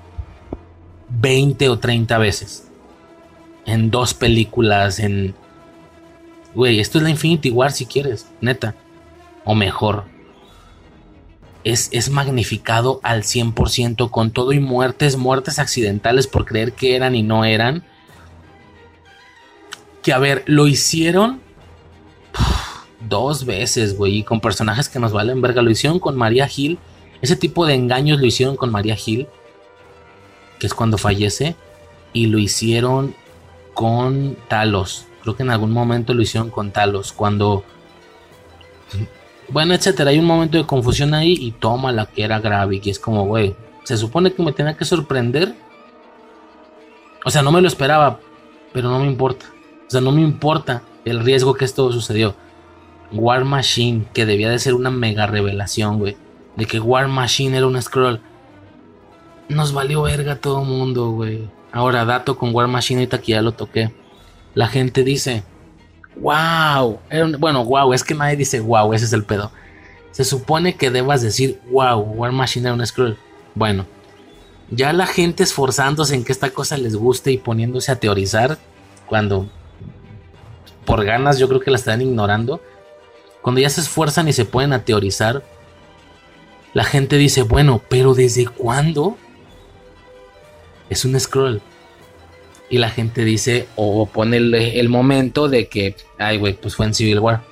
[1.09, 2.69] 20 o 30 veces.
[3.65, 5.35] En dos películas, en...
[6.55, 8.75] Güey, esto es la Infinity War si quieres, neta.
[9.45, 10.05] O mejor.
[11.65, 17.15] Es, es magnificado al 100% con todo y muertes, muertes accidentales por creer que eran
[17.15, 17.85] y no eran.
[20.03, 21.41] Que a ver, lo hicieron
[23.09, 25.63] dos veces, güey, y con personajes que nos valen verga.
[25.63, 26.79] Lo hicieron con María Hill.
[27.21, 29.29] Ese tipo de engaños lo hicieron con María Hill
[30.63, 31.57] que es cuando fallece,
[32.13, 33.17] y lo hicieron
[33.75, 35.07] con Talos.
[35.23, 37.65] Creo que en algún momento lo hicieron con Talos, cuando...
[39.49, 42.91] Bueno, etcétera, hay un momento de confusión ahí y toma la que era grave y
[42.91, 45.53] es como, güey, se supone que me tenía que sorprender.
[47.25, 48.21] O sea, no me lo esperaba,
[48.73, 49.47] pero no me importa.
[49.89, 52.37] O sea, no me importa el riesgo que esto sucedió.
[53.13, 56.17] War Machine, que debía de ser una mega revelación, güey.
[56.57, 58.21] De que War Machine era un scroll
[59.53, 61.49] nos valió verga todo mundo, güey.
[61.73, 63.93] Ahora, dato con War Machine, ahorita que ya lo toqué.
[64.55, 65.43] La gente dice,
[66.17, 66.99] wow.
[67.39, 69.51] Bueno, wow, es que nadie dice wow, ese es el pedo.
[70.11, 73.17] Se supone que debas decir, wow, War Machine era un scroll.
[73.55, 73.87] Bueno,
[74.71, 78.59] ya la gente esforzándose en que esta cosa les guste y poniéndose a teorizar,
[79.07, 79.47] cuando
[80.85, 82.61] por ganas yo creo que la están ignorando.
[83.43, 85.43] Cuando ya se esfuerzan y se pueden a teorizar,
[86.73, 89.17] la gente dice, bueno, pero ¿desde cuándo
[90.93, 91.61] es un scroll.
[92.71, 96.95] Y la gente dice o pone el, momento de que, ay, güey, pues fue en
[96.95, 97.43] Civil War.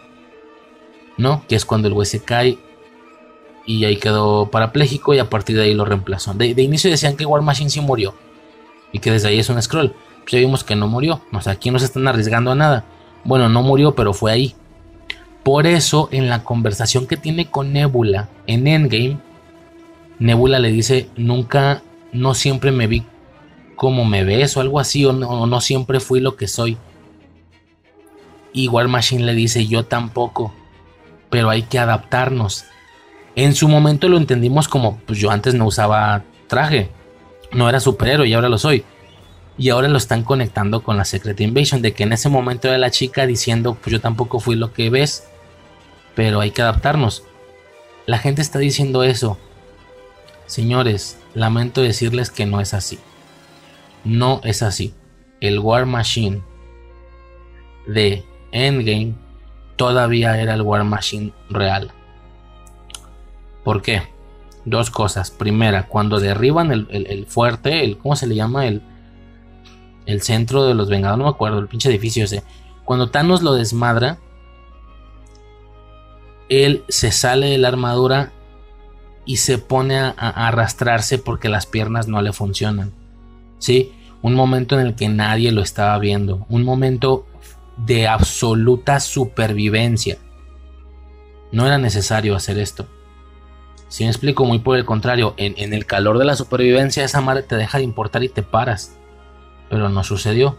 [1.16, 1.44] ¿No?
[1.46, 2.58] Que es cuando el güey se cae
[3.66, 6.32] y ahí quedó parapléjico y a partir de ahí lo reemplazó.
[6.32, 8.14] De, inicio decían que War Machine sí murió
[8.92, 9.94] y que desde ahí es un scroll.
[10.22, 11.20] Pues ya vimos que no murió.
[11.32, 12.84] O sea, aquí no se están arriesgando a nada.
[13.24, 14.54] Bueno, no murió, pero fue ahí.
[15.42, 19.18] Por eso, en la conversación que tiene con Nebula en Endgame,
[20.18, 23.04] Nebula le dice: Nunca, no siempre me vi
[23.80, 26.76] como me ves o algo así, o no, siempre fui lo que soy.
[28.52, 30.52] Y War Machine le dice, yo tampoco,
[31.30, 32.66] pero hay que adaptarnos.
[33.36, 36.90] En su momento lo entendimos como, pues yo antes no usaba traje,
[37.52, 38.84] no era superhéroe y ahora lo soy.
[39.56, 42.76] Y ahora lo están conectando con la Secret Invasion, de que en ese momento era
[42.76, 45.29] la chica diciendo, pues yo tampoco fui lo que ves,
[46.14, 47.24] pero hay que adaptarnos.
[48.06, 49.38] La gente está diciendo eso.
[50.46, 52.98] Señores, lamento decirles que no es así.
[54.04, 54.94] No es así.
[55.40, 56.42] El War Machine
[57.86, 59.14] de Endgame
[59.76, 61.92] todavía era el War Machine real.
[63.64, 64.02] ¿Por qué?
[64.64, 65.30] Dos cosas.
[65.30, 68.66] Primera, cuando derriban el, fuerte, el, ¿cómo se le llama?
[68.66, 68.82] El,
[70.06, 72.42] el centro de los Vengadores, no me acuerdo, el pinche edificio ese.
[72.84, 74.18] Cuando Thanos lo desmadra,
[76.50, 78.32] él se sale de la armadura
[79.24, 82.92] y se pone a arrastrarse porque las piernas no le funcionan.
[83.60, 83.92] ¿sí?
[84.22, 87.26] Un momento en el que nadie lo estaba viendo, un momento
[87.76, 90.18] de absoluta supervivencia.
[91.52, 92.88] No era necesario hacer esto.
[93.88, 97.42] Si me explico, muy por el contrario, en, el calor de la supervivencia esa madre
[97.42, 98.96] te deja de importar y te paras.
[99.68, 100.58] Pero no sucedió.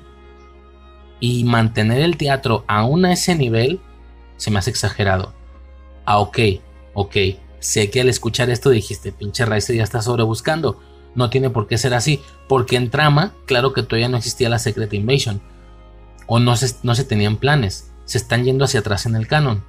[1.19, 3.79] Y mantener el teatro aún a ese nivel
[4.37, 5.33] se me hace exagerado.
[6.11, 6.39] Ah, ok,
[6.93, 7.15] ok.
[7.59, 10.77] Sé que al escuchar esto dijiste, pinche Rice ya está sobrebuscando
[11.15, 14.59] no tiene por qué ser así, porque en trama, claro que todavía no existía la
[14.59, 15.41] Secret Invasion,
[16.27, 19.63] o no se, no se tenían planes, se están yendo hacia atrás en el canon.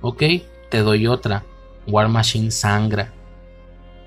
[0.00, 0.22] Ok,
[0.70, 1.44] te doy otra.
[1.86, 3.12] War Machine sangra,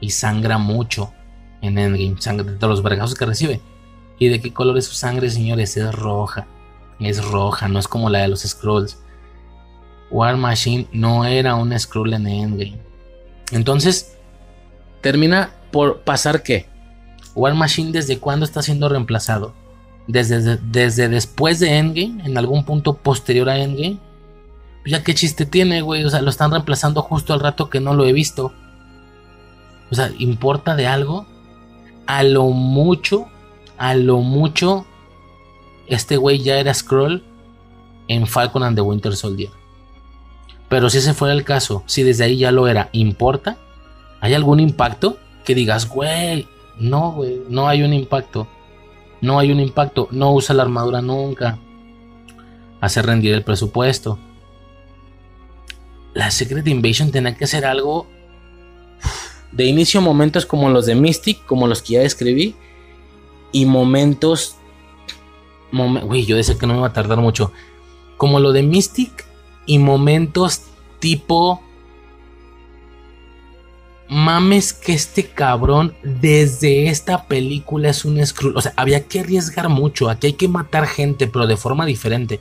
[0.02, 1.14] y sangra mucho
[1.62, 3.62] en Endgame, sangra de los vergazos que recibe.
[4.20, 5.78] ¿Y de qué color es su sangre, señores?
[5.78, 6.48] Es roja,
[7.00, 8.98] es roja, no es como la de los Scrolls.
[10.10, 12.80] War Machine no era un Scroll en Endgame.
[13.52, 14.18] Entonces,
[15.02, 16.68] termina por pasar que
[17.36, 19.54] War Machine desde cuándo está siendo reemplazado?
[20.08, 24.00] Desde, desde después de Endgame, en algún punto posterior a Endgame.
[24.82, 26.04] Pues ya qué chiste tiene, güey.
[26.06, 28.54] O sea, lo están reemplazando justo al rato que no lo he visto.
[29.92, 31.26] O sea, ¿importa de algo?
[32.06, 33.28] A lo mucho,
[33.78, 34.86] a lo mucho,
[35.88, 37.24] este güey ya era Scroll
[38.08, 39.50] en Falcon and the Winter Soldier.
[40.70, 43.58] Pero si ese fuera el caso, si desde ahí ya lo era, ¿importa?
[44.20, 45.18] ¿Hay algún impacto?
[45.46, 46.48] Que digas, güey,
[46.78, 48.48] no, güey, no hay un impacto.
[49.22, 50.08] No hay un impacto.
[50.12, 51.58] No usa la armadura nunca.
[52.82, 54.20] Hace rendir el presupuesto.
[56.14, 58.08] La Secret Invasion tenía que ser algo
[59.52, 62.56] de inicio momentos como los de Mystic, como los que ya describí,
[63.52, 64.56] y momentos...
[65.72, 67.52] Uy, yo decía que no me iba a tardar mucho.
[68.18, 69.27] Como lo de Mystic
[69.68, 70.64] y momentos
[71.00, 71.62] tipo...
[74.10, 78.56] Mames que este cabrón desde esta película es un Skrull.
[78.56, 80.10] O sea, había que arriesgar mucho.
[80.10, 82.40] Aquí hay que matar gente, pero de forma diferente.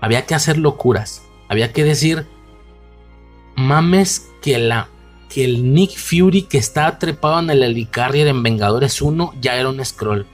[0.00, 1.22] Había que hacer locuras.
[1.48, 2.26] Había que decir...
[3.56, 4.88] Mames que la
[5.28, 9.68] que el Nick Fury que estaba trepado en el Helicarrier en Vengadores 1 ya era
[9.68, 10.26] un scroll.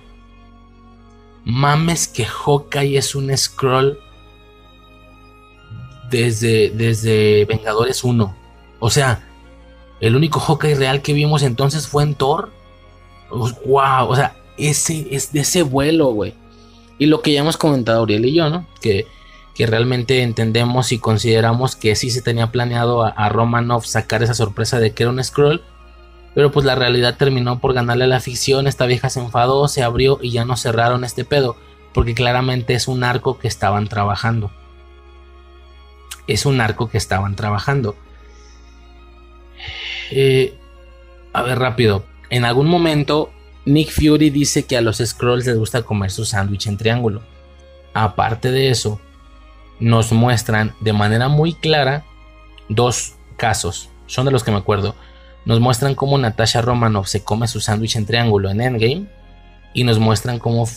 [1.45, 3.99] Mames que Hawkeye es un scroll
[6.13, 8.37] desde, desde Vengadores 1.
[8.79, 9.27] O sea,
[10.01, 12.53] el único Hawkeye real que vimos entonces fue en Thor.
[13.31, 16.35] Wow, o sea, ese es de ese vuelo, güey.
[16.99, 18.67] Y lo que ya hemos comentado Auriel y yo, ¿no?
[18.81, 19.07] Que
[19.55, 24.81] que realmente entendemos y consideramos que sí se tenía planeado a, Romanov sacar esa sorpresa
[24.81, 25.63] de que era un scroll.
[26.35, 29.83] Pero pues la realidad terminó por ganarle a la ficción, esta vieja se enfadó, se
[29.83, 31.57] abrió y ya no cerraron este pedo,
[31.93, 34.51] porque claramente es un arco que estaban trabajando.
[36.27, 37.97] Es un arco que estaban trabajando.
[40.11, 40.59] Eh,
[41.33, 42.05] a ver, rápido.
[42.31, 43.33] En algún momento,
[43.65, 47.23] Nick Fury dice que a los Scrolls les gusta comer su sándwich en triángulo.
[47.95, 49.01] Aparte de eso,
[49.81, 52.05] nos muestran de manera muy clara
[52.69, 53.89] dos casos.
[54.07, 54.95] Son de los que me acuerdo.
[55.45, 59.07] Nos muestran cómo Natasha Romanoff se come su sándwich en triángulo en Endgame.
[59.75, 60.69] Y nos muestran cómo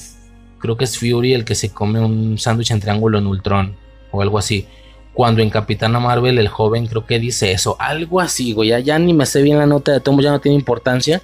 [0.59, 3.75] creo que es Fury el que se come un sándwich en triángulo en Ultron.
[4.11, 4.67] O algo así.
[5.15, 7.77] Cuando en Capitana Marvel el joven creo que dice eso.
[7.79, 8.83] Algo así, güey.
[8.83, 11.21] Ya, ni me sé bien la nota de tomo, ya no tiene importancia.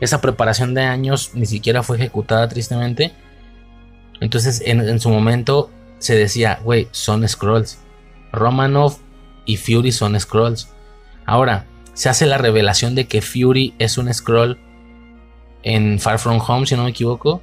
[0.00, 3.12] Esa preparación de años ni siquiera fue ejecutada tristemente.
[4.20, 7.78] Entonces en, en su momento se decía, güey, son scrolls.
[8.32, 8.96] Romanov
[9.44, 10.68] y Fury son scrolls.
[11.24, 14.58] Ahora, se hace la revelación de que Fury es un scroll
[15.62, 17.42] en Far From Home, si no me equivoco.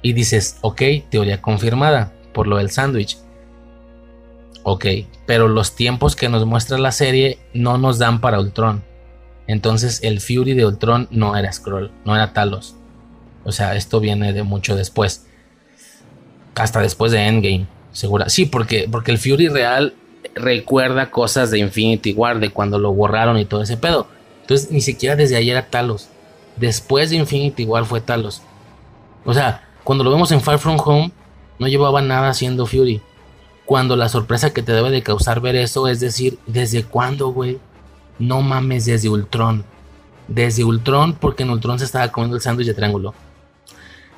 [0.00, 3.18] Y dices, ok, teoría confirmada por lo del sándwich.
[4.70, 4.84] Ok,
[5.24, 8.84] pero los tiempos que nos muestra la serie no nos dan para Ultron.
[9.46, 12.76] Entonces el Fury de Ultron no era Scroll, no era Talos.
[13.44, 15.26] O sea, esto viene de mucho después
[16.54, 18.28] hasta después de Endgame, segura.
[18.28, 19.94] Sí, porque, porque el Fury real
[20.34, 24.06] recuerda cosas de Infinity War, de cuando lo borraron y todo ese pedo.
[24.42, 26.10] Entonces, ni siquiera desde ayer era Talos.
[26.56, 28.42] Después de Infinity War fue Talos.
[29.24, 31.10] O sea, cuando lo vemos en Far From Home,
[31.58, 33.00] no llevaba nada siendo Fury.
[33.68, 37.58] Cuando la sorpresa que te debe de causar ver eso es decir, ¿desde cuándo, güey?
[38.18, 39.62] No mames, desde Ultron.
[40.26, 43.12] Desde Ultron, porque en Ultron se estaba comiendo el sándwich de triángulo.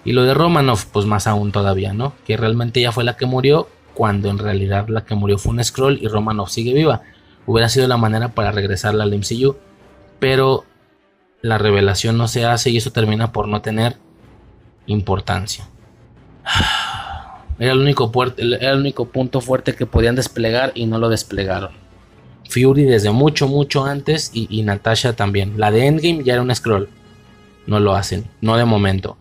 [0.04, 2.12] Y lo de Romanov, pues más aún todavía, ¿no?
[2.24, 5.64] Que realmente ella fue la que murió, cuando en realidad la que murió fue un
[5.64, 7.02] scroll y Romanov sigue viva.
[7.44, 9.56] Hubiera sido la manera para regresarla al MCU,
[10.20, 10.64] pero
[11.42, 13.96] la revelación no se hace y eso termina por no tener
[14.86, 15.68] importancia.
[17.60, 21.70] Era el único, era el único punto fuerte que podían desplegar y no lo desplegaron.
[22.48, 25.55] Fury desde mucho, mucho antes y, y Natasha también.
[25.56, 26.89] La de Endgame ya era un scroll.
[27.66, 29.16] No lo hacen, no de momento.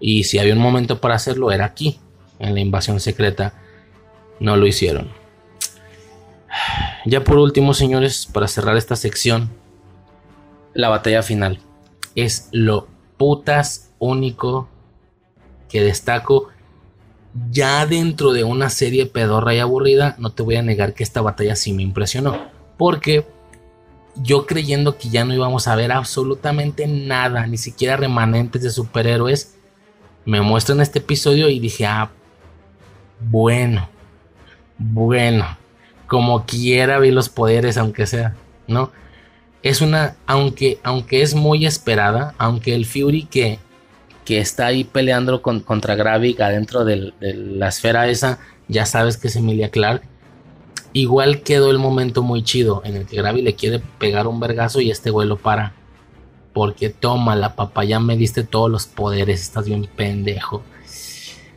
[0.00, 1.98] Y si había un momento para hacerlo, era aquí,
[2.38, 3.54] en la invasión secreta.
[4.40, 5.08] No lo hicieron.
[7.06, 9.50] Ya por último, señores, para cerrar esta sección,
[10.74, 11.60] la batalla final.
[12.14, 14.68] Es lo putas único
[15.68, 16.48] que destaco.
[17.50, 21.20] Ya dentro de una serie pedorra y aburrida, no te voy a negar que esta
[21.20, 22.38] batalla sí me impresionó.
[22.76, 23.26] Porque
[24.16, 29.56] yo creyendo que ya no íbamos a ver absolutamente nada, ni siquiera remanentes de superhéroes,
[30.24, 32.10] me muestran este episodio y dije, ah,
[33.20, 33.88] bueno,
[34.78, 35.58] bueno,
[36.06, 38.34] como quiera vi los poderes, aunque sea,
[38.66, 38.90] ¿no?
[39.62, 43.58] Es una, aunque, aunque es muy esperada, aunque el Fury que,
[44.24, 48.38] que está ahí peleando contra Gravik adentro de la esfera esa,
[48.68, 50.02] ya sabes que es Emilia Clark.
[50.92, 54.80] Igual quedó el momento muy chido en el que Gravik le quiere pegar un vergazo
[54.80, 55.74] y este güey lo para
[56.54, 60.62] porque toma la papá, ya me diste todos los poderes, estás bien pendejo.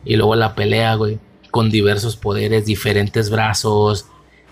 [0.04, 1.18] Y luego la pelea, güey,
[1.50, 4.06] con diversos poderes, diferentes brazos.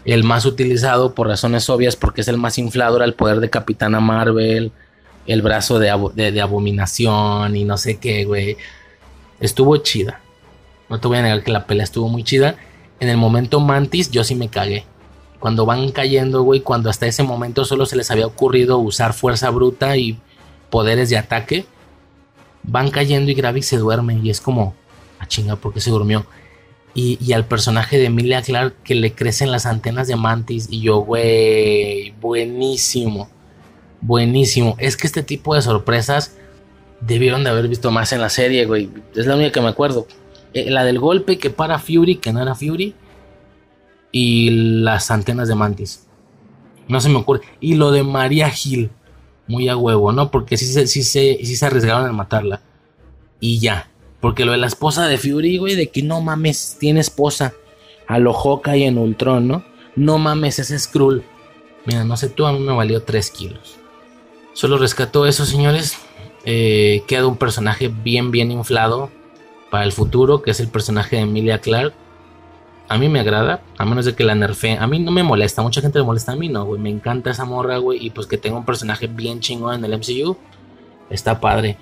[0.05, 3.51] El más utilizado por razones obvias, porque es el más inflado, era el poder de
[3.51, 4.71] Capitana Marvel.
[5.27, 5.91] El brazo de,
[6.41, 8.57] abominación y no sé qué, güey.
[9.41, 10.21] Estuvo chida.
[10.89, 12.57] No te voy a negar que la pelea estuvo muy chida.
[13.01, 14.85] En el momento Mantis yo sí me cagué.
[15.41, 19.51] Cuando van cayendo, güey, cuando hasta ese momento solo se les había ocurrido usar fuerza
[19.51, 20.19] bruta y
[20.71, 21.67] poderes de ataque,
[22.63, 24.75] van cayendo y Gravik se duerme y es como,
[25.19, 26.27] a ah, chinga, ¿por qué se durmió?
[26.95, 30.81] Y, y, al personaje de Emilia Clark que le crecen las antenas de Mantis y
[30.81, 33.29] yo, güey, buenísimo
[34.01, 34.77] buenísimo.
[34.79, 36.37] Es que este tipo de sorpresas
[37.01, 38.91] debieron de haber visto más en la serie, güey.
[39.15, 40.07] Es la única que me acuerdo.
[40.55, 42.95] Eh, la del golpe que para Fury, que no era Fury.
[44.13, 44.51] Y
[44.81, 46.07] las antenas de Mantis.
[46.89, 47.43] No se me ocurre.
[47.61, 48.91] Y lo de María Hill.
[49.49, 50.31] Muy a huevo, ¿no?
[50.31, 52.61] Porque sí, sí, sí, se arriesgaron en matarla.
[53.41, 53.91] Y ya.
[54.21, 57.53] Porque lo de la esposa de Fury, güey, de que no mames, tiene esposa.
[58.09, 58.35] A lo
[58.75, 59.65] y en Ultron, ¿no?
[59.95, 61.25] No mames, ese Skrull.
[61.85, 63.76] Mira, no sé tú, a mí me valió 3 kilos.
[64.57, 65.99] Solo rescató eso, señores.
[66.47, 69.11] Eh, queda un personaje bien, bien inflado
[69.69, 71.93] para el futuro, que es el personaje de Emilia Clark.
[72.89, 74.79] A mí me agrada, a menos de que la nerfe.
[74.79, 76.81] A mí no me molesta, mucha gente le molesta a mí, no, güey.
[76.81, 78.07] Me encanta esa morra, güey.
[78.07, 80.39] Y pues que tenga un personaje bien chingón en el MCU.
[81.11, 81.77] Está padre.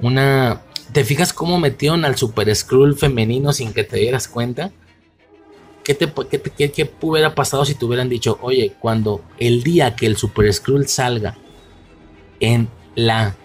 [0.00, 0.62] Una.
[0.92, 4.70] ¿Te fijas cómo metieron al Super Skrull femenino sin que te dieras cuenta?
[5.82, 6.12] ¿Qué, te,
[6.56, 10.52] qué, qué hubiera pasado si te hubieran dicho, oye, cuando el día que el Super
[10.52, 11.36] Skrull salga
[12.40, 13.36] en la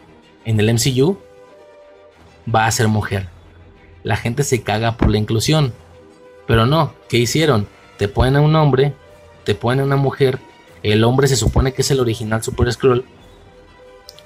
[0.45, 1.17] en el MCU
[2.53, 3.27] va a ser mujer.
[4.03, 5.74] La gente se caga por la inclusión.
[6.48, 7.67] Pero no, ¿qué hicieron?
[7.98, 8.93] Te ponen a un hombre,
[9.43, 10.40] te ponen a una mujer,
[10.83, 13.06] el hombre se supone que es el original Super Skrull.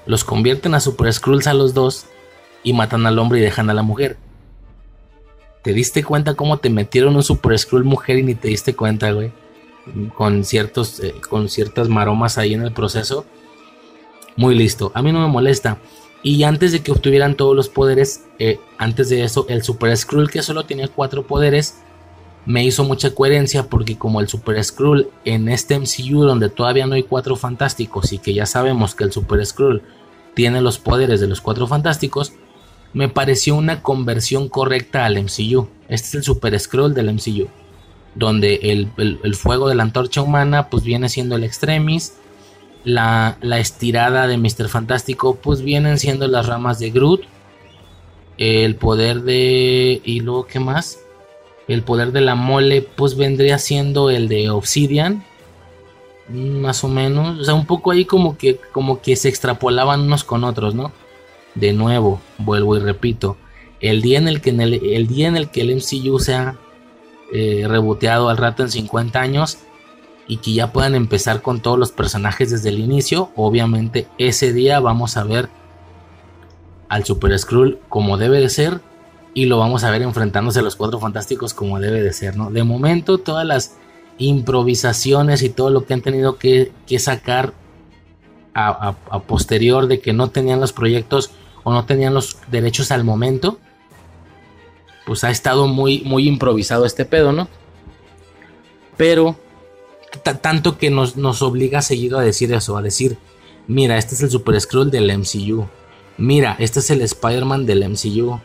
[0.04, 2.06] Los convierten a Super Skrulls a los dos
[2.62, 4.18] y matan al hombre y dejan a la mujer.
[5.62, 9.12] ¿Te diste cuenta cómo te metieron un Super Skrull mujer y ni te diste cuenta,
[9.12, 9.32] güey?
[10.14, 13.24] Con ciertos eh, con ciertas maromas ahí en el proceso
[14.40, 14.90] muy listo.
[14.94, 15.76] A mí no me molesta.
[16.22, 20.30] Y antes de que obtuvieran todos los poderes, eh, antes de eso, el Super Skrull
[20.30, 21.76] que solo tenía cuatro poderes,
[22.46, 26.94] me hizo mucha coherencia porque como el Super Skrull en este MCU donde todavía no
[26.94, 29.82] hay cuatro fantásticos y que ya sabemos que el Super Skrull
[30.32, 32.32] tiene los poderes de los cuatro fantásticos,
[32.94, 35.68] me pareció una conversión correcta al MCU.
[35.88, 37.48] Este es el Super Skrull del MCU,
[38.14, 42.14] donde el, el fuego de la antorcha humana pues viene siendo el Extremis,
[42.84, 44.68] la, estirada de Mr.
[44.68, 47.22] Fantástico, pues vienen siendo las ramas de Groot.
[48.38, 50.00] El poder de.
[50.04, 51.00] ¿Y luego qué más?
[51.68, 55.24] El poder de la mole, pues vendría siendo el de Obsidian.
[56.28, 57.40] Más o menos.
[57.40, 60.92] O sea, un poco ahí como que, como que se extrapolaban unos con otros, ¿no?
[61.54, 63.36] De nuevo, vuelvo y repito.
[63.80, 66.56] El día en el que, el, día en el, que el MCU sea
[67.32, 69.58] eh, reboteado al rato en 50 años,
[70.30, 73.32] y que ya puedan empezar con todos los personajes desde el inicio.
[73.34, 75.48] Obviamente ese día vamos a ver
[76.88, 78.80] al Super Skrull como debe de ser
[79.34, 82.52] y lo vamos a ver enfrentándose a los Cuatro Fantásticos como debe de ser, ¿no?
[82.52, 83.76] De momento todas las
[84.18, 87.52] improvisaciones y todo lo que han tenido que, sacar
[88.54, 88.94] a,
[89.26, 91.32] posterior de que no tenían los proyectos
[91.64, 93.58] o no tenían los derechos al momento,
[95.06, 97.48] pues ha estado muy, muy improvisado este pedo, ¿no?
[98.96, 99.34] Pero
[100.40, 103.18] tanto que nos, nos obliga seguido a decir eso, a decir,
[103.66, 105.66] mira, este es el Super Skrull del MCU.
[106.18, 108.40] Mira, este es el Spider-Man del MCU.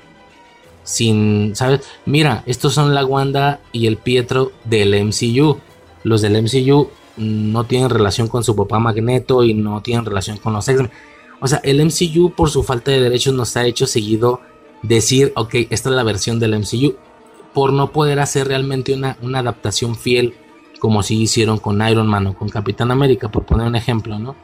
[0.84, 1.82] Sin, ¿sabes?
[2.06, 5.60] Mira, estos son la Wanda y el Pietro del MCU.
[6.04, 10.54] Los del MCU no tienen relación con su papá Magneto y no tienen relación con
[10.54, 10.92] los X-Men.
[11.42, 14.42] O sea, el MCU por su falta de derechos nos ha hecho seguido
[14.84, 16.96] decir, ok, esta es la versión del MCU.
[17.54, 20.36] Por no poder hacer realmente una, una adaptación fiel
[20.86, 24.36] como si hicieron con Iron Man o con Capitán América, por poner un ejemplo, ¿no?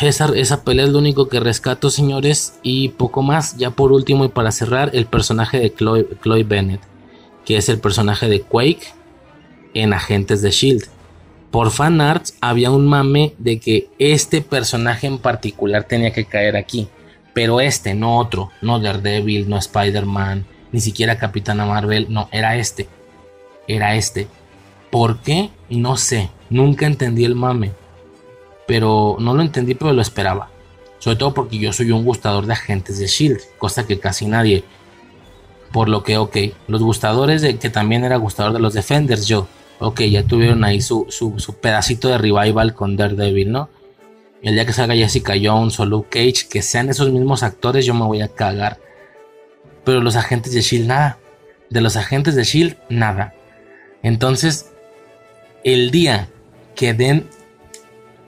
[0.00, 3.56] Esa, esa pelea es lo único que rescato, señores, y poco más.
[3.56, 6.80] Ya por último y para cerrar, el personaje de Chloe, Bennett,
[7.44, 8.94] que es el personaje de Quake
[9.74, 10.84] en Agentes de Shield.
[11.50, 16.86] Por fanarts había un mame de que este personaje en particular tenía que caer aquí,
[17.34, 22.88] pero este, no otro, no Daredevil, no Spider-Man, ni siquiera Capitana Marvel, no, era este,
[23.66, 24.28] era este.
[24.90, 25.50] ¿Por qué?
[25.68, 26.30] No sé.
[26.50, 27.72] Nunca entendí el mame.
[28.66, 30.50] Pero no lo entendí, pero lo esperaba.
[30.98, 34.64] Sobre todo porque yo soy un gustador de agentes de Shield, cosa que casi nadie.
[35.72, 36.36] Por lo que, ok,
[36.66, 39.46] los gustadores de que también era gustador de los Defenders, yo.
[39.80, 43.68] Ok, ya tuvieron ahí su, su, pedacito de revival con Daredevil, ¿no?
[44.42, 47.94] El día que salga Jessica Jones o Luke Cage, que sean esos mismos actores, yo
[47.94, 48.80] me voy a cagar.
[49.84, 51.18] Pero los agentes de Shield, nada.
[51.70, 53.34] De los agentes de Shield, nada.
[54.02, 54.72] Entonces,
[55.72, 56.28] el día
[56.74, 57.28] que den,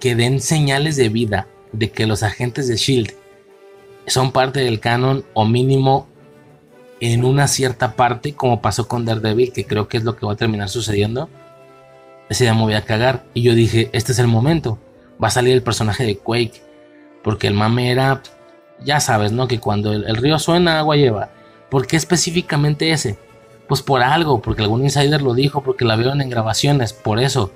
[0.01, 3.12] que den señales de vida de que los agentes de Shield
[4.07, 6.09] son parte del canon o mínimo
[7.01, 10.33] en una cierta parte, como pasó con Daredevil, que creo que es lo que va
[10.33, 11.31] a terminar sucediendo.
[12.28, 13.25] Ese día me voy a cagar.
[13.33, 14.78] Y yo dije, este es el momento.
[15.23, 16.62] Va a salir el personaje de Quake.
[17.23, 18.23] Porque el mame era,
[18.85, 19.49] ya sabes, ¿no?
[19.49, 21.31] Que cuando el, el río suena, agua lleva.
[21.70, 23.19] ¿Por qué específicamente ese?
[23.70, 27.52] Pues por algo, porque algún insider lo dijo, porque la vieron en grabaciones, por eso.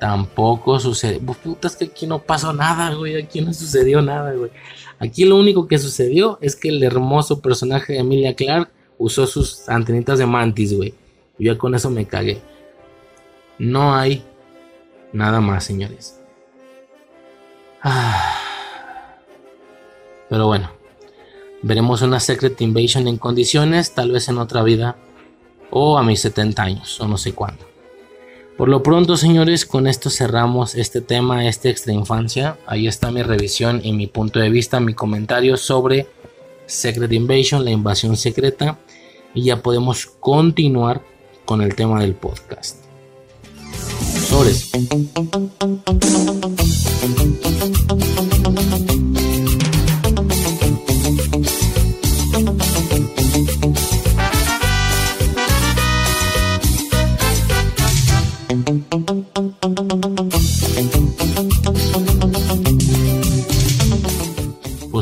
[0.00, 1.20] Tampoco sucede.
[1.20, 3.22] Pues, puta, es que aquí no pasó nada, güey.
[3.22, 4.50] Aquí no sucedió nada, güey.
[4.98, 9.68] Aquí lo único que sucedió es que el hermoso personaje de Emilia Clark usó sus
[9.68, 10.94] antenitas de mantis, güey.
[11.38, 12.40] Y ya con eso me cagué.
[13.58, 14.24] No hay
[15.12, 16.18] nada más, señores.
[17.82, 19.18] Ah.
[20.30, 20.70] Pero bueno,
[21.60, 24.96] veremos una Secret Invasion en condiciones, tal vez en otra vida,
[25.74, 27.64] o a mis 70 años, o no sé cuándo.
[28.58, 32.58] Por lo pronto, señores, con esto cerramos este tema, esta extra infancia.
[32.66, 36.06] Ahí está mi revisión y mi punto de vista, mi comentario sobre
[36.66, 38.78] Secret Invasion, la invasión secreta.
[39.34, 41.02] Y ya podemos continuar
[41.46, 42.76] con el tema del podcast.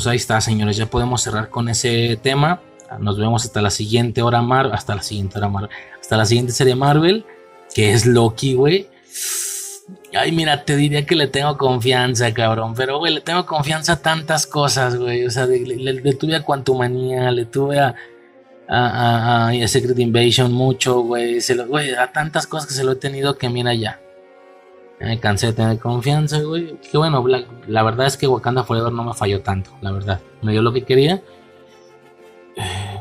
[0.00, 0.78] Pues ahí está, señores.
[0.78, 2.62] Ya podemos cerrar con ese tema.
[3.00, 4.72] Nos vemos hasta la siguiente hora Marvel.
[4.72, 5.70] Hasta la siguiente hora Marvel.
[6.00, 7.26] Hasta la siguiente serie Marvel.
[7.74, 8.88] Que es Loki, güey.
[10.14, 12.72] Ay, mira, te diría que le tengo confianza, cabrón.
[12.74, 15.26] Pero, güey, le tengo confianza a tantas cosas, güey.
[15.26, 17.94] O sea, le, tuve a Quantumania, le tuve a,
[18.68, 21.40] a, a, Secret Invasion mucho, güey.
[21.68, 21.90] güey.
[21.90, 24.00] A tantas cosas que se lo he tenido que, mira, ya.
[25.00, 26.76] Me cansé de tener confianza, güey.
[26.78, 27.24] Que bueno,
[27.66, 30.20] la, verdad es que Wakanda Forever no me falló tanto, la verdad.
[30.42, 31.22] Me dio lo que quería.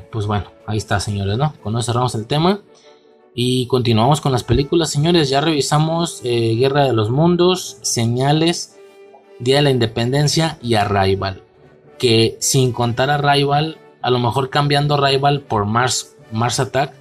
[0.09, 1.53] Pues bueno, ahí está, señores, ¿no?
[1.61, 2.61] Con eso cerramos el tema.
[3.35, 5.29] Y continuamos con las películas, señores.
[5.29, 8.79] Ya revisamos eh, Guerra de los Mundos, Señales,
[9.39, 11.43] Día de la Independencia y Arrival.
[11.97, 16.93] Que sin contar Arrival, a lo mejor cambiando Arrival por Mars, Mars Attack,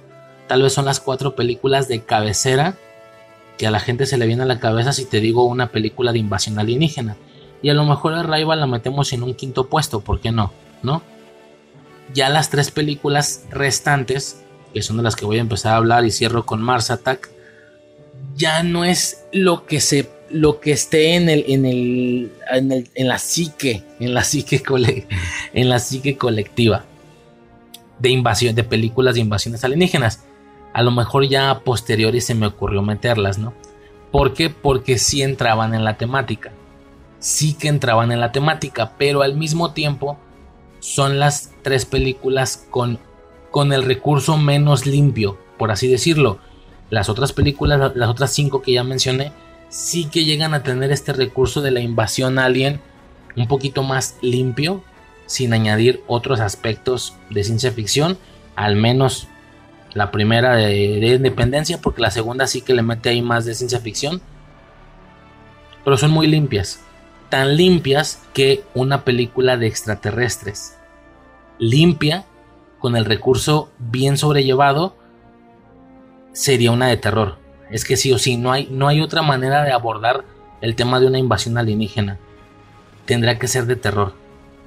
[0.47, 2.77] tal vez son las cuatro películas de cabecera
[3.59, 6.13] que a la gente se le viene a la cabeza si te digo una película
[6.13, 7.17] de invasión alienígena.
[7.61, 10.53] Y a lo mejor Arrival la metemos en un quinto puesto, ¿por qué no?
[10.81, 11.03] ¿No?
[12.13, 14.41] Ya las tres películas restantes,
[14.73, 17.29] que son de las que voy a empezar a hablar y cierro con Mars Attack,
[18.37, 22.89] ya no es lo que se lo que esté en el en el en, el,
[22.95, 24.63] en la psique, en la psique
[25.53, 26.85] en la psique colectiva
[27.97, 30.23] de invasión de películas de invasiones alienígenas
[30.73, 33.53] a lo mejor ya a posteriori se me ocurrió meterlas, ¿no?
[34.11, 34.49] ¿Por qué?
[34.49, 36.51] Porque sí entraban en la temática.
[37.19, 40.17] Sí que entraban en la temática, pero al mismo tiempo
[40.79, 42.99] son las tres películas con,
[43.51, 46.39] con el recurso menos limpio, por así decirlo.
[46.89, 49.31] Las otras películas, las otras cinco que ya mencioné,
[49.69, 52.81] sí que llegan a tener este recurso de la invasión alien
[53.35, 54.83] un poquito más limpio,
[55.27, 58.17] sin añadir otros aspectos de ciencia ficción,
[58.55, 59.27] al menos
[59.93, 63.79] la primera de, independencia, porque la segunda sí que le mete ahí más de ciencia
[63.79, 64.21] ficción.
[65.83, 66.81] Pero son muy limpias.
[67.29, 70.77] Tan limpias que una película de extraterrestres.
[71.57, 72.25] Limpia,
[72.79, 74.95] con el recurso bien sobrellevado,
[76.31, 77.37] sería una de terror.
[77.71, 80.23] Es que sí o sí, no hay, no hay otra manera de abordar
[80.61, 82.17] el tema de una invasión alienígena.
[83.05, 84.13] Tendrá que ser de terror.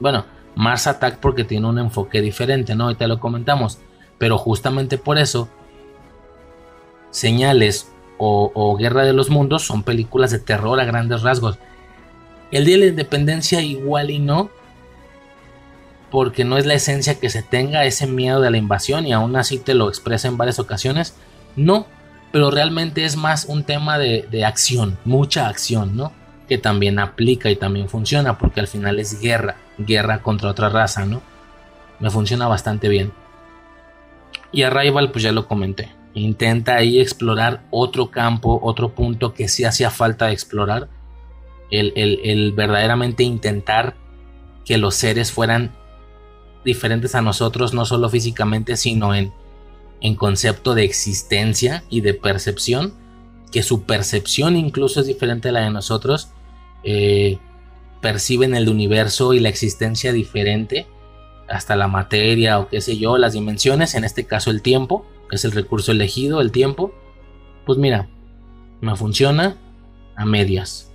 [0.00, 2.94] Bueno, Mars Attack porque tiene un enfoque diferente, ¿no?
[2.96, 3.78] te lo comentamos
[4.18, 5.48] pero justamente por eso,
[7.12, 11.58] Señales o, Guerra de los Mundos son películas de terror a grandes rasgos.
[12.50, 14.50] El Día de la Independencia igual y no,
[16.10, 19.36] porque no es la esencia que se tenga ese miedo de la invasión y aún
[19.36, 21.16] así te lo expresa en varias ocasiones.
[21.56, 21.86] No,
[22.30, 26.12] pero realmente es más un tema de, de acción, mucha acción, ¿no?
[26.48, 31.04] Que también aplica y también funciona, porque al final es guerra, guerra contra otra raza,
[31.06, 31.22] ¿no?
[31.98, 33.12] Me funciona bastante bien.
[34.52, 35.90] Y Arrival, pues ya lo comenté.
[36.14, 40.88] Intenta ahí explorar otro campo, otro punto que sí hacía falta explorar.
[41.70, 43.96] El, verdaderamente intentar
[44.66, 45.72] que los seres fueran
[46.66, 49.32] diferentes a nosotros, no solo físicamente, sino en,
[50.02, 52.92] en concepto de existencia y de percepción.
[53.50, 56.30] Que su percepción incluso es diferente a la de nosotros.
[56.84, 57.38] Eh,
[58.02, 60.86] perciben el universo y la existencia diferente
[61.52, 65.44] hasta la materia o qué sé yo, las dimensiones, en este caso el tiempo, es
[65.44, 66.92] el recurso elegido, el tiempo,
[67.66, 68.08] pues mira,
[68.80, 69.56] me funciona
[70.16, 70.90] a medias.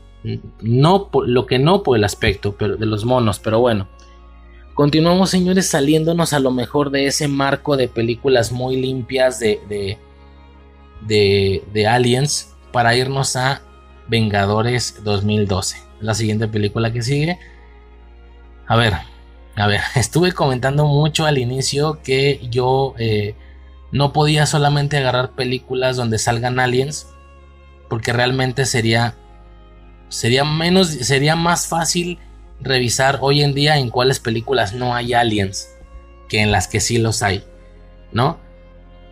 [0.62, 3.88] No lo que no por el aspecto pero, de los monos, pero bueno.
[4.74, 9.98] Continuamos, señores, saliéndonos a lo mejor de ese marco de películas muy limpias de, de,
[11.02, 13.62] de, de Aliens para irnos a
[14.08, 15.82] Vengadores 2012.
[16.02, 17.40] La siguiente película que sigue.
[18.68, 18.94] A ver,
[19.58, 23.36] a ver, estuve comentando mucho al inicio que yo eh,
[23.92, 27.08] no podía solamente agarrar películas donde salgan aliens,
[27.90, 29.16] porque realmente sería
[30.10, 32.18] sería menos sería más fácil
[32.62, 35.70] revisar hoy en día en cuáles películas no hay aliens
[36.30, 37.44] que en las que sí los hay,
[38.12, 38.38] ¿no?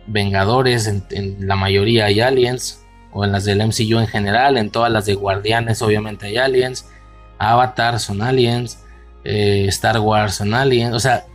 [0.06, 4.70] Vengadores, en, en la mayoría hay aliens, o en las del MCU en general, en
[4.70, 6.86] todas las de Guardianes obviamente hay aliens,
[7.38, 8.85] Avatar son aliens,
[9.28, 11.26] eh, Star Wars son aliens, o sea,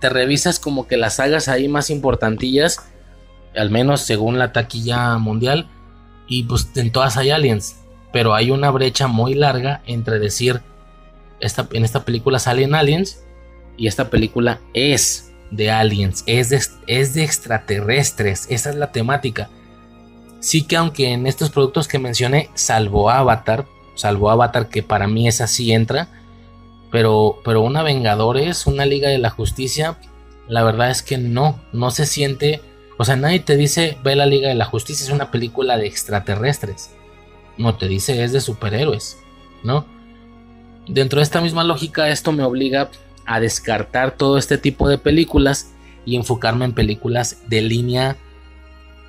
[0.00, 2.80] te, revisas como que las sagas ahí más importantillas,
[3.54, 5.68] al menos según la taquilla mundial,
[6.26, 7.76] y pues en todas hay aliens,
[8.14, 10.62] pero hay una brecha muy larga entre decir,
[11.38, 13.22] esta, en esta película salen aliens
[13.76, 19.50] y esta película es de aliens, es de, es de extraterrestres, esa es la temática.
[20.40, 23.66] Sí que aunque en estos productos que mencioné, salvo Avatar,
[23.96, 26.08] salvo Avatar que para mí es así entra,
[26.94, 29.98] pero, pero una Vengadores, una Liga de la Justicia,
[30.46, 32.60] la verdad es que no, no se siente,
[32.98, 35.88] o sea, nadie te dice, ve la Liga de la Justicia, es una película de
[35.88, 36.94] extraterrestres,
[37.58, 39.18] no te dice, es de superhéroes,
[39.64, 39.86] ¿no?
[40.86, 42.88] Dentro de esta misma lógica, esto me obliga
[43.26, 45.72] a descartar todo este tipo de películas
[46.06, 48.18] y enfocarme en películas de línea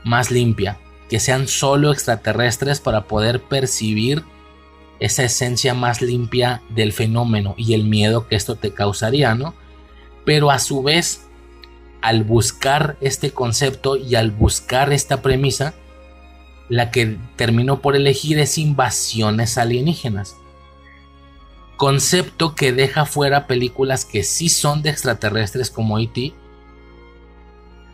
[0.03, 4.23] más limpia, que sean solo extraterrestres para poder percibir
[4.99, 9.53] esa esencia más limpia del fenómeno y el miedo que esto te causaría, ¿no?
[10.25, 11.27] Pero a su vez,
[12.01, 15.73] al buscar este concepto y al buscar esta premisa,
[16.69, 20.35] la que terminó por elegir es invasiones alienígenas.
[21.77, 26.33] Concepto que deja fuera películas que sí son de extraterrestres como E.T.,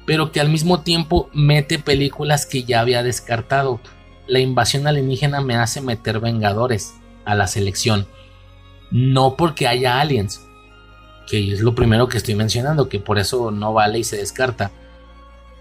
[0.05, 3.79] pero que al mismo tiempo mete películas que ya había descartado.
[4.31, 6.93] La invasión alienígena me hace meter Vengadores
[7.25, 8.07] a la selección.
[8.89, 10.47] No porque haya aliens,
[11.27, 14.71] que es lo primero que estoy mencionando, que por eso no vale y se descarta.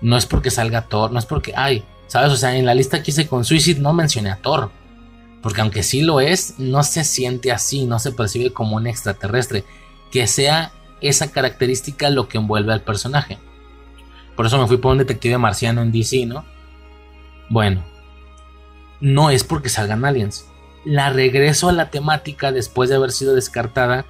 [0.00, 2.30] No es porque salga Thor, no es porque, ay, ¿sabes?
[2.30, 4.70] O sea, en la lista que hice con Suicide no mencioné a Thor.
[5.42, 9.64] Porque aunque sí lo es, no se siente así, no se percibe como un extraterrestre.
[10.12, 13.36] Que sea esa característica lo que envuelve al personaje.
[14.36, 16.44] Por eso me fui por un detective marciano en DC, ¿no?
[17.48, 17.89] Bueno,
[19.00, 20.46] no es porque salgan aliens.
[20.84, 24.06] La regreso a la temática después de haber sido descartada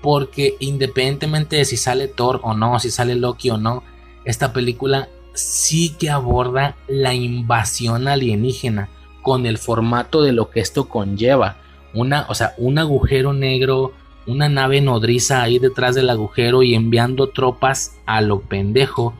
[0.00, 3.82] porque independientemente de si sale Thor o no, si sale Loki o no,
[4.24, 8.88] esta película sí que aborda la invasión alienígena
[9.22, 11.56] con el formato de lo que esto conlleva.
[11.94, 13.92] Una, o sea, un agujero negro,
[14.26, 19.14] una nave nodriza ahí detrás del agujero y enviando tropas a lo pendejo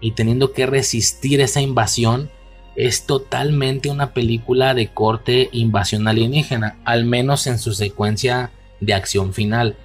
[0.00, 2.30] y teniendo que resistir esa invasión,
[2.76, 9.32] es totalmente una película de corte invasión alienígena, al menos en su secuencia de acción
[9.34, 9.76] final.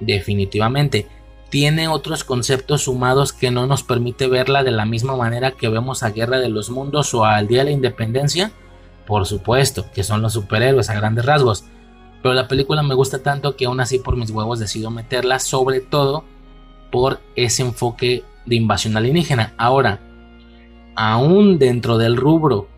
[0.00, 1.06] Definitivamente,
[1.50, 6.02] tiene otros conceptos sumados que no nos permite verla de la misma manera que vemos
[6.02, 8.50] a Guerra de los Mundos o al Día de la Independencia,
[9.06, 11.64] por supuesto, que son los superhéroes a grandes rasgos.
[12.22, 15.80] Pero la película me gusta tanto que aún así por mis huevos decido meterla, sobre
[15.80, 16.24] todo
[16.90, 19.54] por ese enfoque de invasión alienígena.
[19.56, 20.00] Ahora,
[20.94, 22.68] aún dentro del rubro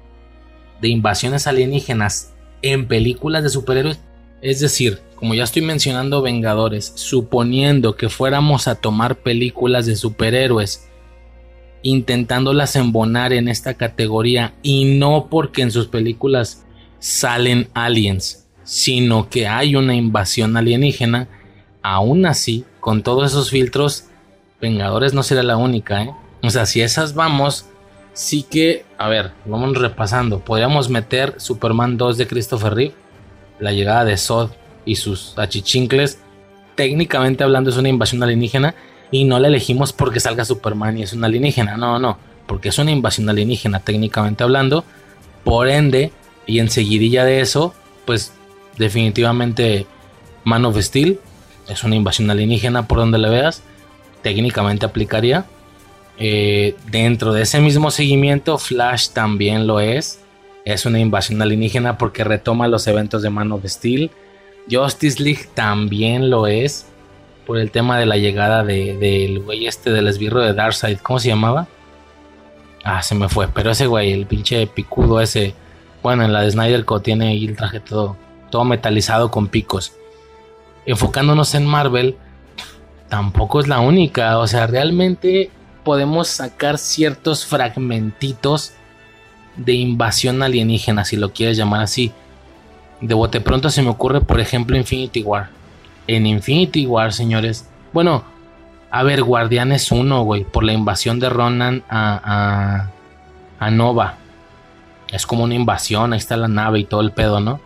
[0.80, 4.00] de invasiones alienígenas en películas de superhéroes,
[4.42, 10.88] es decir, como ya estoy mencionando Vengadores, suponiendo que fuéramos a tomar películas de superhéroes
[11.82, 16.64] intentándolas embonar en esta categoría y no porque en sus películas
[16.98, 21.28] salen aliens, sino que hay una invasión alienígena,
[21.82, 24.06] aún así, con todos esos filtros,
[24.60, 26.10] Vengadores no será la única, ¿eh?
[26.42, 27.66] O sea, si esas vamos,
[28.16, 30.40] sí que, a ver, vamos repasando.
[30.40, 32.94] Podríamos meter Superman 2 de Christopher Reeve,
[33.60, 34.50] la llegada de Zod
[34.86, 36.18] y sus achichincles.
[36.74, 38.74] Técnicamente hablando es una invasión alienígena
[39.10, 41.76] y no la elegimos porque salga Superman y es una alienígena.
[41.76, 44.84] No, no, porque es una invasión alienígena técnicamente hablando.
[45.44, 46.10] Por ende,
[46.46, 47.74] y enseguidilla de eso,
[48.06, 48.32] pues
[48.78, 49.86] definitivamente
[50.44, 51.20] Man of Steel
[51.68, 53.62] es una invasión alienígena por donde le veas
[54.22, 55.44] técnicamente aplicaría.
[56.18, 60.20] Eh, dentro de ese mismo seguimiento, Flash también lo es.
[60.64, 64.10] Es una invasión alienígena porque retoma los eventos de Man of Steel.
[64.70, 66.86] Justice League también lo es.
[67.46, 70.98] Por el tema de la llegada del de, güey este del esbirro de Darkseid.
[70.98, 71.68] ¿Cómo se llamaba?
[72.82, 73.48] Ah, se me fue.
[73.48, 75.54] Pero ese güey, el pinche picudo ese.
[76.02, 78.16] Bueno, en la de Snyder Co tiene ahí el traje todo,
[78.50, 79.92] todo metalizado con picos.
[80.86, 82.16] Enfocándonos en Marvel,
[83.08, 84.38] tampoco es la única.
[84.38, 85.50] O sea, realmente
[85.86, 88.72] podemos sacar ciertos fragmentitos
[89.56, 92.10] de invasión alienígena, si lo quieres llamar así.
[93.00, 95.48] De bote pronto se me ocurre, por ejemplo, Infinity War.
[96.08, 97.68] En Infinity War, señores.
[97.92, 98.24] Bueno,
[98.90, 102.90] a ver, Guardianes 1, güey, por la invasión de Ronan a,
[103.60, 104.16] a, a Nova.
[105.12, 107.60] Es como una invasión, ahí está la nave y todo el pedo, ¿no?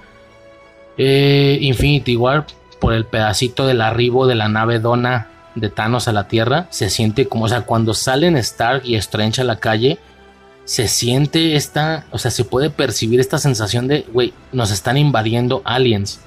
[0.98, 2.46] Eh, Infinity War,
[2.82, 6.90] por el pedacito del arribo de la nave Donna de Thanos a la Tierra, se
[6.90, 9.98] siente como, o sea, cuando salen Stark y Strange a la calle,
[10.64, 15.62] se siente esta, o sea, se puede percibir esta sensación de, güey, nos están invadiendo
[15.64, 16.20] aliens.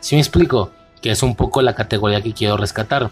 [0.00, 0.70] ¿Sí me explico?
[1.02, 3.10] Que es un poco la categoría que quiero rescatar.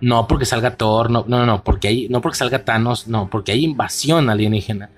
[0.00, 3.52] No porque salga Thor, no, no, no, porque hay, no porque salga Thanos, no, porque
[3.52, 4.88] hay invasión alienígena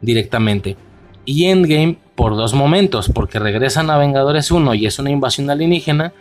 [0.00, 0.76] directamente.
[1.24, 6.12] Y Endgame por dos momentos, porque regresan a Vengadores 1 y es una invasión alienígena,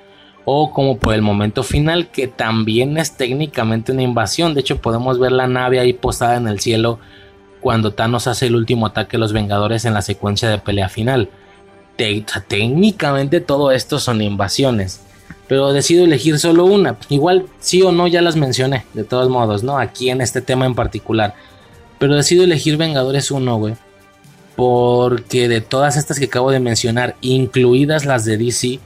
[0.45, 4.53] o como por el momento final, que también es técnicamente una invasión.
[4.53, 6.99] De hecho, podemos ver la nave ahí posada en el cielo
[7.61, 11.30] cuando Thanos hace el último ataque a los Vengadores en la secuencia de pelea final.
[11.95, 15.01] técnicamente todo esto son invasiones.
[15.47, 16.97] Pero decido elegir solo una.
[17.09, 19.77] Igual sí o no ya las mencioné, de todos modos, ¿no?
[19.77, 21.35] Aquí en este tema en particular.
[21.99, 23.75] Pero decido elegir Vengadores 1, güey.
[24.55, 28.80] Porque de todas estas que acabo de mencionar, incluidas las de DC,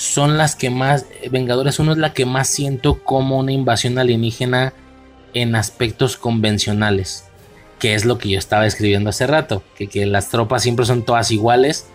[0.00, 1.04] son las que más...
[1.30, 4.72] Vengadores 1 es la que más siento como una invasión alienígena
[5.34, 7.24] en aspectos convencionales
[7.78, 11.30] que es lo que yo estaba escribiendo hace rato, que, las tropas siempre son todas
[11.30, 11.86] iguales,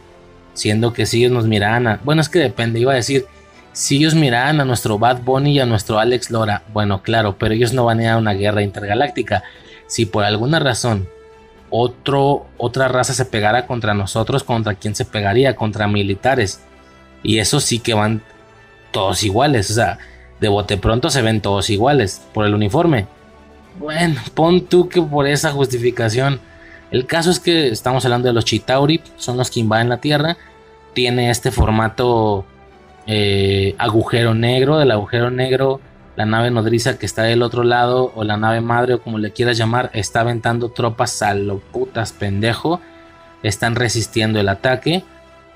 [0.55, 3.27] siendo que si ellos nos miraban a, bueno, es que depende, iba a decir,
[3.71, 7.53] si ellos miraban a nuestro Bad Bunny y a nuestro Alex Lora, bueno, claro, pero
[7.53, 9.43] ellos no van a ir a una guerra intergaláctica.
[9.85, 11.07] Si por alguna razón
[11.69, 15.55] otro, otra raza se pegara contra nosotros, ¿contra quién se pegaría?
[15.55, 16.61] Contra militares.
[17.25, 18.21] Y eso sí que van
[18.91, 19.97] todos iguales, o sea,
[20.39, 23.07] de bote pronto se ven todos iguales por el uniforme.
[23.79, 26.39] Bueno, pon tú que por esa justificación.
[26.91, 30.37] El caso es que estamos hablando de los Chitauri, son los que invaden la Tierra.
[30.93, 32.45] Tiene este formato
[33.07, 35.81] eh, agujero negro, del agujero negro,
[36.15, 39.31] la nave nodriza que está del otro lado, o la nave madre, o como le
[39.31, 42.79] quieras llamar, está aventando tropas a lo putas pendejo.
[43.43, 45.03] Están resistiendo el ataque.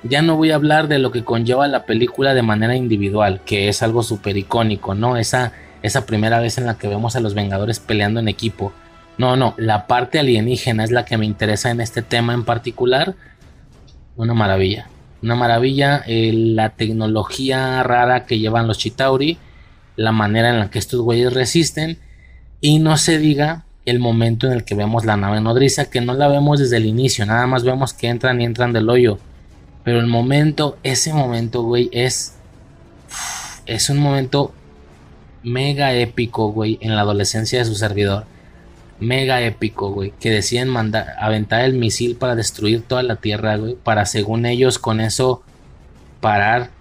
[0.04, 3.68] Ya no voy a hablar de lo que conlleva la película de manera individual, que
[3.68, 5.18] es algo súper icónico, ¿no?
[5.18, 8.74] Esa esa primera vez en la que vemos a los Vengadores peleando en equipo.
[9.18, 13.16] No, no, la parte alienígena es la que me interesa en este tema en particular.
[14.16, 14.88] Una maravilla.
[15.22, 19.38] Una maravilla eh, la tecnología rara que llevan los Chitauri,
[19.96, 21.98] la manera en la que estos güeyes resisten
[22.62, 26.14] y no se diga el momento en el que vemos la nave nodriza, que no
[26.14, 29.20] la vemos desde el inicio, nada más vemos que entran y entran del hoyo.
[29.84, 32.36] Pero el momento, ese momento, güey, es.
[33.66, 34.54] Es un momento
[35.44, 38.26] mega épico, güey, en la adolescencia de su servidor.
[39.00, 40.12] Mega épico, güey.
[40.20, 43.76] Que deciden mandar, aventar el misil para destruir toda la Tierra, güey.
[43.76, 45.44] Para según ellos con eso
[46.20, 46.72] parar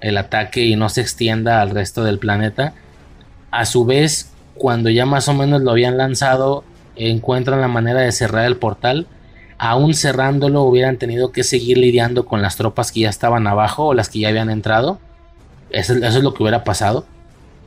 [0.00, 2.74] el ataque y no se extienda al resto del planeta.
[3.50, 6.64] A su vez, cuando ya más o menos lo habían lanzado,
[6.96, 9.06] encuentran la manera de cerrar el portal.
[9.58, 13.94] Aún cerrándolo hubieran tenido que seguir lidiando con las tropas que ya estaban abajo o
[13.94, 14.98] las que ya habían entrado.
[15.70, 17.06] eso es lo que hubiera pasado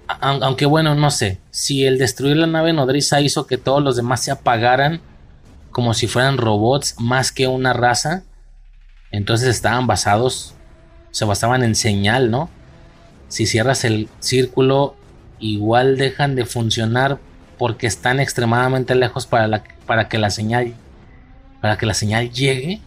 [0.08, 4.24] aunque bueno, no sé, si el destruir la nave nodriza hizo que todos los demás
[4.24, 5.02] se apagaran
[5.72, 8.24] como si fueran robots más que una raza,
[9.12, 10.56] entonces estaban basados,
[11.12, 12.50] se basaban en señal, ¿no?
[13.28, 14.96] Si cierras el círculo,
[15.40, 17.20] igual dejan de funcionar
[17.58, 20.74] porque están extremadamente lejos para, para que la señal
[21.62, 22.82] para que la señal llegue.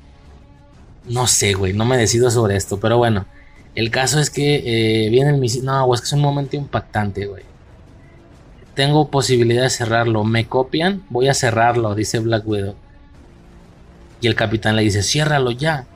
[1.07, 3.27] No sé, güey, no me decido sobre esto, pero bueno.
[3.75, 4.63] El caso es que
[5.07, 5.65] eh, viene el misil.
[5.65, 7.45] No, es que es un momento impactante, güey.
[8.75, 10.25] Tengo posibilidad de cerrarlo.
[10.25, 11.05] ¿Me copian?
[11.09, 12.75] Voy a cerrarlo, dice Black Widow.
[14.21, 15.87] Y el capitán le dice, ciérralo ya.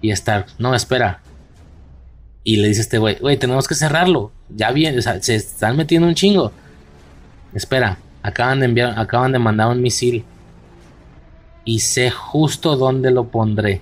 [0.00, 1.20] Y Stark, no, espera.
[2.42, 4.32] Y le dice este güey, güey, tenemos que cerrarlo.
[4.50, 6.52] Ya viene, o sea, se están metiendo un chingo.
[7.54, 10.24] Espera, acaban de enviar, acaban de mandar un misil.
[11.64, 13.80] Y sé justo dónde lo pondré.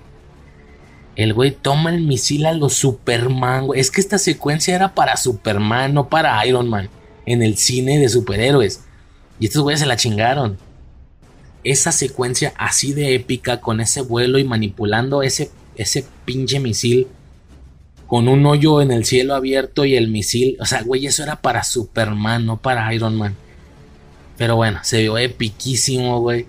[1.15, 3.79] El güey toma el misil a los Superman, güey.
[3.79, 6.89] Es que esta secuencia era para Superman, no para Iron Man.
[7.25, 8.83] En el cine de superhéroes.
[9.39, 10.57] Y estos güeyes se la chingaron.
[11.63, 17.07] Esa secuencia así de épica, con ese vuelo y manipulando ese, ese pinche misil.
[18.07, 20.57] Con un hoyo en el cielo abierto y el misil.
[20.59, 23.35] O sea, güey, eso era para Superman, no para Iron Man.
[24.37, 26.47] Pero bueno, se vio epiquísimo, güey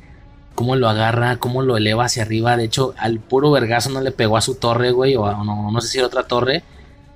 [0.55, 2.57] cómo lo agarra, cómo lo eleva hacia arriba.
[2.57, 5.81] De hecho, al puro vergazo no le pegó a su torre, güey, o no, no
[5.81, 6.63] sé si era otra torre.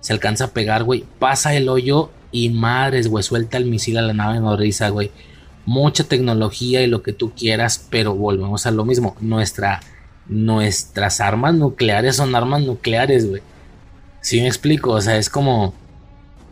[0.01, 1.05] Se alcanza a pegar, güey.
[1.19, 5.11] Pasa el hoyo y madres, güey, suelta el misil a la nave nodriza, güey.
[5.67, 9.17] Mucha tecnología y lo que tú quieras, pero volvemos a lo mismo.
[9.21, 9.81] Nuestra,
[10.27, 13.43] nuestras armas nucleares son armas nucleares, güey.
[14.21, 15.75] Si me explico, o sea, es como,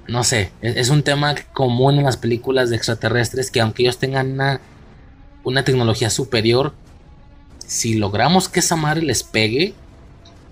[0.07, 3.99] no sé, es, es, un tema común en las películas de extraterrestres que aunque ellos
[3.99, 4.61] tengan una,
[5.47, 6.75] una tecnología superior,
[7.59, 9.75] si logramos que esa madre les pegue,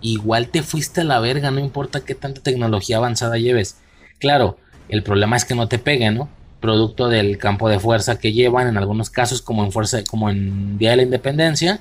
[0.00, 3.76] igual te fuiste a la verga, no importa qué tanta tecnología avanzada lleves.
[4.20, 4.56] Claro,
[4.88, 6.28] el problema es que no te pegue, ¿no?
[6.60, 10.78] Producto del campo de fuerza que llevan en algunos casos, como en fuerza, como en
[10.78, 11.80] Día de la Independencia,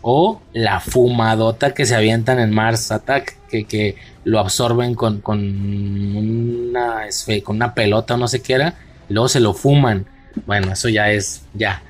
[0.00, 5.40] o la fumadota que se avientan en Mars Attack, que, que lo absorben con, con,
[6.16, 7.00] una,
[7.42, 8.74] con una pelota o no sé qué era,
[9.08, 10.06] luego se lo fuman.
[10.46, 11.82] Bueno, eso ya es, ya.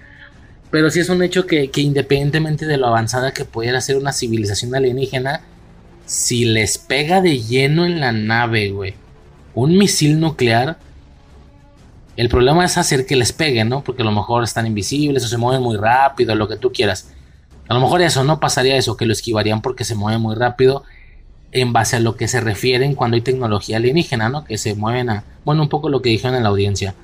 [0.70, 4.12] Pero sí es un hecho que, que independientemente de lo avanzada que pudiera ser una
[4.12, 5.42] civilización alienígena,
[6.04, 8.94] si les pega de lleno en la nave, güey,
[9.54, 10.78] un misil nuclear,
[12.16, 13.84] el problema es hacer que les pegue, ¿no?
[13.84, 17.12] Porque a lo mejor están invisibles o se mueven muy rápido, lo que tú quieras.
[17.68, 20.82] A lo mejor eso no pasaría eso, que lo esquivarían porque se mueven muy rápido
[21.52, 24.44] en base a lo que se refieren cuando hay tecnología alienígena, ¿no?
[24.44, 26.94] Que se mueven a, bueno, un poco lo que dijeron en la audiencia.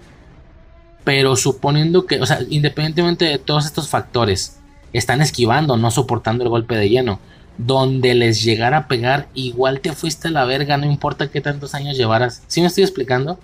[1.04, 4.58] Pero suponiendo que, o sea, independientemente de todos estos factores,
[4.94, 7.20] están esquivando, no soportando el golpe de lleno.
[7.58, 11.74] Donde les llegara a pegar, igual te fuiste a la verga, no importa qué tantos
[11.74, 12.42] años llevaras.
[12.46, 13.38] ¿Sí me estoy explicando?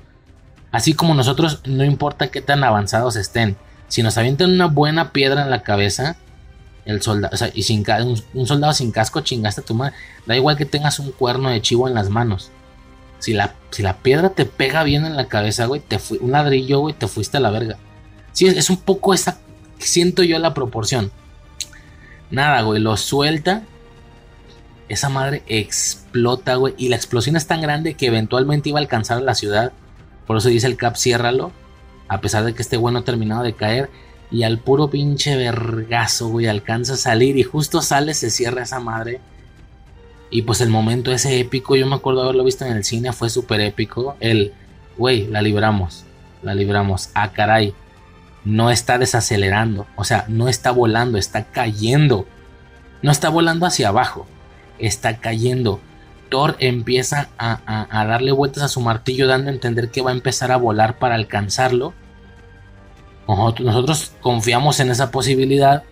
[0.72, 3.56] Así como nosotros, no importa qué tan avanzados estén.
[3.88, 6.16] Si nos avientan una buena piedra en la cabeza,
[6.84, 9.94] el soldado, o sea, y sin un, un, soldado sin casco chingaste a tu madre.
[10.26, 12.50] Da igual que tengas un cuerno de chivo en las manos.
[13.20, 16.32] Si la, si la piedra te pega bien en la cabeza, güey, te fui, un
[16.32, 17.76] ladrillo, güey, te fuiste a la verga.
[18.32, 19.38] Sí, es, un poco esa,
[19.78, 21.12] siento yo la proporción.
[22.30, 23.62] Nada, güey, lo suelta.
[24.88, 26.74] Esa madre explota, güey.
[26.78, 29.72] Y la explosión es tan grande que eventualmente iba a alcanzar a la ciudad.
[30.26, 31.52] Por eso dice el Cap, ciérralo.
[32.08, 33.90] A pesar de que este güey no ha terminado de caer.
[34.30, 37.36] Y al puro pinche vergazo, güey, alcanza a salir.
[37.36, 39.20] Y justo sale, se cierra esa madre.
[40.30, 43.28] Y pues el momento ese épico, yo me acuerdo haberlo visto en el cine, fue
[43.28, 44.16] súper épico.
[44.20, 44.52] El,
[44.96, 46.04] güey, la libramos.
[46.42, 47.10] La libramos.
[47.14, 47.74] Ah, caray.
[48.44, 49.86] No está desacelerando.
[49.96, 52.26] O sea, no está volando, está cayendo.
[53.02, 54.26] No está volando hacia abajo.
[54.78, 55.80] Está cayendo.
[56.30, 60.52] Thor empieza a, darle vueltas a su martillo, dando a entender que va a empezar
[60.52, 61.92] a volar para alcanzarlo.
[63.26, 65.82] Nosotros confiamos en esa posibilidad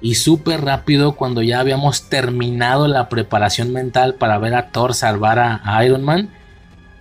[0.00, 5.38] y súper rápido cuando ya habíamos terminado la preparación mental para ver a Thor salvar
[5.38, 6.30] a, Iron Man.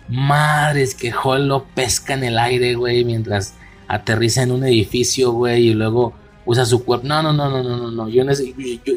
[0.07, 3.55] Madres que Hall lo pesca en el aire, güey, mientras
[3.88, 6.13] aterriza en un edificio, güey, y luego
[6.45, 7.07] usa su cuerpo.
[7.07, 8.09] No, no, no, no, no, no, no.
[8.09, 8.30] Yo en,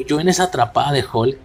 [0.05, 1.37] yo, en esa atrapada de Hulk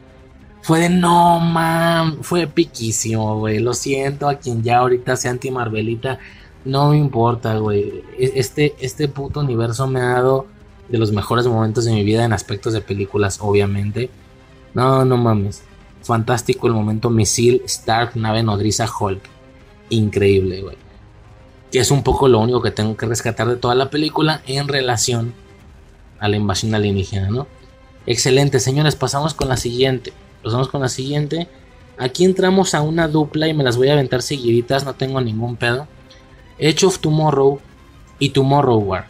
[0.62, 3.58] fue de no, man, fue piquísimo, güey.
[3.58, 6.18] Lo siento a quien ya ahorita sea anti-Marvelita.
[6.64, 8.05] No me importa, güey.
[8.18, 10.47] Este, este puto universo me ha dado
[10.93, 14.11] de los mejores momentos de mi vida en aspectos de películas, obviamente.
[14.75, 15.62] No, no mames.
[16.03, 19.23] Fantástico el momento misil, Stark, nave nodriza, Hulk.
[19.89, 20.77] Increíble, güey.
[21.73, 24.69] Que es un poco lo único que tengo que rescatar de toda la película en
[24.69, 25.33] relación
[26.21, 27.47] a la invasión alienígena, ¿no?
[28.05, 28.95] Excelente, señores.
[28.95, 30.12] Pasamos con la siguiente.
[30.45, 31.49] Pasamos con la siguiente.
[31.97, 35.57] Aquí entramos a una dupla y me las voy a aventar seguiditas, no tengo ningún
[35.57, 35.89] pedo.
[36.59, 37.61] Edge of Tomorrow
[38.19, 39.07] y Tomorrow War.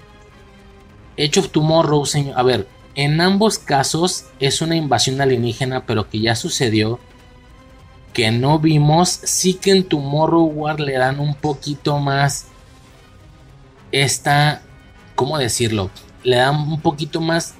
[1.16, 2.38] Edge of Tomorrow, señor.
[2.38, 6.98] A ver, en ambos casos es una invasión alienígena, pero que ya sucedió.
[8.12, 9.08] Que no vimos.
[9.08, 12.46] Sí que en Tomorrow War le dan un poquito más.
[13.90, 14.62] Esta.
[15.14, 15.90] ¿Cómo decirlo?
[16.22, 17.54] Le dan un poquito más.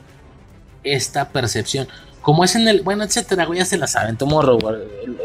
[0.85, 1.89] Esta percepción.
[2.21, 2.83] Como es en el.
[2.83, 4.17] Bueno, etcétera, ya se la saben.
[4.17, 4.79] Tomorrow War.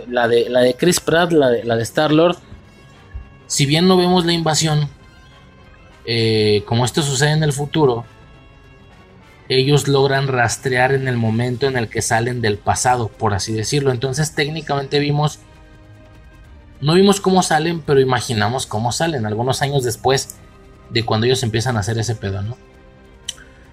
[0.08, 2.38] La de, la de Chris Pratt, la de, la de Star Lord.
[3.48, 4.90] Si bien no vemos la invasión.
[6.10, 8.06] Eh, como esto sucede en el futuro
[9.50, 13.92] ellos logran rastrear en el momento en el que salen del pasado, por así decirlo.
[13.92, 15.40] Entonces técnicamente vimos,
[16.82, 20.36] no vimos cómo salen, pero imaginamos cómo salen algunos años después
[20.90, 22.58] de cuando ellos empiezan a hacer ese pedo, ¿no?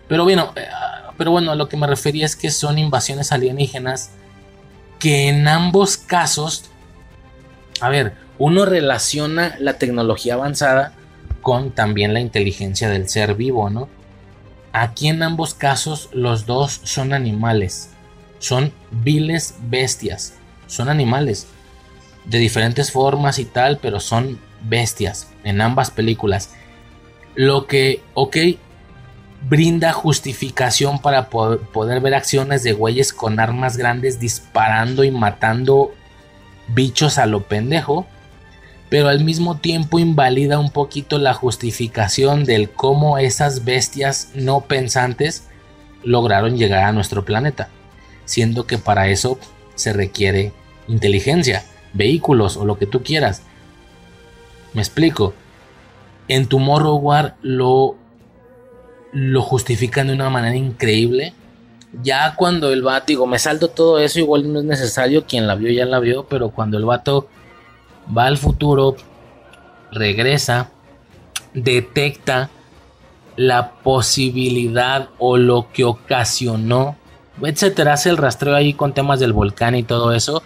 [0.08, 0.66] Pero bueno, eh,
[1.16, 4.10] pero bueno, a lo que me refería es que son invasiones alienígenas
[4.98, 6.64] que en ambos casos,
[7.80, 10.92] a ver, uno relaciona la tecnología avanzada
[11.42, 13.88] con también la inteligencia del ser vivo, ¿no?
[14.76, 17.90] Aquí en ambos casos los dos son animales.
[18.40, 20.34] Son viles bestias.
[20.66, 21.46] Son animales.
[22.24, 26.50] De diferentes formas y tal, pero son bestias en ambas películas.
[27.36, 28.36] Lo que, ok,
[29.48, 35.94] brinda justificación para poder, ver acciones de güeyes con armas grandes disparando y matando
[36.66, 38.08] bichos a lo pendejo.
[38.94, 45.48] Pero al mismo tiempo invalida un poquito la justificación del cómo esas bestias no pensantes
[46.04, 47.70] lograron llegar a nuestro planeta,
[48.24, 49.36] siendo que para eso
[49.74, 50.52] se requiere
[50.86, 53.42] inteligencia, vehículos o lo que tú quieras.
[54.74, 55.34] Me explico.
[56.28, 57.02] En Tomorrow
[57.42, 57.96] lo
[59.10, 61.34] lo justifican de una manera increíble.
[62.00, 65.56] Ya cuando el vato, digo, me salto todo eso, igual no es necesario, quien la
[65.56, 67.26] vio ya la vio, pero cuando el vato
[68.16, 68.96] va al futuro,
[69.92, 70.70] regresa,
[71.54, 72.50] detecta
[73.36, 76.96] la posibilidad o lo que ocasionó,
[77.42, 80.42] etcétera, hace el rastreo ahí con temas del volcán y todo eso,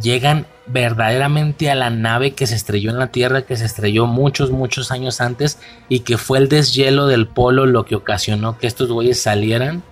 [0.00, 4.50] llegan verdaderamente a la nave que se estrelló en la Tierra, que se estrelló muchos,
[4.50, 8.90] muchos años antes y que fue el deshielo del polo lo que ocasionó que estos
[8.90, 9.82] güeyes salieran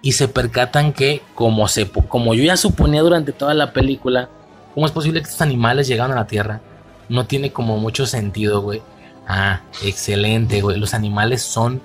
[0.00, 4.28] y se percatan que, como, se, como yo ya suponía durante toda la película,
[4.74, 6.60] ¿cómo es posible que estos animales llegaron a la Tierra?
[7.08, 8.82] No tiene como mucho sentido, güey.
[9.26, 10.78] Ah, excelente, güey.
[10.78, 11.82] Los animales son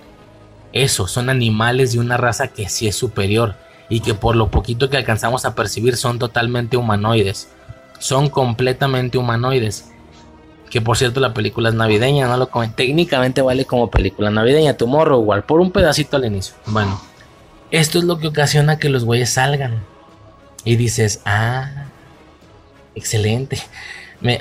[0.73, 3.55] eso, son animales de una raza que sí es superior
[3.89, 7.49] y que por lo poquito que alcanzamos a percibir son totalmente humanoides.
[7.99, 9.91] Son completamente humanoides.
[10.69, 15.25] Que por cierto la película es navideña, no lo Técnicamente vale como película navideña, Tomorrow
[15.43, 16.55] por un pedacito al inicio.
[16.65, 16.99] Bueno,
[17.71, 19.83] esto es lo que ocasiona que los güeyes salgan.
[20.65, 21.85] Y dices, ah,
[22.97, 23.61] excelente.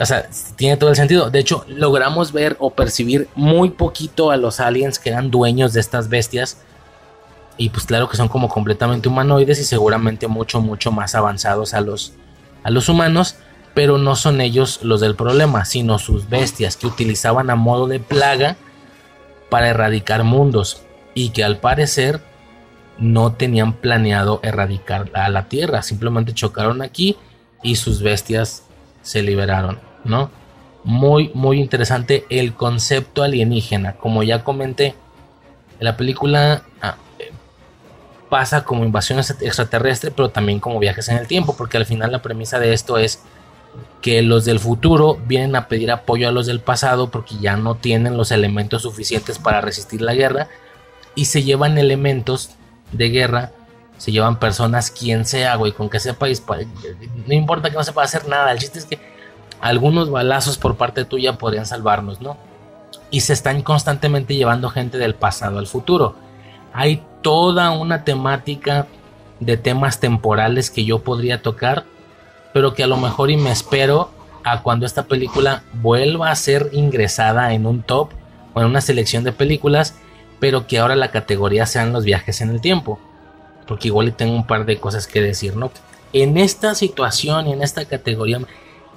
[0.01, 1.31] o sea, tiene todo el sentido.
[1.31, 5.81] De hecho, logramos ver o percibir muy poquito a los aliens que eran dueños de
[5.81, 6.59] estas bestias.
[7.59, 11.81] Y pues claro que son como completamente humanoides y seguramente mucho, mucho más avanzados a
[11.81, 12.13] los,
[12.63, 13.37] a los humanos.
[13.75, 18.01] Pero no son ellos los del problema, sino sus bestias que utilizaban a modo de
[18.01, 18.57] plaga
[19.51, 20.83] para erradicar mundos.
[21.15, 22.21] Y que al parecer
[22.99, 25.83] no tenían planeado erradicar a la Tierra.
[25.83, 27.17] Simplemente chocaron aquí
[27.63, 28.63] y sus bestias
[29.03, 30.31] se liberaron, ¿no?
[30.85, 33.95] Muy, muy interesante el concepto alienígena.
[33.97, 34.95] Como ya comenté,
[35.81, 36.97] la película ah,
[38.29, 42.23] pasa como invasión extraterrestre, pero también como viajes en el tiempo, porque al final la
[42.23, 43.21] premisa de esto es
[44.01, 47.75] que los del futuro vienen a pedir apoyo a los del pasado porque ya no
[47.75, 50.49] tienen los elementos suficientes para resistir la guerra
[51.15, 52.51] y se llevan elementos
[52.93, 53.53] de guerra
[53.99, 56.27] se llevan personas, quien sea, güey, con que sepa.
[57.27, 58.53] No importa que no sepa hacer nada.
[58.53, 58.99] El chiste es que
[59.61, 62.37] algunos balazos por parte tuya podrían salvarnos, ¿no?
[63.11, 66.15] Y se están constantemente llevando gente del pasado al futuro.
[66.73, 68.87] Hay toda una temática
[69.41, 71.85] de temas temporales que yo podría tocar,
[72.53, 74.11] pero que a lo mejor y me espero
[74.45, 78.11] a cuando esta película vuelva a ser ingresada en un top
[78.55, 79.95] o en una selección de películas,
[80.39, 83.01] pero que ahora la categoría sean los viajes en el tiempo
[83.67, 85.71] porque igual tengo un par de cosas que decir, ¿no?
[86.13, 88.41] En esta situación y en esta categoría,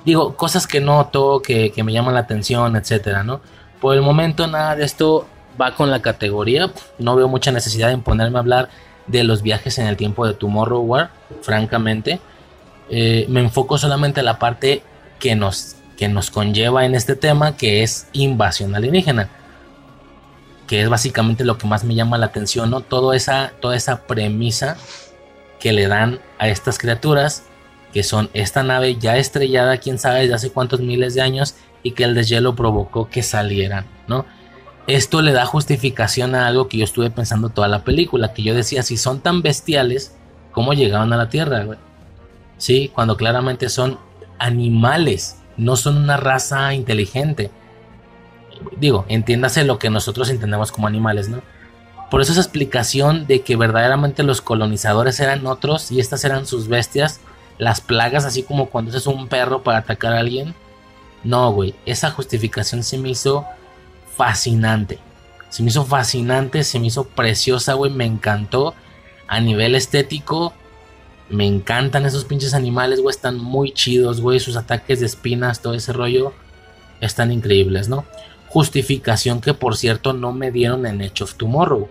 [0.06, 3.42] digo, cosas que noto, que, que me llaman la atención, etcétera, ¿no?
[3.82, 5.26] Por el momento nada de esto
[5.60, 8.70] va con la categoría, no veo mucha necesidad en ponerme a hablar
[9.08, 12.20] de los viajes en el tiempo de Tomorrow War, francamente.
[12.90, 14.84] Eh, me enfoco solamente en la parte
[15.20, 19.30] que nos, que nos conlleva en este tema, que es invasión alienígena
[20.70, 22.82] que es básicamente lo que más me llama la atención, ¿no?
[22.82, 24.78] Toda esa, toda esa premisa
[25.60, 27.44] que le dan a estas criaturas,
[27.92, 31.94] que son esta nave ya estrellada, quién sabe, desde hace cuántos miles de años, y
[31.94, 34.28] que el deshielo provocó que salieran, ¿no?
[34.86, 38.54] Esto le da justificación a algo que yo estuve pensando toda la película, que yo
[38.54, 40.16] decía, si son tan bestiales,
[40.52, 41.66] ¿cómo llegaban a la Tierra,
[42.58, 43.98] Sí, cuando claramente son
[44.38, 47.50] animales, no son una raza inteligente
[48.78, 51.42] digo, entiéndase lo que nosotros entendemos como animales, ¿no?
[52.10, 56.68] Por eso esa explicación de que verdaderamente los colonizadores eran otros y estas eran sus
[56.68, 57.20] bestias,
[57.58, 60.56] las plagas, así como cuando es un perro para atacar a alguien.
[61.24, 63.46] No, güey, esa justificación se me hizo
[64.16, 65.00] fascinante.
[65.50, 68.74] Se me hizo fascinante, se me hizo preciosa, güey, me encantó.
[69.28, 70.54] A nivel estético,
[71.30, 75.74] me encantan esos pinches animales, güey, están muy chidos, güey, sus ataques de espinas, todo
[75.76, 76.34] ese rollo,
[77.02, 78.06] están increíbles, ¿no?
[78.50, 81.88] Justificación que por cierto no me dieron en Edge of Tomorrow.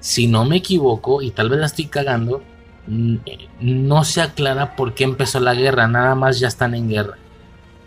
[0.00, 2.42] Si no me equivoco, y tal vez la estoy cagando,
[2.86, 7.16] no se aclara por qué empezó la guerra, nada más ya están en guerra.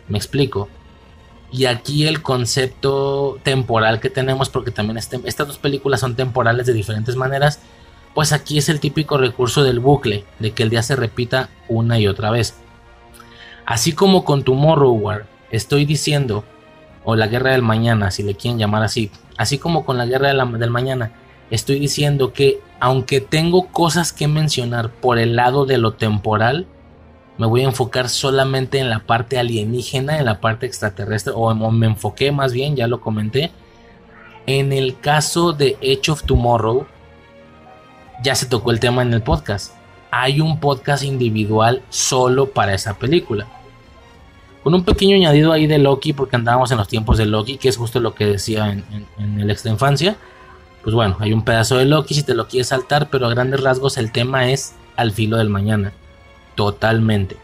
[0.10, 0.68] Me explico.
[1.52, 6.68] Y aquí el concepto temporal que tenemos, porque también este, estas dos películas son temporales
[6.68, 7.62] de diferentes maneras,
[8.14, 12.00] pues aquí es el típico recurso del bucle, de que el día se repita una
[12.00, 12.56] y otra vez.
[13.66, 16.44] Así como con Tomorrow War, estoy diciendo
[17.04, 20.34] o la guerra del mañana, si le quieren llamar así, así como con la guerra
[20.34, 21.12] del mañana,
[21.50, 26.68] estoy diciendo que aunque tengo cosas que mencionar por el lado de lo temporal,
[27.38, 31.86] me voy a enfocar solamente en la parte alienígena, en la parte extraterrestre, o, me
[31.86, 33.52] enfoqué más bien, ya lo comenté.
[34.46, 36.86] En el caso de Edge of Tomorrow,
[38.22, 39.74] ya se tocó el tema en el podcast.
[40.12, 43.48] Hay un podcast individual solo para esa película.
[44.64, 47.70] Con un pequeño añadido ahí de Loki, porque andábamos en los tiempos de Loki, que
[47.70, 50.18] es justo lo que decía en, el extra infancia.
[50.84, 53.62] Pues bueno, hay un pedazo de Loki si te lo quieres saltar, pero a grandes
[53.62, 55.94] rasgos el tema es al filo del mañana
[56.60, 57.38] totalmente.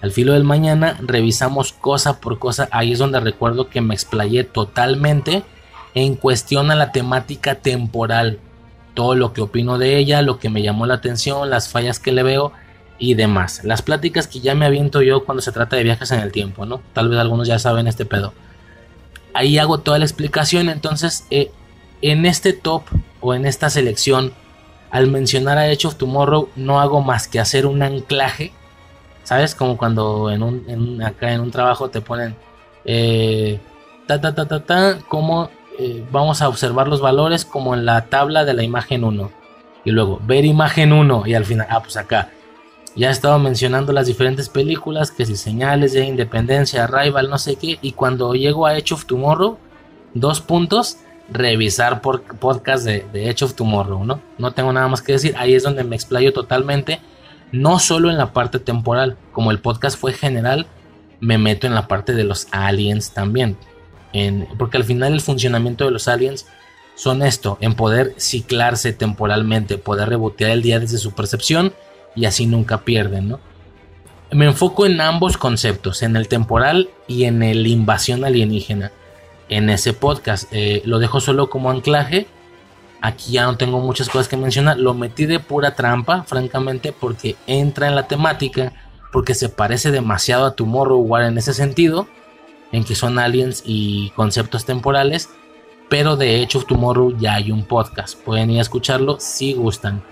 [0.00, 4.42] Al filo del mañana revisamos cosa por cosa, ahí es donde recuerdo que me explayé
[4.42, 5.42] totalmente
[5.94, 8.38] en cuestión a la temática temporal,
[8.94, 12.12] todo lo que opino de ella, lo que me llamó la atención, las fallas que
[12.12, 12.52] le veo
[12.98, 13.62] y demás.
[13.64, 16.66] Las pláticas que ya me aviento yo cuando se trata de viajes en el tiempo,
[16.66, 16.82] ¿no?
[16.92, 18.32] Tal vez algunos ya saben este pedo.
[19.34, 21.50] Ahí hago toda la explicación, entonces eh,
[22.02, 22.82] en este top
[23.20, 24.32] o en esta selección
[24.90, 28.52] al mencionar a Edge of Tomorrow no hago más que hacer un anclaje.
[29.24, 29.54] ¿Sabes?
[29.54, 32.34] Como cuando en un, acá en un trabajo te ponen
[32.86, 33.60] eh,
[34.06, 38.06] ta ta ta ta ta, como eh, vamos a observar los valores como en la
[38.06, 39.30] tabla de la imagen 1.
[39.84, 42.30] Y luego ver imagen 1 y al final, ah, pues acá.
[42.98, 47.54] Ya he estado mencionando las diferentes películas, que si señales de independencia, Rival, no sé
[47.54, 47.78] qué.
[47.80, 49.56] Y cuando llego a Edge of Tomorrow,
[50.14, 50.96] dos puntos
[51.30, 54.20] revisar por podcast de, de Edge of Tomorrow, ¿no?
[54.36, 57.00] No tengo nada más que decir, ahí es donde me explayo totalmente,
[57.52, 60.66] no solo en la parte temporal, como el podcast fue general,
[61.20, 63.56] me meto en la parte de los aliens también,
[64.58, 66.46] porque al final el funcionamiento de los aliens
[66.96, 71.72] son esto, en poder ciclarse temporalmente, poder rebotear el día desde su percepción
[72.18, 73.40] y así nunca pierden, ¿no?
[74.32, 78.92] Me enfoco en ambos conceptos, en el temporal y en el invasión alienígena
[79.48, 80.48] en ese podcast.
[80.52, 82.26] Eh, lo dejo solo como anclaje.
[83.00, 84.78] Aquí ya no tengo muchas cosas que mencionar.
[84.78, 88.72] Lo metí de pura trampa, francamente, porque entra en la temática,
[89.12, 92.08] porque se parece demasiado a Tomorrow en ese sentido,
[92.72, 95.30] en que son aliens y conceptos temporales.
[95.88, 98.18] Pero de hecho, Tomorrow ya hay un podcast.
[98.18, 100.02] Pueden ir a escucharlo si gustan.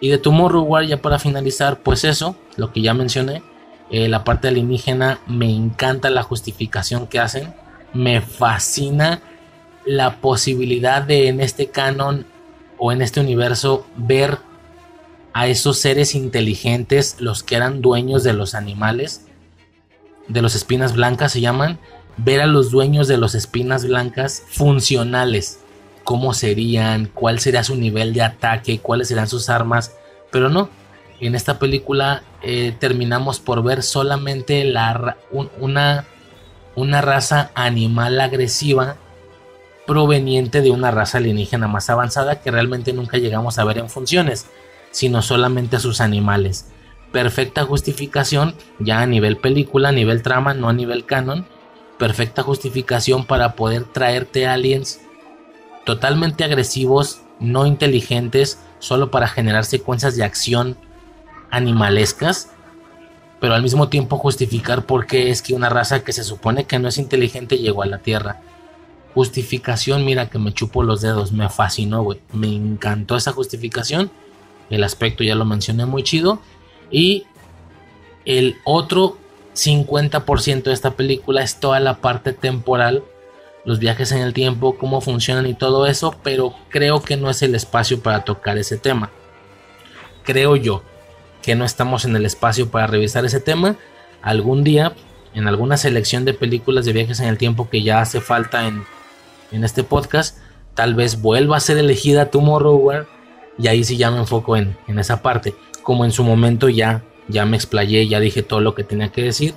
[0.00, 3.42] Y de Tomorrow ya para finalizar, pues eso, lo que ya mencioné.
[3.90, 7.54] Eh, la parte alienígena, me encanta la justificación que hacen
[7.92, 9.20] me fascina
[9.84, 12.26] la posibilidad de en este canon
[12.76, 14.38] o en este universo ver
[15.32, 19.26] a esos seres inteligentes, los que eran dueños de los animales,
[20.26, 21.78] de los espinas blancas se llaman,
[22.16, 25.60] ver a los dueños de los espinas blancas funcionales,
[26.08, 29.94] cómo serían, cuál sería su nivel de ataque, cuáles serán sus armas,
[30.30, 30.70] pero no,
[31.20, 35.18] en esta película eh, terminamos por ver solamente la,
[35.60, 36.06] una
[36.76, 38.96] una raza animal agresiva
[39.86, 44.46] proveniente de una raza alienígena más avanzada que realmente nunca llegamos a ver en funciones,
[44.90, 46.70] sino solamente a sus animales.
[47.12, 51.46] Perfecta justificación, ya a nivel película, a nivel trama, no a nivel canon.
[51.98, 55.00] Perfecta justificación para poder traerte aliens
[55.88, 60.76] totalmente agresivos, no inteligentes, solo para generar secuencias de acción
[61.50, 62.50] animalescas
[63.40, 66.78] pero al mismo tiempo justificar por qué es que una raza que se supone que
[66.78, 68.40] no es inteligente llegó a la Tierra.
[69.14, 72.20] Justificación, mira que me chupo los dedos, me fascinó, güey.
[72.32, 74.10] Me encantó esa justificación.
[74.70, 76.40] El aspecto ya lo mencioné muy chido.
[76.90, 77.24] Y
[78.24, 79.16] el otro
[79.54, 83.04] 50% de esta película es toda la parte temporal,
[83.64, 87.42] los viajes en el tiempo, cómo funcionan y todo eso, pero creo que no es
[87.42, 89.10] el espacio para tocar ese tema.
[90.24, 90.82] Creo yo
[91.42, 93.76] que no estamos en el espacio para revisar ese tema.
[94.22, 94.94] Algún día,
[95.34, 98.84] en alguna selección de películas de viajes en el tiempo que ya hace falta en,
[99.64, 100.38] este podcast,
[100.74, 103.06] tal vez vuelva a ser elegida Tomorrow
[103.58, 105.54] y ahí sí ya me enfoco en, en esa parte.
[105.82, 109.22] Como en su momento ya, ya me explayé, ya dije todo lo que tenía que
[109.22, 109.54] decir.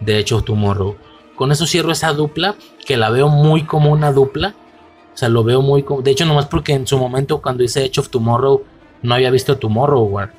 [0.00, 0.96] De hecho, Tomorrow.
[1.38, 4.56] Con eso cierro esa dupla, que la veo muy como una dupla.
[5.14, 6.02] O sea, lo veo muy como...
[6.02, 8.64] De hecho, nomás porque en su momento cuando hice Edge of Tomorrow
[9.02, 10.30] no había visto Tomorrow.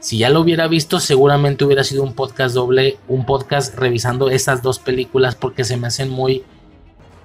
[0.00, 4.62] Si ya lo hubiera visto, seguramente hubiera sido un podcast doble, un podcast revisando estas
[4.62, 6.42] dos películas porque se me hacen muy,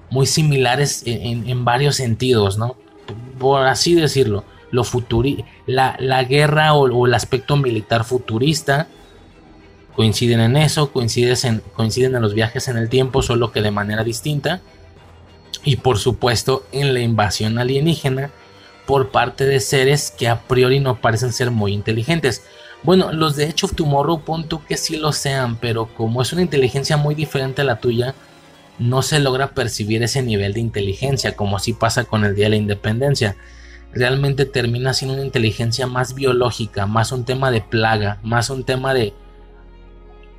[0.09, 2.77] muy similares en, varios sentidos, ¿no?
[3.37, 8.87] Por así decirlo, lo futuri la, la guerra o, el aspecto militar futurista
[9.99, 13.69] coinciden en eso, coinciden en, coinciden en los viajes en el tiempo, solo que de
[13.69, 14.61] manera distinta.
[15.65, 18.31] Y por supuesto en la invasión alienígena
[18.85, 22.43] por parte de seres que a priori no parecen ser muy inteligentes.
[22.81, 26.43] Bueno, los de Edge of Tomorrow, punto que sí lo sean, pero como es una
[26.43, 28.15] inteligencia muy diferente a la tuya,
[28.77, 32.51] no se logra percibir ese nivel de inteligencia, como así pasa con el Día de
[32.51, 33.35] la Independencia.
[33.91, 38.93] Realmente termina siendo una inteligencia más biológica, más un tema de plaga, más un tema
[38.93, 39.13] de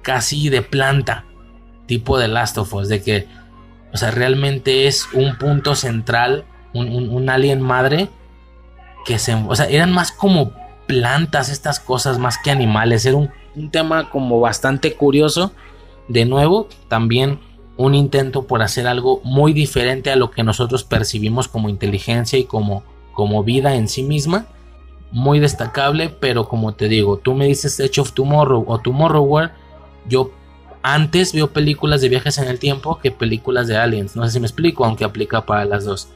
[0.03, 1.25] casi de planta,
[1.87, 3.27] tipo de Last of Us, de que,
[3.93, 8.09] o sea, realmente es un punto central, un, alien madre,
[9.05, 10.53] que se, o sea, eran más como
[10.87, 15.53] plantas estas cosas, más que animales, era un, un tema como bastante curioso,
[16.09, 17.41] de nuevo, también
[17.77, 22.45] un intento por hacer algo muy diferente a lo que nosotros percibimos como inteligencia y
[22.45, 22.83] como,
[23.15, 24.47] como vida en sí misma.
[25.12, 29.51] Muy destacable, pero como te digo, tú me dices Edge of Tomorrow o Tomorrow World,
[30.09, 30.33] yo
[30.83, 34.17] antes veo películas de viajes en el tiempo que películas de aliens.
[34.17, 36.09] No sé si me explico, aunque aplica para las dos.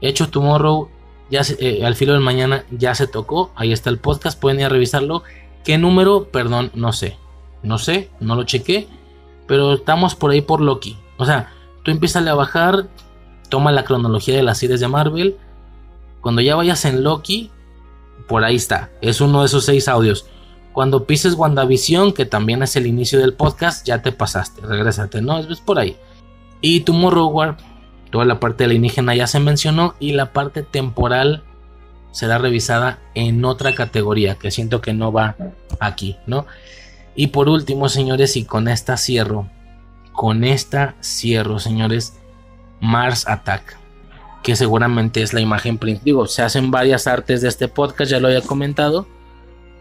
[0.00, 0.88] Hecho Tomorrow,
[1.30, 3.52] eh, al filo del mañana ya se tocó.
[3.56, 5.22] Ahí está el podcast, pueden ir a revisarlo.
[5.64, 6.28] ¿Qué número?
[6.30, 7.16] Perdón, no sé.
[7.62, 8.86] No sé, no lo chequé.
[9.46, 10.96] Pero estamos por ahí por Loki.
[11.16, 12.88] O sea, tú empiezas a bajar,
[13.48, 15.36] toma la cronología de las series de Marvel.
[16.20, 17.50] Cuando ya vayas en Loki,
[18.28, 18.90] por ahí está.
[19.00, 20.26] Es uno de esos seis audios.
[20.74, 25.38] Cuando pises WandaVision, que también es el inicio del podcast, ya te pasaste, regrésate, ¿no?
[25.38, 25.96] Es por ahí.
[26.60, 27.54] Y Tomorrow
[28.10, 31.44] toda la parte alienígena ya se mencionó y la parte temporal
[32.10, 35.36] será revisada en otra categoría que siento que no va
[35.78, 36.44] aquí, ¿no?
[37.14, 39.48] Y por último, señores, y con esta cierro,
[40.12, 42.18] con esta cierro, señores,
[42.80, 43.78] Mars Attack,
[44.42, 46.04] que seguramente es la imagen principal.
[46.04, 49.06] Digo, se hacen varias artes de este podcast, ya lo había comentado,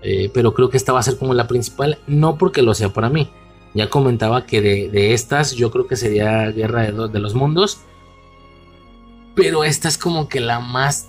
[0.03, 2.89] eh, pero creo que esta va a ser como la principal, no porque lo sea
[2.89, 3.29] para mí.
[3.73, 7.79] Ya comentaba que de, estas yo creo que sería Guerra de, de, los Mundos,
[9.35, 11.07] pero esta es como que la más...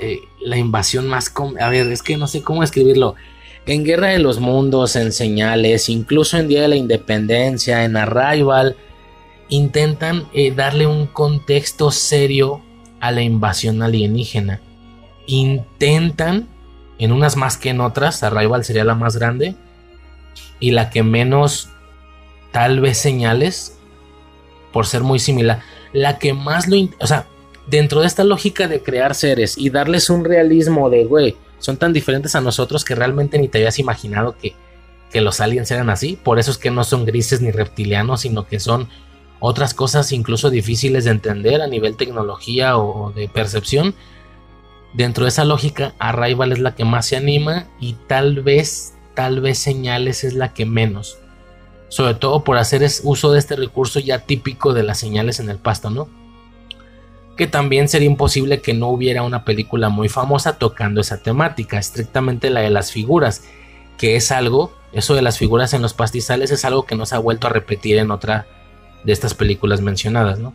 [0.00, 1.32] Eh, la invasión más...
[1.60, 3.14] A ver, es que no sé cómo escribirlo.
[3.64, 8.76] En Guerra de los Mundos, en Señales, incluso en Día de la Independencia, en Arrival,
[9.48, 12.60] intentan eh, darle un contexto serio
[13.00, 14.60] a la invasión alienígena.
[15.26, 16.48] Intentan
[17.04, 19.54] en unas más que en otras, Arrival sería la más grande
[20.58, 21.68] y la que menos
[22.50, 23.78] tal vez señales
[24.72, 25.60] por ser muy similar.
[25.92, 26.76] La que más lo...
[27.00, 27.26] O sea,
[27.66, 31.92] dentro de esta lógica de crear seres y darles un realismo de, güey, son tan
[31.92, 34.54] diferentes a nosotros que realmente ni te habías imaginado que,
[35.10, 36.18] que los aliens eran así.
[36.22, 38.88] Por eso es que no son grises ni reptilianos, sino que son
[39.40, 43.94] otras cosas incluso difíciles de entender a nivel tecnología o de percepción
[44.94, 49.40] Dentro de esa lógica, Arrival es la que más se anima y tal vez, tal
[49.40, 51.18] vez Señales es la que menos.
[51.88, 55.58] Sobre todo por hacer uso de este recurso ya típico de las señales en el
[55.58, 56.08] pasto, ¿no?
[57.36, 62.50] Que también sería imposible que no hubiera una película muy famosa tocando esa temática, estrictamente
[62.50, 63.42] la de las figuras,
[63.98, 67.16] que es algo, eso de las figuras en los pastizales es algo que no se
[67.16, 68.46] ha vuelto a repetir en otra
[69.02, 70.54] de estas películas mencionadas, ¿no?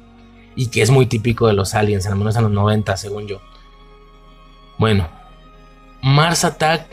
[0.55, 3.41] Y que es muy típico de los aliens, al menos en los 90, según yo.
[4.79, 5.09] Bueno,
[6.01, 6.87] Mars Attack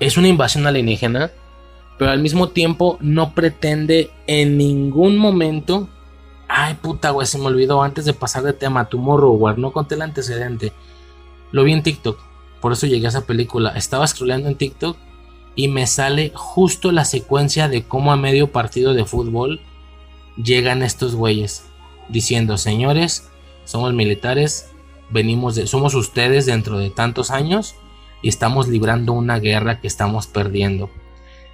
[0.00, 1.30] es una invasión alienígena,
[1.96, 5.88] pero al mismo tiempo no pretende en ningún momento.
[6.48, 8.86] Ay, puta, güey, se me olvidó antes de pasar de tema.
[8.86, 10.72] Tomorrow no conté el antecedente.
[11.52, 12.18] Lo vi en TikTok,
[12.60, 13.70] por eso llegué a esa película.
[13.76, 14.96] Estaba scrolleando en TikTok
[15.54, 19.60] y me sale justo la secuencia de cómo a medio partido de fútbol
[20.36, 21.64] llegan estos güeyes
[22.08, 23.30] diciendo: Señores,
[23.64, 24.71] somos militares,
[25.12, 27.76] venimos de, somos ustedes dentro de tantos años
[28.22, 30.90] y estamos librando una guerra que estamos perdiendo.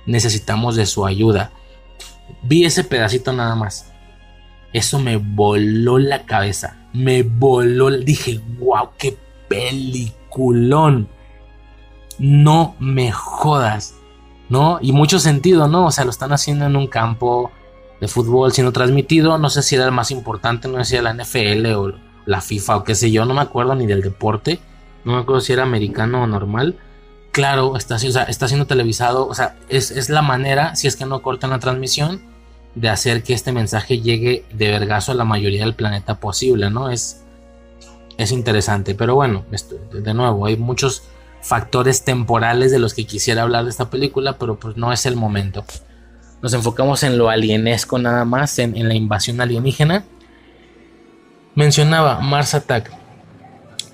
[0.06, 1.50] Necesitamos de su ayuda.
[2.42, 3.92] Vi ese pedacito nada más.
[4.72, 6.88] Eso me voló la cabeza.
[6.92, 7.90] Me voló.
[7.90, 9.16] Dije, wow, qué
[9.48, 11.08] peliculón.
[12.18, 13.94] No me jodas.
[14.48, 14.78] ¿No?
[14.80, 15.86] Y mucho sentido, ¿no?
[15.86, 17.50] O sea, lo están haciendo en un campo
[18.00, 19.36] de fútbol siendo transmitido.
[19.36, 22.42] No sé si era el más importante, no sé si era la NFL o la
[22.42, 24.60] FIFA o qué sé yo, no me acuerdo ni del deporte,
[25.04, 26.76] no me acuerdo si era americano o normal.
[27.32, 31.50] Claro, está, está siendo televisado, o sea, es, la manera, si es que no cortan
[31.50, 32.20] la transmisión,
[32.74, 36.90] de hacer que este mensaje llegue de vergazo a la mayoría del planeta posible, ¿no?
[36.90, 37.22] Es,
[38.18, 39.46] es interesante, pero bueno,
[39.90, 41.04] de nuevo, hay muchos
[41.40, 45.16] factores temporales de los que quisiera hablar de esta película, pero pues no es el
[45.16, 45.64] momento.
[46.42, 50.04] Nos enfocamos en lo alienesco nada más, en la invasión alienígena
[51.58, 52.92] Mencionaba Mars Attack.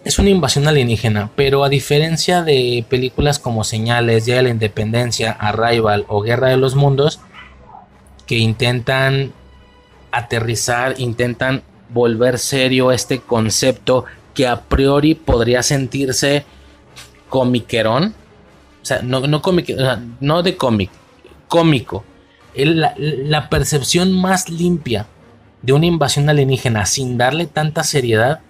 [0.04, 5.32] Es una invasión alienígena, pero a diferencia de películas como Señales, Día de la Independencia,
[5.32, 7.20] Arrival o Guerra de los Mundos,
[8.26, 9.32] que intentan
[10.12, 16.44] aterrizar, intentan volver serio este concepto que a priori podría sentirse
[17.30, 18.14] comiquerón.
[18.82, 19.40] O sea, no, no,
[20.20, 20.90] no de cómic,
[21.48, 22.04] cómico.
[22.54, 25.06] la percepción más limpia
[25.64, 28.40] de una invasión alienígena sin darle tanta seriedad,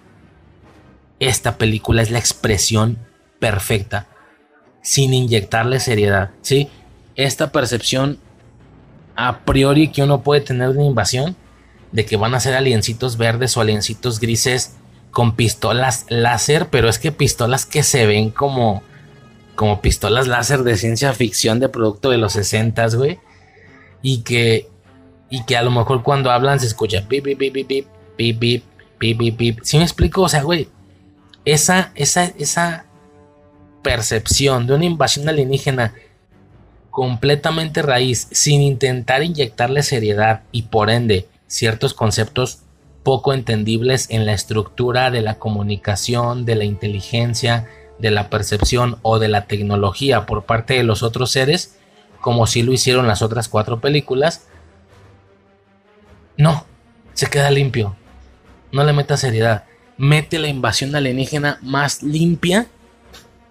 [1.19, 2.97] esta película es la expresión
[3.39, 4.07] perfecta,
[4.81, 6.67] sin inyectarle seriedad, ¿sí?
[7.15, 8.19] Esta percepción
[9.15, 11.37] a priori que uno puede tener una invasión
[11.93, 14.75] de que van a ser aliencitos verdes o aliencitos grises
[15.11, 18.83] con pistolas láser, pero es que pistolas que se ven como
[19.55, 23.19] como pistolas láser de ciencia ficción de producto de los 60, güey.
[24.01, 24.69] Y que
[25.35, 28.63] y que a lo mejor cuando hablan se escucha pip pip pip pip pip pip
[28.97, 29.59] pip pip pip.
[29.63, 30.21] ¿Sí me explico?
[30.21, 30.69] O sea, güey,
[31.43, 32.85] esa esa esa
[33.83, 35.93] percepción de una invasión alienígena
[36.89, 42.59] completamente raíz, sin intentar inyectarle seriedad y por ende ciertos conceptos
[43.03, 47.67] poco entendibles en la estructura de la comunicación, de la inteligencia,
[47.99, 51.75] de la percepción o de la tecnología por parte de los otros seres,
[52.21, 54.47] como si lo hicieron las otras cuatro películas,
[56.37, 56.65] no,
[57.13, 57.95] se queda limpio.
[58.71, 59.63] No le meta seriedad.
[59.97, 62.67] Mete la invasión alienígena más limpia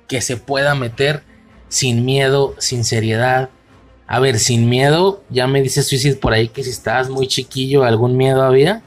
[0.06, 1.22] que se pueda meter
[1.68, 3.48] sin miedo, sin seriedad.
[4.06, 7.84] A ver, sin miedo, ya me dice Suicide por ahí que si estabas muy chiquillo,
[7.84, 8.82] algún miedo había.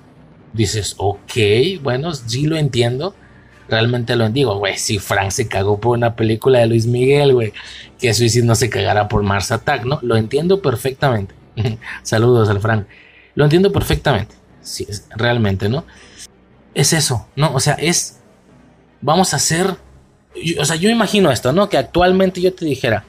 [0.53, 1.34] Dices, ok,
[1.82, 3.16] bueno, sí lo entiendo.
[3.67, 4.77] Realmente lo digo, güey.
[4.77, 7.51] Si Frank se cagó por una película de Luis Miguel, güey,
[8.00, 10.00] que Suicide no se cagara por Mars Attack, ¿no?
[10.03, 11.34] Lo entiendo perfectamente.
[12.03, 12.85] Saludos al Frank.
[13.38, 14.35] Lo entiendo perfectamente.
[14.61, 14.85] Sí,
[15.16, 15.85] realmente, ¿no?
[16.74, 17.53] Es eso, ¿no?
[17.53, 18.19] O sea, es.
[18.99, 19.77] Vamos a hacer
[20.59, 21.69] o sea, yo imagino esto, ¿no?
[21.69, 23.03] Que actualmente yo te dijera,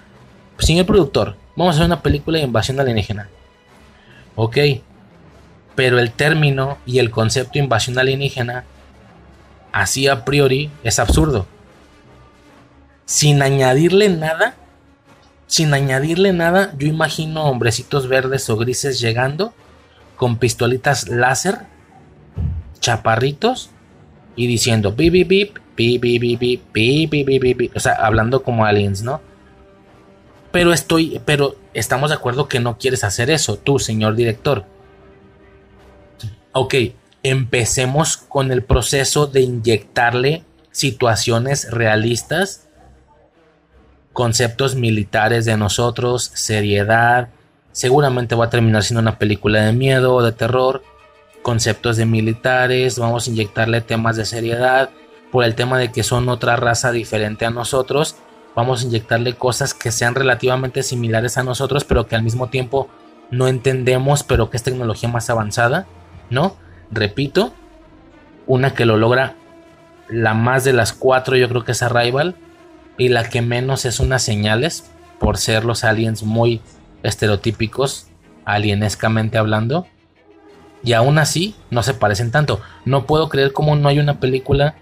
[0.58, 3.28] señor productor, vamos a hacer una película de invasión alienígena.
[4.36, 4.56] Ok,
[5.74, 8.64] pero el término y el concepto invasión alienígena,
[9.72, 11.46] así a priori, es absurdo.
[13.04, 14.54] Sin añadirle nada,
[15.46, 19.52] sin añadirle nada, yo imagino hombrecitos verdes o grises llegando
[20.18, 21.60] con pistolitas láser,
[22.80, 23.70] chaparritos
[24.36, 29.22] y diciendo bip bip bip o sea, hablando como aliens, ¿no?
[30.50, 34.64] Pero estoy, pero estamos de acuerdo que no quieres hacer eso, tú, señor director.
[36.52, 36.74] Ok,
[37.22, 42.66] empecemos con el proceso de inyectarle situaciones realistas,
[44.12, 47.28] conceptos militares de nosotros, seriedad.
[47.72, 50.82] Seguramente va a terminar siendo una película de miedo o de terror,
[51.42, 54.90] conceptos de militares, vamos a inyectarle temas de seriedad,
[55.30, 58.16] por el tema de que son otra raza diferente a nosotros,
[58.54, 62.88] vamos a inyectarle cosas que sean relativamente similares a nosotros, pero que al mismo tiempo
[63.30, 65.86] no entendemos, pero que es tecnología más avanzada,
[66.30, 66.56] ¿no?
[66.90, 67.52] Repito,
[68.46, 69.34] una que lo logra
[70.08, 72.34] la más de las cuatro, yo creo que es Arrival,
[72.96, 74.90] y la que menos es unas señales,
[75.20, 76.60] por ser los aliens muy
[77.02, 78.08] estereotípicos,
[78.44, 79.86] alienescamente hablando.
[80.82, 82.60] Y aún así, no se parecen tanto.
[82.84, 84.76] No puedo creer cómo no hay una película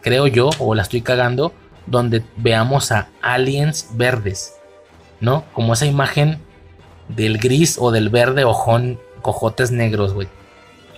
[0.00, 1.52] creo yo, o la estoy cagando,
[1.86, 4.54] donde veamos a aliens verdes,
[5.20, 5.44] ¿no?
[5.52, 6.38] Como esa imagen
[7.08, 10.28] del gris o del verde ojón, cojotes negros, güey.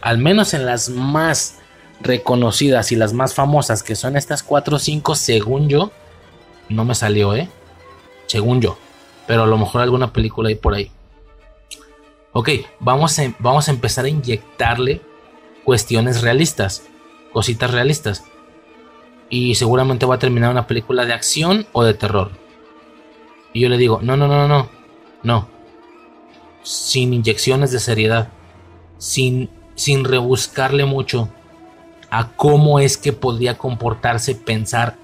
[0.01, 1.59] Al menos en las más
[2.01, 5.93] reconocidas y las más famosas, que son estas 4 o 5, según yo,
[6.69, 7.49] no me salió, ¿eh?
[8.27, 8.79] Según yo.
[9.33, 10.91] Pero a lo mejor alguna película hay por ahí.
[12.35, 15.01] Ok, vamos a, vamos a empezar a inyectarle
[15.65, 16.87] cuestiones realistas,
[17.33, 18.25] cositas realistas
[19.31, 22.33] y seguramente va a terminar una película de acción o de terror.
[23.55, 24.69] Y yo le digo, no, no, no, no,
[25.23, 25.49] no.
[26.63, 28.29] Sin inyecciones de seriedad.
[28.99, 31.31] Sin, sin rebuscarle mucho
[32.11, 34.99] a cómo es que podría comportarse, pensar,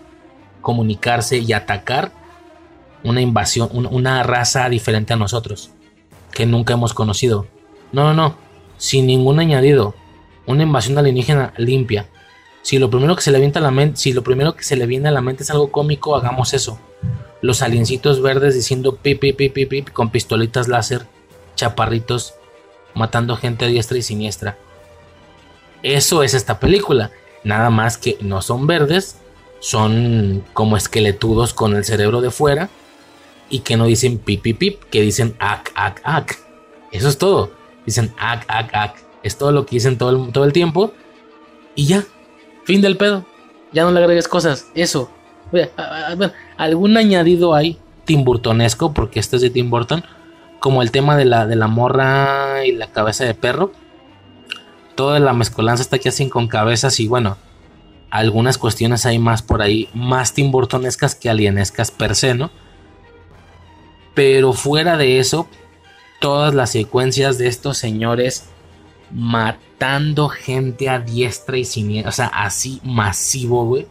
[0.61, 2.18] comunicarse y atacar
[3.05, 5.71] una invasión, una raza diferente a nosotros,
[6.33, 7.47] que nunca hemos conocido.
[7.93, 8.37] No, no, no,
[8.77, 9.95] sin ningún añadido.
[10.47, 12.07] Una invasión alienígena limpia,
[12.63, 14.77] si lo primero que se le viene a la mente, si lo primero que se
[14.77, 16.79] le viene a la mente es algo cómico, hagamos eso.
[17.41, 21.07] Los aliencitos verdes diciendo pip pip pip pip, pip con pistolitas láser,
[21.55, 22.35] chaparritos,
[22.95, 24.59] matando gente a diestra y siniestra.
[25.83, 27.11] Eso es esta película.
[27.45, 29.17] Nada más que no son verdes,
[29.61, 32.69] son como esqueletudos con el cerebro de fuera
[33.51, 36.39] y que no dicen pip pip pip, que dicen ac ac ac.
[36.93, 37.51] Eso es todo.
[37.87, 38.95] Dicen ac ac ac.
[39.23, 40.93] Es todo lo que dicen todo el, todo el tiempo
[41.75, 42.05] y ya.
[42.65, 43.25] Fin del pedo.
[43.73, 44.67] Ya no le agregues cosas.
[44.75, 45.11] Eso.
[46.57, 50.03] algún añadido hay timburtonesco, porque este es de Tim Burton,
[50.61, 53.73] como el tema de la, de la morra y la cabeza de perro.
[54.95, 57.37] Toda la mezcolanza está aquí así con cabezas y bueno,
[58.11, 62.51] algunas cuestiones hay más por ahí, más timburtonescas que alienescas per se, ¿no?
[64.19, 65.47] Pero fuera de eso,
[66.19, 68.49] todas las secuencias de estos señores
[69.13, 73.87] matando gente a diestra y siniestra, o sea, así masivo, güey.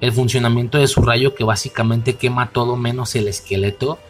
[0.00, 4.00] El funcionamiento de su rayo que básicamente quema todo menos el esqueleto.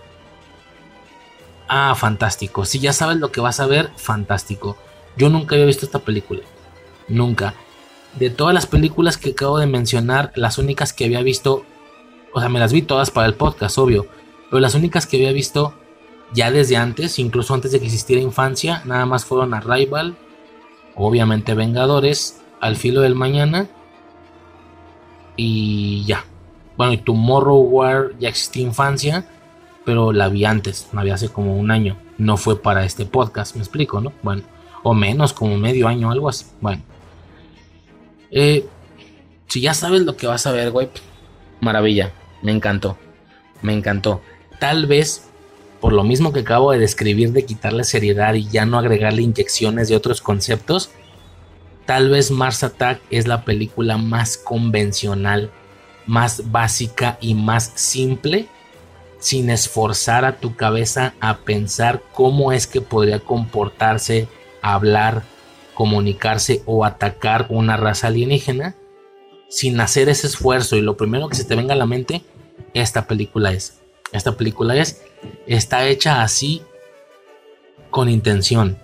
[1.68, 2.64] Ah, fantástico.
[2.64, 4.78] Si ya sabes lo que vas a ver, fantástico.
[5.18, 6.40] Yo nunca había visto esta película.
[7.08, 7.52] Nunca.
[8.18, 11.66] De todas las películas que acabo de mencionar, las únicas que había visto,
[12.32, 14.06] o sea, me las vi todas para el podcast, obvio,
[14.52, 15.72] pero las únicas que había visto
[16.34, 20.14] ya desde antes, incluso antes de que existiera infancia, nada más fueron Arrival,
[20.94, 23.66] obviamente Vengadores, Al filo del mañana
[25.38, 26.26] y ya.
[26.76, 29.26] Bueno, y Tomorrow War ya existía infancia,
[29.86, 31.96] pero la vi antes, la vi hace como un año.
[32.18, 34.12] No fue para este podcast, me explico, ¿no?
[34.22, 34.42] Bueno,
[34.82, 36.44] o menos, como medio año, algo así.
[36.60, 36.82] Bueno,
[38.30, 38.66] eh,
[39.48, 40.90] si ya sabes lo que vas a ver, güey,
[41.62, 42.98] maravilla, me encantó,
[43.62, 44.20] me encantó.
[44.62, 45.24] Tal vez
[45.80, 49.88] por lo mismo que acabo de describir de quitarle seriedad y ya no agregarle inyecciones
[49.88, 50.90] de otros conceptos,
[51.84, 55.50] tal vez Mars Attack es la película más convencional,
[56.06, 58.46] más básica y más simple,
[59.18, 64.28] sin esforzar a tu cabeza a pensar cómo es que podría comportarse,
[64.62, 65.24] hablar,
[65.74, 68.76] comunicarse o atacar una raza alienígena,
[69.48, 72.22] sin hacer ese esfuerzo y lo primero que se te venga a la mente,
[72.74, 73.81] esta película es.
[74.12, 75.02] Esta película es,
[75.46, 76.62] está hecha así
[77.90, 78.78] con intención.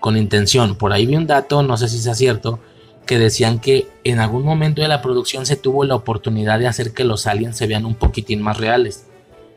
[0.00, 0.76] Con intención.
[0.76, 2.58] Por ahí vi un dato, no sé si sea cierto,
[3.06, 6.92] que decían que en algún momento de la producción se tuvo la oportunidad de hacer
[6.92, 9.06] que los aliens se vean un poquitín más reales.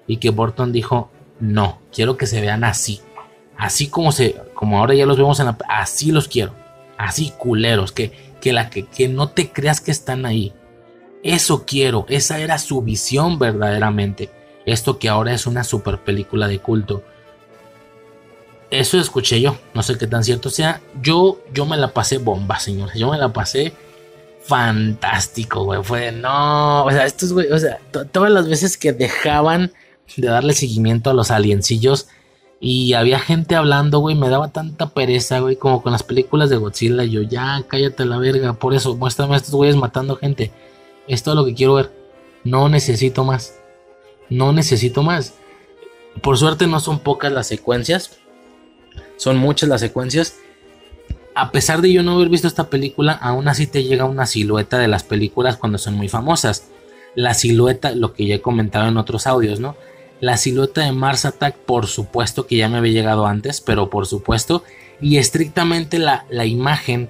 [0.07, 3.01] Y que Burton dijo, no, quiero que se vean así.
[3.57, 6.53] Así como se, como ahora ya los vemos en la, así los quiero.
[6.97, 10.53] Así culeros, que, que, la, que, que no te creas que están ahí.
[11.23, 14.29] Eso quiero, esa era su visión verdaderamente
[14.65, 17.03] esto que ahora es una super película de culto.
[18.69, 20.81] Eso escuché yo, no sé qué tan cierto sea.
[21.01, 22.97] Yo, yo me la pasé bomba, señores.
[22.97, 23.73] Yo me la pasé
[24.43, 25.83] fantástico, güey.
[25.83, 27.79] Fue, no, o sea, estos, güey, o sea,
[28.11, 29.73] todas las veces que dejaban
[30.15, 32.07] de darle seguimiento a los aliencillos
[32.63, 36.57] y había gente hablando, güey, me daba tanta pereza, güey, como con las películas de
[36.57, 37.03] Godzilla.
[37.03, 40.51] Yo, ya, cállate la verga, por eso, muéstrame a estos güeyes matando gente.
[41.07, 41.91] Esto es lo que quiero ver.
[42.43, 43.55] No necesito más.
[44.31, 45.33] No necesito más.
[46.21, 48.17] Por suerte no son pocas las secuencias.
[49.17, 50.37] Son muchas las secuencias.
[51.35, 54.77] A pesar de yo no haber visto esta película, aún así te llega una silueta
[54.77, 56.69] de las películas cuando son muy famosas.
[57.13, 59.75] La silueta, lo que ya he comentado en otros audios, ¿no?
[60.21, 64.07] La silueta de Mars Attack, por supuesto que ya me había llegado antes, pero por
[64.07, 64.63] supuesto.
[65.01, 67.09] Y estrictamente la, la imagen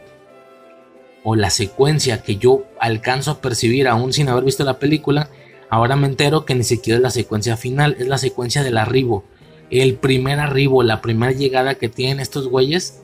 [1.24, 5.30] o la secuencia que yo alcanzo a percibir aún sin haber visto la película
[5.72, 9.24] Ahora me entero que ni siquiera es la secuencia final, es la secuencia del arribo.
[9.70, 13.02] El primer arribo, la primera llegada que tienen estos güeyes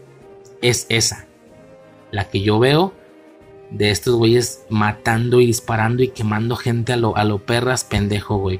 [0.61, 1.27] es esa.
[2.11, 2.93] La que yo veo
[3.71, 8.37] de estos güeyes matando y disparando y quemando gente a lo, a lo perras pendejo,
[8.37, 8.59] güey.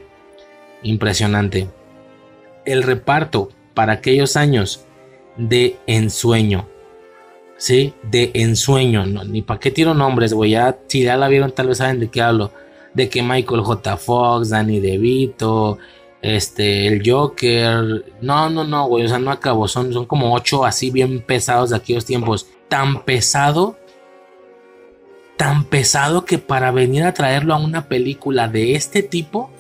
[0.84, 1.68] Impresionante.
[2.64, 4.86] El reparto para aquellos años
[5.36, 6.66] de ensueño.
[7.58, 7.94] ¿Sí?
[8.04, 9.06] De ensueño.
[9.06, 10.52] ni para qué tiro nombres, güey.
[10.52, 12.54] Ya, si ya la vieron, tal vez saben de qué hablo
[12.94, 13.98] de que Michael J.
[13.98, 15.78] Fox, Danny DeVito,
[16.22, 18.06] este, el Joker.
[18.22, 19.68] No, no, no, güey, o sea, no acabo.
[19.68, 22.48] Son, son como ocho así bien pesados de aquellos tiempos.
[22.68, 23.78] Tan pesado,
[25.38, 29.52] tan pesado que para venir a traerlo a una película de este tipo,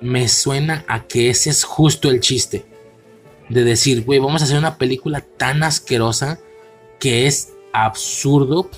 [0.00, 2.66] me suena a que ese es justo el chiste.
[3.48, 6.40] De decir, güey, vamos a hacer una película tan asquerosa
[6.98, 8.68] que es absurdo,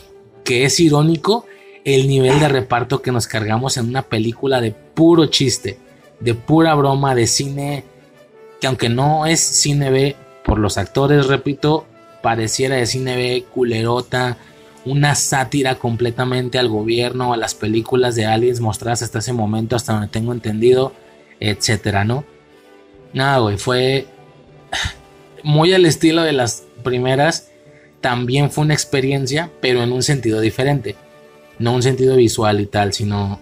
[0.45, 1.47] que es irónico
[1.85, 5.79] el nivel de reparto que nos cargamos en una película de puro chiste,
[6.21, 7.85] de pura broma, de cine,
[8.61, 11.87] que aunque no es cine B por los actores, repito,
[12.23, 14.37] pareciera de cine B culerota,
[14.85, 19.93] una sátira completamente al gobierno, a las películas de aliens mostradas hasta ese momento, hasta
[19.93, 20.93] donde tengo entendido,
[21.41, 22.25] etcétera, ¿no?
[23.13, 24.07] Nada, güey, fue
[25.43, 27.51] muy al estilo de las primeras,
[28.01, 30.97] también fue una experiencia, pero en un sentido diferente
[31.59, 33.41] no un sentido visual y tal, sino.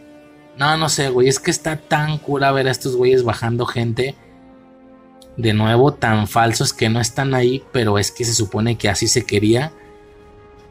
[0.58, 1.28] No, no sé, güey.
[1.28, 4.14] Es que está tan cura ver a estos güeyes bajando gente.
[5.36, 9.06] De nuevo, tan falsos que no están ahí, pero es que se supone que así
[9.06, 9.72] se quería.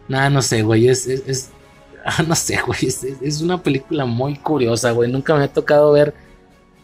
[0.08, 0.88] Nada, no sé, güey.
[0.88, 1.08] Es.
[1.08, 1.52] es,
[2.28, 2.80] no sé, güey.
[3.22, 5.12] Es, una película muy curiosa, güey.
[5.12, 6.16] Nunca me ha tocado ver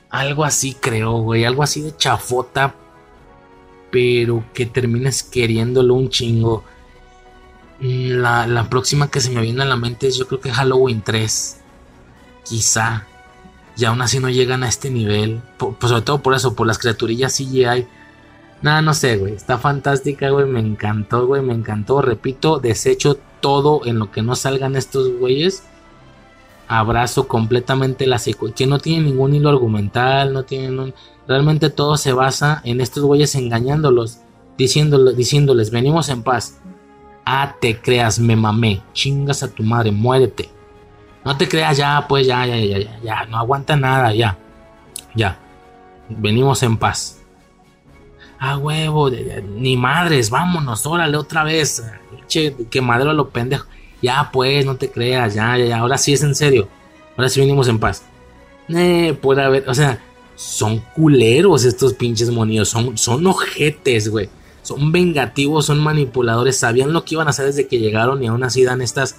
[0.10, 1.44] algo así, creo, güey.
[1.44, 2.76] Algo así de chafota.
[3.92, 6.64] Pero que termines queriéndolo un chingo.
[7.82, 11.58] La, próxima que se me viene a la mente es yo creo que Halloween 3.
[12.46, 13.08] Quizá.
[13.76, 15.42] Y aún así no llegan a este nivel.
[15.58, 17.88] pues sobre todo por eso, por las criaturillas CGI.
[18.62, 19.34] Nada, no sé, güey.
[19.34, 20.46] Está fantástica, güey.
[20.46, 21.42] Me encantó, güey.
[21.42, 22.02] Me encantó.
[22.04, 25.64] Repito, desecho todo en lo que no salgan estos güeyes.
[26.68, 30.94] abrazo completamente la secuencia, que no tiene ningún hilo argumental, no tienen un...
[31.28, 34.20] Realmente todo se basa en estos güeyes engañándolos,
[34.58, 36.62] diciéndoles, diciéndoles, venimos en paz.
[37.26, 40.50] Ah, te creas, me mamé, chingas a tu madre, muérete.
[41.24, 44.38] No te creas ya, pues ya, ya, ya, ya, ya, no aguanta nada, ya.
[45.14, 45.38] Ya.
[46.10, 47.20] Venimos en paz.
[48.40, 49.12] Ah, huevo,
[49.56, 51.84] ni madres, vámonos, órale otra vez.
[52.28, 53.68] Che, que madero lo pendejo.
[54.02, 55.78] Ya, pues, no te creas, ya, ya, ya.
[55.78, 56.68] Ahora sí es en serio.
[57.16, 58.04] Ahora sí venimos en paz.
[58.70, 60.00] Eh, puede haber, o sea,
[60.36, 62.70] son culeros estos pinches monidos.
[62.70, 64.28] Son, son ojetes, güey.
[64.62, 66.58] Son vengativos, son manipuladores.
[66.58, 69.16] Sabían lo que iban a hacer desde que llegaron y aún así dan estas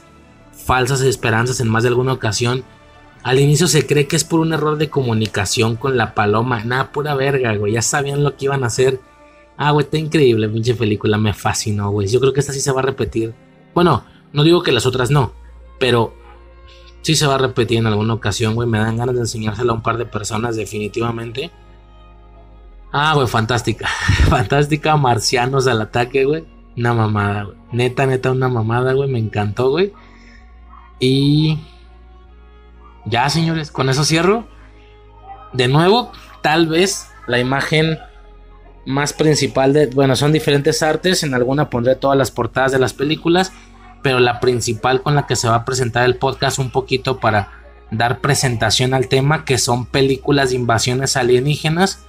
[0.52, 2.64] falsas esperanzas en más de alguna ocasión.
[3.22, 6.64] Al inicio se cree que es por un error de comunicación con la paloma.
[6.64, 7.74] Nada, pura verga, güey.
[7.74, 9.00] Ya sabían lo que iban a hacer.
[9.56, 11.18] Ah, güey, está increíble, pinche película.
[11.18, 12.08] Me fascinó, güey.
[12.08, 13.32] Yo creo que esta sí se va a repetir.
[13.74, 15.32] Bueno, no digo que las otras no,
[15.78, 16.14] pero
[17.02, 18.68] sí se va a repetir en alguna ocasión, güey.
[18.68, 21.50] Me dan ganas de enseñársela a un par de personas, definitivamente.
[22.92, 23.88] Ah, güey, fantástica.
[24.28, 24.96] fantástica.
[24.96, 26.44] Marcianos al ataque, güey.
[26.76, 27.56] Una mamada, güey.
[27.72, 29.10] Neta, neta, una mamada, güey.
[29.10, 29.92] Me encantó, güey.
[31.00, 31.58] Y.
[33.06, 34.46] Ya, señores, con eso cierro.
[35.52, 36.12] De nuevo,
[36.42, 37.98] tal vez la imagen
[38.86, 39.86] más principal de.
[39.86, 41.22] Bueno, son diferentes artes.
[41.22, 43.52] En alguna pondré todas las portadas de las películas
[44.02, 47.50] pero la principal con la que se va a presentar el podcast un poquito para
[47.90, 52.04] dar presentación al tema, que son películas de invasiones alienígenas.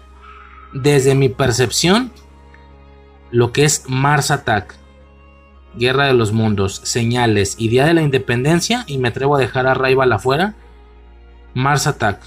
[0.74, 2.12] Desde mi percepción,
[3.32, 4.76] lo que es Mars Attack,
[5.76, 9.68] Guerra de los Mundos, Señales y Día de la Independencia, y me atrevo a dejar
[9.68, 10.56] a Rival afuera,
[11.54, 12.22] Mars Attack,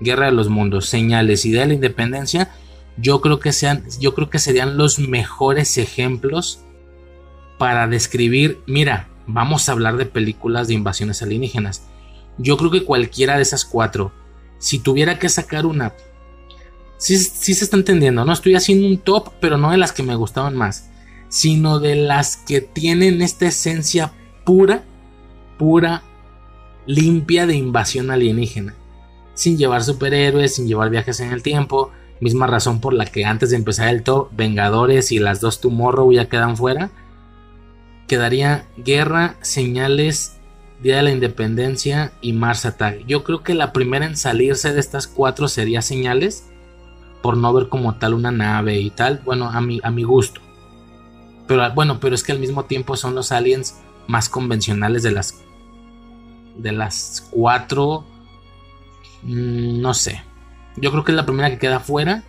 [0.00, 2.50] Guerra de los Mundos, Señales y Día de la Independencia,
[2.96, 6.60] yo creo que sean, yo creo que serían los mejores ejemplos
[7.58, 11.86] para describir, mira, vamos a hablar de películas de invasiones alienígenas.
[12.38, 14.12] Yo creo que cualquiera de esas cuatro,
[14.58, 15.92] si tuviera que sacar una,
[16.98, 20.16] sí, se está entendiendo, no estoy haciendo un top, pero no de las que me
[20.16, 20.90] gustaban más,
[21.28, 24.12] sino de las que tienen esta esencia
[24.44, 24.82] pura,
[25.58, 26.02] pura,
[26.86, 28.74] limpia de invasión alienígena.
[29.34, 33.50] Sin llevar superhéroes, sin llevar viajes en el tiempo, misma razón por la que antes
[33.50, 36.90] de empezar el top, Vengadores y las dos Tomorrow ya quedan fuera
[38.08, 40.38] quedaría Guerra, Señales,
[40.82, 43.04] Día de la Independencia y Mars Attack.
[43.06, 46.47] Yo creo que la primera en salirse de estas cuatro sería Señales,
[47.22, 50.40] por no ver como tal una nave y tal, bueno, a mi, a mi gusto.
[51.46, 55.34] Pero bueno, pero es que al mismo tiempo son los aliens más convencionales de las
[56.56, 58.04] de las cuatro
[59.22, 60.22] mm, no sé.
[60.76, 62.24] Yo creo que es la primera que queda fuera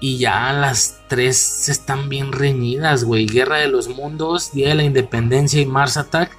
[0.00, 3.26] y ya las tres están bien reñidas, güey.
[3.26, 6.36] Guerra de los Mundos, Día de la Independencia y Mars Attack.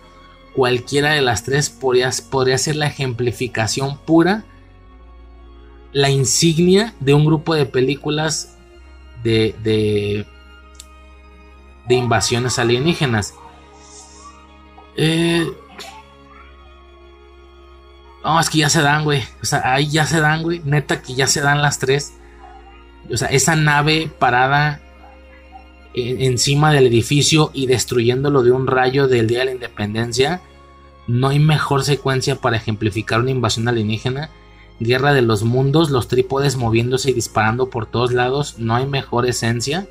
[0.53, 4.45] Cualquiera de las tres podría, podría ser la ejemplificación pura,
[5.95, 8.57] la insignia de un grupo de películas
[9.24, 10.27] de, de,
[11.88, 13.33] de invasiones alienígenas.
[14.98, 15.49] Eh,
[18.24, 19.24] no, es que ya se dan, güey.
[19.41, 20.61] O sea, ahí ya se dan, güey.
[20.65, 22.14] Neta que ya se dan las tres
[23.11, 24.82] o sea, esa nave parada
[25.93, 30.41] encima del edificio y destruyéndolo de un rayo del Día de la Independencia,
[31.07, 34.30] no hay mejor secuencia para ejemplificar una invasión alienígena.
[34.79, 39.25] Guerra de los mundos, los trípodes moviéndose y disparando por todos lados, no hay mejor
[39.25, 39.87] esencia.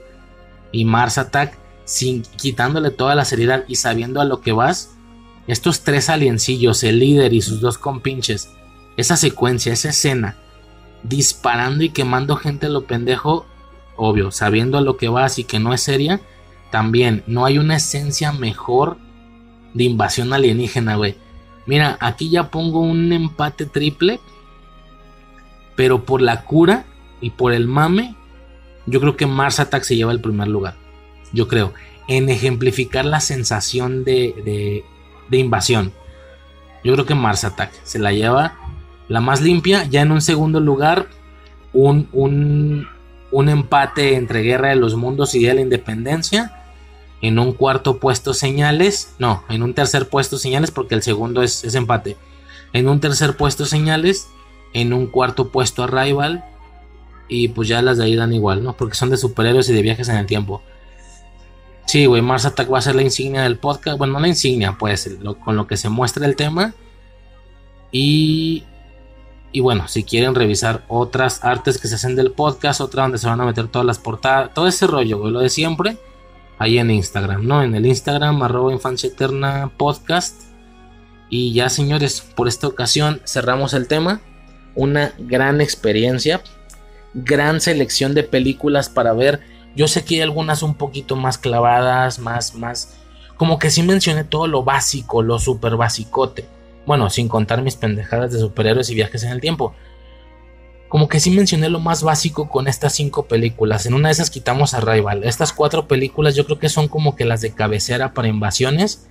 [0.73, 4.97] Y Mars Attack, sin quitándole toda la seriedad y sabiendo a lo que vas,
[5.47, 8.51] estos tres aliencillos, el líder y sus dos compinches,
[8.97, 10.37] esa secuencia, esa escena,
[11.03, 13.47] disparando y quemando gente a lo pendejo,
[13.97, 16.21] obvio, sabiendo a lo que vas y que no es seria,
[16.71, 18.97] también no hay una esencia mejor
[19.75, 21.17] de invasión alienígena, güey.
[21.67, 24.21] Mira, aquí ya pongo un empate triple,
[25.77, 26.85] pero por la cura
[27.21, 28.17] y por el mame,
[28.87, 30.77] yo creo que Mars Attack se lleva el primer lugar.
[31.33, 31.73] Yo creo,
[32.09, 34.85] en ejemplificar la sensación de, de,
[35.31, 35.93] de invasión.
[36.83, 38.59] Yo creo que Mars Attack se la lleva
[39.09, 39.85] la más limpia.
[39.85, 41.09] Ya en un segundo lugar,
[41.73, 46.61] un, un, empate entre Guerra de los Mundos y Día de la Independencia.
[47.23, 49.15] En un cuarto puesto señales.
[49.19, 52.17] No, en un tercer puesto señales porque el segundo es, es empate.
[52.73, 54.29] En un tercer puesto señales.
[54.75, 56.45] En un cuarto puesto Arrival.
[57.29, 58.77] Y pues ya las de ahí dan igual, ¿no?
[58.77, 60.61] Porque son de superhéroes y de viajes en el tiempo.
[61.87, 63.97] Sí, güey, Mars Attack va a ser la insignia del podcast.
[63.97, 65.09] Bueno, no la insignia, pues,
[65.43, 66.75] con lo que se muestra el tema.
[67.91, 68.65] Y
[69.55, 73.29] y bueno, si quieren revisar otras artes que se hacen del podcast, otra donde se
[73.29, 75.97] van a meter todas las portadas, todo ese rollo, güey, lo de siempre,
[76.59, 77.63] ahí en Instagram, ¿no?
[77.63, 80.43] En el Instagram, infancia eterna podcast.
[81.31, 84.23] Y ya señores, por esta ocasión cerramos el tema.
[84.75, 86.43] Una gran experiencia,
[87.15, 89.41] gran selección de películas para ver.
[89.77, 92.97] Yo sé que hay algunas un poquito más clavadas, más, más...
[93.37, 96.47] Como que sí mencioné todo lo básico, lo super basicote.
[96.87, 99.75] Bueno, sin contar mis pendejadas de superhéroes y viajes en el tiempo.
[100.89, 103.87] Como que sí mencioné lo más básico con estas cinco películas.
[103.87, 105.25] En una de esas quitamos a Rival.
[105.25, 109.09] Estas cuatro películas yo creo que son como que las de cabecera para invasiones.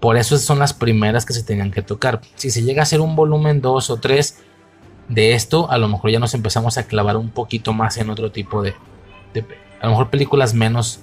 [0.00, 2.22] Por eso son las primeras que se tenían que tocar.
[2.36, 4.38] Si se llega a hacer un volumen 2 o 3
[5.12, 8.32] de esto, a lo mejor ya nos empezamos a clavar un poquito más en otro
[8.32, 8.74] tipo de,
[9.80, 11.00] a lo mejor películas menos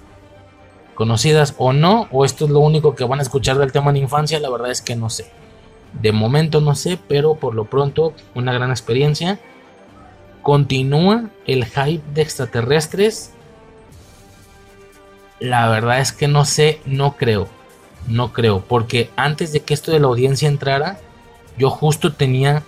[0.95, 3.99] conocidas o no, o esto es lo único que van a escuchar del tema de
[3.99, 5.31] infancia, la verdad es que no sé.
[6.01, 9.39] De momento no sé, pero por lo pronto una gran experiencia.
[10.41, 13.31] Continúa el hype de extraterrestres.
[15.39, 17.47] La verdad es que no sé, no creo.
[18.07, 20.99] No creo, porque antes de que esto de la audiencia entrara,
[21.57, 22.63] yo justo tenía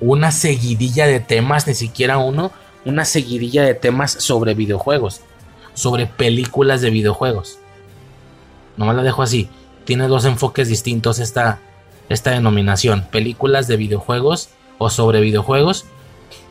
[0.00, 2.52] una seguidilla de temas, ni siquiera uno,
[2.84, 5.20] una seguidilla de temas sobre videojuegos,
[5.74, 7.58] sobre películas de videojuegos.
[8.76, 9.48] No me la dejo así.
[9.84, 11.60] Tiene dos enfoques distintos esta,
[12.08, 13.06] esta denominación.
[13.10, 15.86] Películas de videojuegos o sobre videojuegos.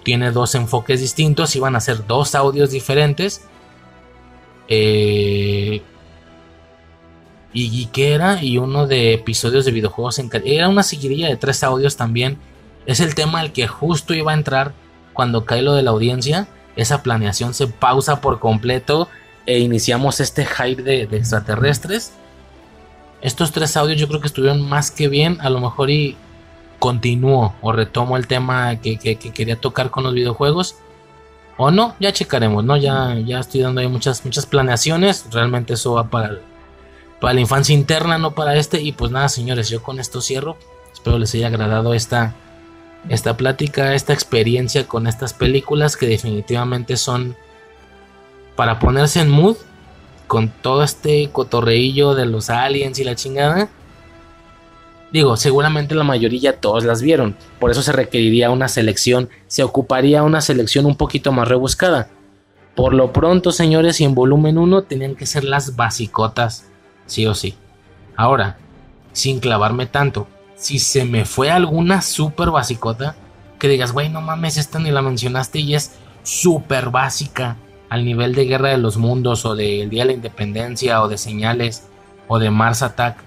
[0.03, 3.45] Tiene dos enfoques distintos y van a ser dos audios diferentes.
[4.67, 5.81] Eh,
[7.53, 11.63] y, qué era y uno de episodios de videojuegos en era una seguidilla de tres
[11.63, 12.37] audios también
[12.85, 14.73] es el tema al que justo iba a entrar
[15.13, 19.07] cuando cae lo de la audiencia esa planeación se pausa por completo
[19.45, 22.13] e iniciamos este hype de, extraterrestres
[23.21, 26.15] estos tres audios yo creo que estuvieron más que bien a lo mejor y
[26.79, 30.75] continúo o retomo el tema que, quería tocar con los videojuegos
[31.57, 32.75] o no, ya checaremos, ¿no?
[32.75, 35.25] Ya, ya estoy dando ahí muchas, muchas planeaciones.
[35.31, 36.41] Realmente eso va para
[37.19, 38.81] para la infancia interna, no para este.
[38.81, 40.57] Y pues nada, señores, yo con esto cierro.
[40.93, 42.35] Espero les haya agradado esta,
[43.09, 47.35] esta plática, esta experiencia con estas películas que definitivamente son
[48.55, 49.57] para ponerse en mood
[50.27, 53.69] con todo este cotorreillo de los aliens y la chingada.
[55.11, 60.23] Digo, seguramente la mayoría todos las vieron, por eso se requeriría una selección, se ocuparía
[60.23, 62.09] una selección un poquito más rebuscada.
[62.75, 66.65] Por lo pronto, señores, y en volumen 1 tenían que ser las basicotas
[67.05, 67.55] sí o sí.
[68.17, 68.57] Ahora,
[69.13, 73.15] sin clavarme tanto, si se me fue alguna super basicota,
[73.59, 75.93] que digas, güey, no mames, esta ni la mencionaste y es
[76.23, 77.57] súper básica
[77.89, 81.17] al nivel de Guerra de los Mundos o del Día de la Independencia o de
[81.17, 81.83] Señales
[82.27, 83.17] o de Mars Attack.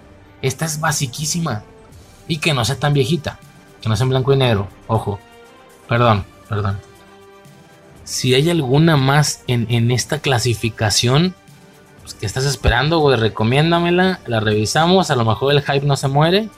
[0.42, 1.62] Esta es basiquísima
[2.26, 3.38] y que no sea tan viejita,
[3.80, 5.18] que no sea en blanco y negro, ojo,
[5.88, 6.78] perdón, perdón.
[8.04, 11.34] Si hay alguna más en, en esta clasificación,
[12.02, 13.18] pues, ¿qué estás esperando, güey?
[13.18, 16.48] Recomiéndamela, la revisamos, a lo mejor el hype no se muere.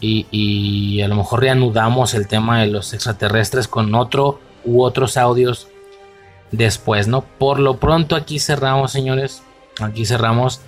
[0.00, 5.68] Y, a lo mejor reanudamos el tema de los extraterrestres con otro u otros audios
[6.50, 7.22] después, ¿no?
[7.22, 9.42] Por lo pronto aquí cerramos, señores.
[9.80, 10.60] Aquí cerramos.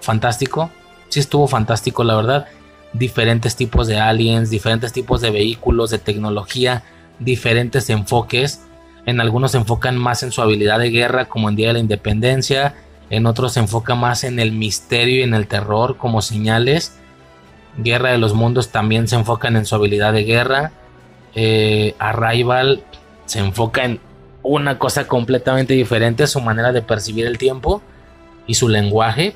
[0.00, 0.70] Fantástico.
[1.08, 2.46] Sí estuvo fantástico, la verdad.
[2.92, 6.82] Diferentes tipos de aliens, diferentes tipos de vehículos, de tecnología,
[7.20, 8.62] diferentes enfoques.
[9.06, 11.78] En algunos se enfocan más en su habilidad de guerra, como en Día de la
[11.78, 12.74] Independencia
[13.12, 16.96] en otros se enfoca más en el misterio y en el terror como señales.
[17.76, 20.72] Guerra de los Mundos también se enfocan en su habilidad de guerra.
[21.34, 22.82] Eh, Arrival
[23.26, 24.00] se enfoca en
[24.42, 27.82] una cosa completamente diferente, su manera de percibir el tiempo
[28.46, 29.34] y su lenguaje.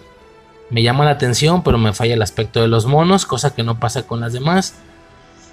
[0.68, 3.78] Me llama la atención, pero me falla el aspecto de los monos, cosa que no
[3.78, 4.74] pasa con las demás.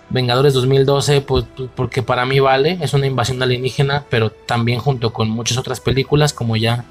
[0.09, 1.45] Vengadores 2012, pues
[1.75, 6.33] porque para mí vale, es una invasión alienígena, pero también junto con muchas otras películas,
[6.33, 6.83] como ya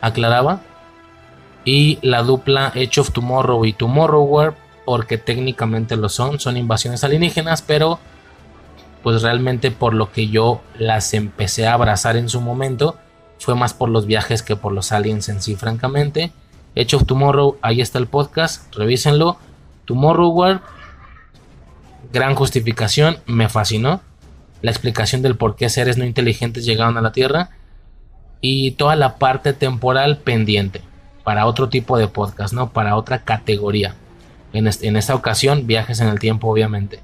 [0.00, 0.60] aclaraba
[1.64, 4.26] y la dupla Edge of Tomorrow y Tomorrow
[4.84, 7.98] porque técnicamente lo son, son invasiones alienígenas, pero
[9.02, 12.96] pues realmente por lo que yo las empecé a abrazar en su momento,
[13.38, 16.32] fue más por los viajes que por los aliens en sí, francamente.
[16.74, 19.36] Edge of Tomorrow, ahí está el podcast, revísenlo.
[19.84, 20.60] Tomorrow
[22.12, 24.00] gran justificación, me fascinó.
[24.62, 27.50] La explicación del por qué seres no inteligentes llegaron a la Tierra
[28.40, 30.80] y toda la parte temporal pendiente
[31.24, 32.70] para otro tipo de podcast, ¿no?
[32.70, 33.96] Para otra categoría.
[34.52, 34.66] En,
[34.96, 37.00] esta ocasión, viajes en el tiempo, obviamente.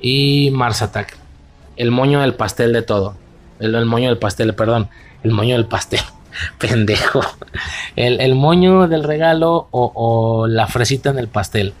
[0.00, 1.16] Y Mars Attack.
[1.76, 3.16] El moño del pastel de todo.
[3.60, 4.88] El, moño del pastel, perdón.
[5.22, 6.00] El moño del pastel.
[6.58, 7.20] Pendejo.
[7.94, 11.72] El, moño del regalo o, la fresita en el pastel.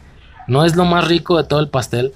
[0.46, 2.12] No es lo más rico de todo el pastel.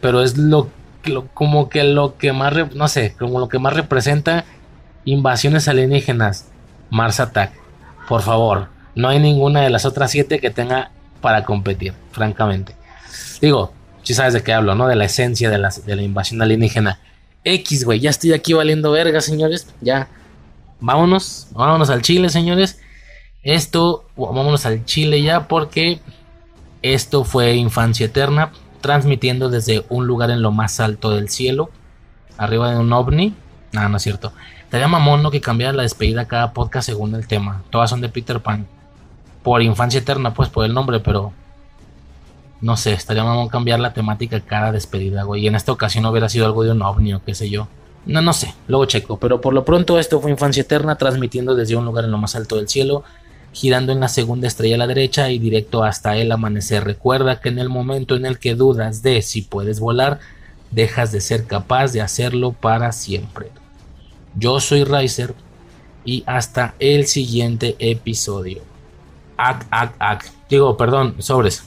[0.00, 0.68] Pero es lo,
[1.04, 4.44] lo como que lo que más, no sé, como lo que más representa
[5.04, 6.50] invasiones alienígenas.
[6.90, 7.64] Mars Attack
[8.08, 10.90] por favor, no hay ninguna de las otras siete que tenga
[11.24, 12.76] para competir, francamente.
[13.40, 13.72] Digo,
[14.02, 14.86] si sabes de qué hablo, ¿no?
[14.88, 17.00] De la esencia de la, invasión alienígena.
[17.44, 19.66] X, güey, ya estoy aquí valiendo verga, señores.
[19.80, 20.08] Ya,
[20.80, 22.78] vámonos, vámonos al Chile, señores.
[23.42, 25.98] Esto, vámonos al Chile ya porque
[26.82, 31.70] esto fue Infancia Eterna, transmitiendo desde un lugar en lo más alto del cielo,
[32.36, 33.34] arriba de un ovni.
[33.72, 34.34] Nada, no es cierto.
[34.64, 35.30] Estaría mamón ¿no?
[35.30, 37.62] que cambiara la despedida cada podcast según el tema.
[37.70, 38.66] Todas son de Peter Pan.
[39.44, 41.32] Por Infancia Eterna, pues por el nombre, pero
[42.60, 45.42] no sé, estaría mamón cambiar la temática cada despedida, güey.
[45.42, 47.68] Y en esta ocasión hubiera sido algo de un ovni o qué sé yo.
[48.06, 49.18] No, no sé, luego checo.
[49.18, 52.34] Pero por lo pronto esto fue Infancia Eterna, transmitiendo desde un lugar en lo más
[52.36, 53.04] alto del cielo,
[53.52, 56.84] girando en la segunda estrella a la derecha y directo hasta el amanecer.
[56.84, 60.20] Recuerda que en el momento en el que dudas de si puedes volar,
[60.70, 63.50] dejas de ser capaz de hacerlo para siempre.
[64.36, 65.34] Yo soy Riser
[66.04, 68.62] y hasta el siguiente episodio.
[69.36, 70.24] Ac, ac, ac.
[70.48, 71.64] Digo, perdón, sobres.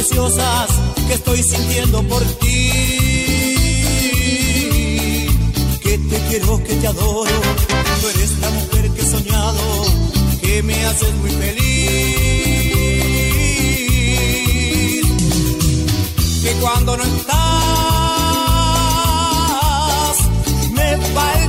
[0.00, 0.70] Preciosas
[1.06, 2.70] que estoy sintiendo por ti.
[5.82, 7.30] Que te quiero, que te adoro.
[8.00, 9.60] Tú eres la mujer que he soñado,
[10.40, 11.60] que me haces muy feliz.
[16.44, 17.36] Que cuando no estás,
[20.72, 21.39] me falta